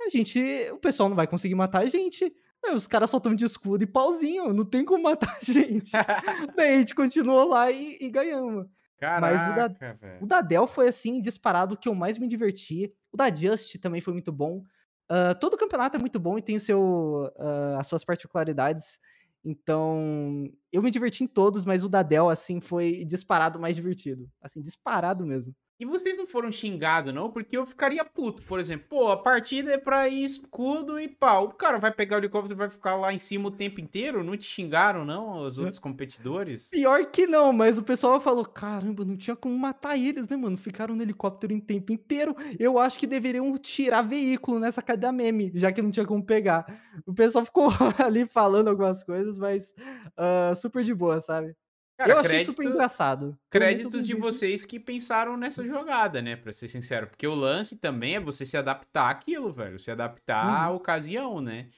A 0.00 0.08
gente, 0.08 0.40
o 0.72 0.78
pessoal 0.78 1.08
não 1.08 1.16
vai 1.16 1.26
conseguir 1.26 1.54
matar 1.54 1.82
a 1.82 1.86
gente. 1.88 2.34
Os 2.74 2.86
caras 2.86 3.10
só 3.10 3.18
tão 3.20 3.34
de 3.34 3.44
escudo 3.44 3.82
e 3.84 3.86
pauzinho, 3.86 4.52
não 4.54 4.64
tem 4.64 4.84
como 4.84 5.02
matar 5.02 5.36
a 5.40 5.44
gente. 5.44 5.90
daí 6.56 6.74
a 6.74 6.78
gente 6.78 6.94
continuou 6.94 7.46
lá 7.48 7.70
e, 7.70 7.98
e 8.00 8.08
ganhamos. 8.08 8.66
Mas 9.14 9.46
o 9.46 9.52
da, 9.52 9.70
Caraca, 9.70 9.98
o 10.18 10.26
da 10.26 10.40
Dell 10.40 10.66
foi, 10.66 10.88
assim, 10.88 11.20
disparado 11.20 11.76
que 11.76 11.88
eu 11.88 11.94
mais 11.94 12.18
me 12.18 12.26
diverti. 12.28 12.92
O 13.12 13.16
da 13.16 13.34
Just 13.34 13.78
também 13.78 14.00
foi 14.00 14.12
muito 14.12 14.32
bom. 14.32 14.64
Ah, 15.08 15.34
todo 15.34 15.56
campeonato 15.56 15.96
é 15.96 16.00
muito 16.00 16.18
bom 16.20 16.38
e 16.38 16.42
tem 16.42 16.58
seu, 16.58 17.30
ah, 17.38 17.76
as 17.78 17.86
suas 17.86 18.04
particularidades. 18.04 18.98
Então, 19.44 20.48
eu 20.70 20.82
me 20.82 20.90
diverti 20.90 21.24
em 21.24 21.26
todos, 21.26 21.64
mas 21.64 21.82
o 21.84 21.88
da 21.88 22.02
Dell, 22.02 22.30
assim, 22.30 22.60
foi 22.60 23.04
disparado 23.04 23.58
mais 23.60 23.74
divertido. 23.76 24.30
Assim, 24.40 24.62
disparado 24.62 25.26
mesmo. 25.26 25.54
E 25.82 25.84
vocês 25.84 26.16
não 26.16 26.28
foram 26.28 26.52
xingados, 26.52 27.12
não? 27.12 27.28
Porque 27.28 27.56
eu 27.56 27.66
ficaria 27.66 28.04
puto, 28.04 28.40
por 28.44 28.60
exemplo. 28.60 28.86
Pô, 28.88 29.08
a 29.08 29.16
partida 29.16 29.72
é 29.72 29.76
pra 29.76 30.08
ir 30.08 30.24
escudo 30.24 30.96
e 30.96 31.08
pau. 31.08 31.46
O 31.46 31.54
cara 31.54 31.76
vai 31.76 31.90
pegar 31.90 32.14
o 32.14 32.20
helicóptero 32.20 32.54
e 32.54 32.56
vai 32.56 32.70
ficar 32.70 32.94
lá 32.94 33.12
em 33.12 33.18
cima 33.18 33.48
o 33.48 33.50
tempo 33.50 33.80
inteiro? 33.80 34.22
Não 34.22 34.36
te 34.36 34.44
xingaram, 34.44 35.04
não, 35.04 35.44
os 35.44 35.58
outros 35.58 35.80
competidores? 35.80 36.68
Pior 36.68 37.04
que 37.06 37.26
não, 37.26 37.52
mas 37.52 37.78
o 37.78 37.82
pessoal 37.82 38.20
falou: 38.20 38.44
caramba, 38.44 39.04
não 39.04 39.16
tinha 39.16 39.34
como 39.34 39.58
matar 39.58 39.98
eles, 39.98 40.28
né, 40.28 40.36
mano? 40.36 40.56
Ficaram 40.56 40.94
no 40.94 41.02
helicóptero 41.02 41.52
em 41.52 41.58
tempo 41.58 41.92
inteiro. 41.92 42.36
Eu 42.60 42.78
acho 42.78 42.96
que 42.96 43.06
deveriam 43.06 43.52
tirar 43.58 44.02
veículo 44.02 44.60
nessa 44.60 44.80
cadeia 44.80 45.10
meme, 45.10 45.50
já 45.56 45.72
que 45.72 45.82
não 45.82 45.90
tinha 45.90 46.06
como 46.06 46.24
pegar. 46.24 46.64
O 47.04 47.12
pessoal 47.12 47.44
ficou 47.44 47.70
ali 47.98 48.24
falando 48.24 48.68
algumas 48.68 49.02
coisas, 49.02 49.36
mas 49.36 49.74
ah, 50.16 50.54
super 50.54 50.84
de 50.84 50.94
boa, 50.94 51.18
sabe? 51.18 51.56
Cara, 52.02 52.12
eu 52.12 52.18
achei 52.18 52.28
crédito- 52.30 52.50
super 52.52 52.66
engraçado. 52.66 53.26
Eu 53.26 53.36
Créditos 53.50 54.06
de 54.06 54.14
vocês 54.14 54.64
que 54.64 54.78
pensaram 54.80 55.36
nessa 55.36 55.64
jogada, 55.64 56.20
né? 56.22 56.36
Pra 56.36 56.52
ser 56.52 56.68
sincero. 56.68 57.06
Porque 57.06 57.26
o 57.26 57.34
lance 57.34 57.76
também 57.76 58.16
é 58.16 58.20
você 58.20 58.44
se 58.46 58.56
adaptar 58.56 59.10
àquilo, 59.10 59.52
velho. 59.52 59.78
Se 59.78 59.90
adaptar 59.90 60.44
à 60.64 60.70
Uhum. 60.70 60.76
ocasião, 60.76 61.40
né? 61.40 61.68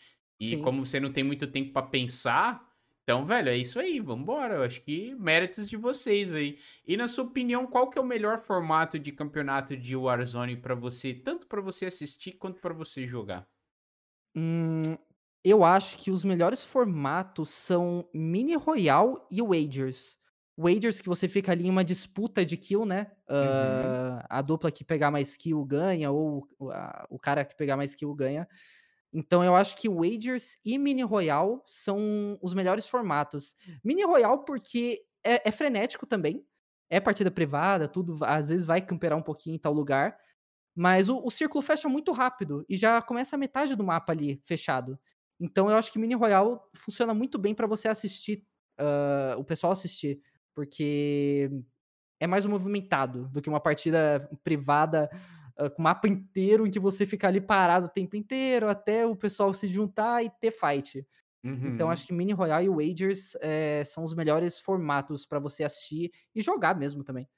E 0.40 0.48
Sim. 0.50 0.62
como 0.62 0.84
você 0.84 0.98
não 1.00 1.12
tem 1.12 1.22
muito 1.24 1.46
tempo 1.46 1.72
pra 1.72 1.82
pensar, 1.82 2.68
então, 3.02 3.24
velho, 3.24 3.48
é 3.50 3.56
isso 3.56 3.78
aí. 3.78 4.00
Vambora. 4.00 4.56
Eu 4.56 4.62
acho 4.64 4.80
que 4.82 5.14
méritos 5.14 5.68
de 5.68 5.76
vocês 5.76 6.32
aí. 6.34 6.58
E 6.86 6.96
na 6.96 7.06
sua 7.06 7.24
opinião, 7.24 7.66
qual 7.66 7.88
que 7.90 7.98
é 7.98 8.02
o 8.02 8.04
melhor 8.04 8.40
formato 8.40 8.98
de 8.98 9.12
campeonato 9.12 9.76
de 9.76 9.94
Warzone 9.94 10.56
pra 10.56 10.74
você, 10.74 11.12
tanto 11.14 11.46
pra 11.46 11.60
você 11.60 11.86
assistir 11.86 12.32
quanto 12.32 12.60
pra 12.60 12.72
você 12.74 13.06
jogar? 13.06 13.46
Hum, 14.36 14.82
eu 15.44 15.64
acho 15.64 15.98
que 15.98 16.10
os 16.10 16.24
melhores 16.24 16.64
formatos 16.64 17.50
são 17.50 18.08
Mini 18.14 18.54
Royal 18.54 19.26
e 19.30 19.42
Wagers. 19.42 20.18
Wagers 20.56 21.00
que 21.00 21.08
você 21.08 21.28
fica 21.28 21.52
ali 21.52 21.66
em 21.66 21.70
uma 21.70 21.84
disputa 21.84 22.44
de 22.44 22.56
kill, 22.56 22.86
né? 22.86 23.12
Ah, 23.28 24.24
a 24.30 24.42
dupla 24.42 24.70
que 24.72 24.84
pegar 24.84 25.10
mais 25.10 25.36
kill 25.36 25.64
ganha, 25.64 26.10
ou 26.10 26.48
o- 26.58 26.70
a- 26.70 27.06
o 27.10 27.18
cara 27.18 27.44
que 27.44 27.56
pegar 27.56 27.76
mais 27.76 27.94
kill 27.94 28.14
ganha. 28.14 28.48
Então 29.12 29.44
eu 29.44 29.54
acho 29.54 29.76
que 29.76 29.88
Wagers 29.88 30.58
e 30.64 30.78
Mini 30.78 31.02
Royal 31.02 31.62
são 31.66 32.38
os 32.42 32.54
melhores 32.54 32.86
formatos. 32.88 33.54
Mini 33.84 34.02
Royal 34.04 34.44
porque 34.44 35.02
é, 35.24 35.48
é 35.48 35.52
frenético 35.52 36.06
também. 36.06 36.44
É 36.90 37.00
partida 37.00 37.30
privada, 37.30 37.88
tudo. 37.88 38.18
Às 38.24 38.48
vezes 38.48 38.66
vai 38.66 38.80
camperar 38.80 39.18
um 39.18 39.22
pouquinho 39.22 39.56
em 39.56 39.58
tal 39.58 39.72
lugar. 39.72 40.18
Mas 40.74 41.08
o, 41.08 41.18
o 41.24 41.30
círculo 41.30 41.62
fecha 41.62 41.88
muito 41.88 42.12
rápido 42.12 42.64
e 42.68 42.76
já 42.76 43.00
começa 43.02 43.36
a 43.36 43.38
metade 43.38 43.76
do 43.76 43.84
mapa 43.84 44.12
ali 44.12 44.40
fechado. 44.44 44.98
Então 45.44 45.70
eu 45.70 45.76
acho 45.76 45.92
que 45.92 45.98
Mini 45.98 46.14
Royal 46.14 46.70
funciona 46.76 47.14
muito 47.14 47.38
bem 47.38 47.54
pra 47.54 47.66
você 47.66 47.88
assistir, 47.88 48.46
ah, 48.78 49.36
o 49.38 49.44
pessoal 49.44 49.72
assistir, 49.72 50.20
porque 50.54 51.50
é 52.20 52.26
mais 52.26 52.46
movimentado 52.46 53.28
do 53.28 53.42
que 53.42 53.48
uma 53.48 53.60
partida 53.60 54.30
privada 54.44 55.10
ah, 55.58 55.70
com 55.70 55.80
o 55.82 55.84
mapa 55.84 56.08
inteiro 56.08 56.66
em 56.66 56.70
que 56.70 56.80
você 56.80 57.06
fica 57.06 57.28
ali 57.28 57.40
parado 57.40 57.86
o 57.86 57.90
tempo 57.90 58.16
inteiro 58.16 58.68
até 58.68 59.06
o 59.06 59.16
pessoal 59.16 59.52
se 59.54 59.68
juntar 59.68 60.24
e 60.24 60.30
ter 60.40 60.52
fight. 60.52 61.06
Então 61.64 61.88
Uhum. 61.88 61.90
acho 61.90 62.06
que 62.06 62.12
Mini 62.14 62.32
Royal 62.32 62.62
e 62.62 62.68
Wagers 62.70 63.36
eh, 63.40 63.84
são 63.84 64.04
os 64.04 64.14
melhores 64.14 64.60
formatos 64.60 65.26
pra 65.26 65.38
você 65.40 65.64
assistir 65.64 66.12
e 66.34 66.42
jogar 66.42 66.76
mesmo 66.78 67.04
também. 67.04 67.28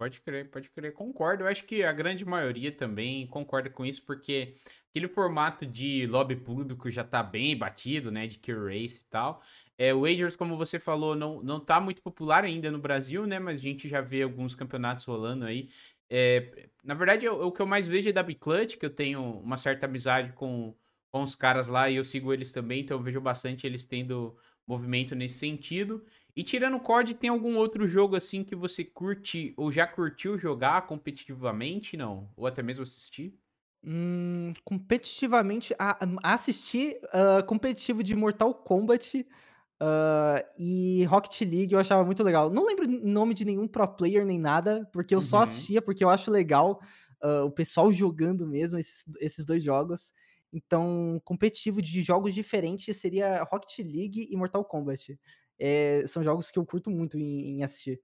Pode 0.00 0.22
crer, 0.22 0.48
pode 0.50 0.70
crer. 0.70 0.94
Concordo. 0.94 1.44
Eu 1.44 1.48
acho 1.48 1.62
que 1.64 1.82
a 1.84 1.92
grande 1.92 2.24
maioria 2.24 2.72
também 2.72 3.26
concorda 3.26 3.68
com 3.68 3.84
isso, 3.84 4.02
porque 4.06 4.54
aquele 4.88 5.06
formato 5.06 5.66
de 5.66 6.06
lobby 6.06 6.36
público 6.36 6.90
já 6.90 7.04
tá 7.04 7.22
bem 7.22 7.54
batido, 7.54 8.10
né? 8.10 8.26
De 8.26 8.38
kill 8.38 8.64
race 8.64 9.02
e 9.02 9.10
tal. 9.10 9.42
É, 9.76 9.92
o 9.92 10.00
Wagers, 10.00 10.36
como 10.36 10.56
você 10.56 10.78
falou, 10.78 11.14
não, 11.14 11.42
não 11.42 11.60
tá 11.60 11.78
muito 11.78 12.00
popular 12.00 12.44
ainda 12.44 12.70
no 12.70 12.78
Brasil, 12.78 13.26
né? 13.26 13.38
Mas 13.38 13.60
a 13.60 13.62
gente 13.62 13.90
já 13.90 14.00
vê 14.00 14.22
alguns 14.22 14.54
campeonatos 14.54 15.04
rolando 15.04 15.44
aí. 15.44 15.68
É, 16.08 16.70
na 16.82 16.94
verdade, 16.94 17.28
o, 17.28 17.48
o 17.48 17.52
que 17.52 17.60
eu 17.60 17.66
mais 17.66 17.86
vejo 17.86 18.08
é 18.08 18.12
da 18.12 18.24
Clutch, 18.24 18.78
que 18.78 18.86
eu 18.86 18.90
tenho 18.94 19.20
uma 19.40 19.58
certa 19.58 19.84
amizade 19.84 20.32
com, 20.32 20.74
com 21.10 21.22
os 21.22 21.34
caras 21.34 21.68
lá 21.68 21.90
e 21.90 21.96
eu 21.96 22.04
sigo 22.04 22.32
eles 22.32 22.52
também, 22.52 22.80
então 22.80 22.96
eu 22.96 23.02
vejo 23.02 23.20
bastante 23.20 23.66
eles 23.66 23.84
tendo 23.84 24.34
movimento 24.66 25.14
nesse 25.14 25.36
sentido. 25.36 26.02
E 26.36 26.42
tirando 26.42 26.76
o 26.76 26.80
COD, 26.80 27.14
tem 27.14 27.30
algum 27.30 27.56
outro 27.56 27.86
jogo 27.86 28.16
assim 28.16 28.42
que 28.44 28.54
você 28.56 28.84
curte 28.84 29.54
ou 29.56 29.70
já 29.70 29.86
curtiu 29.86 30.36
jogar 30.38 30.86
competitivamente, 30.86 31.96
não? 31.96 32.32
Ou 32.36 32.46
até 32.46 32.62
mesmo 32.62 32.82
assistir? 32.82 33.38
Hum, 33.82 34.52
competitivamente, 34.64 35.74
a, 35.78 35.98
a 36.22 36.34
assistir 36.34 37.00
ah, 37.12 37.42
competitivo 37.42 38.02
de 38.02 38.14
Mortal 38.14 38.52
Kombat 38.54 39.26
ah, 39.80 40.44
e 40.58 41.04
Rocket 41.06 41.40
League 41.50 41.72
eu 41.72 41.78
achava 41.78 42.04
muito 42.04 42.22
legal. 42.22 42.50
Não 42.50 42.66
lembro 42.66 42.84
o 42.86 43.08
nome 43.08 43.32
de 43.34 43.44
nenhum 43.44 43.66
pro 43.66 43.88
player 43.88 44.26
nem 44.26 44.38
nada, 44.38 44.86
porque 44.92 45.14
eu 45.14 45.20
só 45.22 45.38
Uhum. 45.38 45.42
assistia 45.42 45.80
porque 45.80 46.04
eu 46.04 46.10
acho 46.10 46.30
legal 46.30 46.80
ah, 47.22 47.44
o 47.44 47.50
pessoal 47.50 47.90
jogando 47.92 48.46
mesmo 48.46 48.78
esses, 48.78 49.04
esses 49.20 49.46
dois 49.46 49.62
jogos. 49.64 50.12
Então, 50.52 51.20
competitivo 51.24 51.80
de 51.80 52.02
jogos 52.02 52.34
diferentes 52.34 52.94
seria 52.98 53.42
Rocket 53.44 53.78
League 53.78 54.28
e 54.30 54.36
Mortal 54.36 54.64
Kombat. 54.64 55.18
É, 55.60 56.06
são 56.06 56.22
jogos 56.24 56.50
que 56.50 56.58
eu 56.58 56.66
curto 56.66 56.90
muito 56.90 57.18
em, 57.18 57.58
em 57.58 57.64
assistir. 57.64 58.00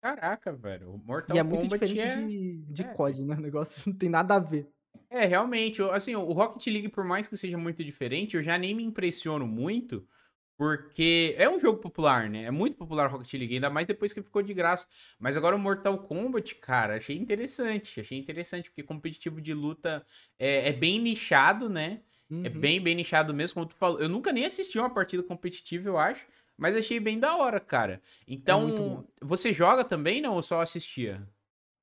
Caraca, 0.00 0.52
velho. 0.52 0.96
Mortal 0.98 1.36
e 1.36 1.38
é 1.38 1.42
muito 1.42 1.62
Kombat 1.62 1.68
diferente 1.68 2.08
é... 2.08 2.08
de, 2.08 2.62
de 2.68 2.84
é- 2.84 2.94
COD, 2.96 3.24
né? 3.24 3.34
O 3.36 3.40
negócio 3.40 3.80
não 3.86 3.96
tem 3.96 4.08
nada 4.08 4.34
a 4.36 4.38
ver. 4.38 4.72
É, 5.10 5.24
realmente, 5.26 5.80
assim, 5.82 6.14
o 6.16 6.32
Rocket 6.32 6.66
League, 6.66 6.88
por 6.88 7.04
mais 7.04 7.28
que 7.28 7.36
seja 7.36 7.56
muito 7.56 7.84
diferente, 7.84 8.36
eu 8.36 8.42
já 8.42 8.58
nem 8.58 8.74
me 8.74 8.82
impressiono 8.82 9.46
muito, 9.46 10.08
porque 10.56 11.34
é 11.38 11.48
um 11.48 11.60
jogo 11.60 11.78
popular, 11.80 12.28
né? 12.28 12.44
É 12.44 12.50
muito 12.50 12.76
popular 12.76 13.08
o 13.08 13.12
Rocket 13.12 13.32
League, 13.34 13.54
ainda 13.54 13.70
mais 13.70 13.86
depois 13.86 14.12
que 14.12 14.22
ficou 14.22 14.42
de 14.42 14.52
graça. 14.54 14.86
Mas 15.18 15.36
agora 15.36 15.54
o 15.54 15.58
Mortal 15.58 15.98
Kombat, 16.02 16.56
cara, 16.56 16.96
achei 16.96 17.16
interessante, 17.16 18.00
achei 18.00 18.18
interessante, 18.18 18.70
porque 18.70 18.82
competitivo 18.82 19.40
de 19.40 19.54
luta 19.54 20.04
é, 20.38 20.68
é 20.70 20.72
bem 20.72 20.98
nichado, 21.00 21.68
né? 21.68 22.02
É 22.42 22.48
Uhum. 22.48 22.50
bem, 22.50 22.80
bem 22.82 22.94
nichado 22.94 23.32
mesmo, 23.32 23.54
como 23.54 23.66
tu 23.66 23.74
falou. 23.74 24.00
Eu 24.00 24.08
nunca 24.08 24.32
nem 24.32 24.44
assisti 24.44 24.78
uma 24.78 24.92
partida 24.92 25.22
competitiva, 25.22 25.88
eu 25.88 25.96
acho, 25.98 26.26
mas 26.56 26.76
achei 26.76 27.00
bem 27.00 27.18
da 27.18 27.36
hora, 27.36 27.60
cara. 27.60 28.02
Então, 28.26 28.60
É 28.60 28.62
muito 28.62 28.82
bom. 28.82 29.04
você 29.22 29.52
joga 29.52 29.84
também, 29.84 30.20
não? 30.20 30.34
Ou 30.34 30.42
só 30.42 30.60
assistia? 30.60 31.28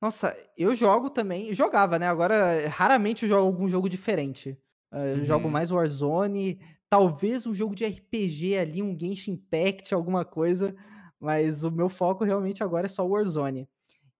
Nossa, 0.01 0.35
eu 0.57 0.73
jogo 0.75 1.09
também. 1.09 1.53
Jogava, 1.53 1.99
né? 1.99 2.07
Agora, 2.07 2.67
raramente 2.67 3.23
eu 3.23 3.29
jogo 3.29 3.45
algum 3.47 3.67
jogo 3.67 3.87
diferente. 3.89 4.57
Eh, 4.91 5.13
Eu 5.13 5.25
jogo 5.25 5.47
Uhum. 5.47 5.51
mais 5.51 5.69
Warzone, 5.71 6.59
talvez 6.89 7.45
um 7.45 7.53
jogo 7.53 7.75
de 7.75 7.85
RPG 7.85 8.57
ali, 8.57 8.81
um 8.81 8.97
Genshin 8.97 9.33
Impact, 9.33 9.93
alguma 9.93 10.25
coisa. 10.25 10.75
Mas 11.19 11.63
o 11.63 11.69
meu 11.71 11.87
foco 11.89 12.23
realmente 12.23 12.63
agora 12.63 12.87
é 12.87 12.89
só 12.89 13.05
Warzone. 13.07 13.69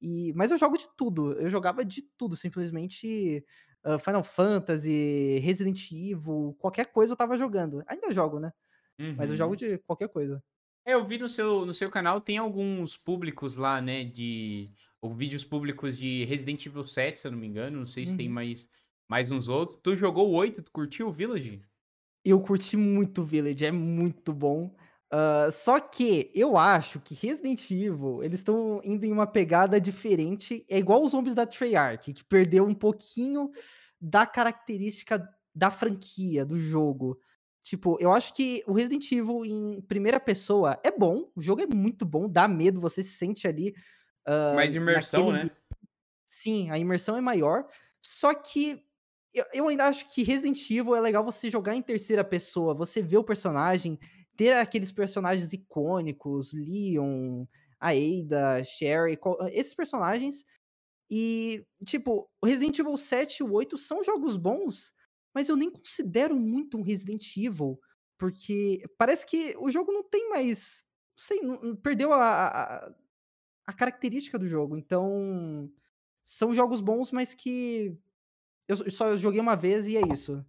E, 0.02 0.34
mas 0.36 0.52
eu 0.52 0.58
jogo 0.58 0.78
de 0.78 0.88
tudo. 0.98 1.34
Eu 1.34 1.50
jogava 1.50 1.86
de 1.86 2.04
tudo, 2.18 2.36
simplesmente 2.36 3.46
ah, 3.84 4.00
Final 4.00 4.24
Fantasy, 4.24 5.40
Resident 5.40 5.92
Evil, 5.92 6.56
qualquer 6.60 6.88
coisa 6.92 7.14
eu 7.14 7.18
tava 7.18 7.38
jogando. 7.38 7.84
Ainda 7.88 8.14
jogo, 8.14 8.40
né? 8.40 8.52
Mas 9.18 9.30
eu 9.30 9.34
Uhum. 9.34 9.38
jogo 9.38 9.56
de 9.56 9.78
qualquer 9.80 10.10
coisa. 10.10 10.44
É, 10.86 10.94
eu 10.94 11.06
vi 11.06 11.18
no 11.18 11.30
seu, 11.30 11.66
no 11.66 11.74
seu 11.74 11.90
canal, 11.92 12.20
tem 12.20 12.38
alguns 12.38 12.98
públicos 12.98 13.56
lá, 13.56 13.82
né, 13.82 14.04
de... 14.04 14.72
Ou 15.02 15.14
vídeos 15.14 15.44
públicos 15.44 15.98
de 15.98 16.24
Resident 16.26 16.64
Evil 16.66 16.86
7, 16.86 17.18
se 17.20 17.28
eu 17.28 17.32
não 17.32 17.40
me 17.40 17.48
engano. 17.48 17.80
Não 17.80 17.86
sei 17.86 18.06
se 18.06 18.16
tem 18.16 18.28
Uhum. 18.28 18.34
mais, 18.34 18.70
mais 19.10 19.32
uns 19.32 19.48
outros. 19.48 19.80
Tu 19.84 19.96
jogou 19.96 20.30
o 20.30 20.34
8, 20.34 20.62
tu 20.62 20.72
curtiu 20.72 21.08
o 21.08 21.12
Village? 21.12 21.64
Eu 22.24 22.40
curti 22.40 22.78
muito 22.78 23.24
Village, 23.24 23.66
é 23.66 23.72
muito 23.72 24.32
bom. 24.34 24.76
Ah, 25.12 25.50
só 25.52 25.80
que 25.80 26.32
eu 26.36 26.56
acho 26.56 27.00
que 27.00 27.14
Resident 27.16 27.70
Evil, 27.72 28.24
eles 28.24 28.40
estão 28.40 28.80
indo 28.84 29.04
em 29.06 29.12
uma 29.12 29.26
pegada 29.28 29.82
diferente. 29.82 30.64
É 30.70 30.78
igual 30.78 31.04
os 31.04 31.12
zombies 31.12 31.36
da 31.36 31.46
Treyarch, 31.46 32.14
que 32.14 32.24
perdeu 32.24 32.64
um 32.66 32.74
pouquinho 32.76 33.50
da 34.00 34.26
característica 34.26 35.28
da 35.54 35.70
franquia, 35.72 36.46
do 36.46 36.58
jogo. 36.58 37.20
Tipo, 37.64 37.98
eu 38.00 38.12
acho 38.12 38.34
que 38.34 38.64
o 38.66 38.74
Resident 38.74 39.12
Evil 39.12 39.46
em 39.46 39.82
primeira 39.82 40.20
pessoa 40.20 40.80
é 40.84 40.92
bom, 40.92 41.32
o 41.36 41.42
jogo 41.42 41.62
é 41.62 41.68
muito 41.68 42.06
bom, 42.06 42.28
dá 42.28 42.48
medo, 42.48 42.82
você 42.82 43.04
se 43.04 43.12
sente 43.12 43.48
ali 43.48 43.74
Uh, 44.28 44.56
Mais 44.56 44.76
imersão, 44.76 45.32
naquele... 45.32 45.50
né? 45.50 45.56
Sim, 46.26 46.70
a 46.70 46.78
imersão 46.78 47.18
é 47.18 47.22
maior. 47.22 47.68
Só 48.02 48.34
que 48.34 48.84
eu, 49.34 49.46
eu 49.54 49.68
ainda 49.68 49.86
acho 49.86 50.08
que 50.08 50.24
Resident 50.24 50.60
Evil 50.70 50.96
é 50.96 51.02
legal 51.02 51.24
você 51.24 51.50
jogar 51.50 51.76
em 51.76 51.82
terceira 51.82 52.24
pessoa, 52.24 52.74
você 52.74 53.02
ver 53.02 53.18
o 53.18 53.24
personagem, 53.24 54.00
ter 54.36 54.54
aqueles 54.54 54.92
personagens 54.92 55.52
icônicos, 55.52 56.54
Leon, 56.54 57.46
a 57.80 57.90
Ada, 57.90 58.64
Sherry, 58.64 59.18
esses 59.52 59.74
personagens. 59.74 60.46
E, 61.10 61.66
tipo, 61.86 62.30
o 62.42 62.46
Resident 62.46 62.80
Evil 62.80 62.96
7 62.96 63.38
e 63.38 63.44
o 63.44 63.52
8 63.52 63.78
são 63.78 64.04
jogos 64.04 64.38
bons, 64.38 64.94
mas 65.34 65.50
eu 65.50 65.56
nem 65.56 65.70
considero 65.70 66.36
muito 66.36 66.78
um 66.78 66.82
Resident 66.82 67.26
Evil, 67.38 67.80
porque 68.18 68.84
parece 68.98 69.26
que 69.26 69.56
o 69.58 69.72
jogo 69.72 69.92
não 69.92 70.04
tem 70.04 70.30
mais. 70.30 70.86
Não 71.18 71.24
sei, 71.26 71.42
não, 71.42 71.76
perdeu 71.76 72.14
a, 72.14 72.48
a, 72.48 72.94
a 73.66 73.74
característica 73.74 74.38
do 74.38 74.48
jogo. 74.48 74.78
Então, 74.78 75.72
são 76.24 76.54
jogos 76.54 76.82
bons, 76.82 77.12
mas 77.12 77.34
que 77.34 77.98
eu 78.68 78.90
só 78.90 79.16
joguei 79.18 79.40
uma 79.40 79.56
vez 79.56 79.88
e 79.88 79.98
é 79.98 80.02
isso. 80.14 80.46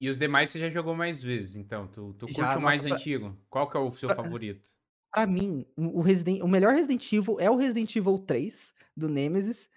E 0.00 0.08
os 0.08 0.18
demais 0.18 0.50
você 0.50 0.58
já 0.58 0.70
jogou 0.70 0.94
mais 0.94 1.22
vezes, 1.22 1.56
então? 1.56 1.86
Tu, 1.86 2.14
tu 2.14 2.26
curte 2.26 2.56
o 2.56 2.60
mais 2.60 2.82
pra... 2.82 2.94
antigo? 2.94 3.36
Qual 3.50 3.68
que 3.68 3.76
é 3.76 3.80
o 3.80 3.92
seu 3.92 4.08
pra... 4.08 4.16
favorito? 4.16 4.68
Pra 5.12 5.26
mim, 5.26 5.66
o, 5.76 6.00
Resident... 6.00 6.40
o 6.40 6.48
melhor 6.48 6.72
Resident 6.72 7.12
Evil 7.12 7.38
é 7.38 7.50
o 7.50 7.56
Resident 7.56 7.94
Evil 7.94 8.18
3, 8.18 8.72
do 8.96 9.08
Nemesis. 9.08 9.68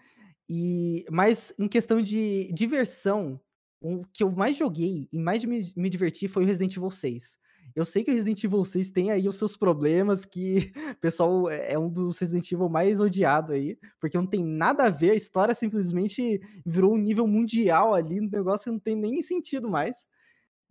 E... 0.48 1.06
Mas 1.12 1.54
em 1.60 1.68
questão 1.68 2.02
de 2.02 2.50
diversão, 2.54 3.42
o 3.84 4.06
que 4.14 4.24
eu 4.24 4.32
mais 4.32 4.58
joguei 4.58 5.10
e 5.12 5.20
mais 5.20 5.44
me, 5.44 5.72
me 5.76 5.90
diverti 5.90 6.30
foi 6.30 6.44
o 6.44 6.48
Resident 6.48 6.76
Evil 6.78 6.90
6. 6.90 7.38
Eu 7.76 7.84
sei 7.84 8.04
que 8.04 8.12
o 8.12 8.14
Resident 8.14 8.42
Evil 8.44 8.64
6 8.64 8.92
tem 8.92 9.12
aí 9.12 9.28
os 9.28 9.36
seus 9.36 9.58
problemas, 9.58 10.26
que 10.26 10.72
o 10.98 11.00
pessoal 11.02 11.50
é, 11.50 11.74
é 11.74 11.80
um 11.80 11.90
dos 11.90 12.18
Resident 12.18 12.50
Evil 12.50 12.70
mais 12.70 13.02
odiado 13.02 13.52
aí, 13.52 13.78
porque 14.00 14.18
não 14.18 14.26
tem 14.26 14.44
nada 14.44 14.86
a 14.86 14.90
ver, 14.90 15.12
a 15.12 15.16
história 15.16 15.54
simplesmente 15.54 16.40
virou 16.66 16.94
um 16.94 16.98
nível 16.98 17.28
mundial 17.28 17.94
ali, 17.94 18.22
um 18.22 18.30
negócio 18.30 18.72
não 18.72 18.80
tem 18.80 18.96
nem 18.96 19.22
sentido 19.22 19.70
mais. 19.70 20.08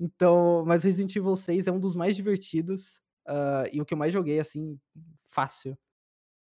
Então, 0.01 0.65
mas 0.67 0.83
Resident 0.83 1.15
Evil 1.15 1.37
6 1.37 1.67
é 1.67 1.73
um 1.73 1.79
dos 1.79 1.95
mais 1.95 2.17
divertidos 2.17 3.03
uh, 3.29 3.69
e 3.73 3.81
o 3.81 3.85
que 3.85 3.93
eu 3.95 3.99
mais 3.99 4.13
joguei, 4.13 4.41
assim, 4.41 4.79
fácil. 5.29 5.77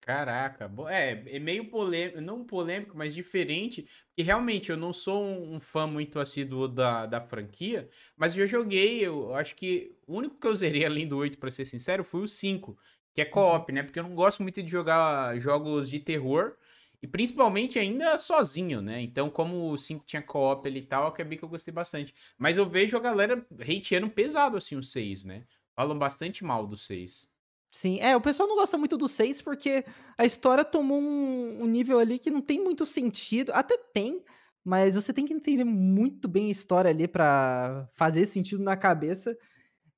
Caraca, 0.06 0.70
é, 0.88 1.36
é 1.36 1.38
meio 1.40 1.68
polêmico, 1.68 2.20
não 2.20 2.44
polêmico, 2.44 2.96
mas 2.96 3.12
diferente, 3.12 3.82
porque 4.06 4.22
realmente 4.22 4.70
eu 4.70 4.76
não 4.76 4.92
sou 4.92 5.20
um, 5.20 5.56
um 5.56 5.60
fã 5.60 5.84
muito 5.84 6.20
assíduo 6.20 6.68
da, 6.68 7.06
da 7.06 7.20
franquia, 7.20 7.90
mas 8.16 8.38
eu 8.38 8.46
já 8.46 8.58
joguei, 8.58 9.04
eu 9.04 9.34
acho 9.34 9.56
que 9.56 9.96
o 10.06 10.14
único 10.16 10.38
que 10.38 10.46
eu 10.46 10.54
zerei 10.54 10.84
além 10.86 11.08
do 11.08 11.16
8, 11.18 11.38
pra 11.38 11.50
ser 11.50 11.64
sincero, 11.64 12.04
foi 12.04 12.20
o 12.22 12.28
5, 12.28 12.78
que 13.12 13.20
é 13.20 13.24
uhum. 13.24 13.30
co-op, 13.32 13.72
né? 13.72 13.82
Porque 13.82 13.98
eu 13.98 14.04
não 14.04 14.14
gosto 14.14 14.44
muito 14.44 14.62
de 14.62 14.70
jogar 14.70 15.36
jogos 15.40 15.90
de 15.90 15.98
terror, 15.98 16.56
e 17.02 17.06
principalmente 17.08 17.76
ainda 17.76 18.16
sozinho, 18.16 18.80
né? 18.80 19.00
Então, 19.02 19.28
como 19.28 19.72
o 19.72 19.76
5 19.76 20.04
tinha 20.06 20.22
co-op 20.22 20.68
ali 20.68 20.80
e 20.80 20.86
tal, 20.86 21.08
acabei 21.08 21.36
que 21.36 21.44
eu 21.44 21.48
gostei 21.48 21.74
bastante. 21.74 22.14
Mas 22.38 22.56
eu 22.56 22.68
vejo 22.68 22.96
a 22.96 23.00
galera 23.00 23.44
hateando 23.60 24.08
pesado, 24.08 24.56
assim, 24.56 24.76
o 24.76 24.82
6, 24.84 25.24
né? 25.24 25.44
Falam 25.74 25.98
bastante 25.98 26.44
mal 26.44 26.64
do 26.64 26.76
6. 26.76 27.28
Sim, 27.76 27.98
é, 28.00 28.16
o 28.16 28.20
pessoal 28.22 28.48
não 28.48 28.56
gosta 28.56 28.78
muito 28.78 28.96
do 28.96 29.06
6 29.06 29.42
porque 29.42 29.84
a 30.16 30.24
história 30.24 30.64
tomou 30.64 30.98
um, 30.98 31.62
um, 31.62 31.66
nível 31.66 31.98
ali 31.98 32.18
que 32.18 32.30
não 32.30 32.40
tem 32.40 32.58
muito 32.58 32.86
sentido. 32.86 33.52
Até 33.52 33.76
tem, 33.76 34.24
mas 34.64 34.94
você 34.94 35.12
tem 35.12 35.26
que 35.26 35.34
entender 35.34 35.64
muito 35.64 36.26
bem 36.26 36.46
a 36.46 36.50
história 36.50 36.90
ali 36.90 37.06
para 37.06 37.86
fazer 37.92 38.24
sentido 38.24 38.62
na 38.62 38.78
cabeça. 38.78 39.36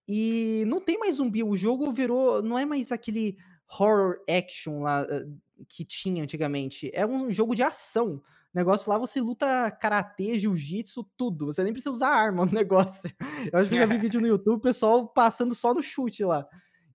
E 0.08 0.64
não 0.66 0.80
tem 0.80 0.98
mais 0.98 1.14
zumbi, 1.16 1.44
o 1.44 1.54
jogo 1.54 1.92
virou. 1.92 2.42
Não 2.42 2.58
é 2.58 2.66
mais 2.66 2.90
aquele 2.90 3.36
horror 3.70 4.16
action 4.28 4.82
lá 4.82 5.06
eh, 5.08 5.26
que 5.68 5.84
tinha 5.84 6.24
antigamente. 6.24 6.90
É 6.92 7.06
um 7.06 7.30
jogo 7.30 7.54
de 7.54 7.62
ação. 7.62 8.20
O 8.52 8.58
negócio 8.58 8.90
lá 8.90 8.98
você 8.98 9.20
luta 9.20 9.70
karatê, 9.70 10.36
jiu-jitsu, 10.36 11.04
tudo. 11.16 11.46
Você 11.46 11.62
nem 11.62 11.72
precisa 11.72 11.92
usar 11.92 12.08
arma 12.08 12.44
no 12.44 12.50
negócio. 12.52 13.08
Eu 13.52 13.60
acho 13.60 13.70
que 13.70 13.76
eu 13.76 13.80
já 13.80 13.86
vi 13.86 13.98
vídeo 13.98 14.20
no 14.20 14.26
YouTube, 14.26 14.58
o 14.58 14.62
pessoal 14.62 15.06
passando 15.06 15.54
só 15.54 15.72
no 15.72 15.80
chute 15.80 16.24
lá. 16.24 16.44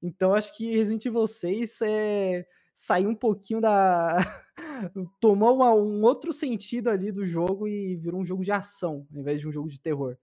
Então 0.04 0.34
acho 0.34 0.56
que 0.56 0.70
Resident 0.70 1.06
Evil 1.06 1.26
6 1.26 1.82
é, 1.82 2.46
saiu 2.76 3.10
um 3.10 3.16
pouquinho 3.16 3.62
da. 3.62 4.18
tomou 5.22 5.56
uma, 5.56 5.74
um 5.74 6.02
outro 6.04 6.34
sentido 6.34 6.90
ali 6.90 7.10
do 7.10 7.26
jogo 7.26 7.68
e 7.68 7.96
virou 7.96 8.20
um 8.20 8.26
jogo 8.26 8.44
de 8.44 8.52
ação, 8.52 9.08
ao 9.14 9.22
invés 9.22 9.40
de 9.40 9.48
um 9.48 9.52
jogo 9.52 9.70
de 9.70 9.80
terror. 9.80 10.18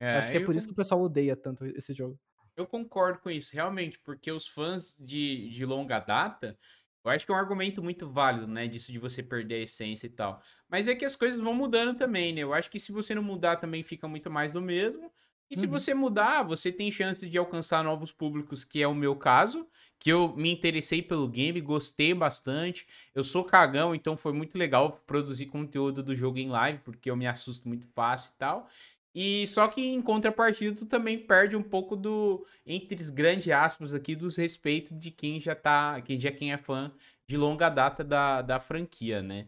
É, 0.00 0.16
acho 0.16 0.30
que 0.30 0.38
é 0.38 0.44
por 0.44 0.56
isso 0.56 0.66
que 0.66 0.72
o 0.72 0.76
pessoal 0.76 1.02
odeia 1.02 1.36
tanto 1.36 1.66
esse 1.66 1.92
jogo. 1.92 2.18
Eu 2.56 2.66
concordo 2.66 3.20
com 3.20 3.30
isso, 3.30 3.54
realmente, 3.54 3.98
porque 4.00 4.32
os 4.32 4.48
fãs 4.48 4.96
de, 4.98 5.50
de 5.50 5.64
longa 5.66 5.98
data, 5.98 6.58
eu 7.04 7.10
acho 7.10 7.26
que 7.26 7.32
é 7.32 7.34
um 7.34 7.38
argumento 7.38 7.82
muito 7.82 8.10
válido, 8.10 8.46
né? 8.46 8.66
Disso 8.66 8.90
de 8.90 8.98
você 8.98 9.22
perder 9.22 9.56
a 9.56 9.62
essência 9.62 10.06
e 10.06 10.10
tal. 10.10 10.40
Mas 10.68 10.88
é 10.88 10.94
que 10.94 11.04
as 11.04 11.16
coisas 11.16 11.40
vão 11.40 11.54
mudando 11.54 11.96
também, 11.96 12.32
né? 12.32 12.40
Eu 12.42 12.54
acho 12.54 12.70
que 12.70 12.80
se 12.80 12.92
você 12.92 13.14
não 13.14 13.22
mudar 13.22 13.56
também 13.56 13.82
fica 13.82 14.08
muito 14.08 14.30
mais 14.30 14.52
do 14.52 14.60
mesmo. 14.60 15.12
E 15.50 15.56
se 15.56 15.66
uhum. 15.66 15.72
você 15.72 15.92
mudar, 15.92 16.44
você 16.44 16.70
tem 16.70 16.92
chance 16.92 17.28
de 17.28 17.36
alcançar 17.36 17.82
novos 17.82 18.12
públicos, 18.12 18.62
que 18.62 18.80
é 18.80 18.86
o 18.86 18.94
meu 18.94 19.16
caso, 19.16 19.66
que 19.98 20.10
eu 20.10 20.34
me 20.36 20.50
interessei 20.50 21.02
pelo 21.02 21.28
game, 21.28 21.60
gostei 21.60 22.14
bastante. 22.14 22.86
Eu 23.14 23.24
sou 23.24 23.42
cagão, 23.42 23.94
então 23.94 24.16
foi 24.16 24.32
muito 24.32 24.56
legal 24.56 25.02
produzir 25.06 25.46
conteúdo 25.46 26.02
do 26.02 26.14
jogo 26.14 26.38
em 26.38 26.48
live, 26.48 26.80
porque 26.80 27.10
eu 27.10 27.16
me 27.16 27.26
assusto 27.26 27.68
muito 27.68 27.88
fácil 27.88 28.32
e 28.34 28.38
tal. 28.38 28.68
E 29.12 29.46
só 29.48 29.66
que 29.66 29.80
em 29.80 30.00
contrapartida, 30.00 30.76
tu 30.76 30.86
também 30.86 31.18
perde 31.18 31.56
um 31.56 31.62
pouco 31.62 31.96
do, 31.96 32.46
entre 32.64 33.02
os 33.02 33.10
grandes 33.10 33.52
aspas 33.52 33.92
aqui, 33.92 34.14
dos 34.14 34.36
respeitos 34.36 34.96
de 34.96 35.10
quem 35.10 35.40
já 35.40 35.54
tá, 35.54 36.00
quem 36.00 36.18
já 36.18 36.30
quem 36.30 36.52
é 36.52 36.56
fã 36.56 36.92
de 37.30 37.36
longa 37.36 37.68
data 37.68 38.02
da, 38.02 38.42
da 38.42 38.58
franquia, 38.58 39.22
né? 39.22 39.46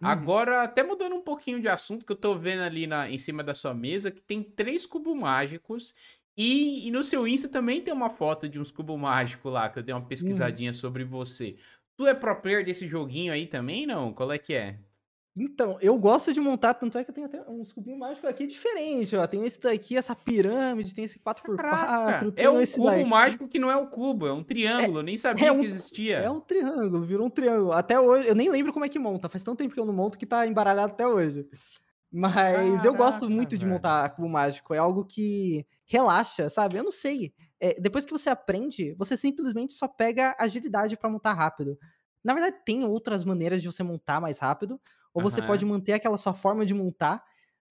Uhum. 0.00 0.08
Agora, 0.08 0.62
até 0.62 0.84
mudando 0.84 1.16
um 1.16 1.20
pouquinho 1.20 1.60
de 1.60 1.66
assunto, 1.66 2.06
que 2.06 2.12
eu 2.12 2.16
tô 2.16 2.38
vendo 2.38 2.62
ali 2.62 2.86
na, 2.86 3.10
em 3.10 3.18
cima 3.18 3.42
da 3.42 3.52
sua 3.52 3.74
mesa, 3.74 4.08
que 4.08 4.22
tem 4.22 4.40
três 4.40 4.86
cubos 4.86 5.16
mágicos. 5.16 5.92
E, 6.36 6.86
e 6.86 6.92
no 6.92 7.02
seu 7.02 7.26
Insta 7.26 7.48
também 7.48 7.80
tem 7.80 7.92
uma 7.92 8.08
foto 8.08 8.48
de 8.48 8.60
uns 8.60 8.70
cubos 8.70 8.96
mágicos 8.96 9.52
lá, 9.52 9.68
que 9.68 9.80
eu 9.80 9.82
dei 9.82 9.92
uma 9.92 10.06
pesquisadinha 10.06 10.70
uhum. 10.70 10.74
sobre 10.74 11.02
você. 11.02 11.56
Tu 11.96 12.06
é 12.06 12.14
pro 12.14 12.40
player 12.40 12.64
desse 12.64 12.86
joguinho 12.86 13.32
aí 13.32 13.48
também, 13.48 13.84
não? 13.84 14.12
Qual 14.12 14.30
é 14.30 14.38
que 14.38 14.54
é? 14.54 14.78
Então, 15.36 15.76
eu 15.80 15.98
gosto 15.98 16.32
de 16.32 16.40
montar, 16.40 16.74
tanto 16.74 16.96
é 16.96 17.02
que 17.02 17.10
eu 17.10 17.14
tenho 17.14 17.26
até 17.26 17.42
uns 17.50 17.72
cubinhos 17.72 17.98
mágicos 17.98 18.30
aqui 18.30 18.46
diferentes, 18.46 19.12
ó. 19.14 19.26
Tem 19.26 19.44
esse 19.44 19.60
daqui, 19.60 19.96
essa 19.96 20.14
pirâmide, 20.14 20.94
tem 20.94 21.04
esse 21.04 21.18
4x4. 21.18 22.32
É 22.36 22.48
um 22.48 22.64
cubo 22.64 22.84
daqui. 22.84 23.04
mágico 23.04 23.48
que 23.48 23.58
não 23.58 23.68
é 23.68 23.76
um 23.76 23.86
cubo, 23.86 24.28
é 24.28 24.32
um 24.32 24.44
triângulo. 24.44 24.98
É, 24.98 25.00
eu 25.00 25.02
nem 25.02 25.16
sabia 25.16 25.48
é 25.48 25.52
um, 25.52 25.60
que 25.60 25.66
existia. 25.66 26.18
É 26.18 26.30
um 26.30 26.40
triângulo, 26.40 27.04
virou 27.04 27.26
um 27.26 27.30
triângulo. 27.30 27.72
Até 27.72 27.98
hoje, 27.98 28.28
eu 28.28 28.34
nem 28.36 28.48
lembro 28.48 28.72
como 28.72 28.84
é 28.84 28.88
que 28.88 28.98
monta. 28.98 29.28
Faz 29.28 29.42
tanto 29.42 29.58
tempo 29.58 29.74
que 29.74 29.80
eu 29.80 29.84
não 29.84 29.92
monto 29.92 30.16
que 30.16 30.24
tá 30.24 30.46
embaralhado 30.46 30.92
até 30.92 31.04
hoje. 31.04 31.48
Mas 32.12 32.32
Caraca, 32.32 32.86
eu 32.86 32.94
gosto 32.94 33.28
muito 33.28 33.58
de 33.58 33.66
montar 33.66 34.10
cubo 34.10 34.28
mágico. 34.28 34.72
É 34.72 34.78
algo 34.78 35.04
que 35.04 35.66
relaxa, 35.84 36.48
sabe? 36.48 36.76
Eu 36.76 36.84
não 36.84 36.92
sei. 36.92 37.34
É, 37.58 37.80
depois 37.80 38.04
que 38.04 38.12
você 38.12 38.30
aprende, 38.30 38.94
você 38.96 39.16
simplesmente 39.16 39.72
só 39.72 39.88
pega 39.88 40.36
agilidade 40.38 40.96
para 40.96 41.10
montar 41.10 41.32
rápido. 41.32 41.76
Na 42.22 42.34
verdade, 42.34 42.56
tem 42.64 42.84
outras 42.84 43.24
maneiras 43.24 43.60
de 43.60 43.66
você 43.66 43.82
montar 43.82 44.20
mais 44.20 44.38
rápido 44.38 44.80
ou 45.14 45.22
você 45.22 45.40
uhum. 45.40 45.46
pode 45.46 45.64
manter 45.64 45.92
aquela 45.92 46.18
sua 46.18 46.34
forma 46.34 46.66
de 46.66 46.74
montar 46.74 47.24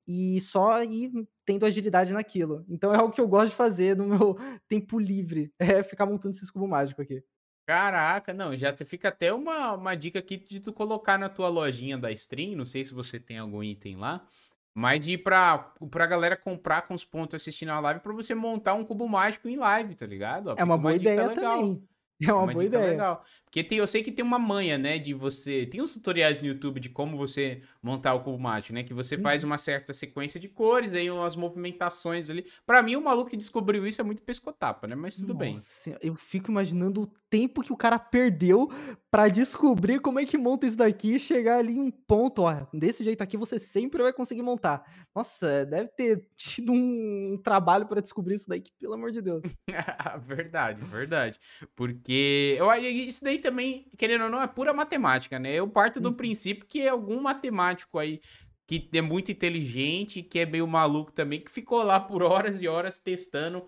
e 0.07 0.39
só 0.41 0.81
ir 0.83 1.11
tendo 1.45 1.65
agilidade 1.65 2.13
naquilo. 2.13 2.65
Então 2.67 2.93
é 2.93 2.97
algo 2.97 3.13
que 3.13 3.21
eu 3.21 3.27
gosto 3.27 3.49
de 3.49 3.55
fazer 3.55 3.95
no 3.95 4.07
meu 4.07 4.37
tempo 4.67 4.97
livre, 4.99 5.53
é 5.59 5.83
ficar 5.83 6.05
montando 6.05 6.33
esse 6.33 6.51
cubo 6.51 6.67
mágico 6.67 7.01
aqui. 7.01 7.23
Caraca, 7.65 8.33
não, 8.33 8.55
já 8.55 8.75
fica 8.85 9.07
até 9.07 9.33
uma, 9.33 9.73
uma 9.73 9.95
dica 9.95 10.19
aqui 10.19 10.37
de 10.37 10.59
tu 10.59 10.73
colocar 10.73 11.17
na 11.17 11.29
tua 11.29 11.47
lojinha 11.47 11.97
da 11.97 12.11
stream, 12.11 12.57
não 12.57 12.65
sei 12.65 12.83
se 12.83 12.93
você 12.93 13.19
tem 13.19 13.37
algum 13.37 13.63
item 13.63 13.95
lá, 13.95 14.27
mas 14.73 15.05
de 15.05 15.11
ir 15.11 15.19
pra, 15.19 15.71
pra 15.89 16.05
galera 16.05 16.35
comprar 16.35 16.81
com 16.81 16.93
os 16.93 17.05
pontos 17.05 17.35
assistindo 17.35 17.69
a 17.69 17.79
live 17.79 18.01
pra 18.01 18.11
você 18.11 18.35
montar 18.35 18.73
um 18.73 18.83
cubo 18.83 19.07
mágico 19.07 19.47
em 19.47 19.55
live, 19.55 19.95
tá 19.95 20.05
ligado? 20.05 20.53
é 20.57 20.63
uma 20.63 20.77
boa 20.77 20.93
ideia 20.93 21.27
legal. 21.27 21.35
também. 21.35 21.87
É 22.25 22.31
uma, 22.31 22.43
uma 22.43 22.53
boa 22.53 22.63
ideia. 22.63 22.91
Legal. 22.91 23.25
Porque 23.53 23.63
tem, 23.63 23.77
eu 23.77 23.85
sei 23.85 24.01
que 24.01 24.11
tem 24.11 24.25
uma 24.25 24.39
manha, 24.39 24.79
né, 24.79 24.97
de 24.97 25.13
você... 25.13 25.67
Tem 25.67 25.79
uns 25.79 25.93
tutoriais 25.93 26.41
no 26.41 26.47
YouTube 26.47 26.79
de 26.79 26.89
como 26.89 27.15
você 27.15 27.61
montar 27.83 28.15
o 28.15 28.21
cubo 28.21 28.39
mágico, 28.39 28.73
né? 28.73 28.81
Que 28.81 28.95
você 28.95 29.15
faz 29.15 29.43
uhum. 29.43 29.49
uma 29.51 29.59
certa 29.59 29.93
sequência 29.93 30.39
de 30.39 30.47
cores, 30.47 30.95
aí 30.95 31.11
umas 31.11 31.35
movimentações 31.35 32.31
ali. 32.31 32.47
Para 32.65 32.81
mim, 32.81 32.95
o 32.95 33.03
maluco 33.03 33.29
que 33.29 33.37
descobriu 33.37 33.85
isso 33.85 34.01
é 34.01 34.03
muito 34.03 34.23
pescotapa, 34.23 34.87
né? 34.87 34.95
Mas 34.95 35.17
tudo 35.17 35.35
Nossa, 35.35 35.91
bem. 35.91 35.99
Eu 36.01 36.15
fico 36.15 36.49
imaginando 36.49 37.03
o 37.03 37.07
tempo 37.29 37.61
que 37.61 37.73
o 37.73 37.77
cara 37.77 37.99
perdeu 37.99 38.71
para 39.11 39.27
descobrir 39.27 39.99
como 39.99 40.19
é 40.19 40.25
que 40.25 40.37
monta 40.37 40.65
isso 40.65 40.77
daqui 40.77 41.15
e 41.15 41.19
chegar 41.19 41.57
ali 41.57 41.77
em 41.77 41.81
um 41.81 41.91
ponto, 41.91 42.43
ó, 42.43 42.67
desse 42.71 43.03
jeito 43.03 43.21
aqui 43.21 43.35
você 43.37 43.59
sempre 43.59 44.01
vai 44.01 44.13
conseguir 44.13 44.41
montar. 44.43 44.83
Nossa, 45.15 45.65
deve 45.65 45.89
ter 45.89 46.27
tido 46.35 46.71
um 46.71 47.39
trabalho 47.43 47.85
para 47.85 48.01
descobrir 48.01 48.35
isso 48.35 48.47
daí, 48.47 48.61
que, 48.61 48.71
pelo 48.79 48.93
amor 48.93 49.11
de 49.11 49.21
Deus. 49.21 49.43
verdade, 50.25 50.83
verdade. 50.85 51.39
Porque 51.75 52.55
eu 52.57 52.71
isso 52.73 53.23
daí 53.23 53.39
também, 53.43 53.85
querendo 53.97 54.23
ou 54.23 54.29
não, 54.29 54.41
é 54.41 54.47
pura 54.47 54.73
matemática, 54.73 55.37
né? 55.37 55.53
Eu 55.53 55.67
parto 55.67 55.99
do 55.99 56.09
uhum. 56.09 56.15
princípio 56.15 56.65
que 56.65 56.81
é 56.81 56.89
algum 56.89 57.21
matemático 57.21 57.99
aí 57.99 58.21
que 58.65 58.89
é 58.93 59.01
muito 59.01 59.31
inteligente, 59.31 60.23
que 60.23 60.39
é 60.39 60.45
meio 60.45 60.65
maluco 60.65 61.11
também, 61.11 61.41
que 61.41 61.51
ficou 61.51 61.83
lá 61.83 61.99
por 61.99 62.23
horas 62.23 62.61
e 62.61 62.67
horas 62.67 62.97
testando 62.97 63.65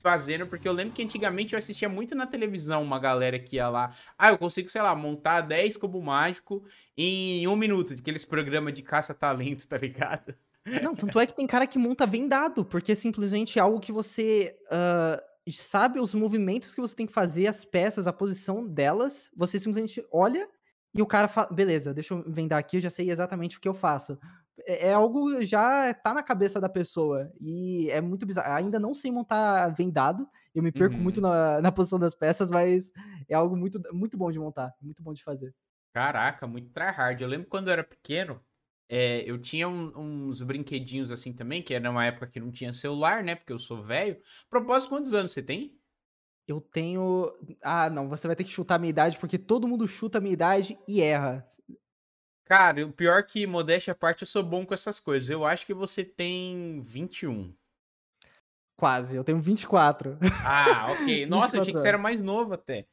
fazendo, 0.00 0.46
porque 0.46 0.68
eu 0.68 0.72
lembro 0.72 0.94
que 0.94 1.02
antigamente 1.02 1.52
eu 1.52 1.58
assistia 1.58 1.88
muito 1.88 2.14
na 2.14 2.26
televisão 2.26 2.82
uma 2.82 2.98
galera 2.98 3.38
que 3.38 3.56
ia 3.56 3.68
lá. 3.68 3.90
Ah, 4.16 4.30
eu 4.30 4.38
consigo, 4.38 4.70
sei 4.70 4.80
lá, 4.80 4.94
montar 4.94 5.42
10 5.42 5.76
cubo 5.76 6.00
mágico 6.00 6.64
em 6.96 7.46
um 7.46 7.56
minuto, 7.56 7.94
aqueles 7.94 8.24
programas 8.24 8.72
de 8.74 8.82
caça-talento, 8.82 9.66
tá 9.68 9.76
ligado? 9.76 10.34
Não, 10.82 10.94
tanto 10.94 11.18
é 11.18 11.26
que 11.26 11.34
tem 11.34 11.46
cara 11.46 11.66
que 11.66 11.78
monta 11.78 12.06
vendado, 12.06 12.64
porque 12.64 12.92
é 12.92 12.94
simplesmente 12.94 13.58
algo 13.58 13.80
que 13.80 13.90
você 13.90 14.56
uh, 14.66 15.27
sabe 15.52 16.00
os 16.00 16.14
movimentos 16.14 16.74
que 16.74 16.80
você 16.80 16.94
tem 16.94 17.06
que 17.06 17.12
fazer, 17.12 17.46
as 17.46 17.64
peças, 17.64 18.06
a 18.06 18.12
posição 18.12 18.66
delas, 18.66 19.30
você 19.36 19.58
simplesmente 19.58 20.04
olha 20.12 20.48
e 20.94 21.02
o 21.02 21.06
cara 21.06 21.28
fala, 21.28 21.48
beleza, 21.52 21.94
deixa 21.94 22.14
eu 22.14 22.24
vendar 22.26 22.58
aqui, 22.58 22.76
eu 22.76 22.80
já 22.80 22.90
sei 22.90 23.10
exatamente 23.10 23.56
o 23.56 23.60
que 23.60 23.68
eu 23.68 23.74
faço. 23.74 24.18
É, 24.66 24.88
é 24.88 24.92
algo 24.92 25.44
já 25.44 25.92
tá 25.94 26.12
na 26.12 26.22
cabeça 26.22 26.60
da 26.60 26.68
pessoa 26.68 27.30
e 27.40 27.88
é 27.90 28.00
muito 28.00 28.26
bizarro. 28.26 28.52
Ainda 28.52 28.78
não 28.78 28.94
sei 28.94 29.10
montar 29.10 29.68
vendado, 29.68 30.28
eu 30.54 30.62
me 30.62 30.72
perco 30.72 30.96
uhum. 30.96 31.02
muito 31.02 31.20
na, 31.20 31.60
na 31.60 31.70
posição 31.70 31.98
das 31.98 32.14
peças, 32.14 32.50
mas 32.50 32.92
é 33.28 33.34
algo 33.34 33.56
muito, 33.56 33.80
muito 33.92 34.16
bom 34.16 34.32
de 34.32 34.38
montar, 34.38 34.74
muito 34.80 35.02
bom 35.02 35.12
de 35.12 35.22
fazer. 35.22 35.54
Caraca, 35.92 36.46
muito 36.46 36.70
tryhard. 36.70 37.22
Eu 37.22 37.28
lembro 37.28 37.48
quando 37.48 37.68
eu 37.68 37.72
era 37.72 37.84
pequeno, 37.84 38.40
é, 38.88 39.22
eu 39.28 39.38
tinha 39.38 39.68
um, 39.68 39.92
uns 40.28 40.42
brinquedinhos 40.42 41.12
assim 41.12 41.32
também, 41.32 41.62
que 41.62 41.74
era 41.74 41.90
uma 41.90 42.06
época 42.06 42.26
que 42.26 42.40
não 42.40 42.50
tinha 42.50 42.72
celular, 42.72 43.22
né? 43.22 43.34
Porque 43.34 43.52
eu 43.52 43.58
sou 43.58 43.82
velho. 43.82 44.16
Propósito, 44.48 44.88
quantos 44.88 45.12
anos 45.12 45.30
você 45.30 45.42
tem? 45.42 45.78
Eu 46.46 46.60
tenho. 46.60 47.30
Ah, 47.62 47.90
não, 47.90 48.08
você 48.08 48.26
vai 48.26 48.34
ter 48.34 48.44
que 48.44 48.50
chutar 48.50 48.76
a 48.76 48.78
minha 48.78 48.88
idade, 48.88 49.18
porque 49.18 49.36
todo 49.36 49.68
mundo 49.68 49.86
chuta 49.86 50.16
a 50.16 50.20
minha 50.20 50.32
idade 50.32 50.78
e 50.88 51.02
erra. 51.02 51.46
Cara, 52.46 52.86
o 52.86 52.92
pior 52.92 53.22
que, 53.24 53.46
modéstia 53.46 53.92
à 53.92 53.94
parte, 53.94 54.22
eu 54.22 54.26
sou 54.26 54.42
bom 54.42 54.64
com 54.64 54.72
essas 54.72 54.98
coisas. 54.98 55.28
Eu 55.28 55.44
acho 55.44 55.66
que 55.66 55.74
você 55.74 56.02
tem 56.02 56.80
21. 56.80 57.54
Quase, 58.74 59.14
eu 59.14 59.22
tenho 59.22 59.38
24. 59.42 60.18
Ah, 60.42 60.86
ok. 60.96 61.26
Nossa, 61.26 61.56
eu 61.56 61.60
achei 61.60 61.74
que 61.74 61.78
você 61.78 61.88
era 61.88 61.98
mais 61.98 62.22
novo 62.22 62.54
até. 62.54 62.86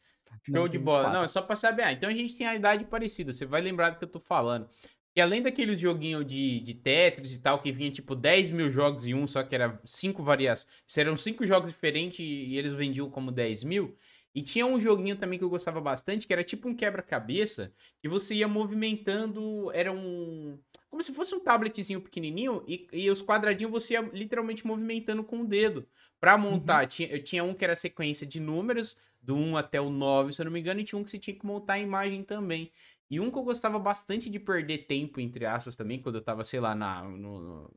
Show 0.44 0.54
não, 0.54 0.68
de 0.68 0.78
bola. 0.78 1.04
24. 1.04 1.14
Não, 1.14 1.24
é 1.24 1.28
só 1.30 1.42
pra 1.42 1.56
saber. 1.56 1.84
Ah, 1.84 1.92
então 1.94 2.10
a 2.10 2.14
gente 2.14 2.38
tem 2.38 2.46
a 2.46 2.56
idade 2.56 2.84
parecida. 2.84 3.32
Você 3.32 3.46
vai 3.46 3.62
lembrar 3.62 3.92
do 3.92 3.98
que 3.98 4.04
eu 4.04 4.10
tô 4.10 4.20
falando. 4.20 4.68
E 5.16 5.22
além 5.22 5.42
daqueles 5.42 5.80
joguinhos 5.80 6.26
de, 6.26 6.60
de 6.60 6.74
Tetris 6.74 7.34
e 7.34 7.42
tal, 7.42 7.62
que 7.62 7.72
vinha 7.72 7.90
tipo 7.90 8.16
10 8.16 8.52
mil 8.52 8.70
jogos 8.70 9.08
em 9.08 9.14
um, 9.14 9.26
só 9.26 9.44
que 9.44 9.56
era 9.56 9.80
cinco 9.86 10.22
variações. 10.22 10.68
Eram 10.98 11.16
cinco 11.16 11.46
jogos 11.46 11.70
diferentes 11.70 12.20
e 12.20 12.58
eles 12.58 12.74
vendiam 12.74 13.10
como 13.10 13.32
10 13.32 13.64
mil. 13.64 13.96
E 14.36 14.42
tinha 14.42 14.66
um 14.66 14.78
joguinho 14.78 15.16
também 15.16 15.40
que 15.40 15.46
eu 15.46 15.50
gostava 15.50 15.80
bastante, 15.80 16.28
que 16.28 16.34
era 16.34 16.44
tipo 16.44 16.68
um 16.68 16.76
quebra-cabeça, 16.76 17.72
que 18.02 18.10
você 18.10 18.36
ia 18.36 18.48
movimentando. 18.50 19.72
Era 19.72 19.94
um. 19.94 20.60
Como 20.90 21.02
se 21.02 21.14
fosse 21.14 21.34
um 21.34 21.40
tabletzinho 21.40 22.02
pequenininho, 22.02 22.62
e, 22.68 22.86
e 22.92 23.10
os 23.10 23.22
quadradinhos 23.22 23.72
você 23.72 23.94
ia 23.94 24.02
literalmente 24.02 24.68
movimentando 24.68 25.24
com 25.24 25.40
o 25.40 25.48
dedo. 25.48 25.88
Pra 26.20 26.38
montar, 26.38 26.84
uhum. 26.84 26.88
tinha, 26.88 27.20
tinha 27.22 27.44
um 27.44 27.54
que 27.54 27.64
era 27.64 27.76
sequência 27.76 28.28
de 28.28 28.42
números, 28.42 28.98
do 29.22 29.36
1 29.36 29.58
até 29.58 29.80
o 29.80 29.90
9, 29.90 30.34
se 30.34 30.42
eu 30.42 30.46
não 30.46 30.52
me 30.52 30.60
engano, 30.60 30.80
e 30.80 30.84
tinha 30.84 31.00
um 31.00 31.04
que 31.04 31.10
você 31.10 31.18
tinha 31.18 31.36
que 31.36 31.46
montar 31.46 31.74
a 31.74 31.80
imagem 31.80 32.24
também. 32.24 32.72
E 33.10 33.20
um 33.20 33.30
que 33.30 33.38
eu 33.38 33.44
gostava 33.44 33.78
bastante 33.78 34.30
de 34.30 34.40
perder 34.40 34.80
tempo, 34.80 35.20
entre 35.20 35.46
aspas, 35.46 35.76
também, 35.76 36.02
quando 36.02 36.16
eu 36.16 36.22
tava, 36.22 36.44
sei 36.44 36.60
lá, 36.60 36.74
na, 36.74 37.04
no, 37.04 37.72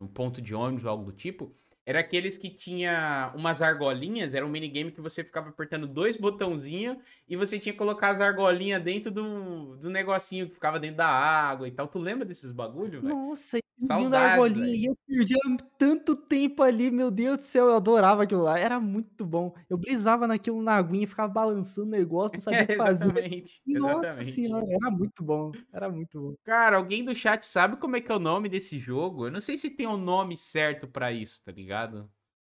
no 0.00 0.08
ponto 0.08 0.40
de 0.40 0.54
ônibus 0.54 0.84
ou 0.84 0.90
algo 0.90 1.04
do 1.04 1.12
tipo, 1.12 1.52
era 1.84 2.00
aqueles 2.00 2.38
que 2.38 2.48
tinha 2.48 3.32
umas 3.36 3.60
argolinhas, 3.60 4.34
era 4.34 4.46
um 4.46 4.48
minigame 4.48 4.92
que 4.92 5.00
você 5.00 5.24
ficava 5.24 5.48
apertando 5.48 5.86
dois 5.86 6.16
botãozinhos 6.16 6.96
e 7.28 7.36
você 7.36 7.58
tinha 7.58 7.72
que 7.72 7.78
colocar 7.78 8.10
as 8.10 8.20
argolinhas 8.20 8.82
dentro 8.82 9.10
do, 9.10 9.76
do 9.76 9.90
negocinho 9.90 10.46
que 10.46 10.54
ficava 10.54 10.78
dentro 10.78 10.98
da 10.98 11.08
água 11.08 11.66
e 11.66 11.72
tal. 11.72 11.88
Tu 11.88 11.98
lembra 11.98 12.24
desses 12.24 12.52
bagulho, 12.52 13.02
velho? 13.02 13.16
Nossa, 13.16 13.58
Saudade, 13.78 14.32
argolinha 14.32 14.66
véio. 14.66 14.76
e 14.76 14.84
eu 14.86 14.96
perdia 15.06 15.36
tanto 15.78 16.14
tempo 16.14 16.62
ali, 16.62 16.90
meu 16.90 17.10
Deus 17.10 17.38
do 17.38 17.42
céu, 17.42 17.66
eu 17.66 17.76
adorava 17.76 18.22
aquilo 18.22 18.42
lá, 18.42 18.58
era 18.58 18.78
muito 18.78 19.24
bom. 19.26 19.52
Eu 19.68 19.76
brisava 19.76 20.26
naquilo 20.26 20.62
na 20.62 20.76
aguinha, 20.76 21.06
ficava 21.08 21.32
balançando 21.32 21.88
o 21.88 21.90
negócio, 21.90 22.36
não 22.36 22.40
sabia 22.42 22.64
o 22.64 22.66
que 22.68 22.76
fazer. 22.76 23.12
exatamente, 23.12 23.62
Nossa 23.66 24.06
exatamente. 24.06 24.32
senhora, 24.32 24.66
era 24.68 24.90
muito 24.90 25.24
bom, 25.24 25.52
era 25.72 25.90
muito 25.90 26.20
bom. 26.20 26.34
Cara, 26.44 26.76
alguém 26.76 27.02
do 27.04 27.14
chat 27.14 27.44
sabe 27.44 27.76
como 27.76 27.96
é 27.96 28.00
que 28.00 28.12
é 28.12 28.14
o 28.14 28.18
nome 28.18 28.48
desse 28.48 28.78
jogo? 28.78 29.26
Eu 29.26 29.32
não 29.32 29.40
sei 29.40 29.58
se 29.58 29.70
tem 29.70 29.86
o 29.86 29.92
um 29.92 29.96
nome 29.96 30.36
certo 30.36 30.86
para 30.86 31.12
isso, 31.12 31.42
tá 31.44 31.50
ligado? 31.50 32.10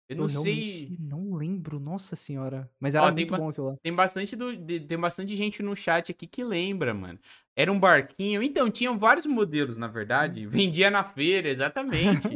Eu 0.09 0.16
não 0.16 0.24
eu 0.24 0.28
sei. 0.28 0.97
Não 1.01 1.32
lembro, 1.32 1.80
nossa 1.80 2.14
senhora. 2.14 2.70
Mas 2.78 2.94
era 2.94 3.06
Ó, 3.06 3.12
muito 3.12 3.34
bom 3.34 3.48
aquilo 3.48 3.68
lá. 3.68 3.76
Tem 3.82 3.94
bastante, 3.94 4.36
do, 4.36 4.55
de, 4.56 4.80
tem 4.80 4.98
bastante 4.98 5.34
gente 5.36 5.62
no 5.62 5.74
chat 5.74 6.10
aqui 6.12 6.26
que 6.26 6.44
lembra, 6.44 6.93
mano. 6.93 7.18
Era 7.54 7.70
um 7.70 7.78
barquinho. 7.78 8.42
Então, 8.42 8.70
tinham 8.70 8.98
vários 8.98 9.26
modelos, 9.26 9.76
na 9.76 9.86
verdade. 9.86 10.46
Hum. 10.46 10.48
Vendia 10.48 10.90
na 10.90 11.04
feira, 11.04 11.48
exatamente. 11.50 12.28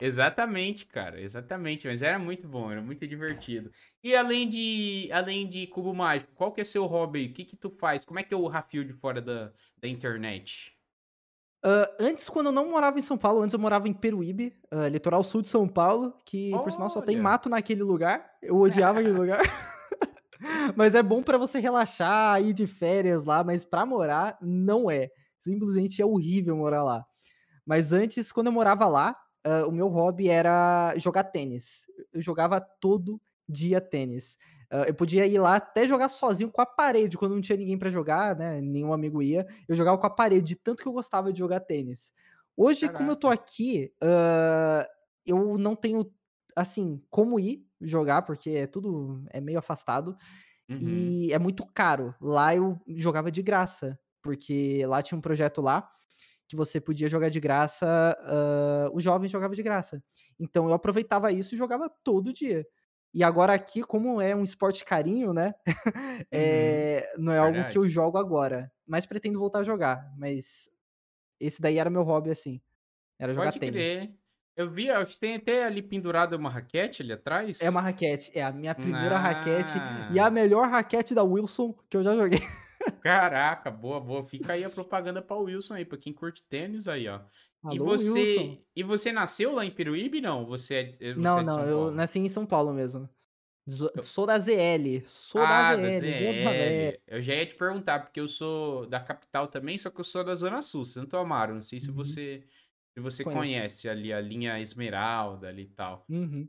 exatamente, 0.00 0.86
cara. 0.86 1.20
Exatamente. 1.20 1.86
Mas 1.88 2.02
era 2.02 2.18
muito 2.18 2.46
bom, 2.46 2.70
era 2.70 2.82
muito 2.82 3.06
divertido. 3.06 3.70
E 4.02 4.14
além 4.14 4.48
de, 4.48 5.08
além 5.12 5.48
de 5.48 5.66
cubo 5.66 5.94
mágico, 5.94 6.32
qual 6.34 6.52
que 6.52 6.60
é 6.60 6.64
seu 6.64 6.86
hobby? 6.86 7.26
O 7.26 7.32
que 7.32 7.44
que 7.44 7.56
tu 7.56 7.70
faz? 7.70 8.04
Como 8.04 8.18
é 8.18 8.22
que 8.22 8.34
é 8.34 8.36
o 8.36 8.46
Rafil 8.46 8.84
de 8.84 8.92
fora 8.92 9.20
da, 9.20 9.52
da 9.78 9.88
internet? 9.88 10.72
Uh, 11.62 11.84
antes, 11.98 12.26
quando 12.28 12.46
eu 12.46 12.52
não 12.52 12.70
morava 12.70 12.98
em 12.98 13.02
São 13.02 13.18
Paulo, 13.18 13.42
antes 13.42 13.52
eu 13.52 13.60
morava 13.60 13.86
em 13.86 13.92
Peruíbe, 13.92 14.56
uh, 14.72 14.88
litoral 14.88 15.22
sul 15.22 15.42
de 15.42 15.48
São 15.48 15.68
Paulo, 15.68 16.14
que 16.24 16.50
Olha. 16.54 16.62
por 16.62 16.72
sinal 16.72 16.88
só 16.88 17.02
tem 17.02 17.18
mato 17.18 17.50
naquele 17.50 17.82
lugar. 17.82 18.24
Eu 18.40 18.56
odiava 18.56 19.00
aquele 19.00 19.12
lugar. 19.16 19.40
mas 20.76 20.94
é 20.94 21.02
bom 21.02 21.22
para 21.22 21.38
você 21.38 21.58
relaxar, 21.58 22.42
ir 22.42 22.52
de 22.52 22.66
férias 22.66 23.24
lá, 23.24 23.44
mas 23.44 23.64
para 23.64 23.86
morar 23.86 24.38
não 24.40 24.90
é. 24.90 25.10
Simplesmente 25.42 26.02
é 26.02 26.06
horrível 26.06 26.56
morar 26.56 26.82
lá. 26.82 27.04
Mas 27.64 27.92
antes, 27.92 28.32
quando 28.32 28.48
eu 28.48 28.52
morava 28.52 28.86
lá, 28.86 29.16
uh, 29.46 29.68
o 29.68 29.72
meu 29.72 29.88
hobby 29.88 30.28
era 30.28 30.94
jogar 30.96 31.24
tênis. 31.24 31.86
Eu 32.12 32.20
jogava 32.20 32.60
todo 32.60 33.20
dia 33.48 33.80
tênis. 33.80 34.36
Uh, 34.72 34.84
eu 34.86 34.94
podia 34.94 35.26
ir 35.26 35.38
lá 35.38 35.56
até 35.56 35.86
jogar 35.86 36.08
sozinho 36.08 36.50
com 36.50 36.60
a 36.60 36.66
parede, 36.66 37.18
quando 37.18 37.34
não 37.34 37.40
tinha 37.40 37.58
ninguém 37.58 37.78
para 37.78 37.90
jogar, 37.90 38.36
né? 38.36 38.60
Nenhum 38.60 38.92
amigo 38.92 39.22
ia. 39.22 39.46
Eu 39.68 39.74
jogava 39.74 39.98
com 39.98 40.06
a 40.06 40.10
parede, 40.10 40.48
de 40.48 40.56
tanto 40.56 40.82
que 40.82 40.88
eu 40.88 40.92
gostava 40.92 41.32
de 41.32 41.38
jogar 41.38 41.60
tênis. 41.60 42.12
Hoje, 42.56 42.82
Caraca. 42.82 42.98
como 42.98 43.10
eu 43.10 43.16
tô 43.16 43.28
aqui, 43.28 43.92
uh, 44.02 44.86
eu 45.24 45.58
não 45.58 45.74
tenho, 45.74 46.10
assim, 46.56 47.02
como 47.10 47.38
ir 47.38 47.66
jogar, 47.80 48.22
porque 48.22 48.50
é 48.50 48.66
tudo 48.66 49.24
é 49.30 49.40
meio 49.40 49.58
afastado. 49.58 50.16
Uhum. 50.68 50.78
E 50.80 51.32
é 51.32 51.38
muito 51.38 51.66
caro. 51.66 52.14
Lá 52.20 52.54
eu 52.54 52.80
jogava 52.86 53.30
de 53.30 53.42
graça, 53.42 53.98
porque 54.22 54.84
lá 54.86 55.02
tinha 55.02 55.18
um 55.18 55.20
projeto 55.22 55.60
lá 55.60 55.90
que 56.48 56.56
você 56.56 56.80
podia 56.80 57.08
jogar 57.08 57.28
de 57.28 57.38
graça, 57.38 57.86
uh, 58.22 58.96
os 58.96 59.04
jovens 59.04 59.30
jogavam 59.30 59.54
de 59.54 59.62
graça. 59.62 60.02
Então 60.38 60.66
eu 60.66 60.74
aproveitava 60.74 61.30
isso 61.30 61.54
e 61.54 61.58
jogava 61.58 61.88
todo 62.02 62.32
dia. 62.32 62.66
E 63.14 63.22
agora 63.22 63.52
aqui, 63.52 63.82
como 63.82 64.20
é 64.20 64.34
um 64.34 64.42
esporte 64.42 64.84
carinho, 64.84 65.32
né? 65.32 65.54
é, 66.30 67.12
não 67.18 67.32
é 67.32 67.40
Verdade. 67.40 67.58
algo 67.58 67.72
que 67.72 67.78
eu 67.78 67.88
jogo 67.88 68.18
agora. 68.18 68.70
Mas 68.86 69.06
pretendo 69.06 69.38
voltar 69.38 69.60
a 69.60 69.64
jogar. 69.64 70.12
Mas 70.16 70.68
esse 71.38 71.60
daí 71.60 71.78
era 71.78 71.90
meu 71.90 72.02
hobby, 72.02 72.30
assim. 72.30 72.60
Era 73.18 73.32
jogar 73.32 73.52
Pode 73.52 73.60
tênis. 73.60 73.74
Crer. 73.74 74.19
Eu 74.56 74.70
vi, 74.70 74.90
acho 74.90 75.14
que 75.14 75.20
tem 75.20 75.36
até 75.36 75.64
ali 75.64 75.82
pendurado 75.82 76.34
uma 76.34 76.50
raquete 76.50 77.02
ali 77.02 77.12
atrás. 77.12 77.60
É 77.60 77.70
uma 77.70 77.80
raquete, 77.80 78.30
é 78.34 78.42
a 78.42 78.52
minha 78.52 78.74
primeira 78.74 79.16
ah. 79.16 79.18
raquete 79.18 79.72
e 80.12 80.18
a 80.18 80.30
melhor 80.30 80.68
raquete 80.68 81.14
da 81.14 81.22
Wilson 81.22 81.74
que 81.88 81.96
eu 81.96 82.02
já 82.02 82.14
joguei. 82.14 82.40
Caraca, 83.02 83.70
boa, 83.70 84.00
boa. 84.00 84.22
Fica 84.22 84.54
aí 84.54 84.64
a 84.64 84.70
propaganda 84.70 85.22
para 85.22 85.36
o 85.36 85.44
Wilson 85.44 85.74
aí, 85.74 85.84
para 85.84 85.98
quem 85.98 86.12
curte 86.12 86.42
tênis 86.42 86.88
aí, 86.88 87.08
ó. 87.08 87.20
Alô, 87.62 87.74
e 87.74 87.78
você 87.78 88.10
Wilson. 88.10 88.58
e 88.74 88.82
você 88.82 89.12
nasceu 89.12 89.54
lá 89.54 89.64
em 89.64 89.70
Peruíbe 89.70 90.20
não? 90.20 90.46
Você 90.46 90.74
é, 90.74 91.12
você 91.12 91.14
não, 91.14 91.38
é 91.38 91.42
não, 91.42 91.66
eu 91.66 91.90
nasci 91.90 92.18
em 92.18 92.28
São 92.28 92.46
Paulo 92.46 92.72
mesmo. 92.72 93.08
Sou 94.02 94.26
da 94.26 94.38
ZL, 94.38 95.02
sou 95.04 95.40
ah, 95.40 95.76
da 95.76 95.82
ZL, 95.82 96.44
da 96.44 96.50
ZL. 96.50 96.98
Eu 97.06 97.22
já 97.22 97.34
ia 97.34 97.46
te 97.46 97.54
perguntar 97.54 98.00
porque 98.00 98.18
eu 98.18 98.26
sou 98.26 98.86
da 98.86 98.98
capital 98.98 99.46
também, 99.46 99.78
só 99.78 99.90
que 99.90 100.00
eu 100.00 100.04
sou 100.04 100.24
da 100.24 100.34
Zona 100.34 100.62
Sul, 100.62 100.84
Santo 100.84 101.16
Amaro. 101.16 101.54
Não 101.54 101.62
sei 101.62 101.78
se 101.78 101.88
uhum. 101.88 101.94
você 101.94 102.42
se 103.00 103.04
você 103.04 103.24
conhece 103.24 103.88
ali 103.88 104.12
a 104.12 104.20
linha 104.20 104.60
Esmeralda 104.60 105.48
ali 105.48 105.62
e 105.62 105.68
tal. 105.68 106.04
Uhum. 106.08 106.48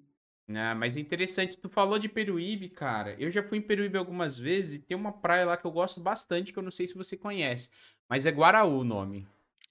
Ah, 0.49 0.75
mas 0.75 0.97
interessante, 0.97 1.57
tu 1.57 1.69
falou 1.69 1.97
de 1.97 2.09
Peruíbe, 2.09 2.69
cara. 2.69 3.15
Eu 3.17 3.31
já 3.31 3.41
fui 3.41 3.57
em 3.57 3.61
Peruíbe 3.61 3.97
algumas 3.97 4.37
vezes 4.37 4.75
e 4.75 4.79
tem 4.79 4.97
uma 4.97 5.11
praia 5.11 5.45
lá 5.45 5.57
que 5.57 5.65
eu 5.65 5.71
gosto 5.71 6.01
bastante, 6.01 6.51
que 6.51 6.59
eu 6.59 6.63
não 6.63 6.71
sei 6.71 6.87
se 6.87 6.95
você 6.95 7.15
conhece. 7.15 7.69
Mas 8.09 8.25
é 8.25 8.31
Guaraú 8.31 8.79
o 8.79 8.83
nome. 8.83 9.27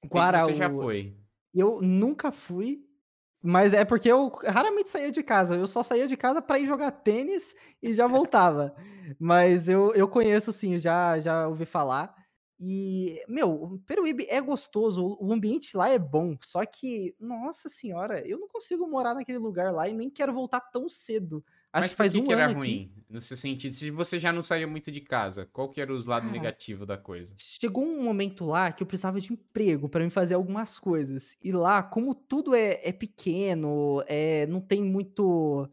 Guaraú. 0.06 0.48
você 0.48 0.54
já 0.54 0.70
foi. 0.70 1.14
Eu 1.54 1.82
nunca 1.82 2.32
fui, 2.32 2.82
mas 3.42 3.74
é 3.74 3.84
porque 3.84 4.10
eu 4.10 4.28
raramente 4.46 4.90
saía 4.90 5.10
de 5.10 5.22
casa. 5.22 5.56
Eu 5.56 5.66
só 5.66 5.82
saía 5.82 6.06
de 6.06 6.16
casa 6.16 6.40
para 6.40 6.58
ir 6.58 6.66
jogar 6.66 6.90
tênis 6.90 7.54
e 7.82 7.92
já 7.92 8.06
voltava. 8.06 8.74
mas 9.18 9.68
eu, 9.68 9.92
eu 9.94 10.08
conheço 10.08 10.52
sim, 10.52 10.78
já, 10.78 11.18
já 11.20 11.48
ouvi 11.48 11.66
falar. 11.66 12.14
E, 12.60 13.24
meu, 13.26 13.80
Peruíbe 13.86 14.26
é 14.28 14.40
gostoso, 14.40 15.16
o 15.18 15.32
ambiente 15.32 15.76
lá 15.76 15.88
é 15.88 15.98
bom, 15.98 16.36
só 16.42 16.64
que, 16.66 17.16
nossa 17.18 17.70
senhora, 17.70 18.26
eu 18.26 18.38
não 18.38 18.48
consigo 18.48 18.86
morar 18.86 19.14
naquele 19.14 19.38
lugar 19.38 19.72
lá 19.72 19.88
e 19.88 19.94
nem 19.94 20.10
quero 20.10 20.34
voltar 20.34 20.60
tão 20.60 20.86
cedo. 20.88 21.42
Acho 21.72 21.88
Mas 21.88 21.92
que 21.94 21.96
faz 21.96 22.14
que 22.14 22.16
um 22.16 22.22
que 22.22 22.32
era 22.32 22.46
ano 22.46 22.54
ruim, 22.54 22.90
aqui. 22.90 22.92
no 23.08 23.20
seu 23.20 23.36
sentido? 23.36 23.72
Se 23.72 23.90
você 23.90 24.18
já 24.18 24.32
não 24.32 24.42
saía 24.42 24.66
muito 24.66 24.90
de 24.92 25.00
casa, 25.00 25.46
qual 25.46 25.70
que 25.70 25.80
era 25.80 25.92
os 25.92 26.04
lados 26.06 26.30
negativos 26.30 26.86
da 26.86 26.98
coisa? 26.98 27.40
Chegou 27.42 27.84
um 27.84 28.02
momento 28.02 28.44
lá 28.44 28.70
que 28.70 28.82
eu 28.82 28.86
precisava 28.86 29.20
de 29.20 29.32
emprego 29.32 29.88
para 29.88 30.04
me 30.04 30.10
fazer 30.10 30.34
algumas 30.34 30.78
coisas. 30.78 31.36
E 31.42 31.52
lá, 31.52 31.82
como 31.82 32.14
tudo 32.14 32.54
é, 32.54 32.80
é 32.86 32.92
pequeno, 32.92 34.02
é, 34.06 34.46
não 34.46 34.60
tem 34.60 34.82
muito 34.82 35.68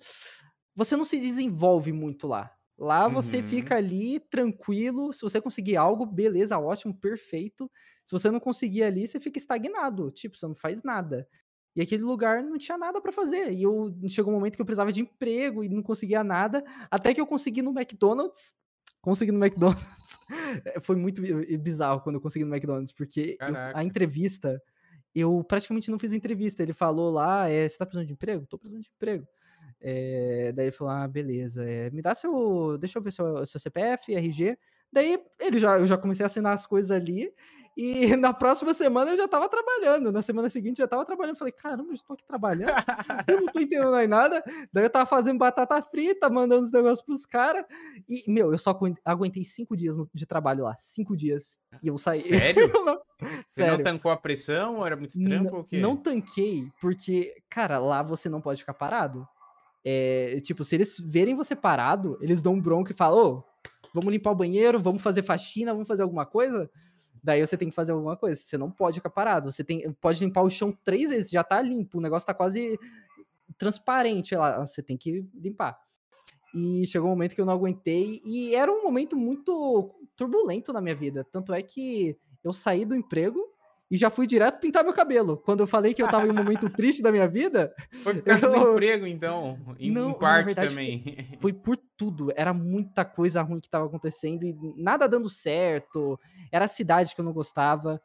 você 0.76 0.96
não 0.96 1.06
se 1.06 1.20
desenvolve 1.20 1.92
muito 1.92 2.28
lá. 2.28 2.57
Lá 2.78 3.08
você 3.08 3.38
Uhum. 3.38 3.44
fica 3.44 3.76
ali 3.76 4.20
tranquilo. 4.20 5.12
Se 5.14 5.22
você 5.22 5.42
conseguir 5.42 5.76
algo, 5.78 6.06
beleza, 6.06 6.60
ótimo, 6.60 6.94
perfeito. 6.94 7.70
Se 8.04 8.12
você 8.12 8.30
não 8.30 8.40
conseguir 8.40 8.84
ali, 8.84 9.08
você 9.08 9.20
fica 9.20 9.38
estagnado. 9.38 10.12
Tipo, 10.12 10.38
você 10.38 10.46
não 10.48 10.56
faz 10.56 10.84
nada. 10.84 11.28
E 11.76 11.82
aquele 11.82 12.04
lugar 12.04 12.44
não 12.44 12.58
tinha 12.58 12.78
nada 12.78 13.02
pra 13.02 13.12
fazer. 13.12 13.52
E 13.52 13.64
eu 13.64 13.94
chegou 14.10 14.32
um 14.32 14.36
momento 14.36 14.56
que 14.56 14.62
eu 14.62 14.66
precisava 14.66 14.92
de 14.92 15.02
emprego 15.02 15.64
e 15.64 15.70
não 15.70 15.82
conseguia 15.84 16.24
nada. 16.24 16.64
Até 16.90 17.14
que 17.14 17.22
eu 17.22 17.28
consegui 17.28 17.62
no 17.62 17.72
McDonald's. 17.72 18.56
Consegui 19.02 19.32
no 19.32 19.44
McDonald's. 19.44 19.86
É, 20.66 20.80
Foi 20.80 20.96
muito 20.96 21.22
bi- 21.22 21.58
bizarro 21.58 22.02
quando 22.02 22.16
eu 22.16 22.22
consegui 22.22 22.46
no 22.46 22.54
McDonald's, 22.56 22.94
porque 22.94 23.38
eu- 23.40 23.56
a 23.76 23.84
entrevista, 23.84 24.62
eu 25.14 25.44
praticamente 25.44 25.92
não 25.92 26.00
fiz 26.00 26.14
entrevista. 26.14 26.64
Ele 26.64 26.74
falou 26.74 27.12
lá, 27.12 27.50
é, 27.50 27.68
você 27.68 27.78
tá 27.78 27.86
precisando 27.86 28.08
de 28.08 28.14
emprego? 28.14 28.46
Tô 28.48 28.58
precisando 28.58 28.82
de 28.84 28.90
emprego. 28.96 29.28
É, 29.80 30.52
daí 30.56 30.66
ele 30.68 30.72
falou, 30.76 30.94
ah, 30.94 31.08
beleza, 31.08 31.64
é, 31.64 31.90
me 31.92 32.02
dá 32.02 32.16
seu, 32.16 32.78
deixa 32.80 32.98
eu 32.98 33.04
ver 33.04 33.12
seu, 33.12 33.46
seu 33.46 33.60
CPF, 33.60 34.14
RG. 34.16 34.58
Daí 34.92 35.22
ele 35.40 35.58
já, 35.60 35.78
eu 35.78 35.86
já 35.86 35.98
comecei 35.98 36.24
a 36.24 36.28
assinar 36.28 36.54
as 36.54 36.66
coisas 36.66 36.90
ali, 36.92 37.32
e 37.76 38.08
na 38.18 38.34
próxima 38.34 38.74
semana 38.74 39.12
eu 39.12 39.18
já 39.18 39.28
tava 39.28 39.48
trabalhando, 39.48 40.12
na 40.12 40.22
semana 40.24 40.50
seguinte 40.50 40.80
eu 40.80 40.84
já 40.86 40.88
tava 40.88 41.06
trabalhando, 41.06 41.36
falei, 41.38 41.52
caramba, 41.52 41.90
eu 41.90 41.94
estou 41.94 42.14
aqui 42.16 42.24
trabalhando, 42.26 42.72
eu 43.28 43.42
não 43.42 43.48
tô 43.48 43.60
entendendo 43.60 43.92
mais 43.92 44.10
nada, 44.10 44.44
daí 44.74 44.86
eu 44.86 44.90
tava 44.90 45.06
fazendo 45.06 45.38
batata 45.38 45.80
frita, 45.84 46.28
mandando 46.30 46.64
os 46.64 46.72
negócios 46.72 47.04
pros 47.04 47.26
caras, 47.26 47.64
e, 48.10 48.24
meu, 48.32 48.52
eu 48.52 48.58
só 48.58 48.72
agu- 48.72 48.98
aguentei 49.06 49.44
cinco 49.44 49.78
dias 49.78 49.96
de 50.12 50.26
trabalho 50.26 50.64
lá, 50.64 50.74
cinco 50.80 51.16
dias, 51.16 51.60
e 51.84 51.88
eu 51.90 51.98
saí. 52.00 52.20
Sério? 52.56 52.72
Eu 52.74 52.84
não- 52.86 53.00
Você 53.46 53.62
não 53.62 53.70
Sério. 53.72 53.84
tancou 53.84 54.10
a 54.10 54.18
pressão? 54.18 54.78
Ou 54.78 54.86
era 54.86 54.96
muito 54.96 55.22
trampo 55.22 55.56
ou 55.56 55.62
o 55.62 55.64
quê? 55.66 55.78
Não 55.80 55.96
tanquei, 55.98 56.68
porque, 56.82 57.36
cara, 57.50 57.78
lá 57.78 58.02
você 58.02 58.28
não 58.30 58.42
pode 58.42 58.62
ficar 58.62 58.74
parado. 58.74 59.28
É, 59.90 60.42
tipo, 60.42 60.66
se 60.66 60.76
eles 60.76 61.00
verem 61.00 61.34
você 61.34 61.56
parado, 61.56 62.18
eles 62.20 62.42
dão 62.42 62.56
um 62.56 62.62
bronco 62.62 62.92
e 62.92 62.94
falam, 62.94 63.26
ô, 63.26 63.44
vamos 63.94 64.12
limpar 64.12 64.32
o 64.32 64.36
banheiro, 64.36 64.78
vamos 64.78 65.02
fazer 65.02 65.24
faxina, 65.24 65.72
vamos 65.72 65.88
fazer 65.88 66.04
alguma 66.04 66.26
coisa? 66.26 66.70
Daí 67.24 67.40
você 67.40 67.56
tem 67.56 67.70
que 67.70 67.76
fazer 67.76 67.94
alguma 67.94 68.18
coisa. 68.18 68.36
Você 68.36 68.58
não 68.58 68.70
pode 68.70 68.96
ficar 68.96 69.10
parado. 69.10 69.50
Você 69.50 69.64
tem, 69.64 69.90
pode 70.02 70.22
limpar 70.22 70.42
o 70.42 70.50
chão 70.50 70.78
três 70.84 71.10
vezes, 71.10 71.30
já 71.30 71.42
tá 71.42 71.62
limpo, 71.62 72.00
o 72.00 72.02
negócio 72.02 72.26
tá 72.26 72.34
quase 72.34 72.78
transparente 73.58 74.36
lá. 74.36 74.68
Você 74.68 74.84
tem 74.84 74.98
que 74.98 75.26
limpar. 75.34 75.80
E 76.54 76.86
chegou 76.86 77.08
um 77.08 77.12
momento 77.12 77.34
que 77.34 77.40
eu 77.40 77.46
não 77.46 77.54
aguentei, 77.54 78.22
e 78.26 78.56
era 78.56 78.70
um 78.70 78.84
momento 78.84 79.16
muito 79.16 79.96
turbulento 80.18 80.74
na 80.74 80.82
minha 80.82 80.96
vida. 80.96 81.26
Tanto 81.32 81.54
é 81.54 81.62
que 81.62 82.18
eu 82.44 82.52
saí 82.52 82.84
do 82.84 82.94
emprego 82.94 83.40
e 83.90 83.98
já 83.98 84.10
fui 84.10 84.28
direto 84.28 84.60
pintar 84.60 84.84
meu 84.84 84.94
cabelo. 84.94 85.38
Quando 85.38 85.62
eu 85.62 85.68
falei 85.68 85.94
que 85.94 86.02
eu 86.04 86.10
tava 86.10 86.28
em 86.28 86.32
um 86.32 86.34
momento 86.34 86.70
triste 86.76 87.02
da 87.02 87.12
minha 87.12 87.28
vida, 87.28 87.74
Foi 88.04 88.16
por 88.16 88.24
causa 88.24 88.48
do 88.50 88.56
eu- 88.56 88.72
emprego, 88.74 89.08
então. 89.08 89.58
Em, 89.80 89.92
Não, 89.92 90.10
em 90.10 90.14
na 90.14 90.18
parte 90.20 90.46
verdade, 90.48 90.70
também. 90.70 91.18
foi 91.40 91.54
por 91.54 91.78
tudo. 91.96 92.32
Era 92.36 92.54
muita 92.54 93.06
coisa 93.06 93.42
ruim 93.42 93.60
que 93.60 93.70
tava 93.70 93.86
acontecendo 93.86 94.44
e 94.44 94.56
nada 94.76 95.08
dando 95.08 95.30
certo. 95.30 96.20
Era 96.52 96.66
a 96.66 96.68
cidade 96.70 97.16
que 97.16 97.22
eu 97.22 97.26
não 97.26 97.34
gostava. 97.34 98.02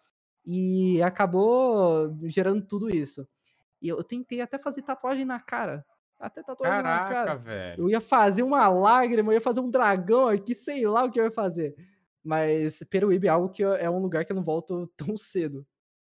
E 0.46 1.00
acabou 1.02 2.16
gerando 2.24 2.62
tudo 2.66 2.88
isso. 2.94 3.26
E 3.80 3.88
eu 3.88 4.02
tentei 4.04 4.40
até 4.40 4.58
fazer 4.58 4.82
tatuagem 4.82 5.24
na 5.24 5.40
cara. 5.40 5.84
Até 6.18 6.40
tatuagem 6.42 6.76
na 6.78 6.82
Caraca, 6.82 7.12
cara. 7.14 7.34
velho. 7.34 7.82
Eu 7.84 7.88
ia 7.90 8.00
fazer 8.00 8.44
uma 8.44 8.68
lágrima, 8.68 9.30
eu 9.32 9.34
ia 9.34 9.40
fazer 9.40 9.58
um 9.60 9.68
dragão 9.70 10.28
aqui, 10.28 10.54
sei 10.54 10.86
lá 10.86 11.04
o 11.04 11.10
que 11.10 11.18
eu 11.18 11.24
ia 11.24 11.30
fazer. 11.32 11.74
Mas 12.24 12.78
Peruíbe 12.88 13.26
é 13.26 13.30
algo 13.30 13.48
que 13.48 13.64
eu- 13.64 13.74
é 13.74 13.90
um 13.90 13.98
lugar 13.98 14.24
que 14.24 14.30
eu 14.30 14.36
não 14.36 14.44
volto 14.44 14.86
tão 14.96 15.16
cedo. 15.16 15.66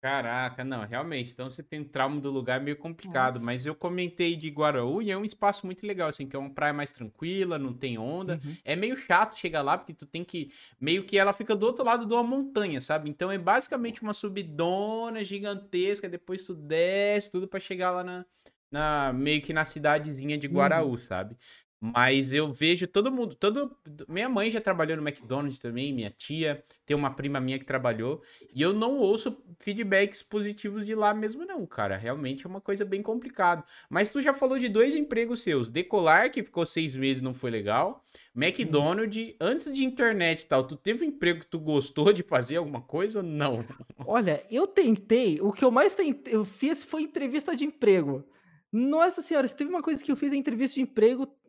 Caraca, 0.05 0.63
não, 0.63 0.85
realmente. 0.85 1.31
Então 1.31 1.49
você 1.49 1.63
tem 1.63 1.83
trauma 1.83 2.21
do 2.21 2.29
lugar 2.29 2.61
meio 2.61 2.77
complicado. 2.77 3.39
Mas 3.41 3.61
Nossa. 3.61 3.69
eu 3.69 3.73
comentei 3.73 4.35
de 4.35 4.51
Guaraú 4.51 5.01
e 5.01 5.09
é 5.09 5.17
um 5.17 5.25
espaço 5.25 5.65
muito 5.65 5.83
legal, 5.83 6.09
assim, 6.09 6.27
que 6.27 6.35
é 6.35 6.39
uma 6.39 6.51
praia 6.51 6.71
mais 6.71 6.91
tranquila, 6.91 7.57
não 7.57 7.73
tem 7.73 7.97
onda. 7.97 8.39
Uhum. 8.45 8.55
É 8.63 8.75
meio 8.75 8.95
chato 8.95 9.35
chegar 9.35 9.63
lá, 9.63 9.79
porque 9.79 9.95
tu 9.95 10.05
tem 10.05 10.23
que. 10.23 10.51
Meio 10.79 11.05
que 11.05 11.17
ela 11.17 11.33
fica 11.33 11.55
do 11.55 11.65
outro 11.65 11.83
lado 11.83 12.05
de 12.05 12.13
uma 12.13 12.21
montanha, 12.21 12.79
sabe? 12.79 13.09
Então 13.09 13.31
é 13.31 13.37
basicamente 13.39 14.03
uma 14.03 14.13
subidona 14.13 15.23
gigantesca. 15.23 16.07
Depois 16.07 16.45
tu 16.45 16.53
desce 16.53 17.31
tudo 17.31 17.47
pra 17.47 17.59
chegar 17.59 17.89
lá 17.89 18.03
na, 18.03 18.25
na. 18.71 19.11
Meio 19.11 19.41
que 19.41 19.53
na 19.53 19.65
cidadezinha 19.65 20.37
de 20.37 20.45
Guaraú, 20.45 20.99
sabe? 20.99 21.35
Mas 21.79 22.33
eu 22.33 22.51
vejo 22.51 22.87
todo 22.87 23.11
mundo. 23.11 23.35
todo 23.35 23.75
Minha 24.07 24.29
mãe 24.29 24.49
já 24.49 24.61
trabalhou 24.61 24.97
no 24.97 25.07
McDonald's 25.07 25.59
também, 25.59 25.93
minha 25.93 26.09
tia. 26.09 26.63
Tem 26.85 26.95
uma 26.95 27.11
prima 27.11 27.39
minha 27.39 27.59
que 27.59 27.65
trabalhou. 27.65 28.21
E 28.53 28.61
eu 28.61 28.73
não 28.73 28.97
ouço 28.97 29.37
feedbacks 29.59 30.23
positivos 30.23 30.85
de 30.85 30.95
lá 30.95 31.13
mesmo, 31.13 31.45
não, 31.45 31.65
cara. 31.65 31.97
Realmente 31.97 32.45
é 32.45 32.49
uma 32.49 32.61
coisa 32.61 32.85
bem 32.85 33.01
complicada. 33.01 33.63
Mas 33.89 34.09
tu 34.09 34.21
já 34.21 34.33
falou 34.33 34.57
de 34.57 34.69
dois 34.69 34.95
empregos 34.95 35.41
seus. 35.41 35.69
Decolar, 35.69 36.31
que 36.31 36.43
ficou 36.43 36.65
seis 36.65 36.95
meses 36.95 37.21
não 37.21 37.33
foi 37.33 37.51
legal. 37.51 38.03
McDonald's, 38.35 39.35
antes 39.39 39.71
de 39.73 39.85
internet 39.85 40.41
e 40.41 40.45
tal, 40.45 40.65
tu 40.65 40.75
teve 40.75 41.05
um 41.05 41.07
emprego 41.09 41.41
que 41.41 41.47
tu 41.47 41.59
gostou 41.59 42.11
de 42.11 42.23
fazer 42.23 42.57
alguma 42.57 42.81
coisa 42.81 43.19
ou 43.19 43.25
não? 43.25 43.65
Olha, 44.05 44.43
eu 44.49 44.67
tentei, 44.67 45.39
o 45.41 45.51
que 45.51 45.63
eu 45.63 45.71
mais 45.71 45.93
tentei, 45.93 46.33
eu 46.33 46.43
fiz 46.43 46.83
foi 46.83 47.03
entrevista 47.03 47.55
de 47.55 47.63
emprego. 47.63 48.25
Nossa 48.71 49.21
senhora, 49.21 49.47
se 49.47 49.55
teve 49.55 49.69
uma 49.69 49.81
coisa 49.81 50.03
que 50.03 50.11
eu 50.11 50.17
fiz 50.17 50.33
em 50.33 50.37
entrevista 50.39 50.75
de 50.75 50.81
emprego 50.81 51.23
hum, 51.23 51.44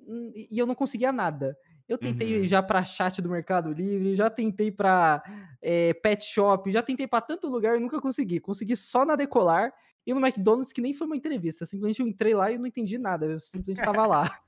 e 0.50 0.58
eu 0.58 0.66
não 0.66 0.74
conseguia 0.74 1.12
nada. 1.12 1.56
Eu 1.88 1.96
tentei 1.98 2.38
Uhum. 2.40 2.46
já 2.46 2.62
pra 2.62 2.82
chat 2.84 3.22
do 3.22 3.28
Mercado 3.30 3.72
Livre, 3.72 4.14
já 4.16 4.28
tentei 4.28 4.70
pra 4.72 5.22
eh, 5.62 5.94
pet 5.94 6.24
shop, 6.24 6.70
já 6.70 6.82
tentei 6.82 7.06
pra 7.06 7.20
tanto 7.20 7.48
lugar 7.48 7.76
e 7.76 7.80
nunca 7.80 8.00
consegui. 8.00 8.40
Consegui 8.40 8.76
só 8.76 9.04
na 9.04 9.14
Decolar 9.16 9.72
e 10.06 10.12
no 10.14 10.20
McDonald's, 10.24 10.72
que 10.72 10.80
nem 10.80 10.92
foi 10.94 11.06
uma 11.06 11.16
entrevista. 11.16 11.64
Simplesmente 11.66 12.00
eu 12.00 12.06
entrei 12.08 12.34
lá 12.34 12.50
e 12.50 12.58
não 12.58 12.66
entendi 12.66 12.98
nada. 12.98 13.26
Eu 13.26 13.40
simplesmente 13.40 13.78
estava 13.80 14.06
lá. 14.06 14.38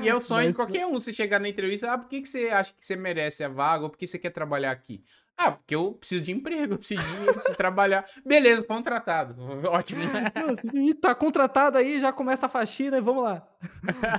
E 0.00 0.08
é 0.08 0.14
o 0.14 0.20
sonho 0.20 0.46
Mas 0.46 0.56
de 0.56 0.56
qualquer 0.56 0.86
um, 0.86 0.92
você 0.92 1.12
chegar 1.12 1.38
na 1.38 1.48
entrevista, 1.48 1.90
ah, 1.90 1.98
por 1.98 2.08
que, 2.08 2.20
que 2.20 2.28
você 2.28 2.48
acha 2.48 2.74
que 2.74 2.84
você 2.84 2.94
merece 2.94 3.42
a 3.42 3.48
vaga 3.48 3.84
ou 3.84 3.90
por 3.90 3.96
que 3.96 4.06
você 4.06 4.18
quer 4.18 4.30
trabalhar 4.30 4.70
aqui? 4.70 5.02
Ah, 5.36 5.52
porque 5.52 5.74
eu 5.74 5.92
preciso 5.94 6.22
de 6.22 6.30
emprego, 6.30 6.74
eu 6.74 6.78
preciso 6.78 7.02
de 7.02 7.08
dinheiro, 7.10 7.32
preciso 7.32 7.56
trabalhar. 7.56 8.04
Beleza, 8.24 8.64
contratado. 8.64 9.34
Ótimo, 9.68 10.04
né? 10.04 10.30
E 10.74 10.94
tá 10.94 11.14
contratado 11.14 11.78
aí, 11.78 12.00
já 12.00 12.12
começa 12.12 12.46
a 12.46 12.48
faxina 12.48 12.98
e 12.98 13.00
vamos 13.00 13.24
lá. 13.24 13.46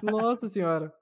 Nossa 0.02 0.50
senhora. 0.50 0.94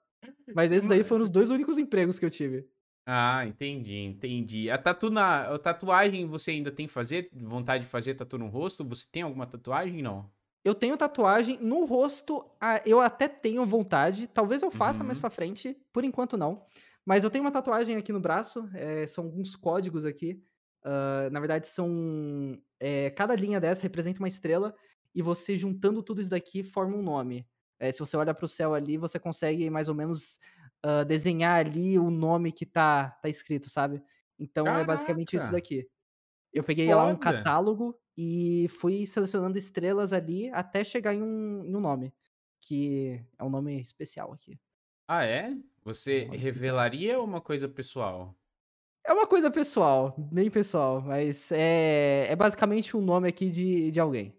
Mas 0.54 0.70
esses 0.70 0.88
daí 0.88 1.02
foram 1.02 1.24
os 1.24 1.30
dois 1.30 1.50
únicos 1.50 1.78
empregos 1.78 2.18
que 2.18 2.24
eu 2.24 2.30
tive. 2.30 2.68
Ah, 3.04 3.44
entendi, 3.46 3.96
entendi. 3.98 4.70
A 4.70 4.78
tatu 4.78 5.10
na, 5.10 5.54
a 5.54 5.58
tatuagem 5.58 6.26
você 6.26 6.52
ainda 6.52 6.70
tem 6.70 6.86
que 6.86 6.92
fazer? 6.92 7.28
Vontade 7.32 7.84
de 7.84 7.90
fazer 7.90 8.14
tatu 8.14 8.38
no 8.38 8.46
rosto? 8.46 8.84
Você 8.84 9.06
tem 9.10 9.22
alguma 9.22 9.46
tatuagem? 9.46 10.02
Não. 10.02 10.30
Eu 10.64 10.74
tenho 10.74 10.96
tatuagem 10.96 11.58
no 11.60 11.84
rosto, 11.84 12.44
eu 12.86 13.00
até 13.00 13.26
tenho 13.28 13.66
vontade, 13.66 14.28
talvez 14.28 14.62
eu 14.62 14.70
faça 14.70 15.02
mais 15.02 15.18
Uhum. 15.18 15.20
pra 15.20 15.28
frente, 15.30 15.76
por 15.92 16.04
enquanto 16.04 16.36
não. 16.36 16.64
Mas 17.04 17.24
eu 17.24 17.30
tenho 17.30 17.44
uma 17.44 17.50
tatuagem 17.50 17.96
aqui 17.96 18.12
no 18.12 18.20
braço, 18.20 18.68
eh, 18.74 19.06
são 19.08 19.24
alguns 19.24 19.56
códigos 19.56 20.04
aqui. 20.04 20.40
ah, 20.84 21.28
na 21.32 21.40
verdade, 21.40 21.66
são. 21.68 22.58
eh, 22.80 23.10
cada 23.10 23.34
linha 23.36 23.60
dessa 23.60 23.82
representa 23.82 24.20
uma 24.20 24.28
estrela, 24.28 24.74
e 25.14 25.20
você 25.22 25.56
juntando 25.56 26.02
tudo 26.02 26.20
isso 26.20 26.30
daqui 26.30 26.62
forma 26.64 26.96
um 26.96 27.02
nome. 27.02 27.46
Eh, 27.78 27.90
se 27.92 27.98
você 28.00 28.16
olha 28.16 28.32
pro 28.34 28.46
céu 28.48 28.72
ali, 28.74 28.96
você 28.96 29.18
consegue 29.18 29.68
mais 29.70 29.88
ou 29.88 29.94
menos 29.94 30.38
ah, 30.82 31.02
desenhar 31.04 31.58
ali 31.66 31.98
o 31.98 32.10
nome 32.10 32.52
que 32.52 32.64
tá, 32.66 33.10
tá 33.22 33.28
escrito, 33.28 33.68
sabe? 33.70 34.00
Então 34.38 34.78
é 34.78 34.84
basicamente 34.84 35.36
isso 35.36 35.50
Caraca! 35.50 35.52
daqui. 35.52 35.88
Eu 36.52 36.64
peguei 36.64 36.94
lá 36.94 37.04
um 37.06 37.16
Foda! 37.16 37.52
catálogo 37.56 37.96
e 38.16 38.66
fui 38.68 39.06
selecionando 39.06 39.58
estrelas 39.58 40.12
ali 40.12 40.50
até 40.50 40.84
chegar 40.84 41.14
em 41.14 41.22
um, 41.22 41.64
em 41.64 41.74
um 41.76 41.80
nome, 41.80 42.12
que 42.60 43.20
é 43.38 43.44
um 43.44 43.50
nome 43.50 43.80
especial 43.80 44.32
aqui. 44.32 44.58
Ah, 45.08 45.24
é? 45.24 45.56
Você 45.84 46.26
Nome 46.26 46.38
especial. 46.38 46.38
revelaria 46.38 47.18
ou 47.18 47.24
uma 47.26 47.40
coisa 47.40 47.68
pessoal? 47.68 48.36
É 49.04 49.12
uma 49.12 49.26
coisa 49.26 49.50
pessoal, 49.50 50.14
bem 50.16 50.50
pessoal, 50.50 51.00
mas 51.02 51.50
é, 51.52 52.26
é 52.30 52.36
basicamente 52.36 52.96
um 52.96 53.00
nome 53.00 53.28
aqui 53.28 53.50
de, 53.50 53.90
de 53.90 53.98
alguém. 54.00 54.32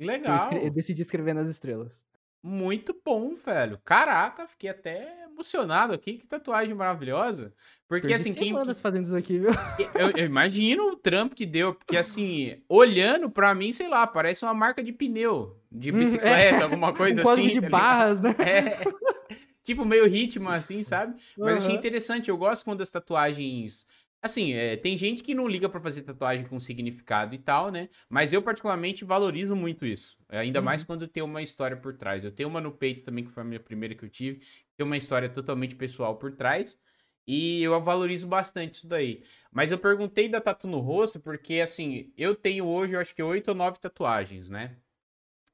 Que 0.00 0.30
eu, 0.30 0.36
escre- 0.36 0.64
eu 0.66 0.70
Legal. 0.70 0.70
decidi 0.70 1.02
escrever 1.02 1.34
nas 1.34 1.48
estrelas. 1.48 2.04
Muito 2.42 2.98
bom, 3.04 3.34
velho. 3.34 3.78
Caraca, 3.84 4.46
fiquei 4.46 4.70
até 4.70 5.24
emocionado 5.24 5.92
aqui. 5.92 6.14
Que 6.14 6.26
tatuagem 6.26 6.74
maravilhosa. 6.74 7.52
Porque 7.86 8.08
Perdi 8.08 8.22
assim, 8.22 8.34
quem, 8.34 8.48
semanas 8.48 8.80
fazendo 8.80 9.04
isso 9.04 9.16
aqui, 9.16 9.38
viu? 9.38 9.50
Eu, 9.94 10.10
eu 10.10 10.24
imagino 10.26 10.90
o 10.90 10.96
trampo 10.96 11.34
que 11.34 11.44
deu, 11.44 11.74
porque 11.74 11.96
assim, 11.96 12.62
olhando 12.68 13.30
pra 13.30 13.54
mim, 13.54 13.72
sei 13.72 13.88
lá, 13.88 14.06
parece 14.06 14.44
uma 14.44 14.54
marca 14.54 14.82
de 14.82 14.92
pneu, 14.92 15.60
de 15.70 15.90
Hum, 15.90 15.96
é. 15.96 15.98
bicicleta, 16.00 16.64
alguma 16.64 16.92
coisa 16.94 17.22
um 17.22 17.28
assim. 17.28 17.48
de 17.48 17.60
tá 17.60 17.68
barras, 17.68 18.20
né? 18.20 18.34
É. 18.38 18.84
Tipo, 19.62 19.84
meio 19.84 20.06
ritmo, 20.08 20.48
assim, 20.48 20.82
sabe? 20.82 21.20
Mas 21.38 21.58
achei 21.58 21.70
Aham. 21.70 21.78
interessante, 21.78 22.30
eu 22.30 22.36
gosto 22.36 22.64
quando 22.64 22.80
as 22.80 22.90
tatuagens. 22.90 23.86
Assim, 24.22 24.52
é, 24.52 24.76
tem 24.76 24.98
gente 24.98 25.22
que 25.22 25.34
não 25.34 25.48
liga 25.48 25.66
pra 25.68 25.80
fazer 25.80 26.02
tatuagem 26.02 26.46
com 26.46 26.60
significado 26.60 27.34
e 27.34 27.38
tal, 27.38 27.70
né? 27.70 27.88
Mas 28.08 28.32
eu, 28.34 28.42
particularmente, 28.42 29.02
valorizo 29.04 29.56
muito 29.56 29.86
isso. 29.86 30.18
Ainda 30.28 30.60
mais 30.60 30.82
Uhum. 30.82 30.86
quando 30.86 31.08
tem 31.08 31.22
uma 31.22 31.40
história 31.42 31.76
por 31.76 31.96
trás. 31.96 32.22
Eu 32.22 32.30
tenho 32.30 32.48
uma 32.48 32.60
no 32.60 32.70
peito 32.76 33.02
também, 33.02 33.24
que 33.24 33.30
foi 33.30 33.42
a 33.42 33.46
minha 33.46 33.60
primeira 33.60 33.94
que 33.94 34.04
eu 34.04 34.10
tive. 34.10 34.44
Tem 34.76 34.84
uma 34.86 34.96
história 34.98 35.28
totalmente 35.30 35.74
pessoal 35.74 36.18
por 36.18 36.32
trás. 36.36 36.78
E 37.26 37.62
eu 37.62 37.80
valorizo 37.82 38.26
bastante 38.26 38.74
isso 38.74 38.88
daí. 38.88 39.24
Mas 39.50 39.70
eu 39.72 39.78
perguntei 39.78 40.28
da 40.28 40.40
tatu 40.40 40.66
no 40.68 40.80
rosto 40.80 41.18
porque, 41.20 41.54
assim, 41.60 42.12
eu 42.16 42.34
tenho 42.36 42.66
hoje, 42.66 42.94
eu 42.94 43.00
acho 43.00 43.14
que 43.14 43.22
oito 43.22 43.48
ou 43.48 43.54
nove 43.54 43.78
tatuagens, 43.78 44.50
né? 44.50 44.76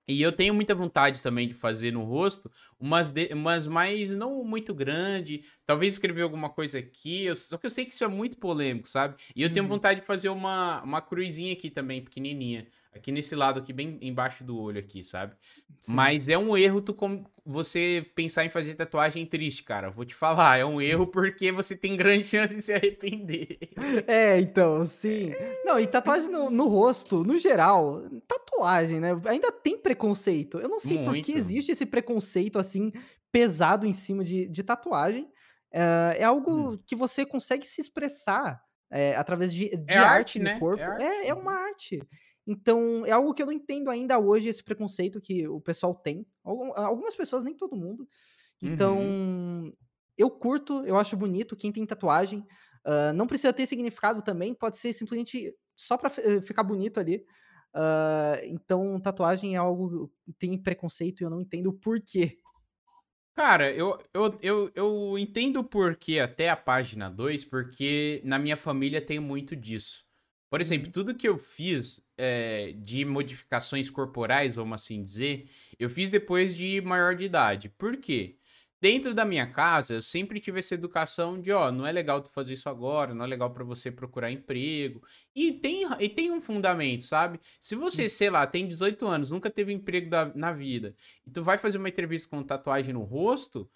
E 0.08 0.22
eu 0.22 0.30
tenho 0.30 0.54
muita 0.54 0.74
vontade 0.74 1.20
também 1.22 1.48
de 1.48 1.54
fazer 1.54 1.92
no 1.92 2.04
rosto, 2.04 2.50
umas, 2.78 3.10
de, 3.10 3.28
umas 3.32 3.66
mais 3.66 4.12
não 4.12 4.44
muito 4.44 4.72
grande, 4.72 5.42
talvez 5.64 5.94
escrever 5.94 6.22
alguma 6.22 6.48
coisa 6.48 6.78
aqui, 6.78 7.24
eu, 7.24 7.34
só 7.34 7.58
que 7.58 7.66
eu 7.66 7.70
sei 7.70 7.84
que 7.84 7.92
isso 7.92 8.04
é 8.04 8.08
muito 8.08 8.38
polêmico, 8.38 8.88
sabe? 8.88 9.16
E 9.34 9.42
eu 9.42 9.48
uhum. 9.48 9.54
tenho 9.54 9.66
vontade 9.66 10.00
de 10.00 10.06
fazer 10.06 10.28
uma, 10.28 10.80
uma 10.82 11.02
cruzinha 11.02 11.52
aqui 11.52 11.70
também, 11.70 12.02
pequenininha, 12.02 12.68
aqui 12.96 13.12
nesse 13.12 13.34
lado 13.34 13.60
aqui, 13.60 13.72
bem 13.72 13.98
embaixo 14.00 14.42
do 14.42 14.58
olho 14.58 14.80
aqui, 14.80 15.02
sabe? 15.02 15.34
Sim. 15.82 15.94
Mas 15.94 16.28
é 16.28 16.36
um 16.36 16.56
erro 16.56 16.80
tu 16.80 16.92
com, 16.92 17.24
você 17.44 18.04
pensar 18.14 18.44
em 18.44 18.50
fazer 18.50 18.74
tatuagem 18.74 19.24
triste, 19.24 19.62
cara. 19.62 19.90
Vou 19.90 20.04
te 20.04 20.14
falar, 20.14 20.58
é 20.58 20.64
um 20.64 20.80
erro 20.80 21.06
porque 21.06 21.52
você 21.52 21.76
tem 21.76 21.96
grande 21.96 22.24
chance 22.24 22.54
de 22.54 22.62
se 22.62 22.72
arrepender. 22.72 23.58
É, 24.06 24.40
então, 24.40 24.84
sim. 24.84 25.32
Não, 25.64 25.78
e 25.78 25.86
tatuagem 25.86 26.30
no, 26.30 26.50
no 26.50 26.68
rosto, 26.68 27.24
no 27.24 27.38
geral, 27.38 28.02
tatuagem, 28.26 29.00
né? 29.00 29.10
Ainda 29.26 29.50
tem 29.50 29.78
preconceito. 29.78 30.58
Eu 30.58 30.68
não 30.68 30.80
sei 30.80 30.98
Muito. 30.98 31.06
por 31.06 31.20
que 31.20 31.32
existe 31.32 31.72
esse 31.72 31.86
preconceito, 31.86 32.58
assim, 32.58 32.92
pesado 33.30 33.86
em 33.86 33.92
cima 33.92 34.24
de, 34.24 34.48
de 34.48 34.62
tatuagem. 34.62 35.24
Uh, 35.72 36.14
é 36.16 36.24
algo 36.24 36.72
hum. 36.72 36.78
que 36.86 36.96
você 36.96 37.24
consegue 37.24 37.66
se 37.66 37.80
expressar 37.80 38.60
é, 38.90 39.16
através 39.16 39.52
de, 39.52 39.68
de 39.68 39.92
é 39.92 39.98
arte, 39.98 40.08
arte, 40.08 40.38
no 40.38 40.44
né? 40.44 40.58
corpo. 40.58 40.82
É, 40.82 40.86
arte. 40.86 41.02
é, 41.02 41.28
é 41.28 41.34
uma 41.34 41.52
arte. 41.52 42.00
Então, 42.46 43.04
é 43.04 43.10
algo 43.10 43.34
que 43.34 43.42
eu 43.42 43.46
não 43.46 43.52
entendo 43.52 43.90
ainda 43.90 44.18
hoje, 44.18 44.48
esse 44.48 44.62
preconceito 44.62 45.20
que 45.20 45.48
o 45.48 45.60
pessoal 45.60 45.94
tem. 45.94 46.24
Algumas 46.44 47.16
pessoas, 47.16 47.42
nem 47.42 47.54
todo 47.54 47.76
mundo. 47.76 48.08
Então, 48.62 48.98
uhum. 48.98 49.72
eu 50.16 50.30
curto, 50.30 50.86
eu 50.86 50.96
acho 50.96 51.16
bonito 51.16 51.56
quem 51.56 51.72
tem 51.72 51.84
tatuagem. 51.84 52.46
Uh, 52.86 53.12
não 53.14 53.26
precisa 53.26 53.52
ter 53.52 53.66
significado 53.66 54.22
também, 54.22 54.54
pode 54.54 54.76
ser 54.76 54.92
simplesmente 54.92 55.52
só 55.74 55.98
pra 55.98 56.10
eh, 56.18 56.40
ficar 56.40 56.62
bonito 56.62 57.00
ali. 57.00 57.24
Uh, 57.74 58.40
então, 58.44 58.98
tatuagem 59.00 59.54
é 59.54 59.58
algo 59.58 60.10
que 60.24 60.32
tem 60.32 60.56
preconceito 60.56 61.20
e 61.20 61.24
eu 61.24 61.30
não 61.30 61.40
entendo 61.40 61.66
o 61.66 61.72
porquê. 61.72 62.38
Cara, 63.34 63.70
eu, 63.70 63.98
eu, 64.14 64.38
eu, 64.40 64.72
eu 64.74 65.18
entendo 65.18 65.60
o 65.60 65.64
porquê 65.64 66.20
até 66.20 66.48
a 66.48 66.56
página 66.56 67.10
2, 67.10 67.44
porque 67.44 68.22
na 68.24 68.38
minha 68.38 68.56
família 68.56 68.98
tem 68.98 69.20
muito 69.20 69.54
disso. 69.54 70.05
Por 70.48 70.60
exemplo, 70.60 70.86
uhum. 70.86 70.92
tudo 70.92 71.14
que 71.14 71.28
eu 71.28 71.36
fiz 71.36 72.00
é, 72.16 72.72
de 72.78 73.04
modificações 73.04 73.90
corporais, 73.90 74.56
vamos 74.56 74.82
assim 74.82 75.02
dizer, 75.02 75.50
eu 75.78 75.90
fiz 75.90 76.08
depois 76.08 76.56
de 76.56 76.80
maior 76.80 77.14
de 77.14 77.24
idade. 77.24 77.68
Por 77.68 77.96
quê? 77.96 78.36
Dentro 78.80 79.14
da 79.14 79.24
minha 79.24 79.46
casa, 79.46 79.94
eu 79.94 80.02
sempre 80.02 80.38
tive 80.38 80.58
essa 80.58 80.74
educação 80.74 81.40
de, 81.40 81.50
ó, 81.50 81.72
não 81.72 81.86
é 81.86 81.90
legal 81.90 82.20
tu 82.20 82.30
fazer 82.30 82.52
isso 82.52 82.68
agora, 82.68 83.14
não 83.14 83.24
é 83.24 83.28
legal 83.28 83.50
para 83.50 83.64
você 83.64 83.90
procurar 83.90 84.30
emprego. 84.30 85.02
E 85.34 85.50
tem, 85.52 85.82
e 85.98 86.08
tem 86.08 86.30
um 86.30 86.40
fundamento, 86.40 87.02
sabe? 87.02 87.40
Se 87.58 87.74
você, 87.74 88.06
hum. 88.06 88.08
sei 88.10 88.30
lá, 88.30 88.46
tem 88.46 88.68
18 88.68 89.06
anos, 89.06 89.30
nunca 89.30 89.50
teve 89.50 89.72
emprego 89.72 90.10
da, 90.10 90.30
na 90.34 90.52
vida, 90.52 90.94
e 91.26 91.30
tu 91.30 91.42
vai 91.42 91.56
fazer 91.56 91.78
uma 91.78 91.88
entrevista 91.88 92.28
com 92.28 92.42
tatuagem 92.42 92.92
no 92.92 93.02
rosto, 93.02 93.68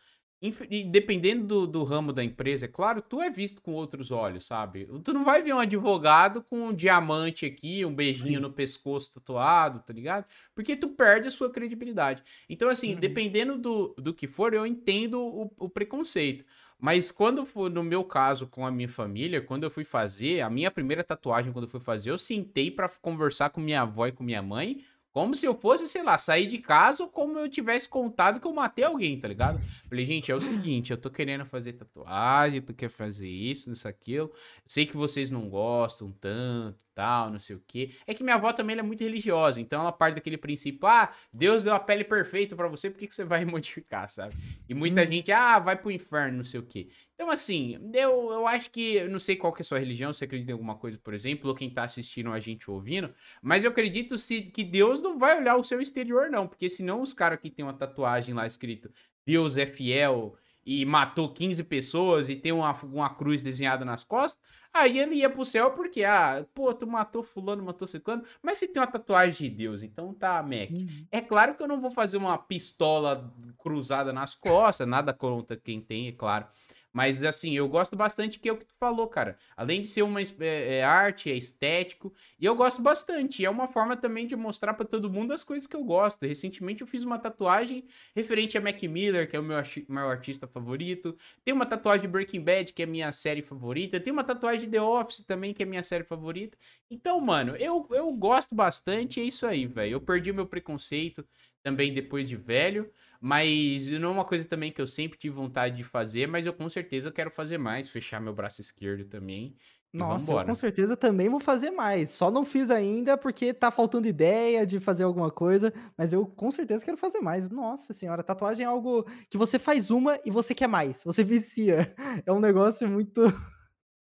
e 0.42 0.82
dependendo 0.82 1.44
do, 1.44 1.66
do, 1.66 1.84
ramo 1.84 2.14
da 2.14 2.24
empresa, 2.24 2.64
é 2.64 2.68
claro, 2.68 3.02
tu 3.02 3.20
é 3.20 3.28
visto 3.28 3.60
com 3.60 3.72
outros 3.72 4.10
olhos, 4.10 4.46
sabe? 4.46 4.88
Tu 5.04 5.12
não 5.12 5.22
vai 5.22 5.42
ver 5.42 5.52
um 5.52 5.58
advogado 5.58 6.42
com 6.42 6.68
um 6.68 6.74
diamante 6.74 7.44
aqui, 7.44 7.84
um 7.84 7.94
beijinho 7.94 8.36
Sim. 8.36 8.40
no 8.40 8.50
pescoço 8.50 9.12
tatuado, 9.12 9.80
tá 9.80 9.92
ligado? 9.92 10.24
Porque 10.54 10.74
tu 10.74 10.88
perde 10.88 11.28
a 11.28 11.30
sua 11.30 11.50
credibilidade. 11.50 12.22
Então, 12.48 12.70
assim, 12.70 12.94
uhum. 12.94 13.00
dependendo 13.00 13.58
do, 13.58 13.94
do 13.98 14.14
que 14.14 14.26
for, 14.26 14.54
eu 14.54 14.64
entendo 14.64 15.20
o, 15.20 15.52
o 15.58 15.68
preconceito. 15.68 16.42
Mas 16.78 17.12
quando 17.12 17.44
foi 17.44 17.68
no 17.68 17.84
meu 17.84 18.02
caso 18.02 18.46
com 18.46 18.64
a 18.64 18.70
minha 18.70 18.88
família, 18.88 19.42
quando 19.42 19.64
eu 19.64 19.70
fui 19.70 19.84
fazer, 19.84 20.40
a 20.40 20.48
minha 20.48 20.70
primeira 20.70 21.04
tatuagem, 21.04 21.52
quando 21.52 21.66
eu 21.66 21.70
fui 21.70 21.80
fazer, 21.80 22.10
eu 22.10 22.16
sentei 22.16 22.70
para 22.70 22.88
conversar 22.88 23.50
com 23.50 23.60
minha 23.60 23.82
avó 23.82 24.06
e 24.06 24.12
com 24.12 24.24
minha 24.24 24.40
mãe 24.40 24.82
como 25.12 25.34
se 25.34 25.44
eu 25.46 25.54
fosse, 25.54 25.88
sei 25.88 26.02
lá, 26.02 26.16
sair 26.16 26.46
de 26.46 26.58
casa 26.58 27.02
ou 27.02 27.08
como 27.08 27.38
eu 27.38 27.48
tivesse 27.48 27.88
contado 27.88 28.40
que 28.40 28.46
eu 28.46 28.52
matei 28.52 28.84
alguém, 28.84 29.18
tá 29.18 29.26
ligado? 29.26 29.60
Falei, 29.88 30.04
gente, 30.04 30.30
é 30.30 30.34
o 30.34 30.40
seguinte, 30.40 30.92
eu 30.92 30.96
tô 30.96 31.10
querendo 31.10 31.44
fazer 31.44 31.72
tatuagem, 31.72 32.62
tu 32.62 32.72
quer 32.72 32.88
fazer 32.88 33.28
isso, 33.28 33.72
isso, 33.72 33.88
aquilo. 33.88 34.32
Sei 34.66 34.86
que 34.86 34.96
vocês 34.96 35.30
não 35.30 35.48
gostam 35.48 36.12
tanto, 36.12 36.84
tal, 37.00 37.30
não 37.30 37.38
sei 37.38 37.56
o 37.56 37.62
quê. 37.66 37.92
É 38.06 38.12
que 38.12 38.22
minha 38.22 38.36
avó 38.36 38.52
também 38.52 38.78
é 38.78 38.82
muito 38.82 39.02
religiosa, 39.02 39.58
então 39.58 39.80
ela 39.80 39.90
parte 39.90 40.16
daquele 40.16 40.36
princípio, 40.36 40.86
ah, 40.86 41.10
Deus 41.32 41.64
deu 41.64 41.72
a 41.72 41.80
pele 41.80 42.04
perfeita 42.04 42.54
para 42.54 42.68
você, 42.68 42.90
por 42.90 42.98
que, 42.98 43.06
que 43.06 43.14
você 43.14 43.24
vai 43.24 43.42
modificar, 43.46 44.08
sabe? 44.10 44.34
E 44.68 44.74
muita 44.74 45.02
hum. 45.02 45.06
gente, 45.06 45.32
ah, 45.32 45.58
vai 45.58 45.76
pro 45.76 45.90
inferno, 45.90 46.36
não 46.36 46.44
sei 46.44 46.60
o 46.60 46.62
quê. 46.62 46.88
Então, 47.14 47.30
assim, 47.30 47.78
eu, 47.92 48.30
eu 48.32 48.46
acho 48.46 48.70
que. 48.70 48.94
Eu 48.94 49.10
não 49.10 49.18
sei 49.18 49.36
qual 49.36 49.52
que 49.52 49.60
é 49.60 49.64
a 49.64 49.66
sua 49.66 49.78
religião, 49.78 50.10
se 50.10 50.24
acredita 50.24 50.52
em 50.52 50.54
alguma 50.54 50.74
coisa, 50.74 50.98
por 50.98 51.12
exemplo, 51.12 51.50
ou 51.50 51.54
quem 51.54 51.68
tá 51.68 51.84
assistindo 51.84 52.32
a 52.32 52.40
gente 52.40 52.70
ouvindo, 52.70 53.14
mas 53.42 53.62
eu 53.62 53.70
acredito 53.70 54.16
se, 54.16 54.40
que 54.42 54.64
Deus 54.64 55.02
não 55.02 55.18
vai 55.18 55.38
olhar 55.38 55.56
o 55.56 55.64
seu 55.64 55.80
exterior, 55.80 56.30
não. 56.30 56.46
Porque 56.46 56.68
senão 56.70 57.02
os 57.02 57.12
caras 57.12 57.38
que 57.38 57.50
tem 57.50 57.62
uma 57.62 57.74
tatuagem 57.74 58.34
lá 58.34 58.46
escrito 58.46 58.90
Deus 59.26 59.56
é 59.56 59.66
fiel 59.66 60.36
e 60.64 60.84
matou 60.84 61.32
15 61.32 61.64
pessoas 61.64 62.28
e 62.28 62.36
tem 62.36 62.52
uma, 62.52 62.72
uma 62.84 63.10
cruz 63.10 63.42
desenhada 63.42 63.84
nas 63.84 64.04
costas, 64.04 64.40
aí 64.72 64.98
ele 64.98 65.16
ia 65.16 65.30
pro 65.30 65.44
céu 65.44 65.70
porque, 65.72 66.04
ah, 66.04 66.46
pô, 66.54 66.72
tu 66.74 66.86
matou 66.86 67.22
fulano, 67.22 67.64
matou 67.64 67.88
ciclano, 67.88 68.22
mas 68.42 68.58
se 68.58 68.68
tem 68.68 68.80
uma 68.80 68.86
tatuagem 68.86 69.48
de 69.48 69.56
Deus, 69.56 69.82
então 69.82 70.12
tá, 70.14 70.42
Mac. 70.42 70.70
Uhum. 70.70 71.06
É 71.10 71.20
claro 71.20 71.54
que 71.54 71.62
eu 71.62 71.68
não 71.68 71.80
vou 71.80 71.90
fazer 71.90 72.16
uma 72.16 72.36
pistola 72.36 73.32
cruzada 73.58 74.12
nas 74.12 74.34
costas, 74.34 74.86
nada 74.86 75.12
contra 75.12 75.56
quem 75.56 75.80
tem, 75.80 76.08
é 76.08 76.12
claro. 76.12 76.46
Mas, 76.92 77.22
assim, 77.22 77.56
eu 77.56 77.68
gosto 77.68 77.94
bastante 77.96 78.38
que 78.38 78.48
é 78.48 78.52
o 78.52 78.56
que 78.56 78.66
tu 78.66 78.74
falou, 78.78 79.06
cara. 79.06 79.38
Além 79.56 79.80
de 79.80 79.86
ser 79.86 80.02
uma 80.02 80.20
é, 80.20 80.78
é 80.78 80.82
arte, 80.84 81.30
é 81.30 81.36
estético. 81.36 82.12
E 82.38 82.44
eu 82.44 82.54
gosto 82.56 82.82
bastante. 82.82 83.44
é 83.44 83.50
uma 83.50 83.68
forma 83.68 83.96
também 83.96 84.26
de 84.26 84.34
mostrar 84.34 84.74
para 84.74 84.84
todo 84.84 85.10
mundo 85.10 85.32
as 85.32 85.44
coisas 85.44 85.66
que 85.66 85.76
eu 85.76 85.84
gosto. 85.84 86.26
Recentemente 86.26 86.82
eu 86.82 86.86
fiz 86.86 87.04
uma 87.04 87.18
tatuagem 87.18 87.84
referente 88.14 88.58
a 88.58 88.60
Mac 88.60 88.82
Miller, 88.82 89.28
que 89.30 89.36
é 89.36 89.40
o 89.40 89.42
meu, 89.42 89.56
meu 89.88 90.08
artista 90.08 90.48
favorito. 90.48 91.16
Tem 91.44 91.54
uma 91.54 91.66
tatuagem 91.66 92.02
de 92.02 92.08
Breaking 92.08 92.42
Bad, 92.42 92.72
que 92.72 92.82
é 92.82 92.86
minha 92.86 93.12
série 93.12 93.42
favorita. 93.42 94.00
Tem 94.00 94.12
uma 94.12 94.24
tatuagem 94.24 94.62
de 94.62 94.70
The 94.70 94.82
Office 94.82 95.24
também, 95.24 95.54
que 95.54 95.62
é 95.62 95.66
minha 95.66 95.82
série 95.82 96.04
favorita. 96.04 96.58
Então, 96.90 97.20
mano, 97.20 97.54
eu, 97.56 97.86
eu 97.92 98.12
gosto 98.12 98.54
bastante. 98.54 99.20
É 99.20 99.24
isso 99.24 99.46
aí, 99.46 99.66
velho. 99.66 99.92
Eu 99.92 100.00
perdi 100.00 100.32
meu 100.32 100.46
preconceito 100.46 101.24
também 101.62 101.92
depois 101.92 102.28
de 102.28 102.36
velho. 102.36 102.90
Mas 103.20 103.86
não 103.88 104.10
é 104.10 104.12
uma 104.12 104.24
coisa 104.24 104.48
também 104.48 104.72
que 104.72 104.80
eu 104.80 104.86
sempre 104.86 105.18
tive 105.18 105.34
vontade 105.36 105.76
de 105.76 105.84
fazer, 105.84 106.26
mas 106.26 106.46
eu 106.46 106.54
com 106.54 106.68
certeza 106.68 107.12
quero 107.12 107.30
fazer 107.30 107.58
mais, 107.58 107.90
fechar 107.90 108.20
meu 108.20 108.34
braço 108.34 108.60
esquerdo 108.60 109.04
também. 109.06 109.56
Nossa, 109.92 110.32
eu 110.32 110.40
com 110.40 110.54
certeza 110.54 110.96
também 110.96 111.28
vou 111.28 111.40
fazer 111.40 111.72
mais. 111.72 112.10
Só 112.10 112.30
não 112.30 112.44
fiz 112.44 112.70
ainda 112.70 113.18
porque 113.18 113.52
tá 113.52 113.72
faltando 113.72 114.06
ideia 114.06 114.64
de 114.64 114.78
fazer 114.78 115.02
alguma 115.02 115.32
coisa, 115.32 115.72
mas 115.98 116.12
eu 116.12 116.24
com 116.26 116.48
certeza 116.52 116.84
quero 116.84 116.96
fazer 116.96 117.18
mais. 117.20 117.50
Nossa 117.50 117.92
senhora, 117.92 118.22
tatuagem 118.22 118.64
é 118.64 118.68
algo 118.68 119.04
que 119.28 119.36
você 119.36 119.58
faz 119.58 119.90
uma 119.90 120.18
e 120.24 120.30
você 120.30 120.54
quer 120.54 120.68
mais. 120.68 121.02
Você 121.04 121.24
vicia. 121.24 121.92
É 122.26 122.32
um 122.32 122.40
negócio 122.40 122.86
muito. 122.88 123.22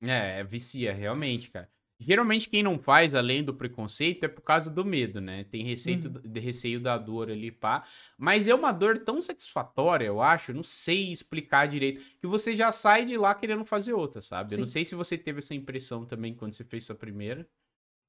É, 0.01 0.43
vicia, 0.43 0.93
realmente, 0.93 1.51
cara. 1.51 1.71
Geralmente 2.03 2.49
quem 2.49 2.63
não 2.63 2.79
faz, 2.79 3.13
além 3.13 3.43
do 3.43 3.53
preconceito, 3.53 4.23
é 4.23 4.27
por 4.27 4.41
causa 4.41 4.71
do 4.71 4.83
medo, 4.83 5.21
né? 5.21 5.43
Tem 5.43 5.63
receio, 5.63 5.99
uhum. 6.03 6.21
de 6.25 6.39
receio 6.39 6.79
da 6.79 6.97
dor 6.97 7.29
ali, 7.29 7.51
pá. 7.51 7.83
Mas 8.17 8.47
é 8.47 8.55
uma 8.55 8.71
dor 8.71 8.97
tão 8.97 9.21
satisfatória, 9.21 10.05
eu 10.05 10.19
acho, 10.19 10.51
não 10.51 10.63
sei 10.63 11.11
explicar 11.11 11.67
direito, 11.67 12.01
que 12.19 12.25
você 12.25 12.55
já 12.55 12.71
sai 12.71 13.05
de 13.05 13.15
lá 13.15 13.35
querendo 13.35 13.63
fazer 13.63 13.93
outra, 13.93 14.19
sabe? 14.19 14.49
Sim. 14.49 14.55
Eu 14.55 14.59
não 14.61 14.65
sei 14.65 14.83
se 14.83 14.95
você 14.95 15.15
teve 15.15 15.39
essa 15.39 15.53
impressão 15.53 16.03
também 16.03 16.33
quando 16.33 16.53
você 16.53 16.63
fez 16.63 16.85
sua 16.85 16.95
primeira. 16.95 17.47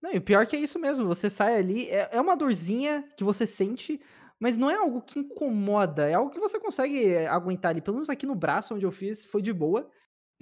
Não, 0.00 0.10
e 0.10 0.16
o 0.16 0.22
pior 0.22 0.46
que 0.46 0.56
é 0.56 0.58
isso 0.58 0.78
mesmo, 0.78 1.06
você 1.06 1.28
sai 1.28 1.58
ali, 1.58 1.88
é, 1.90 2.08
é 2.12 2.20
uma 2.20 2.34
dorzinha 2.34 3.06
que 3.14 3.22
você 3.22 3.46
sente, 3.46 4.00
mas 4.40 4.56
não 4.56 4.70
é 4.70 4.76
algo 4.76 5.02
que 5.02 5.18
incomoda, 5.18 6.08
é 6.08 6.14
algo 6.14 6.30
que 6.30 6.40
você 6.40 6.58
consegue 6.58 7.04
é, 7.04 7.28
aguentar 7.28 7.72
ali. 7.72 7.82
Pelo 7.82 7.96
menos 7.96 8.08
aqui 8.08 8.24
no 8.24 8.34
braço 8.34 8.74
onde 8.74 8.86
eu 8.86 8.90
fiz, 8.90 9.26
foi 9.26 9.42
de 9.42 9.52
boa. 9.52 9.88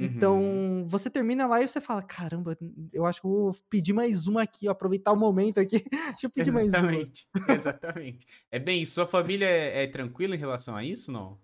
Então, 0.00 0.40
uhum. 0.40 0.88
você 0.88 1.10
termina 1.10 1.46
lá 1.46 1.60
e 1.62 1.68
você 1.68 1.80
fala: 1.80 2.02
caramba, 2.02 2.56
eu 2.92 3.04
acho 3.04 3.20
que 3.20 3.26
eu 3.26 3.30
vou 3.30 3.56
pedir 3.68 3.92
mais 3.92 4.26
uma 4.26 4.42
aqui, 4.42 4.66
ó, 4.66 4.70
aproveitar 4.70 5.12
o 5.12 5.16
momento 5.16 5.60
aqui. 5.60 5.84
Deixa 6.14 6.26
eu 6.26 6.30
pedir 6.30 6.56
exatamente, 6.56 7.26
mais 7.34 7.46
uma. 7.46 7.54
Exatamente. 7.54 8.26
É 8.50 8.58
bem, 8.58 8.84
sua 8.84 9.06
família 9.06 9.46
é, 9.46 9.84
é 9.84 9.86
tranquila 9.86 10.34
em 10.34 10.38
relação 10.38 10.74
a 10.74 10.82
isso, 10.82 11.12
não? 11.12 11.38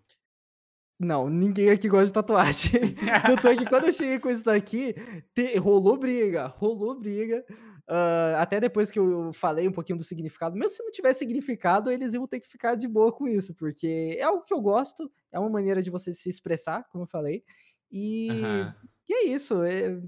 Não, 0.99 1.29
ninguém 1.29 1.69
aqui 1.69 1.89
gosta 1.89 2.07
de 2.07 2.13
tatuagem. 2.15 2.95
Tanto 3.27 3.49
é 3.49 3.57
que 3.57 3.67
quando 3.67 3.87
eu 3.87 3.93
cheguei 3.93 4.19
com 4.19 4.31
isso 4.31 4.45
daqui, 4.45 4.95
te, 5.35 5.59
rolou 5.59 5.99
briga, 5.99 6.47
rolou 6.47 6.99
briga. 6.99 7.45
Uh, 7.89 8.35
até 8.39 8.59
depois 8.59 8.91
que 8.91 8.99
eu 8.99 9.33
falei 9.33 9.69
um 9.69 9.73
pouquinho 9.73 9.99
do 9.99 10.05
significado, 10.05 10.57
mesmo 10.57 10.75
se 10.75 10.83
não 10.83 10.91
tiver 10.91 11.13
significado, 11.13 11.91
eles 11.91 12.15
iam 12.15 12.27
ter 12.27 12.41
que 12.41 12.49
ficar 12.49 12.75
de 12.75 12.89
boa 12.89 13.13
com 13.13 13.29
isso, 13.29 13.55
porque 13.55 14.17
é 14.19 14.23
algo 14.25 14.43
que 14.43 14.53
eu 14.53 14.61
gosto, 14.61 15.09
é 15.31 15.39
uma 15.39 15.49
maneira 15.51 15.81
de 15.81 15.91
você 15.91 16.13
se 16.13 16.29
expressar, 16.29 16.85
como 16.91 17.05
eu 17.05 17.09
falei. 17.09 17.45
E, 17.91 18.31
uhum. 18.31 18.73
e 19.09 19.15
é 19.15 19.27
isso. 19.29 19.63
É, 19.63 20.01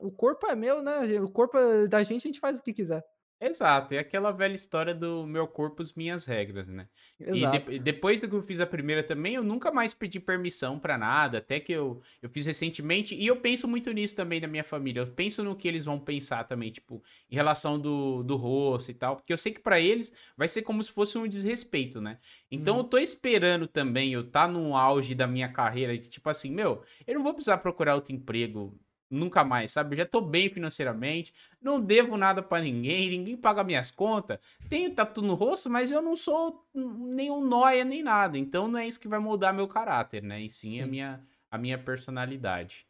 o 0.00 0.10
corpo 0.10 0.46
é 0.46 0.56
meu, 0.56 0.82
né? 0.82 1.20
O 1.20 1.30
corpo 1.30 1.58
é 1.58 1.86
da 1.86 2.02
gente, 2.02 2.26
a 2.26 2.28
gente 2.28 2.40
faz 2.40 2.58
o 2.58 2.62
que 2.62 2.72
quiser. 2.72 3.04
Exato, 3.42 3.94
é 3.94 3.98
aquela 3.98 4.32
velha 4.32 4.54
história 4.54 4.94
do 4.94 5.26
meu 5.26 5.48
corpo, 5.48 5.80
as 5.80 5.94
minhas 5.94 6.26
regras, 6.26 6.68
né? 6.68 6.86
E 7.32 7.46
Exato. 7.46 7.46
de- 7.46 7.78
depois 7.78 8.20
do 8.20 8.28
que 8.28 8.34
eu 8.36 8.42
fiz 8.42 8.60
a 8.60 8.66
primeira 8.66 9.02
também, 9.02 9.34
eu 9.34 9.42
nunca 9.42 9.72
mais 9.72 9.94
pedi 9.94 10.20
permissão 10.20 10.78
pra 10.78 10.98
nada, 10.98 11.38
até 11.38 11.58
que 11.58 11.72
eu, 11.72 12.02
eu 12.20 12.28
fiz 12.28 12.44
recentemente, 12.44 13.14
e 13.14 13.26
eu 13.26 13.36
penso 13.40 13.66
muito 13.66 13.90
nisso 13.92 14.14
também 14.14 14.40
na 14.42 14.46
minha 14.46 14.62
família, 14.62 15.00
eu 15.00 15.06
penso 15.14 15.42
no 15.42 15.56
que 15.56 15.66
eles 15.66 15.86
vão 15.86 15.98
pensar 15.98 16.44
também, 16.44 16.70
tipo, 16.70 17.02
em 17.30 17.34
relação 17.34 17.78
do, 17.80 18.22
do 18.22 18.36
rosto 18.36 18.90
e 18.90 18.94
tal, 18.94 19.16
porque 19.16 19.32
eu 19.32 19.38
sei 19.38 19.52
que 19.52 19.60
pra 19.60 19.80
eles 19.80 20.12
vai 20.36 20.46
ser 20.46 20.60
como 20.60 20.82
se 20.82 20.92
fosse 20.92 21.16
um 21.16 21.26
desrespeito, 21.26 21.98
né? 21.98 22.18
Então 22.50 22.76
eu 22.76 22.84
Uhum. 22.84 22.84
tô 22.84 22.98
esperando 22.98 23.66
também 23.66 24.12
eu 24.12 24.22
tá 24.30 24.46
no 24.46 24.76
auge 24.76 25.14
da 25.14 25.26
minha 25.26 25.48
carreira, 25.50 25.96
de 25.96 26.08
tipo 26.10 26.28
assim, 26.28 26.50
meu, 26.50 26.84
eu 27.06 27.14
não 27.14 27.22
vou 27.22 27.32
precisar 27.32 27.56
procurar 27.58 27.94
outro 27.94 28.12
emprego 28.12 28.78
nunca 29.10 29.42
mais, 29.44 29.72
sabe? 29.72 29.94
Eu 29.94 29.98
já 29.98 30.06
tô 30.06 30.20
bem 30.20 30.48
financeiramente, 30.48 31.34
não 31.60 31.80
devo 31.80 32.16
nada 32.16 32.42
pra 32.42 32.60
ninguém, 32.60 33.10
ninguém 33.10 33.36
paga 33.36 33.64
minhas 33.64 33.90
contas. 33.90 34.38
Tenho 34.68 34.94
tatu 34.94 35.20
no 35.22 35.34
rosto, 35.34 35.68
mas 35.68 35.90
eu 35.90 36.00
não 36.00 36.16
sou 36.16 36.64
nenhum 36.74 37.44
nóia 37.44 37.84
nem 37.84 38.02
nada. 38.02 38.38
Então 38.38 38.68
não 38.68 38.78
é 38.78 38.86
isso 38.86 39.00
que 39.00 39.08
vai 39.08 39.18
moldar 39.18 39.52
meu 39.52 39.66
caráter, 39.68 40.22
né? 40.22 40.40
E 40.40 40.48
sim, 40.50 40.80
a 40.80 40.84
Sim. 40.84 40.90
minha 40.90 41.20
a 41.50 41.58
minha 41.58 41.76
personalidade. 41.76 42.86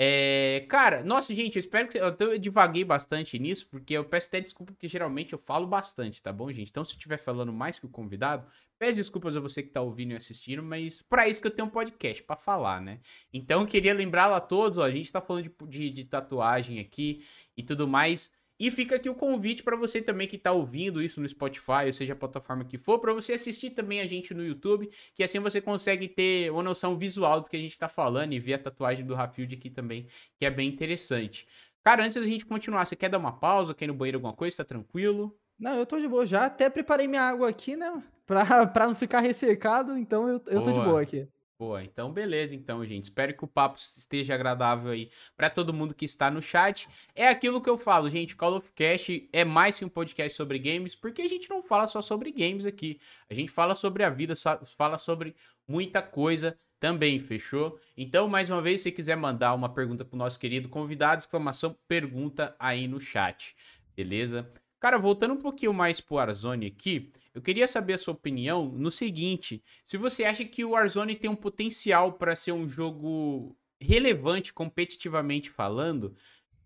É, 0.00 0.64
cara, 0.68 1.02
nossa, 1.02 1.34
gente, 1.34 1.56
eu 1.56 1.60
espero 1.60 1.88
que 1.88 1.98
eu, 1.98 2.14
eu 2.20 2.38
divaguei 2.38 2.84
bastante 2.84 3.36
nisso, 3.38 3.66
porque 3.68 3.94
eu 3.94 4.04
peço 4.04 4.28
até 4.28 4.40
desculpa, 4.40 4.72
porque 4.72 4.86
geralmente 4.86 5.32
eu 5.32 5.38
falo 5.38 5.66
bastante, 5.66 6.22
tá 6.22 6.32
bom, 6.32 6.52
gente? 6.52 6.68
Então, 6.70 6.84
se 6.84 6.92
eu 6.92 6.96
estiver 6.96 7.18
falando 7.18 7.52
mais 7.52 7.80
que 7.80 7.86
o 7.86 7.88
convidado, 7.88 8.46
peço 8.78 8.96
desculpas 8.96 9.36
a 9.36 9.40
você 9.40 9.62
que 9.62 9.70
tá 9.70 9.80
ouvindo 9.80 10.12
e 10.12 10.16
assistindo, 10.16 10.62
mas 10.62 11.02
para 11.02 11.28
isso 11.28 11.40
que 11.40 11.46
eu 11.46 11.50
tenho 11.50 11.66
um 11.66 11.70
podcast 11.70 12.22
para 12.22 12.36
falar, 12.36 12.80
né? 12.80 13.00
Então, 13.32 13.62
eu 13.62 13.66
queria 13.66 13.92
lembrá-lo 13.92 14.34
a 14.34 14.40
todos, 14.40 14.78
ó, 14.78 14.84
a 14.84 14.90
gente 14.90 15.10
tá 15.10 15.20
falando 15.20 15.44
de, 15.44 15.66
de, 15.66 15.90
de 15.90 16.04
tatuagem 16.04 16.78
aqui 16.80 17.24
e 17.56 17.62
tudo 17.62 17.88
mais. 17.88 18.30
E 18.60 18.72
fica 18.72 18.96
aqui 18.96 19.08
o 19.08 19.14
convite 19.14 19.62
para 19.62 19.76
você 19.76 20.02
também 20.02 20.26
que 20.26 20.36
tá 20.36 20.50
ouvindo 20.50 21.00
isso 21.00 21.20
no 21.20 21.28
Spotify, 21.28 21.86
ou 21.86 21.92
seja, 21.92 22.12
a 22.12 22.16
plataforma 22.16 22.64
que 22.64 22.76
for, 22.76 22.98
para 22.98 23.12
você 23.12 23.34
assistir 23.34 23.70
também 23.70 24.00
a 24.00 24.06
gente 24.06 24.34
no 24.34 24.44
YouTube, 24.44 24.90
que 25.14 25.22
assim 25.22 25.38
você 25.38 25.60
consegue 25.60 26.08
ter 26.08 26.50
uma 26.50 26.62
noção 26.62 26.98
visual 26.98 27.40
do 27.40 27.48
que 27.48 27.56
a 27.56 27.60
gente 27.60 27.78
tá 27.78 27.88
falando 27.88 28.32
e 28.32 28.40
ver 28.40 28.54
a 28.54 28.58
tatuagem 28.58 29.06
do 29.06 29.14
Rafield 29.14 29.54
aqui 29.54 29.70
também, 29.70 30.08
que 30.36 30.44
é 30.44 30.50
bem 30.50 30.68
interessante. 30.68 31.46
Cara, 31.84 32.04
antes 32.04 32.20
da 32.20 32.26
gente 32.26 32.44
continuar, 32.44 32.84
você 32.84 32.96
quer 32.96 33.08
dar 33.08 33.18
uma 33.18 33.32
pausa, 33.32 33.74
quer 33.74 33.84
ir 33.84 33.88
no 33.88 33.94
banheiro 33.94 34.18
alguma 34.18 34.32
coisa, 34.34 34.56
tá 34.56 34.64
tranquilo? 34.64 35.38
Não, 35.58 35.74
eu 35.76 35.84
tô 35.84 35.98
de 35.98 36.06
boa 36.06 36.24
já. 36.24 36.46
Até 36.46 36.70
preparei 36.70 37.08
minha 37.08 37.22
água 37.22 37.48
aqui, 37.48 37.76
né? 37.76 38.02
Pra, 38.26 38.44
pra 38.68 38.86
não 38.86 38.94
ficar 38.94 39.20
ressecado, 39.20 39.96
então 39.96 40.28
eu, 40.28 40.42
eu 40.46 40.62
tô 40.62 40.70
de 40.70 40.80
Boa. 40.80 41.02
aqui. 41.02 41.26
Boa, 41.58 41.82
então 41.82 42.12
beleza, 42.12 42.54
então, 42.54 42.84
gente. 42.84 43.04
Espero 43.04 43.36
que 43.36 43.44
o 43.44 43.48
papo 43.48 43.76
esteja 43.80 44.32
agradável 44.32 44.92
aí 44.92 45.10
para 45.36 45.50
todo 45.50 45.74
mundo 45.74 45.92
que 45.92 46.04
está 46.04 46.30
no 46.30 46.40
chat. 46.40 46.88
É 47.16 47.26
aquilo 47.26 47.60
que 47.60 47.68
eu 47.68 47.76
falo, 47.76 48.08
gente. 48.08 48.36
Call 48.36 48.58
of 48.58 48.70
Cast 48.76 49.28
é 49.32 49.44
mais 49.44 49.76
que 49.76 49.84
um 49.84 49.88
podcast 49.88 50.36
sobre 50.36 50.60
games, 50.60 50.94
porque 50.94 51.22
a 51.22 51.28
gente 51.28 51.50
não 51.50 51.60
fala 51.60 51.88
só 51.88 52.00
sobre 52.00 52.30
games 52.30 52.64
aqui. 52.64 53.00
A 53.28 53.34
gente 53.34 53.50
fala 53.50 53.74
sobre 53.74 54.04
a 54.04 54.10
vida, 54.10 54.34
fala 54.76 54.96
sobre 54.98 55.34
muita 55.66 56.00
coisa 56.00 56.56
também, 56.78 57.18
fechou? 57.18 57.76
Então, 57.96 58.28
mais 58.28 58.48
uma 58.48 58.62
vez, 58.62 58.80
se 58.80 58.84
você 58.84 58.92
quiser 58.92 59.16
mandar 59.16 59.52
uma 59.52 59.68
pergunta 59.68 60.04
pro 60.04 60.16
nosso 60.16 60.38
querido 60.38 60.68
convidado, 60.68 61.22
exclamação 61.22 61.76
pergunta 61.88 62.54
aí 62.56 62.86
no 62.86 63.00
chat, 63.00 63.56
beleza? 63.96 64.48
Cara, 64.80 64.96
voltando 64.98 65.34
um 65.34 65.38
pouquinho 65.38 65.74
mais 65.74 66.00
pro 66.00 66.16
Warzone 66.16 66.66
aqui, 66.66 67.10
eu 67.34 67.42
queria 67.42 67.66
saber 67.66 67.94
a 67.94 67.98
sua 67.98 68.14
opinião 68.14 68.66
no 68.66 68.90
seguinte: 68.90 69.62
se 69.84 69.96
você 69.96 70.24
acha 70.24 70.44
que 70.44 70.64
o 70.64 70.70
Warzone 70.70 71.16
tem 71.16 71.30
um 71.30 71.36
potencial 71.36 72.12
para 72.12 72.36
ser 72.36 72.52
um 72.52 72.68
jogo 72.68 73.56
relevante 73.80 74.52
competitivamente 74.52 75.50
falando 75.50 76.14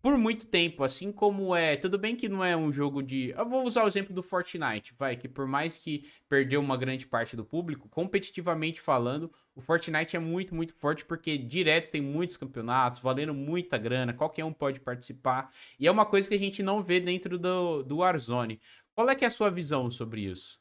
por 0.03 0.19
muito 0.19 0.49
tempo, 0.49 0.83
assim 0.83 1.13
como 1.13 1.55
é, 1.55 1.77
tudo 1.77 1.97
bem 1.97 2.17
que 2.17 2.29
não 2.29 2.45
é 2.45 2.57
um 2.57 2.73
jogo 2.73 3.01
de, 3.01 3.31
eu 3.31 3.49
vou 3.49 3.65
usar 3.65 3.85
o 3.85 3.87
exemplo 3.87 4.13
do 4.13 4.21
Fortnite, 4.21 4.93
vai, 4.99 5.17
que 5.17 5.29
por 5.29 5.47
mais 5.47 5.79
que 5.79 6.11
perdeu 6.29 6.61
uma 6.61 6.77
grande 6.77 7.07
parte 7.07 7.37
do 7.37 7.45
público, 7.45 7.89
competitivamente 7.89 8.81
falando, 8.81 9.33
o 9.55 9.61
Fortnite 9.61 10.17
é 10.17 10.19
muito, 10.19 10.57
muito 10.57 10.75
forte 10.75 11.05
porque 11.05 11.39
direto 11.39 11.89
tem 11.89 12.03
muitos 12.03 12.37
campeonatos, 12.37 12.99
valendo 12.99 13.33
muita 13.33 13.79
grana, 13.79 14.13
qualquer 14.13 14.45
um 14.45 14.53
pode 14.53 14.81
participar, 14.81 15.53
e 15.79 15.87
é 15.87 15.91
uma 15.91 16.05
coisa 16.05 16.29
que 16.29 16.35
a 16.35 16.39
gente 16.39 16.65
não 16.65 16.83
vê 16.83 16.99
dentro 16.99 17.39
do, 17.39 17.85
do 17.85 17.99
Warzone. 17.99 18.61
Qual 18.95 19.09
é 19.09 19.17
é 19.21 19.27
a 19.27 19.31
sua 19.31 19.51
visão 19.51 19.89
sobre 19.89 20.23
isso? 20.23 20.61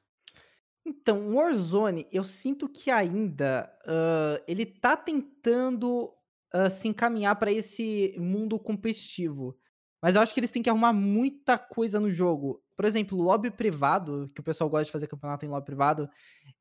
Então, 0.86 1.28
o 1.28 1.36
Warzone, 1.36 2.08
eu 2.12 2.24
sinto 2.24 2.70
que 2.70 2.92
ainda 2.92 3.72
hã, 3.88 4.40
ele 4.48 4.66
tá 4.66 4.96
tentando 4.96 6.14
hã, 6.54 6.70
se 6.70 6.88
encaminhar 6.88 7.36
pra 7.38 7.52
esse 7.52 8.16
mundo 8.20 8.60
competitivo. 8.60 9.58
Mas 10.02 10.16
eu 10.16 10.22
acho 10.22 10.34
que 10.34 10.40
eles 10.40 10.52
têm 10.52 10.64
que 10.64 10.70
arrumar 10.70 10.94
muita 10.94 11.58
coisa 11.58 12.00
no 12.00 12.10
jogo. 12.12 12.62
Por 12.76 12.86
exemplo, 12.86 13.18
lobby 13.22 13.52
privado, 13.52 14.32
que 14.34 14.42
o 14.42 14.44
pessoal 14.44 14.70
gosta 14.70 14.86
de 14.86 14.92
fazer 14.92 15.08
campeonato 15.08 15.46
em 15.46 15.50
lobby 15.50 15.66
privado, 15.66 16.10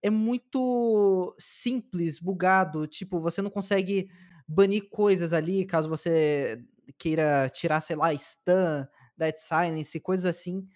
é 0.02 0.10
muito 0.10 1.34
simples, 1.38 2.18
bugado. 2.20 2.86
Tipo, 2.86 3.20
você 3.20 3.42
não 3.42 3.50
consegue 3.50 4.10
banir 4.48 4.88
coisas 4.90 5.32
ali 5.32 5.64
caso 5.66 5.88
você 5.88 6.62
queira 6.98 7.48
tirar, 7.50 7.80
sei 7.80 7.96
lá, 7.96 8.14
stun, 8.16 8.86
dead 9.16 9.36
silence, 9.38 9.98
coisas 10.00 10.26
assim. 10.26 10.66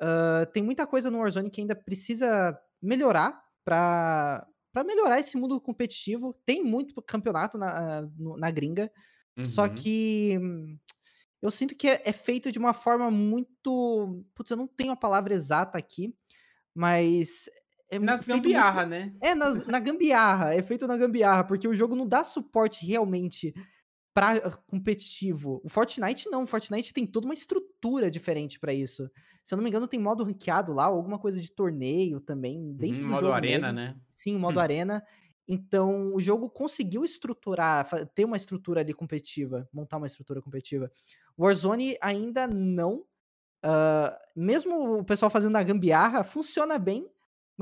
Hã, 0.00 0.44
tem 0.52 0.62
muita 0.62 0.86
coisa 0.86 1.10
no 1.10 1.18
Warzone 1.18 1.50
que 1.50 1.60
ainda 1.60 1.76
precisa 1.76 2.58
melhorar 2.82 3.42
pra 3.64 4.46
pra 4.72 4.84
melhorar 4.84 5.20
esse 5.20 5.36
mundo 5.36 5.60
competitivo. 5.60 6.34
Tem 6.46 6.62
muito 6.64 7.00
campeonato 7.02 7.58
na 7.58 8.02
na 8.38 8.50
gringa, 8.50 8.90
só 9.42 9.68
Uhum. 9.68 9.68
que 9.68 10.38
hum, 10.40 10.78
eu 11.42 11.50
sinto 11.50 11.74
que 11.76 11.88
é 11.88 12.02
é 12.06 12.12
feito 12.12 12.52
de 12.52 12.58
uma 12.58 12.74
forma 12.74 13.10
muito 13.10 14.24
putz, 14.34 14.50
eu 14.50 14.56
não 14.56 14.66
tenho 14.68 14.92
a 14.92 14.96
palavra 14.96 15.34
exata 15.34 15.78
aqui, 15.78 16.14
mas 16.74 17.50
é 17.90 17.98
Nas 17.98 18.22
feito 18.22 18.50
muito 18.50 18.66
gambiarra, 18.66 18.84
né? 18.84 19.14
é, 19.22 19.34
nas 19.34 19.66
na 19.66 19.80
gambiarra, 19.80 20.54
é 20.54 20.62
feito 20.62 20.86
na 20.88 20.96
gambiarra, 20.96 21.44
porque 21.44 21.68
o 21.68 21.74
jogo 21.74 21.96
não 21.96 22.06
dá 22.08 22.24
suporte 22.24 22.86
realmente 22.86 23.54
pra 24.14 24.40
competitivo. 24.66 25.60
O 25.64 25.68
Fortnite 25.68 26.28
não, 26.30 26.44
o 26.44 26.46
Fortnite 26.46 26.92
tem 26.92 27.06
toda 27.06 27.26
uma 27.26 27.34
estrutura 27.34 28.10
diferente 28.10 28.58
pra 28.60 28.72
isso. 28.74 29.10
Se 29.42 29.54
eu 29.54 29.56
não 29.56 29.62
me 29.64 29.70
engano 29.70 29.88
tem 29.88 30.00
modo 30.00 30.24
ranqueado 30.24 30.72
lá, 30.72 30.84
alguma 30.84 31.18
coisa 31.18 31.40
de 31.40 31.50
torneio 31.52 32.20
também, 32.20 32.74
dentro 32.74 33.00
Uhum, 33.00 33.06
do 33.06 33.14
modo 33.14 33.32
jogo 33.32 33.32
arena, 33.32 33.72
mesmo. 33.72 33.72
né? 33.72 33.96
Sim, 34.10 34.38
modo 34.38 34.58
Hum. 34.58 34.60
arena. 34.60 35.02
Então, 35.48 36.14
o 36.14 36.20
jogo 36.20 36.48
conseguiu 36.50 37.04
estruturar, 37.04 37.88
ter 38.14 38.24
uma 38.24 38.36
estrutura 38.36 38.80
ali 38.80 38.94
competitiva, 38.94 39.68
montar 39.72 39.96
uma 39.98 40.06
estrutura 40.06 40.40
competitiva. 40.40 40.90
Warzone 41.38 41.96
ainda 42.00 42.46
não, 42.46 43.04
hã, 43.64 44.14
mesmo 44.36 44.98
o 45.00 45.04
pessoal 45.04 45.30
fazendo 45.30 45.56
a 45.56 45.62
gambiarra, 45.62 46.24
funciona 46.24 46.78
bem, 46.78 47.08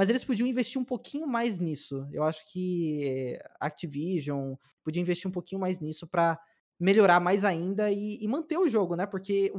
mas 0.00 0.08
eles 0.08 0.24
podiam 0.24 0.46
investir 0.48 0.80
um 0.80 0.84
pouquinho 0.84 1.26
mais 1.26 1.58
nisso. 1.58 2.08
Eu 2.10 2.22
acho 2.24 2.46
que 2.50 3.38
Activision 3.60 4.54
podia 4.82 5.02
investir 5.02 5.28
um 5.28 5.32
pouquinho 5.32 5.60
mais 5.60 5.78
nisso 5.78 6.06
pra 6.06 6.40
melhorar 6.78 7.20
mais 7.20 7.44
ainda 7.44 7.90
e 7.92 8.18
e 8.24 8.26
manter 8.28 8.56
o 8.58 8.68
jogo, 8.68 8.96
né, 8.96 9.04
porque 9.06 9.52
o 9.54 9.58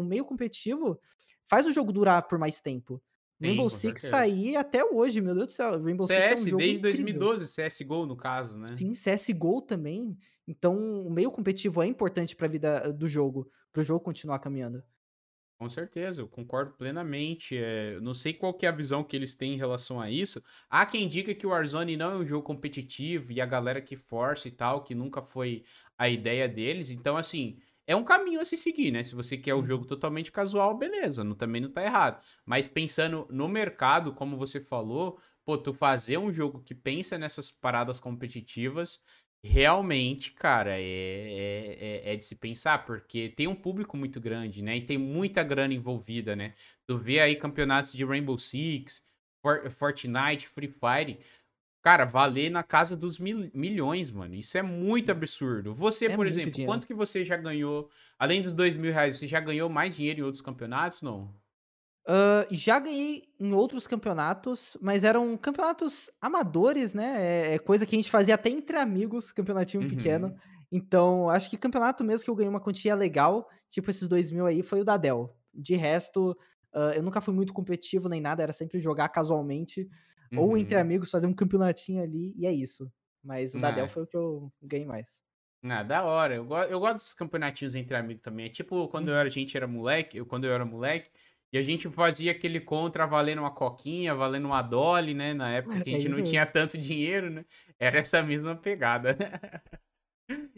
o 0.00 0.04
meio 0.04 0.24
competitivo 0.26 1.00
faz 1.46 1.64
o 1.66 1.72
jogo 1.72 1.92
durar 1.92 2.28
por 2.28 2.38
mais 2.38 2.60
tempo. 2.60 3.02
Sim, 3.42 3.46
Rainbow 3.46 3.70
Six 3.70 4.06
tá 4.08 4.18
certeza. 4.18 4.20
aí 4.20 4.56
até 4.56 4.84
hoje, 4.84 5.20
meu 5.20 5.34
Deus 5.34 5.46
do 5.48 5.52
céu, 5.52 5.82
Rainbow 5.82 6.06
Six 6.08 6.30
é 6.30 6.36
um 6.36 6.36
CS 6.36 6.52
desde 6.52 6.80
incrível. 6.80 6.80
2012, 6.80 7.46
CSGO 7.46 8.06
no 8.06 8.16
caso, 8.16 8.58
né? 8.58 8.76
Sim, 8.76 8.92
CSGO 8.94 9.60
também. 9.62 10.16
Então, 10.46 10.76
o 11.06 11.10
meio 11.10 11.30
competitivo 11.30 11.82
é 11.82 11.86
importante 11.86 12.36
pra 12.36 12.46
vida 12.48 12.92
do 12.92 13.08
jogo, 13.08 13.50
para 13.72 13.80
o 13.80 13.84
jogo 13.84 14.00
continuar 14.04 14.38
caminhando. 14.38 14.82
Com 15.58 15.68
certeza, 15.68 16.22
eu 16.22 16.28
concordo 16.28 16.72
plenamente. 16.74 17.56
Eu 17.56 18.00
não 18.00 18.14
sei 18.14 18.32
qual 18.32 18.56
é 18.62 18.66
a 18.68 18.70
visão 18.70 19.02
que 19.02 19.16
eles 19.16 19.34
têm 19.34 19.54
em 19.54 19.56
relação 19.56 20.00
a 20.00 20.08
isso. 20.08 20.40
Há 20.70 20.86
quem 20.86 21.08
diga 21.08 21.34
que 21.34 21.44
o 21.44 21.50
Warzone 21.50 21.96
não 21.96 22.12
é 22.12 22.16
um 22.16 22.24
jogo 22.24 22.44
competitivo 22.44 23.32
e 23.32 23.40
a 23.40 23.46
galera 23.46 23.82
que 23.82 23.96
força 23.96 24.46
e 24.46 24.52
tal, 24.52 24.84
que 24.84 24.94
nunca 24.94 25.20
foi 25.20 25.64
a 25.98 26.08
ideia 26.08 26.48
deles. 26.48 26.90
Então, 26.90 27.16
assim, 27.16 27.58
é 27.88 27.96
um 27.96 28.04
caminho 28.04 28.38
a 28.40 28.44
se 28.44 28.56
seguir, 28.56 28.92
né? 28.92 29.02
Se 29.02 29.16
você 29.16 29.36
quer 29.36 29.54
um 29.56 29.64
jogo 29.64 29.84
totalmente 29.84 30.30
casual, 30.30 30.78
beleza, 30.78 31.24
não, 31.24 31.34
também 31.34 31.60
não 31.60 31.72
tá 31.72 31.82
errado. 31.82 32.22
Mas 32.46 32.68
pensando 32.68 33.26
no 33.28 33.48
mercado, 33.48 34.14
como 34.14 34.36
você 34.36 34.60
falou, 34.60 35.18
pô, 35.44 35.58
tu 35.58 35.74
fazer 35.74 36.18
um 36.18 36.32
jogo 36.32 36.62
que 36.62 36.74
pensa 36.74 37.18
nessas 37.18 37.50
paradas 37.50 37.98
competitivas, 37.98 39.00
realmente, 39.44 40.32
cara, 40.32 40.72
é, 40.78 40.82
é, 40.82 41.78
é- 42.10 42.12
é 42.14 42.16
de 42.16 42.24
se 42.24 42.34
pensar, 42.36 42.84
porque 42.84 43.28
tem 43.30 43.46
um 43.46 43.54
público 43.54 43.96
muito 43.96 44.20
grande, 44.20 44.62
né? 44.62 44.76
E 44.76 44.84
tem 44.86 44.98
muita 44.98 45.42
grana 45.42 45.74
envolvida, 45.74 46.34
né? 46.36 46.54
Tu 46.86 46.98
vê 46.98 47.20
aí 47.20 47.36
campeonatos 47.36 47.92
de 47.92 48.04
Rainbow 48.04 48.36
Six, 48.38 49.02
For- 49.42 49.70
Fortnite, 49.70 50.48
Free 50.48 50.68
Fire, 50.68 51.20
cara, 51.82 52.04
valer 52.04 52.50
na 52.50 52.62
casa 52.62 52.96
dos 52.96 53.18
mil- 53.18 53.50
milhões, 53.54 54.10
mano. 54.10 54.34
Isso 54.34 54.58
é 54.58 54.62
muito 54.62 55.10
absurdo. 55.12 55.74
Você, 55.74 56.06
É 56.06 56.16
por 56.16 56.26
exemplo, 56.26 56.52
dinheiro. 56.52 56.72
quanto 56.72 56.86
que 56.86 56.94
você 56.94 57.24
já 57.24 57.36
ganhou, 57.36 57.90
além 58.18 58.42
dos 58.42 58.52
dois 58.52 58.76
mil 58.76 58.92
reais, 58.92 59.18
você 59.18 59.26
já 59.28 59.40
ganhou 59.40 59.68
mais 59.70 59.96
dinheiro 59.96 60.20
em 60.20 60.22
outros 60.24 60.42
campeonatos, 60.42 61.02
não? 61.02 61.34
Hã, 62.08 62.46
já 62.50 62.78
ganhei 62.78 63.24
em 63.38 63.52
outros 63.52 63.86
campeonatos, 63.86 64.76
mas 64.80 65.04
eram 65.04 65.36
campeonatos 65.36 66.10
amadores, 66.20 66.94
né, 66.94 67.50
é 67.50 67.54
é 67.54 67.58
coisa 67.58 67.84
que 67.84 67.94
a 67.94 67.98
gente 67.98 68.10
fazia 68.10 68.34
até 68.34 68.48
entre 68.48 68.78
amigos, 68.78 69.30
campeonatinho 69.30 69.86
pequeno. 69.86 70.28
Uhum. 70.28 70.36
Então, 70.72 71.30
acho 71.30 71.50
que 71.50 71.56
campeonato 71.56 72.02
mesmo 72.02 72.24
que 72.24 72.30
eu 72.30 72.34
ganhei 72.34 72.48
uma 72.48 72.60
quantia 72.60 72.94
legal, 72.94 73.48
tipo 73.68 73.90
esses 73.90 74.08
2.000 74.08 74.46
aí, 74.46 74.62
foi 74.62 74.80
o 74.80 74.84
da 74.84 74.96
Dell. 74.96 75.34
De 75.52 75.74
resto, 75.74 76.36
Uh, 76.74 76.92
eu 76.94 77.02
nunca 77.02 77.20
fui 77.20 77.32
muito 77.32 77.52
competitivo 77.52 78.08
nem 78.08 78.20
nada, 78.20 78.42
era 78.42 78.52
sempre 78.52 78.78
jogar 78.78 79.08
casualmente. 79.08 79.88
Uhum. 80.32 80.40
Ou 80.40 80.58
entre 80.58 80.74
uhum. 80.74 80.80
amigos, 80.80 81.10
fazer 81.10 81.26
um 81.26 81.32
campeonatinho 81.32 82.02
ali, 82.02 82.34
e 82.36 82.46
é 82.46 82.52
isso. 82.52 82.90
Mas 83.24 83.54
o 83.54 83.58
da 83.58 83.70
Dell 83.70 83.88
foi 83.88 84.02
o 84.02 84.06
que 84.06 84.16
eu 84.16 84.52
ganhei 84.62 84.86
mais. 84.86 85.22
Ah, 85.62 85.82
da 85.82 86.04
hora. 86.04 86.36
Eu, 86.36 86.44
go 86.44 86.56
eu 86.62 86.78
gosto 86.78 86.94
desses 86.94 87.14
campeonatinhos 87.14 87.74
entre 87.74 87.96
amigos 87.96 88.22
também. 88.22 88.46
É 88.46 88.48
tipo 88.48 88.86
quando 88.88 89.08
eu 89.08 89.14
era, 89.14 89.26
a 89.26 89.30
gente 89.30 89.56
era 89.56 89.66
moleque, 89.66 90.18
eu, 90.18 90.26
quando 90.26 90.44
eu 90.44 90.52
era 90.52 90.64
moleque, 90.64 91.10
e 91.52 91.58
a 91.58 91.62
gente 91.62 91.88
fazia 91.88 92.32
aquele 92.32 92.60
contra 92.60 93.06
valendo 93.06 93.40
uma 93.40 93.50
coquinha, 93.50 94.14
valendo 94.14 94.46
uma 94.46 94.62
dolly, 94.62 95.14
né? 95.14 95.32
Na 95.32 95.50
época 95.50 95.80
que 95.82 95.94
a 95.94 95.96
é 95.96 96.00
gente 96.00 96.12
é 96.12 96.16
não 96.16 96.22
tinha 96.22 96.46
tanto 96.46 96.76
dinheiro, 96.76 97.30
né? 97.30 97.44
Era 97.78 97.98
essa 97.98 98.22
mesma 98.22 98.54
pegada. 98.54 99.16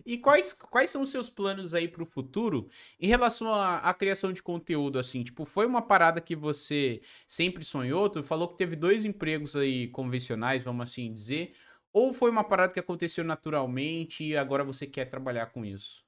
E 0.04 0.18
quais, 0.18 0.52
quais 0.52 0.90
são 0.90 1.02
os 1.02 1.10
seus 1.10 1.30
planos 1.30 1.74
aí 1.74 1.86
para 1.86 2.02
o 2.02 2.06
futuro 2.06 2.68
em 2.98 3.06
relação 3.06 3.54
à, 3.54 3.94
criação 3.94 4.32
de 4.32 4.42
conteúdo, 4.42 4.98
assim? 4.98 5.22
Tipo, 5.22 5.44
foi 5.44 5.64
uma 5.64 5.80
parada 5.80 6.20
que 6.20 6.34
você 6.34 7.00
sempre 7.28 7.62
sonhou? 7.62 8.10
Tu 8.10 8.20
falou 8.20 8.48
que 8.48 8.56
teve 8.56 8.74
dois 8.74 9.04
empregos 9.04 9.54
aí 9.54 9.86
convencionais, 9.86 10.64
vamos 10.64 10.90
assim 10.90 11.12
dizer. 11.12 11.52
Ou 11.92 12.12
foi 12.12 12.32
uma 12.32 12.42
parada 12.42 12.72
que 12.72 12.80
aconteceu 12.80 13.22
naturalmente 13.22 14.24
e 14.24 14.36
agora 14.36 14.64
você 14.64 14.86
quer 14.86 15.04
trabalhar 15.04 15.46
com 15.46 15.64
isso? 15.64 16.04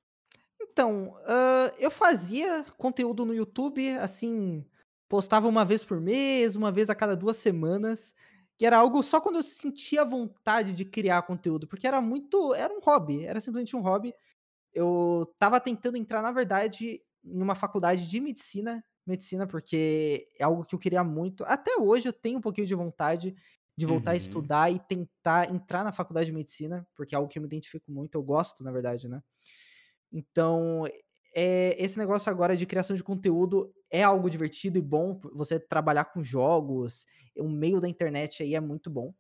Então, 0.60 1.14
uh, 1.20 1.74
eu 1.78 1.90
fazia 1.90 2.64
conteúdo 2.76 3.24
no 3.24 3.34
YouTube, 3.34 3.90
assim, 3.98 4.64
postava 5.12 5.46
uma 5.46 5.62
vez 5.62 5.84
por 5.84 6.00
mês, 6.00 6.56
uma 6.56 6.72
vez 6.72 6.88
a 6.88 6.94
cada 6.94 7.14
duas 7.14 7.36
semanas. 7.36 8.14
Que 8.56 8.64
era 8.64 8.78
algo 8.78 9.02
só 9.02 9.20
quando 9.20 9.36
eu 9.36 9.42
sentia 9.42 10.06
vontade 10.06 10.72
de 10.72 10.86
criar 10.86 11.20
conteúdo, 11.22 11.68
porque 11.68 11.86
era 11.86 12.00
muito. 12.00 12.54
Era 12.54 12.72
um 12.72 12.80
hobby, 12.80 13.26
era 13.26 13.38
simplesmente 13.38 13.76
um 13.76 13.82
hobby. 13.82 14.14
Eu 14.72 15.30
tava 15.38 15.60
tentando 15.60 15.98
entrar, 15.98 16.22
na 16.22 16.32
verdade, 16.32 17.02
em 17.22 17.42
uma 17.42 17.54
faculdade 17.54 18.08
de 18.08 18.20
medicina, 18.20 18.82
medicina, 19.06 19.46
porque 19.46 20.28
é 20.38 20.44
algo 20.44 20.64
que 20.64 20.74
eu 20.74 20.78
queria 20.78 21.04
muito. 21.04 21.44
Até 21.44 21.76
hoje 21.76 22.08
eu 22.08 22.12
tenho 22.14 22.38
um 22.38 22.42
pouquinho 22.42 22.66
de 22.66 22.74
vontade 22.74 23.36
de 23.76 23.84
voltar 23.84 24.12
uhum. 24.12 24.14
a 24.14 24.16
estudar 24.16 24.72
e 24.72 24.78
tentar 24.78 25.52
entrar 25.52 25.84
na 25.84 25.92
faculdade 25.92 26.26
de 26.26 26.32
medicina, 26.32 26.86
porque 26.94 27.14
é 27.14 27.18
algo 27.18 27.28
que 27.28 27.38
eu 27.38 27.42
me 27.42 27.48
identifico 27.48 27.92
muito, 27.92 28.14
eu 28.14 28.22
gosto, 28.22 28.64
na 28.64 28.72
verdade, 28.72 29.08
né? 29.08 29.22
Então, 30.10 30.86
é, 31.34 31.74
esse 31.82 31.98
negócio 31.98 32.30
agora 32.30 32.56
de 32.56 32.64
criação 32.64 32.96
de 32.96 33.02
conteúdo 33.02 33.74
é 33.92 34.02
algo 34.02 34.30
divertido 34.30 34.78
e 34.78 34.80
bom. 34.80 35.20
Você 35.34 35.60
trabalhar 35.60 36.06
com 36.06 36.24
jogos, 36.24 37.06
o 37.36 37.48
meio 37.48 37.78
da 37.78 37.88
internet 37.88 38.42
aí 38.42 38.54
é 38.54 38.60
muito 38.60 38.90
bom. 38.90 39.14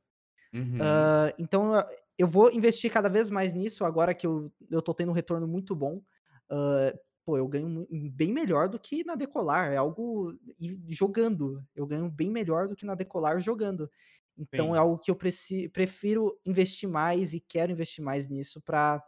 Uhum. 0.52 0.76
Uh, 0.76 1.32
então 1.38 1.72
eu 2.18 2.26
vou 2.26 2.50
investir 2.50 2.90
cada 2.90 3.08
vez 3.08 3.30
mais 3.30 3.52
nisso 3.52 3.84
agora 3.84 4.14
que 4.14 4.26
eu, 4.26 4.50
eu 4.70 4.82
tô 4.82 4.94
tendo 4.94 5.10
um 5.10 5.14
retorno 5.14 5.46
muito 5.46 5.76
bom. 5.76 6.02
Uh, 6.50 6.98
pô, 7.24 7.36
eu 7.36 7.46
ganho 7.46 7.86
bem 8.10 8.32
melhor 8.32 8.68
do 8.68 8.78
que 8.78 9.04
na 9.04 9.14
Decolar. 9.14 9.72
É 9.72 9.76
algo. 9.76 10.34
E 10.58 10.78
jogando. 10.88 11.62
Eu 11.76 11.86
ganho 11.86 12.08
bem 12.08 12.30
melhor 12.30 12.66
do 12.66 12.74
que 12.74 12.86
na 12.86 12.94
Decolar 12.94 13.40
jogando. 13.40 13.90
Então 14.38 14.68
Sim. 14.68 14.74
é 14.74 14.78
algo 14.78 14.98
que 14.98 15.10
eu 15.10 15.14
preci, 15.14 15.68
prefiro 15.68 16.38
investir 16.46 16.88
mais 16.88 17.34
e 17.34 17.40
quero 17.40 17.70
investir 17.70 18.02
mais 18.02 18.26
nisso 18.26 18.60
para 18.62 19.02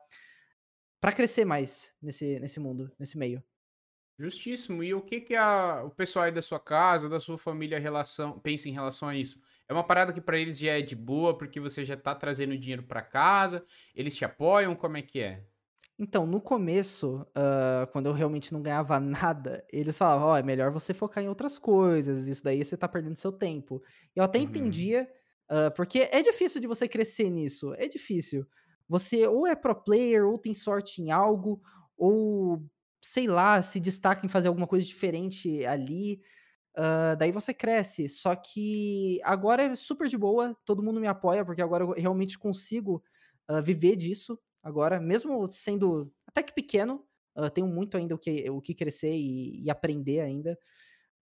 para 1.01 1.13
crescer 1.13 1.45
mais 1.45 1.93
nesse, 2.01 2.41
nesse 2.41 2.59
mundo, 2.59 2.91
nesse 2.99 3.19
meio. 3.19 3.43
Justíssimo. 4.19 4.83
E 4.83 4.95
o 4.95 5.01
que 5.01 5.21
que 5.21 5.35
a, 5.35 5.83
o 5.85 5.91
pessoal 5.91 6.27
aí 6.27 6.33
da 6.33 6.43
sua 6.43 6.61
casa, 6.61 7.09
da 7.09 7.19
sua 7.19 7.37
família 7.37 7.79
relação, 7.79 8.39
pensa 8.39 8.69
em 8.69 8.73
relação 8.73 9.09
a 9.09 9.17
isso? 9.17 9.41
É 9.69 9.73
uma 9.73 9.85
parada 9.85 10.13
que 10.13 10.21
para 10.21 10.39
eles 10.39 10.59
já 10.59 10.79
é 10.79 10.83
de 10.83 10.95
boa, 10.95 11.37
porque 11.37 11.59
você 11.59 11.85
já 11.85 11.97
tá 11.97 12.15
trazendo 12.15 12.57
dinheiro 12.57 12.83
para 12.83 13.03
casa, 13.03 13.65
eles 13.95 14.15
te 14.15 14.25
apoiam, 14.25 14.77
como 14.77 14.97
é 14.97 15.03
que 15.03 15.21
é? 15.21 15.45
Então, 15.99 16.27
no 16.27 16.41
começo, 16.41 17.25
uh, 17.31 17.87
quando 17.93 18.07
eu 18.07 18.13
realmente 18.13 18.53
não 18.53 18.61
ganhava 18.61 18.99
nada, 19.01 19.65
eles 19.73 19.97
falavam, 19.97 20.29
ó, 20.29 20.33
oh, 20.35 20.37
é 20.37 20.43
melhor 20.43 20.71
você 20.71 20.93
focar 20.93 21.23
em 21.23 21.29
outras 21.29 21.59
coisas, 21.59 22.27
isso 22.27 22.43
daí 22.43 22.65
você 22.65 22.77
tá 22.77 22.89
perdendo 22.89 23.17
seu 23.17 23.33
tempo. 23.33 23.83
Eu 24.15 24.23
até 24.23 24.39
uhum. 24.39 24.45
entendia, 24.45 25.09
uh, 25.51 25.75
porque 25.75 26.09
é 26.11 26.23
difícil 26.23 26.61
de 26.61 26.67
você 26.67 26.87
crescer 26.87 27.31
nisso, 27.31 27.75
é 27.75 27.89
difícil. 27.89 28.47
Você 28.89 29.27
ou 29.27 29.47
é 29.47 29.55
pro 29.55 29.75
player, 29.75 30.27
ou 30.27 30.37
tem 30.37 30.53
sorte 30.53 31.01
em 31.01 31.11
algo, 31.11 31.61
ou 31.97 32.63
sei 33.05 33.27
lá, 33.27 33.61
se 33.61 33.79
destaca 33.79 34.25
em 34.25 34.29
fazer 34.29 34.49
alguma 34.49 34.67
coisa 34.67 34.85
diferente 34.85 35.65
ali. 35.67 36.23
Uh, 36.77 37.15
daí 37.19 37.31
você 37.31 37.53
cresce. 37.53 38.09
Só 38.09 38.35
que 38.35 39.21
agora 39.23 39.63
é 39.65 39.77
super 39.77 40.09
de 40.09 40.17
boa, 40.17 40.57
todo 40.65 40.83
mundo 40.83 41.01
me 41.01 41.07
apoia, 41.07 41.45
porque 41.45 41.61
agora 41.61 41.85
eu 41.85 41.91
realmente 41.93 42.39
consigo 42.39 43.05
uh, 43.51 43.63
viver 43.63 43.97
disso. 43.97 44.39
Agora, 44.63 44.99
mesmo 44.99 45.47
sendo 45.51 46.11
até 46.27 46.43
que 46.43 46.55
pequeno, 46.55 47.05
uh, 47.37 47.51
tenho 47.51 47.67
muito 47.67 47.97
ainda 47.99 48.15
o 48.15 48.19
que, 48.19 48.49
o 48.51 48.61
que 48.63 48.75
crescer 48.75 49.13
e, 49.15 49.63
e 49.63 49.71
aprender 49.71 50.21
ainda. 50.21 50.59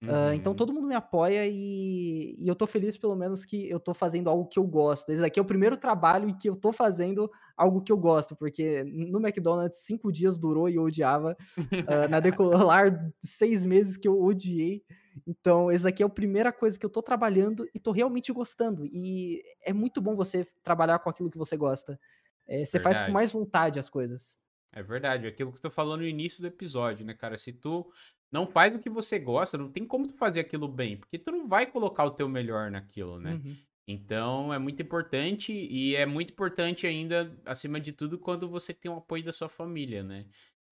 Uh, 0.02 0.34
então 0.34 0.52
todo 0.52 0.72
mundo 0.72 0.88
me 0.88 0.96
apoia 0.96 1.46
e, 1.46 2.34
e, 2.36 2.48
eu 2.48 2.56
tô 2.56 2.66
feliz 2.66 2.96
pelo 2.96 3.14
menos 3.14 3.44
que 3.44 3.70
eu 3.70 3.78
tô 3.78 3.94
fazendo 3.94 4.28
algo 4.28 4.48
que 4.48 4.58
eu 4.58 4.66
gosto. 4.66 5.10
Esse 5.10 5.24
aqui 5.24 5.38
é 5.38 5.42
o 5.42 5.46
primeiro 5.46 5.76
trabalho 5.76 6.28
em 6.28 6.36
que 6.36 6.48
eu 6.48 6.56
tô 6.56 6.72
fazendo 6.72 7.30
algo 7.56 7.80
que 7.80 7.92
eu 7.92 7.96
gosto, 7.96 8.34
porque 8.34 8.82
no 8.84 9.20
McDonald's 9.20 9.78
cinco 9.78 10.10
dias 10.10 10.38
durou 10.38 10.68
e 10.68 10.74
eu 10.74 10.82
odiava. 10.82 11.36
Uh, 11.56 12.08
na 12.10 12.18
Decolar, 12.18 13.12
seis 13.20 13.64
meses 13.64 13.96
que 13.96 14.08
eu 14.08 14.20
odiei. 14.20 14.82
Então, 15.26 15.70
esse 15.70 15.84
daqui 15.84 16.02
é 16.02 16.06
a 16.06 16.08
primeira 16.08 16.52
coisa 16.52 16.78
que 16.78 16.84
eu 16.84 16.90
tô 16.90 17.02
trabalhando 17.02 17.68
e 17.74 17.78
tô 17.78 17.92
realmente 17.92 18.32
gostando. 18.32 18.84
E 18.86 19.42
é 19.64 19.72
muito 19.72 20.00
bom 20.00 20.16
você 20.16 20.46
trabalhar 20.64 20.98
com 20.98 21.10
aquilo 21.10 21.30
que 21.30 21.38
você 21.38 21.56
gosta. 21.56 22.00
É, 22.48 22.64
você 22.64 22.80
faz 22.80 23.00
com 23.02 23.12
mais 23.12 23.32
vontade 23.32 23.78
as 23.78 23.88
coisas. 23.88 24.36
É 24.72 24.82
verdade, 24.82 25.26
aquilo 25.26 25.52
que 25.52 25.60
tu 25.60 25.70
falou 25.70 25.96
no 25.96 26.04
início 26.04 26.40
do 26.40 26.46
episódio, 26.46 27.04
né, 27.04 27.12
cara? 27.12 27.36
Se 27.36 27.52
tu 27.52 27.92
não 28.32 28.46
faz 28.46 28.74
o 28.74 28.78
que 28.78 28.88
você 28.88 29.18
gosta, 29.18 29.59
não 29.59 29.70
tem 29.70 29.84
como 29.84 30.06
tu 30.06 30.14
fazer 30.14 30.40
aquilo 30.40 30.66
bem, 30.66 30.96
porque 30.96 31.18
tu 31.18 31.30
não 31.30 31.46
vai 31.46 31.66
colocar 31.66 32.04
o 32.04 32.10
teu 32.10 32.28
melhor 32.28 32.70
naquilo, 32.70 33.20
né? 33.20 33.34
Uhum. 33.34 33.56
Então 33.86 34.54
é 34.54 34.59
muito 34.59 34.80
importante 34.80 35.52
e 35.52 35.94
é 35.94 36.06
muito 36.06 36.32
importante 36.32 36.86
ainda, 36.86 37.36
acima 37.44 37.78
de 37.78 37.92
tudo, 37.92 38.18
quando 38.18 38.48
você 38.48 38.72
tem 38.72 38.90
o 38.90 38.96
apoio 38.96 39.22
da 39.22 39.32
sua 39.32 39.48
família, 39.48 40.02
né? 40.02 40.24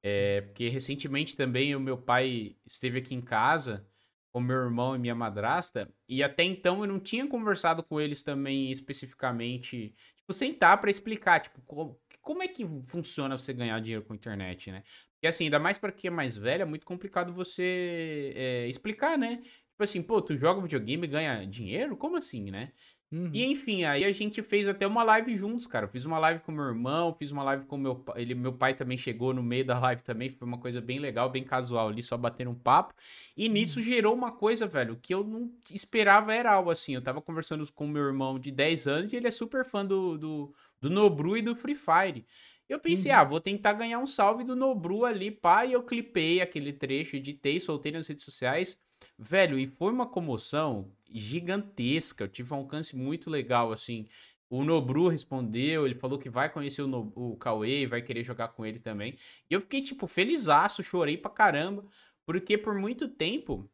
É, 0.03 0.41
porque 0.41 0.69
recentemente 0.69 1.37
também 1.37 1.77
o 1.77 1.81
meu 1.81 1.99
pai 1.99 2.57
esteve 2.65 2.99
aqui 2.99 3.15
em 3.15 3.21
casa 3.21 3.87
com 4.33 4.41
meu 4.41 4.57
irmão 4.57 4.95
e 4.95 4.99
minha 4.99 5.15
madrasta, 5.15 5.93
e 6.09 6.23
até 6.23 6.45
então 6.45 6.81
eu 6.81 6.87
não 6.87 7.01
tinha 7.01 7.27
conversado 7.27 7.83
com 7.83 8.01
eles 8.01 8.23
também 8.23 8.71
especificamente, 8.71 9.93
tipo, 10.17 10.33
sentar 10.33 10.81
para 10.81 10.89
explicar, 10.89 11.41
tipo, 11.41 11.61
como, 11.63 12.01
como 12.21 12.43
é 12.43 12.47
que 12.47 12.65
funciona 12.85 13.37
você 13.37 13.53
ganhar 13.53 13.81
dinheiro 13.81 14.05
com 14.05 14.13
a 14.13 14.17
internet, 14.17 14.71
né? 14.71 14.85
E 15.23 15.27
assim, 15.27 15.45
ainda 15.45 15.59
mais 15.59 15.79
para 15.79 15.93
quem 15.93 16.09
é 16.09 16.11
mais 16.11 16.37
velho, 16.37 16.63
é 16.63 16.65
muito 16.65 16.87
complicado 16.87 17.33
você 17.33 18.33
é, 18.35 18.69
explicar, 18.69 19.19
né? 19.19 19.37
Tipo 19.37 19.85
assim, 19.85 20.03
pô, 20.03 20.21
tu 20.21 20.37
joga 20.37 20.61
videogame 20.61 21.07
e 21.07 21.11
ganha 21.11 21.45
dinheiro? 21.47 21.97
Como 21.97 22.17
assim, 22.17 22.51
né? 22.51 22.73
Uhum. 23.13 23.29
E 23.35 23.45
enfim, 23.45 23.83
aí 23.83 24.05
a 24.05 24.13
gente 24.13 24.41
fez 24.41 24.69
até 24.69 24.87
uma 24.87 25.03
live 25.03 25.37
juntos, 25.37 25.67
cara. 25.67 25.87
Eu 25.87 25.89
fiz 25.89 26.05
uma 26.05 26.19
live 26.19 26.41
com 26.41 26.53
meu 26.53 26.65
irmão, 26.65 27.13
fiz 27.13 27.33
uma 27.33 27.43
live 27.43 27.65
com 27.65 27.77
meu 27.77 27.97
pai. 27.97 28.23
Ele, 28.23 28.37
meu 28.37 28.53
pai 28.53 28.73
também 28.73 28.97
chegou 28.97 29.35
no 29.35 29.43
meio 29.43 29.65
da 29.65 29.81
live 29.81 30.01
também. 30.03 30.29
Foi 30.29 30.47
uma 30.47 30.59
coisa 30.59 30.81
bem 30.81 31.01
legal, 31.01 31.29
bem 31.29 31.43
casual 31.43 31.89
ali, 31.89 32.05
só 32.05 32.17
batendo 32.17 32.51
um 32.51 32.55
papo. 32.55 32.95
E 33.37 33.49
nisso 33.49 33.81
uhum. 33.81 33.85
gerou 33.85 34.15
uma 34.15 34.31
coisa, 34.31 34.65
velho, 34.67 34.97
que 35.03 35.13
eu 35.13 35.25
não 35.25 35.51
esperava 35.73 36.33
era 36.33 36.53
algo 36.53 36.71
assim. 36.71 36.95
Eu 36.95 37.03
tava 37.03 37.21
conversando 37.21 37.67
com 37.73 37.89
meu 37.89 38.05
irmão 38.05 38.39
de 38.39 38.53
10 38.53 38.87
anos 38.87 39.13
e 39.13 39.17
ele 39.17 39.27
é 39.27 39.33
super 39.33 39.65
fã 39.65 39.85
do, 39.85 40.17
do, 40.17 40.55
do 40.81 40.89
Nobru 40.89 41.37
e 41.37 41.43
do 41.43 41.57
Free 41.57 41.75
Fire. 41.75 42.25
Eu 42.71 42.79
pensei, 42.79 43.11
uhum. 43.11 43.19
ah, 43.19 43.25
vou 43.25 43.41
tentar 43.41 43.73
ganhar 43.73 43.99
um 43.99 44.07
salve 44.07 44.45
do 44.45 44.55
Nobru 44.55 45.05
ali, 45.05 45.29
pá, 45.29 45.67
e 45.67 45.73
eu 45.73 45.83
clipei 45.83 46.41
aquele 46.41 46.73
trecho, 46.73 47.17
editei, 47.17 47.59
soltei 47.59 47.91
nas 47.91 48.07
redes 48.07 48.25
sociais. 48.25 48.79
Velho, 49.19 49.59
e 49.59 49.67
foi 49.67 49.93
uma 49.93 50.07
comoção 50.07 50.93
gigantesca, 51.11 52.23
eu 52.23 52.29
tive 52.29 52.55
um 52.55 52.59
alcance 52.59 52.95
muito 52.95 53.29
legal, 53.29 53.73
assim. 53.73 54.07
O 54.49 54.63
Nobru 54.63 55.09
respondeu, 55.09 55.85
ele 55.85 55.97
falou 55.97 56.17
que 56.17 56.31
vai 56.31 56.49
conhecer 56.49 56.83
o, 56.83 56.87
no, 56.87 57.13
o 57.17 57.37
Cauê, 57.37 57.89
vai 57.89 58.03
querer 58.03 58.23
jogar 58.23 58.49
com 58.49 58.65
ele 58.65 58.79
também. 58.79 59.19
E 59.51 59.55
eu 59.55 59.61
fiquei, 59.61 59.81
tipo, 59.81 60.07
felizaço, 60.07 60.81
chorei 60.81 61.17
pra 61.17 61.29
caramba, 61.29 61.85
porque 62.25 62.57
por 62.57 62.77
muito 62.79 63.09
tempo 63.09 63.69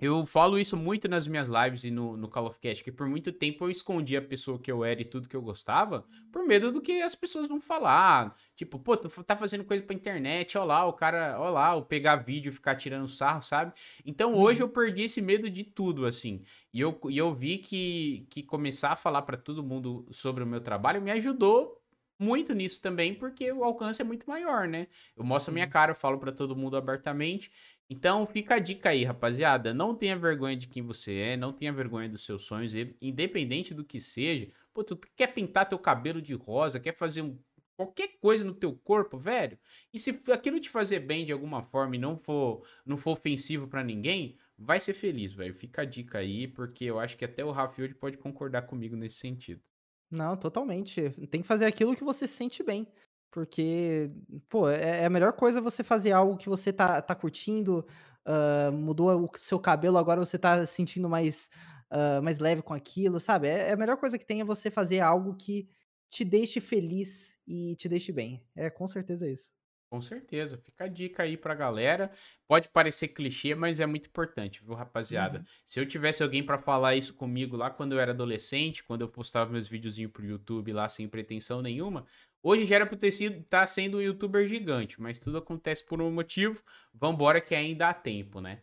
eu 0.00 0.24
falo 0.24 0.58
isso 0.58 0.76
muito 0.76 1.08
nas 1.08 1.26
minhas 1.26 1.48
lives 1.48 1.84
e 1.84 1.90
no, 1.90 2.16
no 2.16 2.28
Call 2.28 2.46
of 2.46 2.58
Cast, 2.58 2.82
que 2.82 2.90
por 2.90 3.06
muito 3.08 3.30
tempo 3.32 3.64
eu 3.64 3.70
escondi 3.70 4.16
a 4.16 4.22
pessoa 4.22 4.58
que 4.58 4.72
eu 4.72 4.82
era 4.82 5.02
e 5.02 5.04
tudo 5.04 5.28
que 5.28 5.36
eu 5.36 5.42
gostava, 5.42 6.06
por 6.32 6.46
medo 6.46 6.72
do 6.72 6.80
que 6.80 7.02
as 7.02 7.14
pessoas 7.14 7.48
vão 7.48 7.60
falar. 7.60 8.34
Tipo, 8.56 8.78
pô, 8.78 8.96
tu 8.96 9.08
tá 9.22 9.36
fazendo 9.36 9.64
coisa 9.64 9.82
pra 9.82 9.94
internet, 9.94 10.56
ó 10.56 10.64
lá, 10.64 10.86
o 10.86 10.92
cara, 10.92 11.38
ó 11.38 11.50
lá, 11.50 11.74
o 11.74 11.82
pegar 11.82 12.16
vídeo 12.16 12.48
e 12.48 12.52
ficar 12.52 12.76
tirando 12.76 13.06
sarro, 13.08 13.42
sabe? 13.42 13.72
Então 14.04 14.34
hoje 14.34 14.62
uhum. 14.62 14.68
eu 14.68 14.72
perdi 14.72 15.02
esse 15.02 15.20
medo 15.20 15.50
de 15.50 15.64
tudo, 15.64 16.06
assim. 16.06 16.42
E 16.72 16.80
eu, 16.80 16.98
e 17.08 17.18
eu 17.18 17.34
vi 17.34 17.58
que, 17.58 18.26
que 18.30 18.42
começar 18.42 18.92
a 18.92 18.96
falar 18.96 19.22
para 19.22 19.36
todo 19.36 19.62
mundo 19.62 20.06
sobre 20.10 20.42
o 20.42 20.46
meu 20.46 20.60
trabalho 20.60 21.02
me 21.02 21.10
ajudou 21.10 21.80
muito 22.20 22.54
nisso 22.54 22.82
também, 22.82 23.14
porque 23.14 23.50
o 23.50 23.64
alcance 23.64 24.02
é 24.02 24.04
muito 24.04 24.28
maior, 24.28 24.68
né? 24.68 24.88
Eu 25.16 25.24
mostro 25.24 25.50
a 25.50 25.54
minha 25.54 25.66
cara, 25.66 25.92
eu 25.92 25.94
falo 25.94 26.18
para 26.18 26.30
todo 26.30 26.54
mundo 26.54 26.76
abertamente. 26.76 27.50
Então 27.92 28.24
fica 28.24 28.54
a 28.54 28.58
dica 28.60 28.90
aí, 28.90 29.02
rapaziada. 29.02 29.74
Não 29.74 29.96
tenha 29.96 30.16
vergonha 30.16 30.56
de 30.56 30.68
quem 30.68 30.80
você 30.80 31.12
é, 31.16 31.36
não 31.36 31.52
tenha 31.52 31.72
vergonha 31.72 32.08
dos 32.08 32.24
seus 32.24 32.42
sonhos, 32.42 32.72
independente 33.02 33.74
do 33.74 33.84
que 33.84 34.00
seja. 34.00 34.48
Pô, 34.72 34.84
tu 34.84 34.96
quer 35.16 35.34
pintar 35.34 35.68
teu 35.68 35.78
cabelo 35.78 36.22
de 36.22 36.32
rosa, 36.34 36.78
quer 36.78 36.94
fazer 36.94 37.22
um, 37.22 37.36
qualquer 37.76 38.18
coisa 38.20 38.44
no 38.44 38.54
teu 38.54 38.72
corpo, 38.72 39.18
velho. 39.18 39.58
E 39.92 39.98
se 39.98 40.16
aquilo 40.30 40.60
te 40.60 40.70
fazer 40.70 41.00
bem 41.00 41.24
de 41.24 41.32
alguma 41.32 41.62
forma 41.64 41.96
e 41.96 41.98
não 41.98 42.16
for, 42.16 42.64
não 42.86 42.96
for 42.96 43.10
ofensivo 43.10 43.66
para 43.66 43.82
ninguém, 43.82 44.36
vai 44.56 44.78
ser 44.78 44.94
feliz, 44.94 45.32
velho. 45.32 45.52
Fica 45.52 45.82
a 45.82 45.84
dica 45.84 46.18
aí, 46.18 46.46
porque 46.46 46.84
eu 46.84 47.00
acho 47.00 47.16
que 47.16 47.24
até 47.24 47.44
o 47.44 47.50
Rafield 47.50 47.96
pode 47.96 48.18
concordar 48.18 48.62
comigo 48.62 48.94
nesse 48.94 49.16
sentido. 49.16 49.60
Não, 50.08 50.36
totalmente. 50.36 51.10
Tem 51.28 51.42
que 51.42 51.48
fazer 51.48 51.64
aquilo 51.64 51.96
que 51.96 52.04
você 52.04 52.26
se 52.26 52.34
sente 52.34 52.62
bem. 52.62 52.86
Porque, 53.30 54.10
pô, 54.48 54.68
é, 54.68 55.02
é 55.02 55.06
a 55.06 55.10
melhor 55.10 55.32
coisa 55.32 55.60
você 55.60 55.84
fazer 55.84 56.12
algo 56.12 56.36
que 56.36 56.48
você 56.48 56.72
tá, 56.72 57.00
tá 57.00 57.14
curtindo, 57.14 57.86
uh, 58.26 58.72
mudou 58.72 59.24
o 59.24 59.38
seu 59.38 59.58
cabelo, 59.58 59.98
agora 59.98 60.24
você 60.24 60.38
tá 60.38 60.66
se 60.66 60.72
sentindo 60.74 61.08
mais, 61.08 61.48
uh, 61.92 62.22
mais 62.22 62.38
leve 62.38 62.62
com 62.62 62.74
aquilo, 62.74 63.20
sabe? 63.20 63.48
É, 63.48 63.68
é, 63.68 63.72
a 63.72 63.76
melhor 63.76 63.96
coisa 63.96 64.18
que 64.18 64.26
tem 64.26 64.40
é 64.40 64.44
você 64.44 64.70
fazer 64.70 65.00
algo 65.00 65.34
que 65.36 65.68
te 66.10 66.24
deixe 66.24 66.60
feliz 66.60 67.38
e 67.46 67.76
te 67.76 67.88
deixe 67.88 68.12
bem. 68.12 68.42
É 68.56 68.68
com 68.68 68.86
certeza 68.88 69.30
isso. 69.30 69.52
Com 69.90 70.00
certeza. 70.00 70.56
Fica 70.56 70.84
a 70.84 70.88
dica 70.88 71.24
aí 71.24 71.36
pra 71.36 71.52
galera. 71.52 72.12
Pode 72.46 72.68
parecer 72.68 73.08
clichê, 73.08 73.56
mas 73.56 73.80
é 73.80 73.86
muito 73.86 74.06
importante, 74.06 74.62
viu, 74.64 74.74
rapaziada? 74.74 75.40
Uhum. 75.40 75.44
Se 75.66 75.80
eu 75.80 75.86
tivesse 75.86 76.22
alguém 76.22 76.46
para 76.46 76.58
falar 76.58 76.94
isso 76.94 77.12
comigo 77.12 77.56
lá 77.56 77.70
quando 77.70 77.92
eu 77.92 78.00
era 78.00 78.12
adolescente, 78.12 78.84
quando 78.84 79.00
eu 79.00 79.08
postava 79.08 79.50
meus 79.50 79.66
videozinhos 79.66 80.12
pro 80.12 80.24
YouTube 80.24 80.72
lá 80.72 80.88
sem 80.88 81.08
pretensão 81.08 81.60
nenhuma, 81.60 82.06
hoje 82.42 82.64
já 82.64 82.76
era 82.76 82.86
pra 82.86 82.96
ter 82.96 83.10
sido, 83.10 83.42
tá 83.44 83.66
sendo 83.66 83.98
um 83.98 84.00
youtuber 84.00 84.46
gigante, 84.46 85.00
mas 85.00 85.18
tudo 85.18 85.38
acontece 85.38 85.84
por 85.84 86.00
um 86.00 86.10
motivo. 86.10 86.62
Vambora 86.94 87.40
que 87.40 87.54
ainda 87.54 87.88
há 87.88 87.94
tempo, 87.94 88.40
né? 88.40 88.60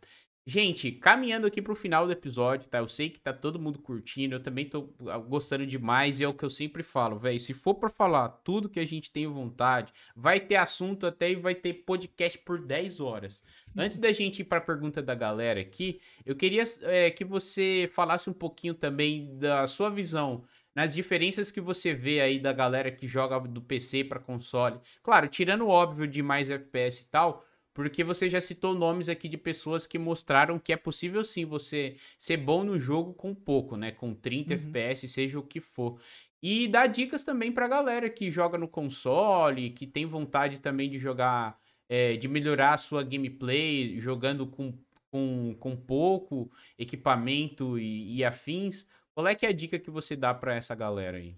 Gente, 0.49 0.93
caminhando 0.93 1.45
aqui 1.45 1.61
pro 1.61 1.75
final 1.75 2.05
do 2.05 2.13
episódio, 2.13 2.69
tá? 2.69 2.77
Eu 2.77 2.87
sei 2.87 3.09
que 3.09 3.19
tá 3.19 3.33
todo 3.33 3.59
mundo 3.59 3.79
curtindo, 3.79 4.33
eu 4.33 4.39
também 4.39 4.63
tô 4.63 4.93
ah, 5.09 5.17
gostando 5.17 5.67
demais 5.67 6.21
e 6.21 6.23
é 6.23 6.27
o 6.27 6.33
que 6.33 6.45
eu 6.45 6.49
sempre 6.49 6.83
falo, 6.83 7.19
velho. 7.19 7.37
Se 7.37 7.53
for 7.53 7.75
para 7.75 7.89
falar 7.89 8.29
tudo 8.29 8.69
que 8.69 8.79
a 8.79 8.85
gente 8.85 9.11
tem 9.11 9.27
vontade, 9.27 9.91
vai 10.15 10.39
ter 10.39 10.55
assunto 10.55 11.05
até 11.05 11.31
e 11.31 11.35
vai 11.35 11.53
ter 11.53 11.73
podcast 11.73 12.37
por 12.39 12.61
10 12.61 13.01
horas. 13.01 13.43
Antes 13.75 13.97
da 13.97 14.13
gente 14.13 14.39
ir 14.39 14.45
pra 14.45 14.61
pergunta 14.61 15.01
da 15.01 15.13
galera 15.13 15.59
aqui, 15.59 15.99
eu 16.25 16.33
queria 16.33 16.63
é, 16.83 17.11
que 17.11 17.25
você 17.25 17.89
falasse 17.93 18.29
um 18.29 18.33
pouquinho 18.33 18.73
também 18.73 19.37
da 19.37 19.67
sua 19.67 19.89
visão 19.89 20.45
nas 20.77 20.93
diferenças 20.93 21.49
que 21.49 21.59
você 21.59 21.91
vê 21.91 22.21
aí 22.21 22.37
da 22.37 22.53
galera 22.53 22.91
que 22.91 23.07
joga 23.07 23.39
do 23.39 23.59
PC 23.59 24.03
para 24.03 24.19
console. 24.19 24.79
Claro, 25.01 25.27
tirando 25.27 25.61
o 25.61 25.69
óbvio 25.69 26.07
de 26.07 26.21
mais 26.21 26.51
FPS 26.51 27.01
e 27.01 27.07
tal, 27.07 27.43
porque 27.73 28.03
você 28.03 28.29
já 28.29 28.39
citou 28.39 28.75
nomes 28.75 29.09
aqui 29.09 29.27
de 29.27 29.39
pessoas 29.39 29.87
que 29.87 29.97
mostraram 29.97 30.59
que 30.59 30.71
é 30.71 30.77
possível 30.77 31.23
sim 31.23 31.45
você 31.45 31.95
ser 32.15 32.37
bom 32.37 32.63
no 32.63 32.77
jogo 32.77 33.15
com 33.15 33.33
pouco, 33.33 33.75
né? 33.75 33.89
Com 33.89 34.13
30 34.13 34.53
uhum. 34.53 34.59
FPS, 34.59 35.07
seja 35.07 35.39
o 35.39 35.41
que 35.41 35.59
for. 35.59 35.99
E 36.43 36.67
dá 36.67 36.85
dicas 36.85 37.23
também 37.23 37.51
pra 37.51 37.67
galera 37.67 38.07
que 38.07 38.29
joga 38.29 38.55
no 38.55 38.67
console, 38.67 39.71
que 39.71 39.87
tem 39.87 40.05
vontade 40.05 40.61
também 40.61 40.91
de 40.91 40.99
jogar, 40.99 41.57
é, 41.89 42.15
de 42.17 42.27
melhorar 42.27 42.75
a 42.75 42.77
sua 42.77 43.01
gameplay, 43.01 43.97
jogando 43.97 44.45
com, 44.45 44.77
com, 45.09 45.55
com 45.59 45.75
pouco 45.75 46.51
equipamento 46.77 47.79
e, 47.79 48.17
e 48.17 48.23
afins. 48.23 48.85
Qual 49.17 49.27
é 49.27 49.33
que 49.33 49.47
é 49.47 49.49
a 49.49 49.51
dica 49.51 49.79
que 49.79 49.89
você 49.89 50.15
dá 50.15 50.31
para 50.31 50.53
essa 50.53 50.75
galera 50.75 51.17
aí? 51.17 51.35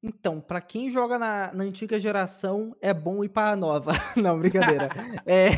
Então, 0.00 0.40
para 0.40 0.60
quem 0.60 0.92
joga 0.92 1.18
na, 1.18 1.52
na, 1.52 1.64
antiga 1.64 1.98
geração, 1.98 2.72
é 2.80 2.94
bom 2.94 3.24
ir 3.24 3.30
para 3.30 3.50
a 3.50 3.56
nova. 3.56 3.90
Não, 4.16 4.38
brincadeira. 4.38 4.88
é... 5.26 5.48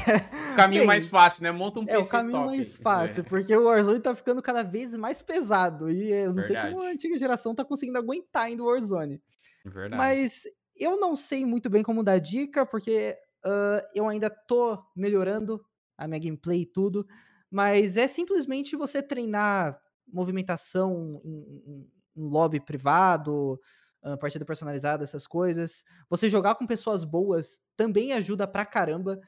O 0.53 0.57
caminho 0.57 0.81
Bem, 0.81 0.87
mais 0.87 1.05
fácil, 1.05 1.43
né? 1.43 1.53
Monta 1.53 1.79
um 1.79 1.85
PC 1.85 1.99
É 1.99 2.01
o 2.01 2.09
caminho 2.09 2.39
top. 2.39 2.47
mais 2.47 2.77
fácil, 2.79 3.21
é. 3.21 3.25
porque 3.25 3.55
o 3.55 3.65
Warzone 3.65 4.01
tá 4.01 4.15
ficando 4.15 4.41
cada 4.41 4.63
vez 4.63 4.97
mais 4.97 5.21
pesado. 5.21 5.91
E 5.91 6.11
eu 6.11 6.29
não 6.29 6.37
Verdade. 6.37 6.47
sei 6.47 6.73
como 6.73 6.83
a 6.83 6.91
antiga 6.91 7.19
geração 7.19 7.55
tá 7.55 7.67
conseguindo 7.67 7.99
aguentar 7.99 8.45
ainda 8.45 8.63
o 8.63 8.67
Warzone. 8.67 9.21
Verdade. 9.63 9.97
Mas 9.99 10.45
eu 10.75 10.99
não 10.99 11.15
sei 11.15 11.45
muito 11.45 11.69
bem 11.69 11.83
como 11.83 12.03
dar 12.03 12.19
dica, 12.19 12.65
porque 12.65 13.15
uh, 13.45 13.87
eu 13.95 14.09
ainda 14.09 14.31
tô 14.31 14.83
melhorando 14.97 15.63
a 15.99 16.09
minha 16.09 16.19
gameplay 16.19 16.63
e 16.63 16.67
tudo. 16.67 17.07
Mas 17.51 17.99
é 17.99 18.07
simplesmente 18.07 18.75
você 18.75 19.03
treinar 19.03 19.79
movimentação 20.13 21.21
em, 21.25 21.87
em, 22.17 22.29
lobby 22.29 22.61
privado 22.61 23.59
uh, 24.05 24.19
partida 24.19 24.45
personalizada, 24.45 25.05
essas 25.05 25.27
coisas. 25.27 25.85
Você 26.09 26.29
jogar 26.29 26.55
com 26.55 26.67
pessoas 26.67 27.05
boas 27.05 27.61
também 27.77 28.13
ajuda 28.13 28.47
pra 28.47 28.65
caramba. 28.65 29.21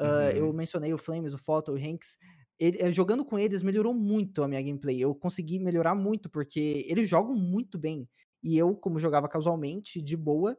Uh, 0.00 0.04
uhum. 0.04 0.30
Eu 0.30 0.52
mencionei 0.52 0.92
o 0.94 0.98
Flames, 0.98 1.34
o 1.34 1.38
Photo, 1.38 1.72
o 1.72 1.76
Hanks. 1.76 2.18
Ele, 2.58 2.76
eh, 2.78 2.92
jogando 2.92 3.24
com 3.24 3.38
eles 3.38 3.62
melhorou 3.62 3.94
muito 3.94 4.42
a 4.42 4.48
minha 4.48 4.60
gameplay. 4.60 5.00
Eu 5.00 5.14
consegui 5.14 5.58
melhorar 5.58 5.94
muito, 5.94 6.28
porque 6.28 6.84
eles 6.86 7.08
jogam 7.08 7.34
muito 7.34 7.78
bem. 7.78 8.08
E 8.42 8.56
eu, 8.56 8.74
como 8.74 8.98
jogava 8.98 9.28
casualmente, 9.28 10.00
de 10.00 10.16
boa, 10.16 10.56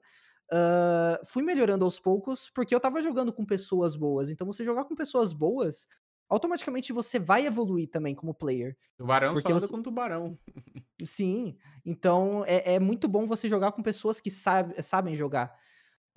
uh, 0.51 1.25
fui 1.25 1.43
melhorando 1.43 1.85
aos 1.85 1.99
poucos, 1.99 2.49
porque 2.53 2.73
eu 2.73 2.79
tava 2.79 3.01
jogando 3.01 3.31
com 3.31 3.45
pessoas 3.45 3.95
boas. 3.95 4.29
Então, 4.31 4.47
você 4.47 4.65
jogar 4.65 4.85
com 4.85 4.95
pessoas 4.95 5.31
boas, 5.31 5.87
automaticamente 6.31 6.93
você 6.93 7.19
vai 7.19 7.45
evoluir 7.45 7.89
também 7.89 8.15
como 8.15 8.33
player. 8.33 8.77
Tubarão 8.97 9.33
porque 9.33 9.49
só 9.49 9.53
anda 9.53 9.67
você... 9.67 9.73
com 9.73 9.83
tubarão. 9.83 10.39
Sim, 11.03 11.57
então 11.85 12.43
é, 12.47 12.75
é, 12.75 12.79
muito 12.79 13.09
bom 13.09 13.25
você 13.25 13.49
jogar 13.49 13.73
com 13.73 13.83
pessoas 13.83 14.21
que 14.21 14.31
sabe, 14.31 14.81
sabem 14.81 15.13
jogar. 15.13 15.53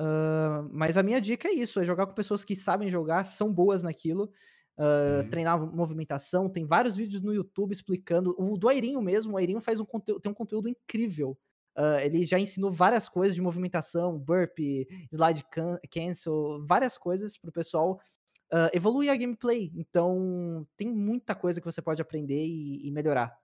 Uh, 0.01 0.69
mas 0.71 0.97
a 0.97 1.03
minha 1.03 1.21
dica 1.21 1.49
é 1.49 1.53
isso: 1.53 1.81
é 1.81 1.85
jogar 1.85 2.07
com 2.07 2.15
pessoas 2.15 2.45
que 2.45 2.55
sabem 2.55 2.89
jogar, 2.89 3.25
são 3.25 3.53
boas 3.53 3.83
naquilo. 3.83 4.31
Uh, 4.79 5.23
uhum. 5.23 5.31
Treinar 5.31 5.61
movimentação, 5.75 6.49
tem 6.49 6.65
vários 6.65 6.97
vídeos 6.97 7.23
no 7.23 7.35
YouTube 7.35 7.73
explicando. 7.73 8.37
O 8.39 8.57
do 8.57 8.69
Airinho 8.69 9.03
mesmo, 9.03 9.35
o 9.35 9.37
Airinho 9.37 9.61
faz 9.61 9.81
um 9.81 9.85
conteúdo, 9.85 10.21
tem 10.21 10.31
um 10.31 10.35
conteúdo 10.35 10.69
incrível. 10.69 11.37
Uh, 11.77 11.99
ele 12.03 12.25
já 12.25 12.39
ensinou 12.39 12.71
várias 12.71 13.09
coisas 13.09 13.35
de 13.35 13.43
movimentação, 13.43 14.17
burp, 14.17 14.59
slide 15.11 15.45
can 15.51 15.77
cancel, 15.93 16.65
várias 16.65 16.97
coisas 16.97 17.37
para 17.37 17.51
o 17.51 17.53
pessoal 17.53 18.01
uh, 18.55 18.71
evoluir 18.73 19.11
a 19.11 19.17
gameplay. 19.17 19.73
Então, 19.75 20.65
tem 20.77 20.89
muita 20.89 21.35
coisa 21.35 21.61
que 21.61 21.67
você 21.67 21.83
pode 21.83 22.01
aprender 22.01 22.47
e, 22.47 22.87
e 22.87 22.91
melhorar. 22.93 23.37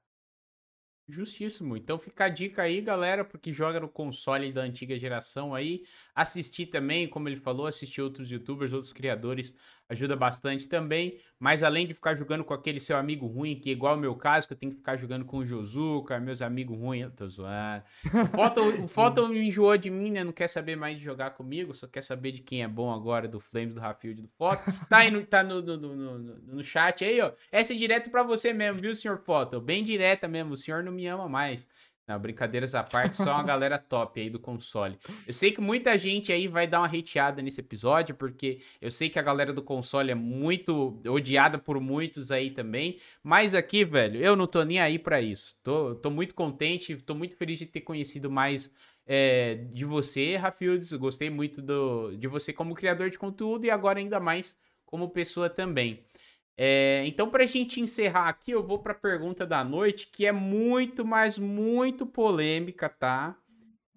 Justíssimo. 1.08 1.76
Então 1.76 1.98
fica 1.98 2.26
a 2.26 2.28
dica 2.28 2.62
aí, 2.62 2.80
galera, 2.80 3.24
porque 3.24 3.52
joga 3.52 3.80
no 3.80 3.88
console 3.88 4.52
da 4.52 4.62
antiga 4.62 4.96
geração 4.96 5.52
aí. 5.52 5.82
Assistir 6.14 6.66
também, 6.66 7.08
como 7.08 7.28
ele 7.28 7.36
falou, 7.36 7.66
assistir 7.66 8.00
outros 8.00 8.30
youtubers, 8.30 8.72
outros 8.72 8.92
criadores, 8.92 9.52
ajuda 9.90 10.14
bastante 10.14 10.68
também. 10.68 11.18
Mas 11.38 11.62
além 11.62 11.86
de 11.86 11.92
ficar 11.92 12.14
jogando 12.14 12.44
com 12.44 12.54
aquele 12.54 12.78
seu 12.78 12.96
amigo 12.96 13.26
ruim, 13.26 13.56
que 13.56 13.70
é 13.70 13.72
igual 13.72 13.96
o 13.96 13.98
meu 13.98 14.14
caso, 14.14 14.46
que 14.46 14.52
eu 14.52 14.56
tenho 14.58 14.70
que 14.70 14.78
ficar 14.78 14.96
jogando 14.96 15.24
com 15.24 15.38
o 15.38 15.46
Josuka, 15.46 16.18
meus 16.20 16.40
amigos 16.40 16.78
ruins, 16.78 17.02
eu 17.02 17.10
tô 17.10 17.26
zoando. 17.26 17.82
O 18.22 18.26
Foto, 18.26 18.60
o 18.84 18.88
Foto 18.88 19.28
me 19.28 19.40
enjoou 19.40 19.76
de 19.76 19.90
mim, 19.90 20.10
né? 20.10 20.22
Não 20.22 20.32
quer 20.32 20.48
saber 20.48 20.76
mais 20.76 20.96
de 20.96 21.04
jogar 21.04 21.30
comigo, 21.30 21.74
só 21.74 21.86
quer 21.86 22.02
saber 22.02 22.30
de 22.30 22.42
quem 22.42 22.62
é 22.62 22.68
bom 22.68 22.92
agora, 22.92 23.26
do 23.26 23.40
Flames, 23.40 23.74
do 23.74 23.80
Rafield, 23.80 24.22
do 24.22 24.28
Foto. 24.28 24.62
Tá 24.88 24.98
aí 24.98 25.10
no, 25.10 25.24
tá 25.24 25.42
no, 25.42 25.60
no, 25.60 25.76
no, 25.76 26.18
no, 26.18 26.62
chat 26.62 27.04
aí, 27.04 27.20
ó. 27.20 27.32
Essa 27.50 27.72
é 27.72 27.76
direto 27.76 28.10
pra 28.10 28.22
você 28.22 28.52
mesmo, 28.52 28.80
viu, 28.80 28.94
senhor 28.94 29.18
Foto? 29.18 29.60
Bem 29.60 29.82
direta 29.82 30.28
mesmo, 30.28 30.52
o 30.52 30.56
senhor 30.56 30.82
não 30.82 30.92
me 30.92 31.06
ama 31.06 31.28
mais. 31.28 31.66
Não, 32.10 32.18
brincadeiras 32.18 32.74
à 32.74 32.82
parte, 32.82 33.16
só 33.16 33.34
uma 33.34 33.44
galera 33.44 33.78
top 33.78 34.20
aí 34.20 34.28
do 34.28 34.40
console. 34.40 34.98
Eu 35.24 35.32
sei 35.32 35.52
que 35.52 35.60
muita 35.60 35.96
gente 35.96 36.32
aí 36.32 36.48
vai 36.48 36.66
dar 36.66 36.80
uma 36.80 36.88
hateada 36.88 37.40
nesse 37.40 37.60
episódio, 37.60 38.16
porque 38.16 38.60
eu 38.80 38.90
sei 38.90 39.08
que 39.08 39.16
a 39.16 39.22
galera 39.22 39.52
do 39.52 39.62
console 39.62 40.10
é 40.10 40.14
muito 40.16 41.00
odiada 41.06 41.56
por 41.56 41.80
muitos 41.80 42.32
aí 42.32 42.50
também. 42.50 42.98
Mas 43.22 43.54
aqui, 43.54 43.84
velho, 43.84 44.20
eu 44.20 44.34
não 44.34 44.48
tô 44.48 44.64
nem 44.64 44.80
aí 44.80 44.98
para 44.98 45.20
isso. 45.20 45.54
Tô, 45.62 45.94
tô 45.94 46.10
muito 46.10 46.34
contente, 46.34 46.96
tô 46.96 47.14
muito 47.14 47.36
feliz 47.36 47.60
de 47.60 47.66
ter 47.66 47.82
conhecido 47.82 48.28
mais 48.28 48.72
é, 49.06 49.66
de 49.72 49.84
você, 49.84 50.34
Rafields. 50.34 50.92
Gostei 50.94 51.30
muito 51.30 51.62
do, 51.62 52.16
de 52.16 52.26
você 52.26 52.52
como 52.52 52.74
criador 52.74 53.08
de 53.08 53.20
conteúdo 53.20 53.66
e 53.66 53.70
agora 53.70 54.00
ainda 54.00 54.18
mais 54.18 54.56
como 54.84 55.08
pessoa 55.10 55.48
também. 55.48 56.02
É, 56.62 57.02
então, 57.06 57.30
para 57.30 57.44
a 57.44 57.46
gente 57.46 57.80
encerrar 57.80 58.28
aqui, 58.28 58.50
eu 58.50 58.62
vou 58.62 58.78
para 58.78 58.92
a 58.92 58.94
pergunta 58.94 59.46
da 59.46 59.64
noite, 59.64 60.08
que 60.08 60.26
é 60.26 60.32
muito, 60.32 61.06
mas 61.06 61.38
muito 61.38 62.04
polêmica, 62.04 62.86
tá? 62.86 63.34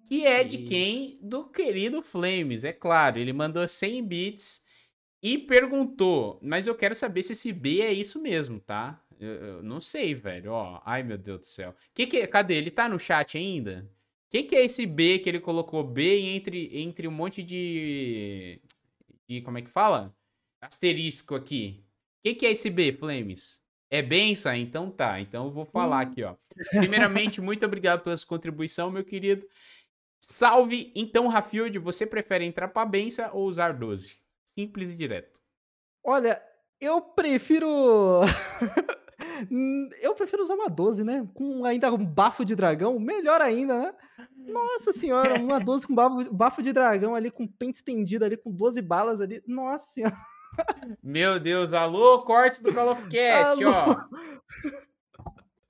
Que 0.06 0.26
é 0.26 0.42
de 0.42 0.56
quem? 0.56 1.18
Do 1.20 1.44
querido 1.44 2.00
Flames, 2.00 2.64
é 2.64 2.72
claro. 2.72 3.18
Ele 3.18 3.34
mandou 3.34 3.68
100 3.68 4.06
bits 4.06 4.64
e 5.22 5.36
perguntou, 5.36 6.38
mas 6.40 6.66
eu 6.66 6.74
quero 6.74 6.94
saber 6.94 7.22
se 7.22 7.32
esse 7.32 7.52
B 7.52 7.82
é 7.82 7.92
isso 7.92 8.18
mesmo, 8.18 8.58
tá? 8.58 8.98
Eu, 9.20 9.32
eu 9.32 9.62
não 9.62 9.78
sei, 9.78 10.14
velho. 10.14 10.52
Ó, 10.52 10.80
ai 10.86 11.02
meu 11.02 11.18
Deus 11.18 11.40
do 11.40 11.44
céu. 11.44 11.74
Que 11.92 12.06
que, 12.06 12.26
cadê? 12.26 12.54
Ele 12.54 12.70
tá 12.70 12.88
no 12.88 12.98
chat 12.98 13.36
ainda? 13.36 13.86
O 14.28 14.30
que, 14.30 14.42
que 14.42 14.56
é 14.56 14.64
esse 14.64 14.86
B 14.86 15.18
que 15.18 15.28
ele 15.28 15.40
colocou 15.40 15.84
B 15.84 16.18
entre, 16.34 16.70
entre 16.80 17.06
um 17.06 17.12
monte 17.12 17.42
de. 17.42 18.58
de. 19.28 19.42
Como 19.42 19.58
é 19.58 19.62
que 19.62 19.68
fala? 19.68 20.16
Asterisco 20.62 21.34
aqui 21.34 21.83
que, 22.24 22.34
que 22.34 22.46
é 22.46 22.52
esse 22.52 22.70
B, 22.70 22.92
Flames? 22.92 23.60
É 23.90 24.00
benção? 24.00 24.54
Então 24.54 24.90
tá. 24.90 25.20
Então 25.20 25.44
eu 25.44 25.52
vou 25.52 25.66
falar 25.66 25.98
hum. 25.98 26.10
aqui, 26.10 26.24
ó. 26.24 26.34
Primeiramente, 26.70 27.40
muito 27.42 27.66
obrigado 27.66 28.02
pela 28.02 28.16
sua 28.16 28.26
contribuição, 28.26 28.90
meu 28.90 29.04
querido. 29.04 29.46
Salve! 30.18 30.90
Então, 30.96 31.28
Rafield, 31.28 31.78
você 31.78 32.06
prefere 32.06 32.46
entrar 32.46 32.68
pra 32.68 32.86
benção 32.86 33.28
ou 33.34 33.46
usar 33.46 33.74
12? 33.74 34.16
Simples 34.42 34.88
e 34.88 34.94
direto. 34.94 35.38
Olha, 36.02 36.42
eu 36.80 37.02
prefiro. 37.02 37.68
eu 40.00 40.14
prefiro 40.14 40.42
usar 40.42 40.54
uma 40.54 40.70
12, 40.70 41.04
né? 41.04 41.28
Com 41.34 41.66
ainda 41.66 41.92
um 41.92 42.06
bafo 42.06 42.42
de 42.42 42.54
dragão, 42.54 42.98
melhor 42.98 43.42
ainda, 43.42 43.78
né? 43.78 43.94
Nossa 44.34 44.94
senhora, 44.94 45.38
uma 45.38 45.60
12 45.60 45.86
com 45.86 45.94
bafo, 45.94 46.32
bafo 46.32 46.62
de 46.62 46.72
dragão 46.72 47.14
ali, 47.14 47.30
com 47.30 47.46
pente 47.46 47.78
estendido 47.78 48.24
ali, 48.24 48.36
com 48.36 48.50
12 48.50 48.80
balas 48.80 49.20
ali. 49.20 49.42
Nossa 49.46 49.92
senhora. 49.92 50.16
Meu 51.02 51.38
Deus, 51.38 51.72
alô, 51.72 52.22
cortes 52.22 52.60
do 52.60 52.72
Call 52.72 52.92
of 52.92 53.08
Cast, 53.10 53.64
ó. 53.64 53.96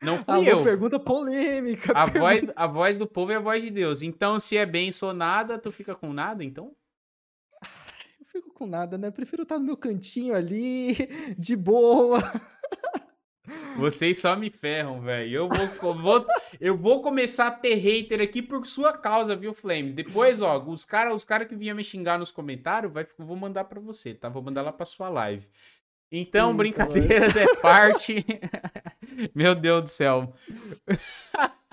Não 0.03 0.23
fui 0.23 0.35
alô, 0.35 0.45
eu. 0.45 0.63
pergunta 0.63 0.99
polêmica. 0.99 1.93
A, 1.93 2.11
pergunta... 2.11 2.21
Voz, 2.21 2.53
a 2.55 2.67
voz 2.67 2.97
do 2.97 3.07
povo 3.07 3.33
é 3.33 3.37
a 3.37 3.41
voz 3.41 3.63
de 3.63 3.71
Deus. 3.71 4.03
Então, 4.03 4.39
se 4.39 4.57
é 4.57 4.67
bem 4.67 4.93
sou 4.93 5.15
nada, 5.15 5.59
tu 5.59 5.73
fica 5.73 5.95
com 5.95 6.13
nada, 6.13 6.45
então? 6.45 6.75
Eu 8.21 8.27
fico 8.27 8.53
com 8.53 8.67
nada, 8.67 8.99
né? 8.99 9.11
Prefiro 9.11 9.45
estar 9.45 9.59
no 9.59 9.65
meu 9.65 9.77
cantinho 9.77 10.35
ali, 10.35 10.95
de 11.39 11.57
boa. 11.57 12.21
Vocês 13.77 14.19
só 14.19 14.35
me 14.37 14.49
ferram, 14.49 15.01
velho. 15.01 15.31
Eu 15.31 15.49
vou, 15.49 15.95
vou, 15.95 16.27
eu 16.61 16.77
vou 16.77 17.03
começar 17.03 17.49
a 17.49 17.51
ter 17.51 17.75
hater 17.75 18.21
aqui 18.21 18.41
por 18.41 18.67
sua 18.67 18.93
causa, 18.93 19.37
viu, 19.37 19.53
Flames? 19.53 19.93
Depois, 19.93 20.41
ó, 20.41 20.63
os 20.63 20.85
caras 20.85 21.15
os 21.15 21.25
cara 21.25 21.45
que 21.45 21.55
vinham 21.55 21.77
me 21.77 21.85
xingar 21.85 22.19
nos 22.19 22.31
comentários, 22.31 22.93
vai, 22.93 23.07
vou 23.19 23.37
mandar 23.37 23.65
para 23.65 23.81
você, 23.81 24.15
tá? 24.15 24.29
Vou 24.29 24.43
mandar 24.43 24.63
lá 24.63 24.73
pra 24.73 24.87
sua 24.87 25.09
live. 25.09 25.47
Então, 26.11 26.51
Sim, 26.51 26.57
brincadeiras 26.57 27.37
é 27.37 27.57
parte. 27.57 28.25
Meu 29.35 29.55
Deus 29.55 29.83
do 29.83 29.89
céu. 29.91 30.33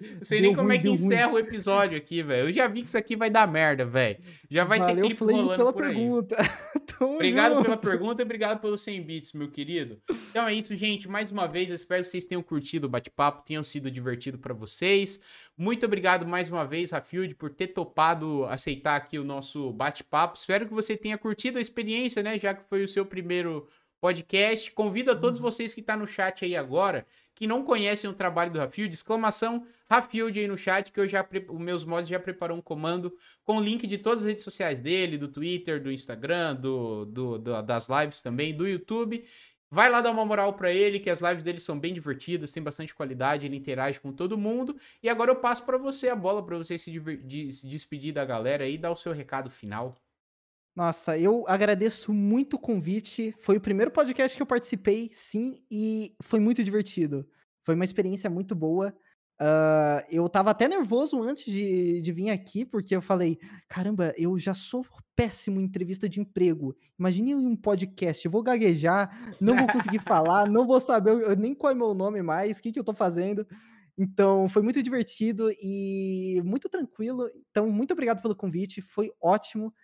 Não 0.00 0.24
sei 0.24 0.40
nem 0.40 0.54
como 0.54 0.68
ruim, 0.68 0.76
é 0.76 0.78
que 0.78 0.88
encerra 0.88 1.26
ruim. 1.26 1.42
o 1.42 1.44
episódio 1.44 1.98
aqui, 1.98 2.22
velho. 2.22 2.48
Eu 2.48 2.52
já 2.52 2.66
vi 2.66 2.82
que 2.82 2.88
isso 2.88 2.96
aqui 2.96 3.16
vai 3.16 3.28
dar 3.28 3.46
merda, 3.46 3.84
velho. 3.84 4.18
Já 4.48 4.64
vai 4.64 4.78
Valeu, 4.78 4.96
ter 4.96 5.02
clipe 5.02 5.20
rolando 5.22 5.56
pela 5.56 5.72
por 5.72 5.82
pergunta. 5.82 6.36
obrigado 7.00 7.52
junto. 7.54 7.64
pela 7.64 7.76
pergunta 7.76 8.22
e 8.22 8.24
obrigado 8.24 8.60
pelos 8.60 8.80
100 8.80 9.02
bits, 9.02 9.32
meu 9.32 9.50
querido. 9.50 10.00
Então 10.30 10.48
é 10.48 10.54
isso, 10.54 10.74
gente. 10.74 11.08
Mais 11.08 11.30
uma 11.30 11.46
vez, 11.46 11.68
eu 11.68 11.74
espero 11.74 12.02
que 12.02 12.08
vocês 12.08 12.24
tenham 12.24 12.42
curtido 12.42 12.86
o 12.86 12.90
bate-papo, 12.90 13.44
tenham 13.44 13.62
sido 13.62 13.90
divertido 13.90 14.38
para 14.38 14.54
vocês. 14.54 15.20
Muito 15.56 15.84
obrigado 15.84 16.26
mais 16.26 16.50
uma 16.50 16.64
vez, 16.64 16.90
Rafield, 16.90 17.34
por 17.34 17.50
ter 17.50 17.68
topado 17.68 18.44
aceitar 18.46 18.96
aqui 18.96 19.18
o 19.18 19.24
nosso 19.24 19.72
bate-papo. 19.72 20.38
Espero 20.38 20.66
que 20.66 20.72
você 20.72 20.96
tenha 20.96 21.18
curtido 21.18 21.58
a 21.58 21.60
experiência, 21.60 22.22
né? 22.22 22.38
Já 22.38 22.54
que 22.54 22.62
foi 22.68 22.82
o 22.82 22.88
seu 22.88 23.04
primeiro 23.04 23.68
podcast. 24.00 24.72
Convido 24.72 25.10
a 25.10 25.16
todos 25.16 25.38
uhum. 25.38 25.44
vocês 25.44 25.74
que 25.74 25.80
estão 25.80 25.96
tá 25.96 26.00
no 26.00 26.06
chat 26.06 26.44
aí 26.44 26.56
agora, 26.56 27.06
que 27.40 27.46
não 27.46 27.64
conhecem 27.64 28.10
o 28.10 28.12
trabalho 28.12 28.52
do 28.52 28.58
Rafield, 28.58 28.94
exclamação 28.94 29.66
Rafield 29.90 30.38
aí 30.38 30.46
no 30.46 30.58
chat, 30.58 30.92
que 30.92 31.00
eu 31.00 31.06
já 31.06 31.26
os 31.48 31.58
meus 31.58 31.86
mods 31.86 32.06
já 32.06 32.20
preparou 32.20 32.58
um 32.58 32.60
comando 32.60 33.16
com 33.42 33.56
o 33.56 33.60
link 33.62 33.86
de 33.86 33.96
todas 33.96 34.24
as 34.24 34.26
redes 34.26 34.44
sociais 34.44 34.78
dele, 34.78 35.16
do 35.16 35.26
Twitter, 35.26 35.82
do 35.82 35.90
Instagram, 35.90 36.54
do, 36.54 37.06
do, 37.06 37.38
do 37.38 37.62
das 37.62 37.88
lives 37.88 38.20
também, 38.20 38.54
do 38.54 38.68
YouTube. 38.68 39.24
Vai 39.70 39.88
lá 39.88 40.02
dar 40.02 40.10
uma 40.10 40.26
moral 40.26 40.52
para 40.52 40.70
ele, 40.70 41.00
que 41.00 41.08
as 41.08 41.22
lives 41.22 41.42
dele 41.42 41.60
são 41.60 41.80
bem 41.80 41.94
divertidas, 41.94 42.52
tem 42.52 42.62
bastante 42.62 42.94
qualidade, 42.94 43.46
ele 43.46 43.56
interage 43.56 43.98
com 43.98 44.12
todo 44.12 44.36
mundo. 44.36 44.76
E 45.02 45.08
agora 45.08 45.30
eu 45.30 45.36
passo 45.36 45.64
para 45.64 45.78
você 45.78 46.10
a 46.10 46.16
bola 46.16 46.44
para 46.44 46.58
você 46.58 46.76
se, 46.76 46.92
se 47.52 47.66
despedir 47.66 48.12
da 48.12 48.24
galera 48.26 48.68
e 48.68 48.76
dar 48.76 48.90
o 48.90 48.96
seu 48.96 49.12
recado 49.12 49.48
final. 49.48 49.96
Nossa, 50.80 51.18
eu 51.18 51.44
agradeço 51.46 52.10
muito 52.10 52.54
o 52.54 52.58
convite. 52.58 53.34
Foi 53.38 53.58
o 53.58 53.60
primeiro 53.60 53.90
podcast 53.90 54.34
que 54.34 54.40
eu 54.42 54.46
participei, 54.46 55.10
sim, 55.12 55.62
e 55.70 56.14
foi 56.22 56.40
muito 56.40 56.64
divertido. 56.64 57.28
Foi 57.62 57.74
uma 57.74 57.84
experiência 57.84 58.30
muito 58.30 58.54
boa. 58.54 58.88
Uh, 59.38 60.00
eu 60.08 60.26
tava 60.26 60.48
até 60.52 60.66
nervoso 60.66 61.22
antes 61.22 61.44
de, 61.44 62.00
de 62.00 62.12
vir 62.12 62.30
aqui, 62.30 62.64
porque 62.64 62.96
eu 62.96 63.02
falei: 63.02 63.38
caramba, 63.68 64.14
eu 64.16 64.38
já 64.38 64.54
sou 64.54 64.82
péssimo 65.14 65.60
em 65.60 65.64
entrevista 65.64 66.08
de 66.08 66.18
emprego. 66.18 66.74
Imagine 66.98 67.34
um 67.34 67.54
podcast, 67.54 68.24
eu 68.24 68.32
vou 68.32 68.42
gaguejar, 68.42 69.36
não 69.38 69.58
vou 69.58 69.66
conseguir 69.66 69.98
falar, 70.00 70.48
não 70.48 70.66
vou 70.66 70.80
saber 70.80 71.36
nem 71.36 71.54
qual 71.54 71.72
é 71.72 71.74
meu 71.74 71.92
nome 71.92 72.22
mais, 72.22 72.56
o 72.56 72.62
que, 72.62 72.72
que 72.72 72.80
eu 72.80 72.84
tô 72.84 72.94
fazendo. 72.94 73.46
Então, 73.98 74.48
foi 74.48 74.62
muito 74.62 74.82
divertido 74.82 75.50
e 75.60 76.40
muito 76.42 76.70
tranquilo. 76.70 77.28
Então, 77.50 77.68
muito 77.68 77.92
obrigado 77.92 78.22
pelo 78.22 78.34
convite, 78.34 78.80
foi 78.80 79.12
ótimo. 79.20 79.74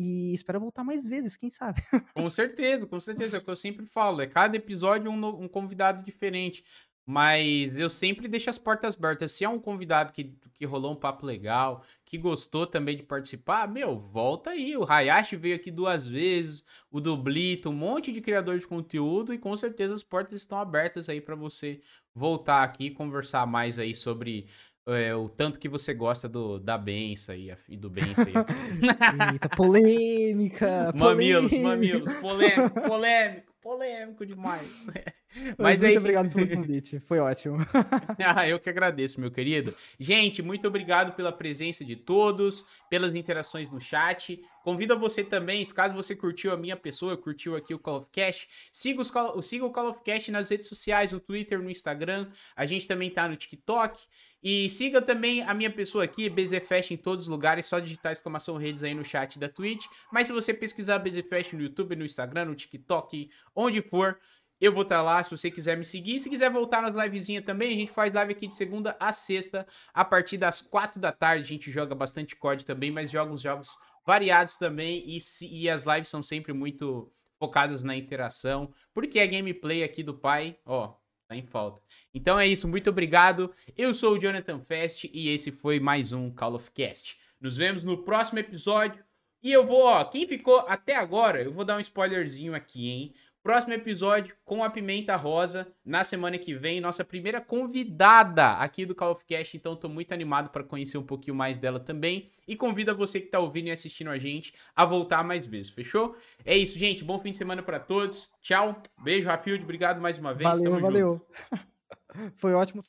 E 0.00 0.32
espero 0.32 0.60
voltar 0.60 0.84
mais 0.84 1.04
vezes, 1.04 1.36
quem 1.36 1.50
sabe? 1.50 1.82
Com 2.14 2.30
certeza, 2.30 2.86
com 2.86 3.00
certeza. 3.00 3.36
É 3.36 3.40
o 3.40 3.42
que 3.42 3.50
eu 3.50 3.56
sempre 3.56 3.84
falo. 3.84 4.20
É 4.20 4.28
cada 4.28 4.56
episódio 4.56 5.10
um, 5.10 5.26
um 5.26 5.48
convidado 5.48 6.04
diferente. 6.04 6.64
Mas 7.10 7.78
eu 7.78 7.88
sempre 7.88 8.28
deixo 8.28 8.50
as 8.50 8.58
portas 8.58 8.94
abertas. 8.94 9.32
Se 9.32 9.42
é 9.42 9.48
um 9.48 9.58
convidado 9.58 10.12
que, 10.12 10.36
que 10.52 10.66
rolou 10.66 10.92
um 10.92 10.94
papo 10.94 11.24
legal, 11.24 11.82
que 12.04 12.18
gostou 12.18 12.66
também 12.66 12.98
de 12.98 13.02
participar, 13.02 13.66
meu, 13.66 13.98
volta 13.98 14.50
aí. 14.50 14.76
O 14.76 14.84
Hayashi 14.84 15.34
veio 15.34 15.56
aqui 15.56 15.70
duas 15.70 16.06
vezes, 16.06 16.62
o 16.90 17.00
Dublito, 17.00 17.70
um 17.70 17.72
monte 17.72 18.12
de 18.12 18.20
criador 18.20 18.58
de 18.58 18.66
conteúdo 18.66 19.32
e 19.32 19.38
com 19.38 19.56
certeza 19.56 19.94
as 19.94 20.02
portas 20.02 20.42
estão 20.42 20.58
abertas 20.58 21.08
aí 21.08 21.18
para 21.18 21.34
você 21.34 21.80
voltar 22.14 22.62
aqui 22.62 22.86
e 22.86 22.90
conversar 22.90 23.46
mais 23.46 23.78
aí 23.78 23.94
sobre 23.94 24.46
é, 24.88 25.14
o 25.14 25.28
tanto 25.28 25.60
que 25.60 25.68
você 25.68 25.92
gosta 25.92 26.28
do, 26.28 26.58
da 26.58 26.78
benção 26.78 27.34
e, 27.34 27.54
e 27.68 27.76
do 27.76 27.90
benção. 27.90 28.24
Eita, 29.32 29.48
polêmica! 29.50 30.92
Mamilos, 30.94 31.50
polêmica. 31.50 31.68
mamilos, 31.68 32.12
polêmico, 32.14 32.80
polêmico, 32.80 33.52
polêmico 33.68 34.24
demais. 34.24 34.86
Mas, 35.58 35.78
Mas 35.78 35.80
muito 35.80 35.94
é 35.94 35.98
obrigado 35.98 36.32
pelo 36.32 36.48
convite, 36.56 36.98
foi 37.00 37.18
ótimo. 37.18 37.58
ah, 38.24 38.48
eu 38.48 38.58
que 38.58 38.70
agradeço, 38.70 39.20
meu 39.20 39.30
querido. 39.30 39.74
Gente, 40.00 40.42
muito 40.42 40.66
obrigado 40.66 41.12
pela 41.12 41.30
presença 41.30 41.84
de 41.84 41.94
todos, 41.94 42.64
pelas 42.88 43.14
interações 43.14 43.70
no 43.70 43.78
chat. 43.78 44.42
Convido 44.64 44.94
a 44.94 44.96
você 44.96 45.22
também, 45.22 45.62
caso 45.66 45.94
você 45.94 46.16
curtiu 46.16 46.50
a 46.50 46.56
minha 46.56 46.76
pessoa, 46.76 47.14
curtiu 47.14 47.56
aqui 47.56 47.74
o 47.74 47.78
Call 47.78 47.98
of 47.98 48.08
Cast, 48.10 48.48
siga, 48.72 49.02
os 49.02 49.10
Call, 49.10 49.40
siga 49.42 49.66
o 49.66 49.70
Call 49.70 49.90
of 49.90 50.00
Cast 50.02 50.30
nas 50.30 50.48
redes 50.48 50.66
sociais, 50.66 51.12
no 51.12 51.20
Twitter, 51.20 51.60
no 51.60 51.70
Instagram. 51.70 52.28
A 52.56 52.64
gente 52.64 52.88
também 52.88 53.10
tá 53.10 53.28
no 53.28 53.36
TikTok. 53.36 54.00
E 54.42 54.70
siga 54.70 55.02
também 55.02 55.42
a 55.42 55.52
minha 55.52 55.70
pessoa 55.70 56.04
aqui, 56.04 56.28
BZFest 56.30 56.92
em 56.92 56.96
todos 56.96 57.24
os 57.24 57.28
lugares, 57.28 57.66
só 57.66 57.80
digitar 57.80 58.12
exclamação 58.12 58.56
redes 58.56 58.84
aí 58.84 58.94
no 58.94 59.04
chat 59.04 59.36
da 59.36 59.48
Twitch. 59.48 59.86
Mas 60.12 60.28
se 60.28 60.32
você 60.32 60.54
pesquisar 60.54 61.00
BZFest 61.00 61.54
no 61.54 61.62
YouTube, 61.62 61.96
no 61.96 62.04
Instagram, 62.04 62.44
no 62.44 62.54
TikTok, 62.54 63.30
onde 63.58 63.82
for, 63.82 64.16
eu 64.60 64.72
vou 64.72 64.82
estar 64.82 64.96
tá 64.96 65.02
lá 65.02 65.22
se 65.22 65.30
você 65.30 65.50
quiser 65.50 65.76
me 65.76 65.84
seguir. 65.84 66.20
Se 66.20 66.30
quiser 66.30 66.50
voltar 66.50 66.80
nas 66.80 66.94
livezinhas 66.94 67.44
também, 67.44 67.72
a 67.72 67.76
gente 67.76 67.90
faz 67.90 68.12
live 68.12 68.32
aqui 68.32 68.46
de 68.46 68.54
segunda 68.54 68.96
a 69.00 69.12
sexta, 69.12 69.66
a 69.92 70.04
partir 70.04 70.36
das 70.36 70.60
quatro 70.60 71.00
da 71.00 71.12
tarde. 71.12 71.44
A 71.44 71.46
gente 71.46 71.70
joga 71.70 71.94
bastante 71.94 72.36
COD 72.36 72.64
também, 72.64 72.90
mas 72.90 73.10
joga 73.10 73.32
uns 73.32 73.40
jogos 73.40 73.76
variados 74.06 74.56
também. 74.56 75.04
E, 75.06 75.18
e 75.42 75.68
as 75.68 75.84
lives 75.84 76.08
são 76.08 76.22
sempre 76.22 76.52
muito 76.52 77.12
focadas 77.38 77.84
na 77.84 77.96
interação, 77.96 78.72
porque 78.92 79.20
a 79.20 79.26
gameplay 79.26 79.84
aqui 79.84 80.02
do 80.02 80.12
pai, 80.12 80.58
ó, 80.66 80.94
tá 81.28 81.36
em 81.36 81.46
falta. 81.46 81.80
Então 82.12 82.38
é 82.38 82.46
isso, 82.46 82.66
muito 82.66 82.90
obrigado. 82.90 83.54
Eu 83.76 83.94
sou 83.94 84.14
o 84.14 84.18
Jonathan 84.18 84.60
Fest 84.60 85.04
e 85.12 85.28
esse 85.28 85.52
foi 85.52 85.78
mais 85.78 86.10
um 86.10 86.32
Call 86.32 86.54
of 86.54 86.70
Cast. 86.72 87.16
Nos 87.40 87.56
vemos 87.56 87.84
no 87.84 88.02
próximo 88.02 88.40
episódio. 88.40 89.04
E 89.40 89.52
eu 89.52 89.64
vou, 89.64 89.84
ó, 89.84 90.04
quem 90.04 90.26
ficou 90.26 90.64
até 90.66 90.96
agora, 90.96 91.40
eu 91.40 91.52
vou 91.52 91.64
dar 91.64 91.76
um 91.76 91.80
spoilerzinho 91.80 92.56
aqui, 92.56 92.88
hein? 92.88 93.14
Próximo 93.48 93.72
episódio 93.72 94.36
com 94.44 94.62
a 94.62 94.68
Pimenta 94.68 95.16
Rosa, 95.16 95.66
na 95.82 96.04
semana 96.04 96.36
que 96.36 96.54
vem, 96.54 96.82
nossa 96.82 97.02
primeira 97.02 97.40
convidada 97.40 98.52
aqui 98.58 98.84
do 98.84 98.94
Call 98.94 99.12
of 99.12 99.24
Cast, 99.24 99.56
então 99.56 99.74
tô 99.74 99.88
muito 99.88 100.12
animado 100.12 100.50
para 100.50 100.62
conhecer 100.62 100.98
um 100.98 101.02
pouquinho 101.02 101.34
mais 101.34 101.56
dela 101.56 101.80
também 101.80 102.28
e 102.46 102.54
convido 102.54 102.90
a 102.90 102.94
você 102.94 103.18
que 103.18 103.28
tá 103.28 103.40
ouvindo 103.40 103.68
e 103.68 103.70
assistindo 103.70 104.10
a 104.10 104.18
gente 104.18 104.52
a 104.76 104.84
voltar 104.84 105.24
mais 105.24 105.46
vezes, 105.46 105.70
fechou? 105.70 106.14
É 106.44 106.54
isso, 106.54 106.78
gente, 106.78 107.02
bom 107.02 107.18
fim 107.20 107.30
de 107.30 107.38
semana 107.38 107.62
para 107.62 107.80
todos. 107.80 108.30
Tchau. 108.42 108.82
Beijo, 109.02 109.26
Rafield, 109.26 109.64
obrigado 109.64 109.98
mais 109.98 110.18
uma 110.18 110.34
vez. 110.34 110.50
Valeu, 110.50 110.70
Tamo 110.70 110.82
valeu. 110.82 111.26
Foi 112.36 112.52
ótimo. 112.52 112.82